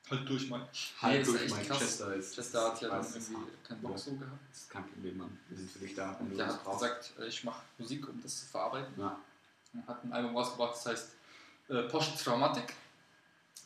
Halt 0.10 0.30
durch, 0.30 0.50
Mike. 0.50 0.68
Halt 1.02 1.22
ist 1.22 1.32
durch, 1.32 1.68
krass. 1.68 1.80
Chester 1.80 2.14
ist. 2.16 2.36
Chester 2.36 2.66
hat 2.72 2.82
ja 2.82 2.90
dann 2.90 3.00
das 3.00 3.16
irgendwie 3.16 3.36
keinen 3.68 3.82
Bock 3.82 3.98
so 3.98 4.12
gehabt. 4.16 4.40
Das 4.52 4.62
ist 4.62 4.70
kein 4.70 4.88
Problem, 4.88 5.18
Mann. 5.18 5.40
Wir 5.50 5.58
sind 5.58 5.72
für 5.72 5.80
dich 5.80 5.96
da. 5.96 6.12
Und 6.14 6.30
du 6.32 6.36
der 6.38 6.46
das 6.46 6.56
hat 6.56 6.64
brauchst. 6.64 6.82
gesagt, 6.82 7.14
äh, 7.20 7.28
ich 7.28 7.44
mache 7.44 7.62
Musik, 7.80 8.08
um 8.08 8.22
das 8.22 8.40
zu 8.42 8.46
verarbeiten. 8.46 8.94
Ja, 8.98 9.20
Er 9.74 9.88
hat 9.88 10.04
ein 10.04 10.14
Album 10.14 10.38
rausgebracht, 10.38 10.76
das 10.76 10.86
heißt 10.86 11.10
äh, 11.70 11.82
Post-Traumatic. 11.84 12.74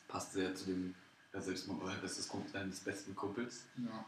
passt 0.07 0.31
sehr 0.33 0.55
zu 0.55 0.65
dem 0.67 0.95
äh, 1.33 1.41
Selbstmord, 1.41 2.01
bestes 2.01 2.27
Kumpel 2.27 2.51
deines 2.53 2.79
besten 2.79 3.13
Kumpels. 3.15 3.63
Ja. 3.77 4.05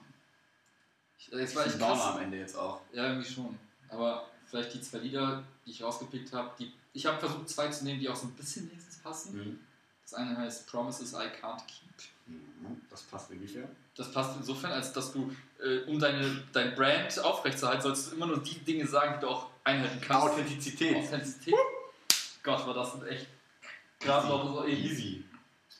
Ich, 1.20 1.34
äh, 1.34 1.42
es 1.42 1.54
war 1.56 1.66
Downer 1.66 1.96
krass. 1.96 2.16
am 2.16 2.22
Ende 2.22 2.38
jetzt 2.38 2.56
auch. 2.56 2.80
Ja, 2.94 3.08
irgendwie 3.10 3.30
schon. 3.30 3.60
Aber 3.90 4.30
vielleicht 4.48 4.74
die 4.74 4.82
zwei 4.82 5.00
Lieder, 5.00 5.44
die 5.66 5.72
ich 5.72 5.84
rausgepickt 5.84 6.32
habe, 6.32 6.52
die 6.58 6.72
ich 6.94 7.06
habe 7.06 7.20
versucht, 7.20 7.50
zwei 7.50 7.68
zu 7.70 7.84
nehmen, 7.84 8.00
die 8.00 8.10
auch 8.10 8.16
so 8.16 8.28
ein 8.28 8.34
bisschen 8.34 8.70
wenigstens 8.70 8.98
passen. 9.00 9.36
Mhm. 9.38 9.60
Das 10.04 10.14
eine 10.16 10.36
heißt 10.38 10.68
Promises 10.68 11.14
I 11.14 11.28
Can't 11.42 11.66
Keep. 11.68 11.90
Mhm. 12.32 12.82
Das 12.90 13.02
passt 13.04 13.32
inwiefern? 13.32 13.68
Das 13.96 14.12
passt 14.12 14.38
insofern, 14.38 14.72
als 14.72 14.94
dass 14.94 15.12
du, 15.12 15.34
äh, 15.64 15.80
um 15.88 16.00
deine, 16.00 16.44
dein 16.54 16.76
Brand 16.76 17.20
aufrechtzuerhalten, 17.20 17.84
sollst 17.84 18.12
du 18.12 18.16
immer 18.16 18.28
nur 18.28 18.42
die 18.42 18.60
Dinge 18.60 18.88
sagen, 18.88 19.16
die 19.16 19.22
du 19.22 19.28
auch 19.30 19.48
einhalten 19.64 20.00
kannst. 20.02 20.30
Authentizität. 20.30 20.96
Authentizität. 20.96 21.56
Gott, 22.44 22.66
war 22.66 22.74
das 22.74 23.02
echt 23.04 23.28
gerade 24.00 24.28
noch 24.28 24.44
so 24.62 24.66
easy. 24.68 24.88
Easy. 24.88 25.26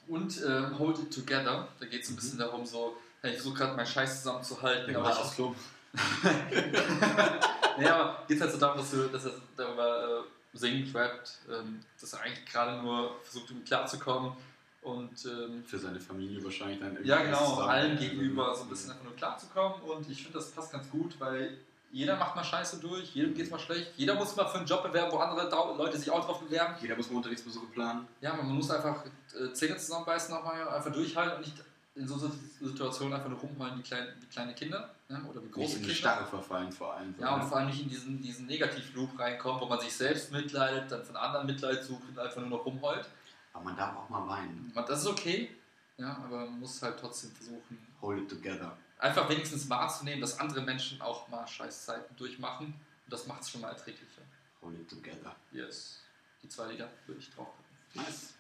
Und 0.08 0.42
äh, 0.44 0.78
Hold 0.78 1.00
It 1.00 1.14
Together. 1.14 1.68
Da 1.80 1.86
geht 1.86 2.04
es 2.04 2.10
ein 2.10 2.14
Mhm. 2.14 2.16
bisschen 2.18 2.40
darum, 2.40 2.66
so, 2.66 2.98
hey, 3.22 3.32
ich 3.32 3.38
versuche 3.38 3.58
gerade 3.60 3.76
meinen 3.76 3.88
Scheiß 3.88 4.18
zusammenzuhalten. 4.24 4.96
Aber 4.96 5.10
ich, 5.26 5.32
Club. 5.36 5.56
ja, 7.80 7.96
aber 7.96 8.24
geht 8.28 8.40
halt 8.42 8.52
so 8.52 8.58
darum, 8.58 8.78
dass, 8.78 8.92
du, 8.92 9.08
dass 9.08 9.26
er 9.26 9.32
darüber 9.58 10.24
äh, 10.54 10.58
singt, 10.58 10.94
rappt, 10.96 11.40
ähm, 11.52 11.80
dass 12.00 12.14
er 12.14 12.22
eigentlich 12.22 12.46
gerade 12.46 12.82
nur 12.82 13.20
versucht, 13.24 13.50
irgendwie 13.50 13.68
klarzukommen 13.68 14.34
und 14.82 15.26
ähm, 15.26 15.64
Für 15.66 15.78
seine 15.78 16.00
Familie 16.00 16.44
wahrscheinlich 16.44 16.80
dann 16.80 16.94
irgendwie 16.94 17.10
ja, 17.10 17.24
genau, 17.24 17.60
allen 17.60 17.98
gegenüber 17.98 18.56
so 18.56 18.64
ein 18.64 18.70
bisschen 18.70 18.92
einfach 18.92 19.04
nur 19.04 19.16
klarzukommen 19.16 19.82
und 19.82 20.10
ich 20.10 20.24
finde, 20.24 20.40
das 20.40 20.52
passt 20.52 20.72
ganz 20.72 20.90
gut, 20.90 21.20
weil 21.20 21.58
jeder 21.92 22.16
macht 22.16 22.36
mal 22.36 22.44
Scheiße 22.44 22.80
durch, 22.80 23.14
jedem 23.14 23.34
geht 23.34 23.46
es 23.46 23.52
mal 23.52 23.60
schlecht, 23.60 23.92
jeder 23.98 24.16
muss 24.16 24.36
mal 24.36 24.48
für 24.48 24.58
einen 24.58 24.66
Job 24.66 24.82
bewerben, 24.82 25.12
wo 25.12 25.18
andere 25.18 25.50
Leute 25.78 25.98
sich 25.98 26.10
auch 26.10 26.26
drauf 26.26 26.40
bewerben. 26.40 26.76
Jeder 26.82 26.96
muss 26.96 27.10
mal 27.12 27.18
Unterrichtsbesuche 27.18 27.68
planen. 27.68 28.08
Ja, 28.22 28.34
man 28.34 28.48
muss 28.48 28.72
einfach 28.72 29.06
äh, 29.06 29.54
Zähne 29.54 29.78
zusammenbeißen, 29.78 30.34
nochmal 30.34 30.68
einfach 30.70 30.92
durchhalten 30.92 31.36
und 31.36 31.42
nicht 31.42 31.58
in 31.94 32.08
so 32.08 32.32
Situationen 32.62 33.14
einfach 33.14 33.30
nur 33.30 33.40
rumheulen 33.40 33.78
wie, 33.78 33.82
klein, 33.82 34.08
wie 34.22 34.26
kleine 34.28 34.54
Kinder 34.54 34.90
ne? 35.10 35.22
oder 35.30 35.42
wie 35.42 35.46
Nicht 35.46 35.54
große 35.54 35.72
in 35.72 35.84
eine 35.84 35.94
Kinder. 35.94 35.94
Starre 35.94 36.26
verfallen 36.26 36.72
vor 36.72 36.94
allem. 36.94 37.14
Ja, 37.20 37.36
und 37.36 37.44
vor 37.44 37.58
allem 37.58 37.68
nicht 37.68 37.82
in 37.82 37.90
diesen, 37.90 38.22
diesen 38.22 38.46
Negativ-Loop 38.46 39.20
reinkommt, 39.20 39.62
wo 39.62 39.66
man 39.66 39.80
sich 39.82 39.94
selbst 39.94 40.32
mitleidet, 40.32 40.90
dann 40.90 41.04
von 41.04 41.18
anderen 41.18 41.46
Mitleid 41.46 41.84
sucht 41.84 42.04
und 42.08 42.18
einfach 42.18 42.40
nur 42.40 42.50
noch 42.50 42.66
rumheult. 42.66 43.06
Aber 43.54 43.64
man 43.66 43.76
darf 43.76 43.96
auch 43.96 44.10
mal 44.10 44.28
weinen. 44.28 44.72
Das 44.88 45.02
ist 45.02 45.08
okay, 45.08 45.56
ja, 45.98 46.18
aber 46.26 46.46
man 46.46 46.60
muss 46.60 46.82
halt 46.82 47.00
trotzdem 47.00 47.32
versuchen, 47.32 47.78
Hold 48.02 48.22
it 48.24 48.30
together. 48.30 48.78
einfach 48.98 49.30
wenigstens 49.30 49.70
wahrzunehmen, 49.70 50.22
dass 50.22 50.40
andere 50.40 50.62
Menschen 50.62 51.02
auch 51.02 51.28
mal 51.28 51.46
Scheißzeiten 51.48 52.16
durchmachen. 52.16 52.68
Und 52.68 53.14
das 53.14 53.28
macht 53.28 53.42
es 53.42 53.50
schon 53.52 53.62
mal 53.62 53.70
erträglicher. 53.70 54.22
Hold 54.62 54.80
it 54.80 54.90
together. 54.90 55.36
Yes. 55.52 56.00
Die 56.42 56.50
zwei 56.50 56.72
Lieder 56.72 56.90
würde 57.06 57.20
ich 57.20 57.30
drauf 57.30 57.48
packen. 57.48 58.06
Nice. 58.08 58.34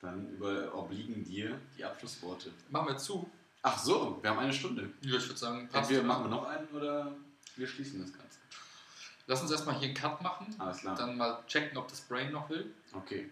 Dann 0.00 0.28
über 0.30 0.72
obliegen 0.74 1.24
dir 1.24 1.58
die 1.76 1.84
Abschlussworte. 1.84 2.52
Machen 2.70 2.88
wir 2.88 2.96
zu. 2.96 3.28
Ach 3.62 3.76
so, 3.76 4.18
wir 4.22 4.30
haben 4.30 4.38
eine 4.38 4.52
Stunde. 4.52 4.92
Ja, 5.02 5.16
ich 5.16 5.26
würde 5.26 5.36
sagen, 5.38 5.68
passt. 5.68 5.90
Entweder 5.90 6.06
machen 6.06 6.24
wir 6.24 6.30
noch 6.30 6.44
einen 6.44 6.68
oder 6.68 7.16
wir 7.56 7.66
schließen 7.66 8.00
das 8.00 8.12
Ganze. 8.12 8.38
Lass 9.26 9.42
uns 9.42 9.50
erstmal 9.50 9.74
hier 9.76 9.88
einen 9.88 9.96
Cut 9.96 10.22
machen. 10.22 10.54
Alles 10.58 10.78
klar. 10.78 10.94
Dann 10.94 11.16
mal 11.16 11.42
checken, 11.48 11.76
ob 11.76 11.88
das 11.88 12.00
Brain 12.02 12.30
noch 12.30 12.48
will. 12.48 12.72
Okay. 12.92 13.30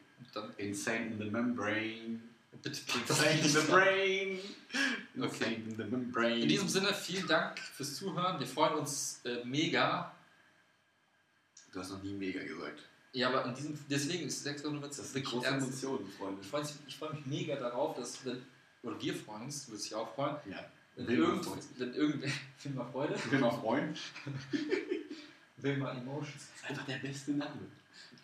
Insane 0.59 1.13
in 1.13 1.19
the 1.19 1.25
membrane. 1.31 2.21
bitte 2.63 2.81
pack 2.87 3.07
das 3.07 3.19
Insane 3.23 3.41
in 3.41 3.49
the 3.49 3.61
brain. 3.71 4.39
Okay. 5.19 5.25
Insane 5.25 5.55
in 5.69 5.77
the 5.77 5.85
membrane. 5.85 6.41
In 6.43 6.49
diesem 6.49 6.69
Sinne, 6.69 6.93
vielen 6.95 7.27
Dank 7.27 7.59
fürs 7.59 7.95
Zuhören. 7.97 8.39
Wir 8.39 8.47
freuen 8.47 8.79
uns 8.79 9.21
äh, 9.25 9.45
mega. 9.45 10.13
Du 11.73 11.81
hast 11.81 11.91
noch 11.91 12.03
nie 12.03 12.15
mega 12.15 12.43
gesagt. 12.43 12.83
Ja, 13.13 13.29
aber 13.29 13.47
in 13.47 13.55
diesem, 13.55 13.79
deswegen 13.89 14.27
ist 14.27 14.41
es 14.41 14.47
extra 14.47 14.71
nur, 14.71 14.83
wenn 14.83 14.91
es 14.91 14.97
Das 14.99 15.07
sind 15.07 15.15
wirklich 15.17 15.33
große 15.35 15.47
ernst 15.47 15.69
ist. 15.71 15.83
Emotionen, 15.85 16.11
Freunde. 16.13 16.41
Ich 16.43 16.49
freue 16.49 16.63
mich, 16.63 16.71
ich 16.87 16.97
freu 16.97 17.13
mich 17.13 17.27
mega 17.27 17.57
darauf, 17.57 17.97
dass, 17.97 18.25
wenn, 18.27 18.43
oder 18.83 19.01
wir 19.01 19.15
freuen 19.15 19.43
uns, 19.43 19.67
du 19.67 19.73
wirst 19.73 19.87
dich 19.87 19.95
auch 19.95 20.15
freuen, 20.15 20.37
Ja. 20.51 20.65
wenn, 20.97 21.09
irgend, 21.09 21.47
wenn 21.79 21.95
irgendwer, 21.95 22.31
viel 22.59 22.73
mal 22.73 22.91
Freude, 22.91 23.15
Ich 23.15 23.31
will 23.31 23.39
mal 23.39 23.51
freuen. 23.51 23.95
will 25.59 25.77
mal 25.79 25.97
Emotions. 25.97 26.35
Das 26.35 26.63
ist 26.63 26.71
einfach 26.71 26.87
der 26.87 26.99
beste 26.99 27.31
Name. 27.33 27.61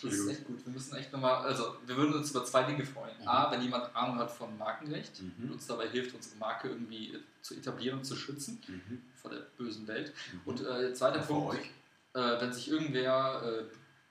Das 0.02 0.12
ist 0.14 0.28
echt 0.28 0.44
gut. 0.46 0.64
Wir 0.66 0.72
müssen 0.72 0.96
echt 0.96 1.12
nochmal, 1.12 1.44
also 1.44 1.76
wir 1.86 1.96
würden 1.96 2.14
uns 2.14 2.30
über 2.32 2.44
zwei 2.44 2.64
Dinge 2.64 2.84
freuen. 2.84 3.14
Mhm. 3.20 3.28
A, 3.28 3.50
wenn 3.52 3.62
jemand 3.62 3.94
Ahnung 3.94 4.18
hat 4.18 4.30
von 4.30 4.56
Markenrecht 4.58 5.20
und 5.20 5.38
Mhm. 5.38 5.52
uns 5.52 5.66
dabei 5.66 5.88
hilft, 5.88 6.14
unsere 6.14 6.36
Marke 6.36 6.68
irgendwie 6.68 7.18
zu 7.40 7.54
etablieren 7.54 7.98
und 7.98 8.04
zu 8.04 8.16
schützen 8.16 8.60
Mhm. 8.66 9.02
vor 9.14 9.30
der 9.30 9.40
bösen 9.56 9.86
Welt. 9.86 10.12
Und 10.44 10.60
Und 10.60 10.66
äh, 10.66 10.92
zweiter 10.92 11.22
für 11.22 11.34
Punkt, 11.34 11.56
äh, 12.14 12.40
wenn 12.40 12.52
sich 12.52 12.68
irgendwer 12.70 13.42
äh, 13.44 13.64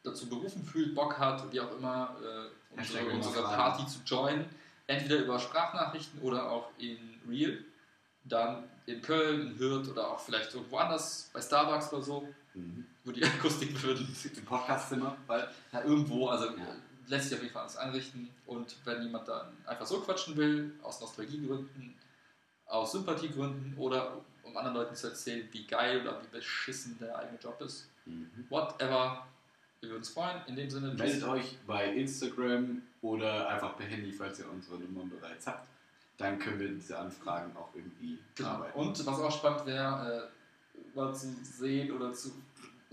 dazu 0.04 0.28
berufen 0.30 0.64
fühlt, 0.64 0.96
Bock 0.96 1.18
hat, 1.20 1.52
wie 1.52 1.60
auch 1.60 1.76
immer, 1.78 2.16
äh, 2.24 2.78
unsere, 2.80 3.06
unsere. 3.08 3.44
Party 3.44 3.86
zu 3.86 4.00
joinen, 4.06 4.46
entweder 4.88 5.18
über 5.18 5.38
Sprachnachrichten 5.40 6.22
oder 6.22 6.50
auch 6.50 6.70
in 6.78 6.98
Real, 7.30 7.58
dann 8.24 8.64
in 8.86 9.02
Köln, 9.02 9.42
in 9.52 9.60
Hürth 9.60 9.90
oder 9.90 10.08
auch 10.10 10.20
vielleicht 10.20 10.54
irgendwo 10.54 10.78
anders, 10.78 11.30
bei 11.34 11.42
Starbucks 11.42 11.92
oder 11.92 12.02
so, 12.02 12.28
Mhm. 12.54 12.86
Wo 13.04 13.12
die 13.12 13.24
Akustik 13.24 13.82
würden. 13.84 14.08
Im 14.36 14.46
Podcastzimmer, 14.46 15.18
weil 15.28 15.48
Ja, 15.72 15.84
irgendwo, 15.84 16.28
also 16.28 16.46
Ja. 16.48 16.76
lässt 17.08 17.30
sich 17.30 17.36
auf 17.38 17.42
jeden 17.42 17.54
Fall 17.54 17.64
alles 17.64 17.78
einrichten. 17.78 18.30
Und 18.46 18.76
wenn 18.86 19.02
jemand 19.04 19.28
dann 19.28 19.48
einfach 19.66 19.86
so 19.86 20.02
quatschen 20.02 20.36
will, 20.38 20.74
aus 20.84 21.02
Nostalgiegründen, 21.02 21.96
aus 22.68 22.92
Sympathiegründen 22.94 23.76
oder 23.78 24.18
um 24.44 24.56
anderen 24.58 24.78
Leuten 24.78 24.96
zu 24.96 25.08
erzählen, 25.08 25.48
wie 25.52 25.66
geil 25.66 26.02
oder 26.02 26.22
wie 26.22 26.28
beschissen 26.28 26.98
der 27.00 27.18
eigene 27.18 27.38
Job 27.40 27.60
ist, 27.62 27.90
mhm. 28.06 28.30
whatever, 28.50 29.28
wir 29.80 29.90
würden 29.90 30.00
uns 30.00 30.10
freuen. 30.10 30.42
In 30.48 30.56
dem 30.56 30.70
Sinne, 30.70 30.94
meldet 30.94 31.24
euch 31.24 31.58
bei 31.66 31.94
Instagram 31.94 32.82
oder 33.02 33.50
einfach 33.50 33.76
per 33.78 33.86
Handy, 33.88 34.12
falls 34.12 34.40
ihr 34.40 34.50
unsere 34.50 34.78
Nummern 34.78 35.10
bereits 35.10 35.48
habt. 35.48 35.68
Dann 36.18 36.38
können 36.38 36.60
wir 36.60 36.70
diese 36.70 37.00
Anfragen 37.00 37.56
auch 37.58 37.70
irgendwie 37.74 38.20
Genau. 38.36 38.50
bearbeiten. 38.50 38.80
Und 38.80 39.06
was 39.06 39.20
auch 39.20 39.32
spannend 39.32 39.66
wäre, 39.66 40.30
äh, 40.30 40.96
mal 40.96 41.14
zu 41.16 41.34
sehen 41.44 41.92
oder 41.92 42.14
zu 42.14 42.32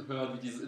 hören, 0.07 0.37
wie 0.37 0.41
diese 0.47 0.63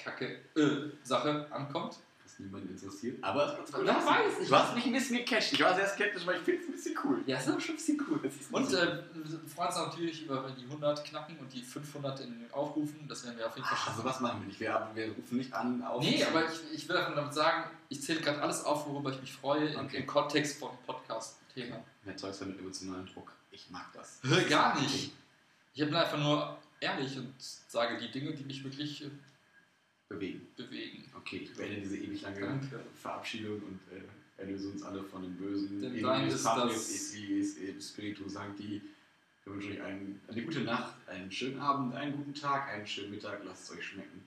Instagram-TV-Kacke-Sache 0.00 1.46
ankommt. 1.50 1.96
Was 2.24 2.38
niemand 2.38 2.70
interessiert. 2.70 3.22
Aber 3.22 3.58
es 3.64 3.72
wird 3.72 3.86
Wer 3.86 3.94
weiß, 3.96 4.32
ich 4.42 4.48
Du 4.48 4.54
hast 4.56 4.74
mich 4.74 4.86
ein 4.86 4.92
bisschen 4.92 5.16
gecatcht. 5.18 5.52
Ich 5.52 5.60
war 5.62 5.74
sehr 5.74 5.88
skeptisch, 5.88 6.24
weil 6.26 6.36
ich 6.36 6.42
finde 6.42 6.60
es 6.62 6.68
ein 6.68 6.72
bisschen 6.72 6.98
cool. 7.04 7.18
Ja, 7.26 7.38
ist 7.38 7.48
aber 7.48 7.60
schon 7.60 7.74
ein 7.74 7.78
bisschen 7.78 8.06
cool. 8.08 8.20
Das 8.22 8.32
Und 8.52 8.72
äh, 8.72 9.02
wir 9.14 9.40
freuen 9.48 9.68
uns 9.68 9.76
natürlich 9.76 10.24
über 10.26 10.50
die 10.56 10.64
100 10.64 11.04
knacken 11.04 11.38
und 11.38 11.52
die 11.52 11.62
500 11.62 12.20
in 12.20 12.46
Aufrufen. 12.52 13.08
Das 13.08 13.24
werden 13.24 13.38
wir 13.38 13.46
auf 13.46 13.56
jeden 13.56 13.66
Fall 13.66 13.76
Ach, 13.78 13.84
schaffen. 13.86 13.98
also 13.98 14.08
was 14.08 14.20
machen 14.20 14.40
wir 14.42 14.46
nicht? 14.48 14.60
Wir, 14.60 14.90
wir 14.94 15.12
rufen 15.12 15.38
nicht 15.38 15.52
an 15.52 15.82
auf. 15.82 16.02
Nee, 16.02 16.22
aber 16.24 16.44
ich, 16.44 16.60
ich 16.72 16.88
will 16.88 16.96
einfach 16.96 17.16
damit 17.16 17.34
sagen, 17.34 17.68
ich 17.88 18.00
zähle 18.02 18.20
gerade 18.20 18.40
alles 18.42 18.64
auf, 18.64 18.86
worüber 18.86 19.10
ich 19.10 19.20
mich 19.20 19.32
freue, 19.32 19.68
im, 19.70 19.86
Okay. 19.86 19.96
im 19.98 20.06
Kontext 20.06 20.58
vom 20.58 20.70
Podcast-Thema. 20.86 21.82
Erzeugst 22.06 22.40
du 22.42 22.46
mit 22.46 22.58
emotionalen 22.60 23.06
Druck. 23.06 23.32
Ich 23.50 23.68
mag 23.70 23.86
das. 23.92 24.20
Gar 24.48 24.80
nicht. 24.80 25.12
Ich 25.74 25.80
bin 25.84 25.94
einfach 25.94 26.18
nur 26.18 26.56
ehrlich 26.80 27.16
und 27.18 27.34
sage 27.38 27.98
die 27.98 28.10
Dinge, 28.10 28.32
die 28.34 28.44
mich 28.44 28.64
wirklich 28.64 29.04
äh, 29.04 29.10
Bewegen. 30.08 30.48
bewegen. 30.56 31.04
Okay, 31.16 31.38
ich 31.44 31.54
beende 31.54 31.80
diese 31.80 31.96
ewig 31.98 32.20
lange 32.22 32.40
Danke. 32.40 32.80
Verabschiedung 33.00 33.62
und 33.62 33.80
äh, 33.92 34.02
erlöse 34.40 34.70
uns 34.70 34.82
alle 34.82 35.04
von 35.04 35.22
dem 35.22 35.36
Bösen. 35.36 35.80
Denn 35.80 35.94
In 35.94 36.02
dein 36.02 36.26
ist 36.26 36.44
das- 36.44 37.12
Spiritu 37.80 38.28
Sancti. 38.28 38.82
Wir 39.44 39.52
wünschen 39.54 39.72
euch 39.72 39.82
einen, 39.82 40.20
eine 40.28 40.42
gute 40.42 40.60
Nacht, 40.60 40.94
einen 41.08 41.30
schönen 41.30 41.60
Abend, 41.60 41.94
einen 41.94 42.16
guten 42.16 42.34
Tag, 42.34 42.68
einen 42.68 42.86
schönen 42.86 43.10
Mittag. 43.12 43.40
Lasst 43.44 43.70
es 43.70 43.78
euch 43.78 43.84
schmecken. 43.84 44.24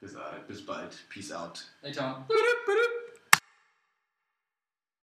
Bis, 0.00 0.14
äh, 0.14 0.18
bis 0.46 0.64
bald. 0.64 0.96
Peace 1.08 1.32
out. 1.32 1.64
Later. 1.82 2.26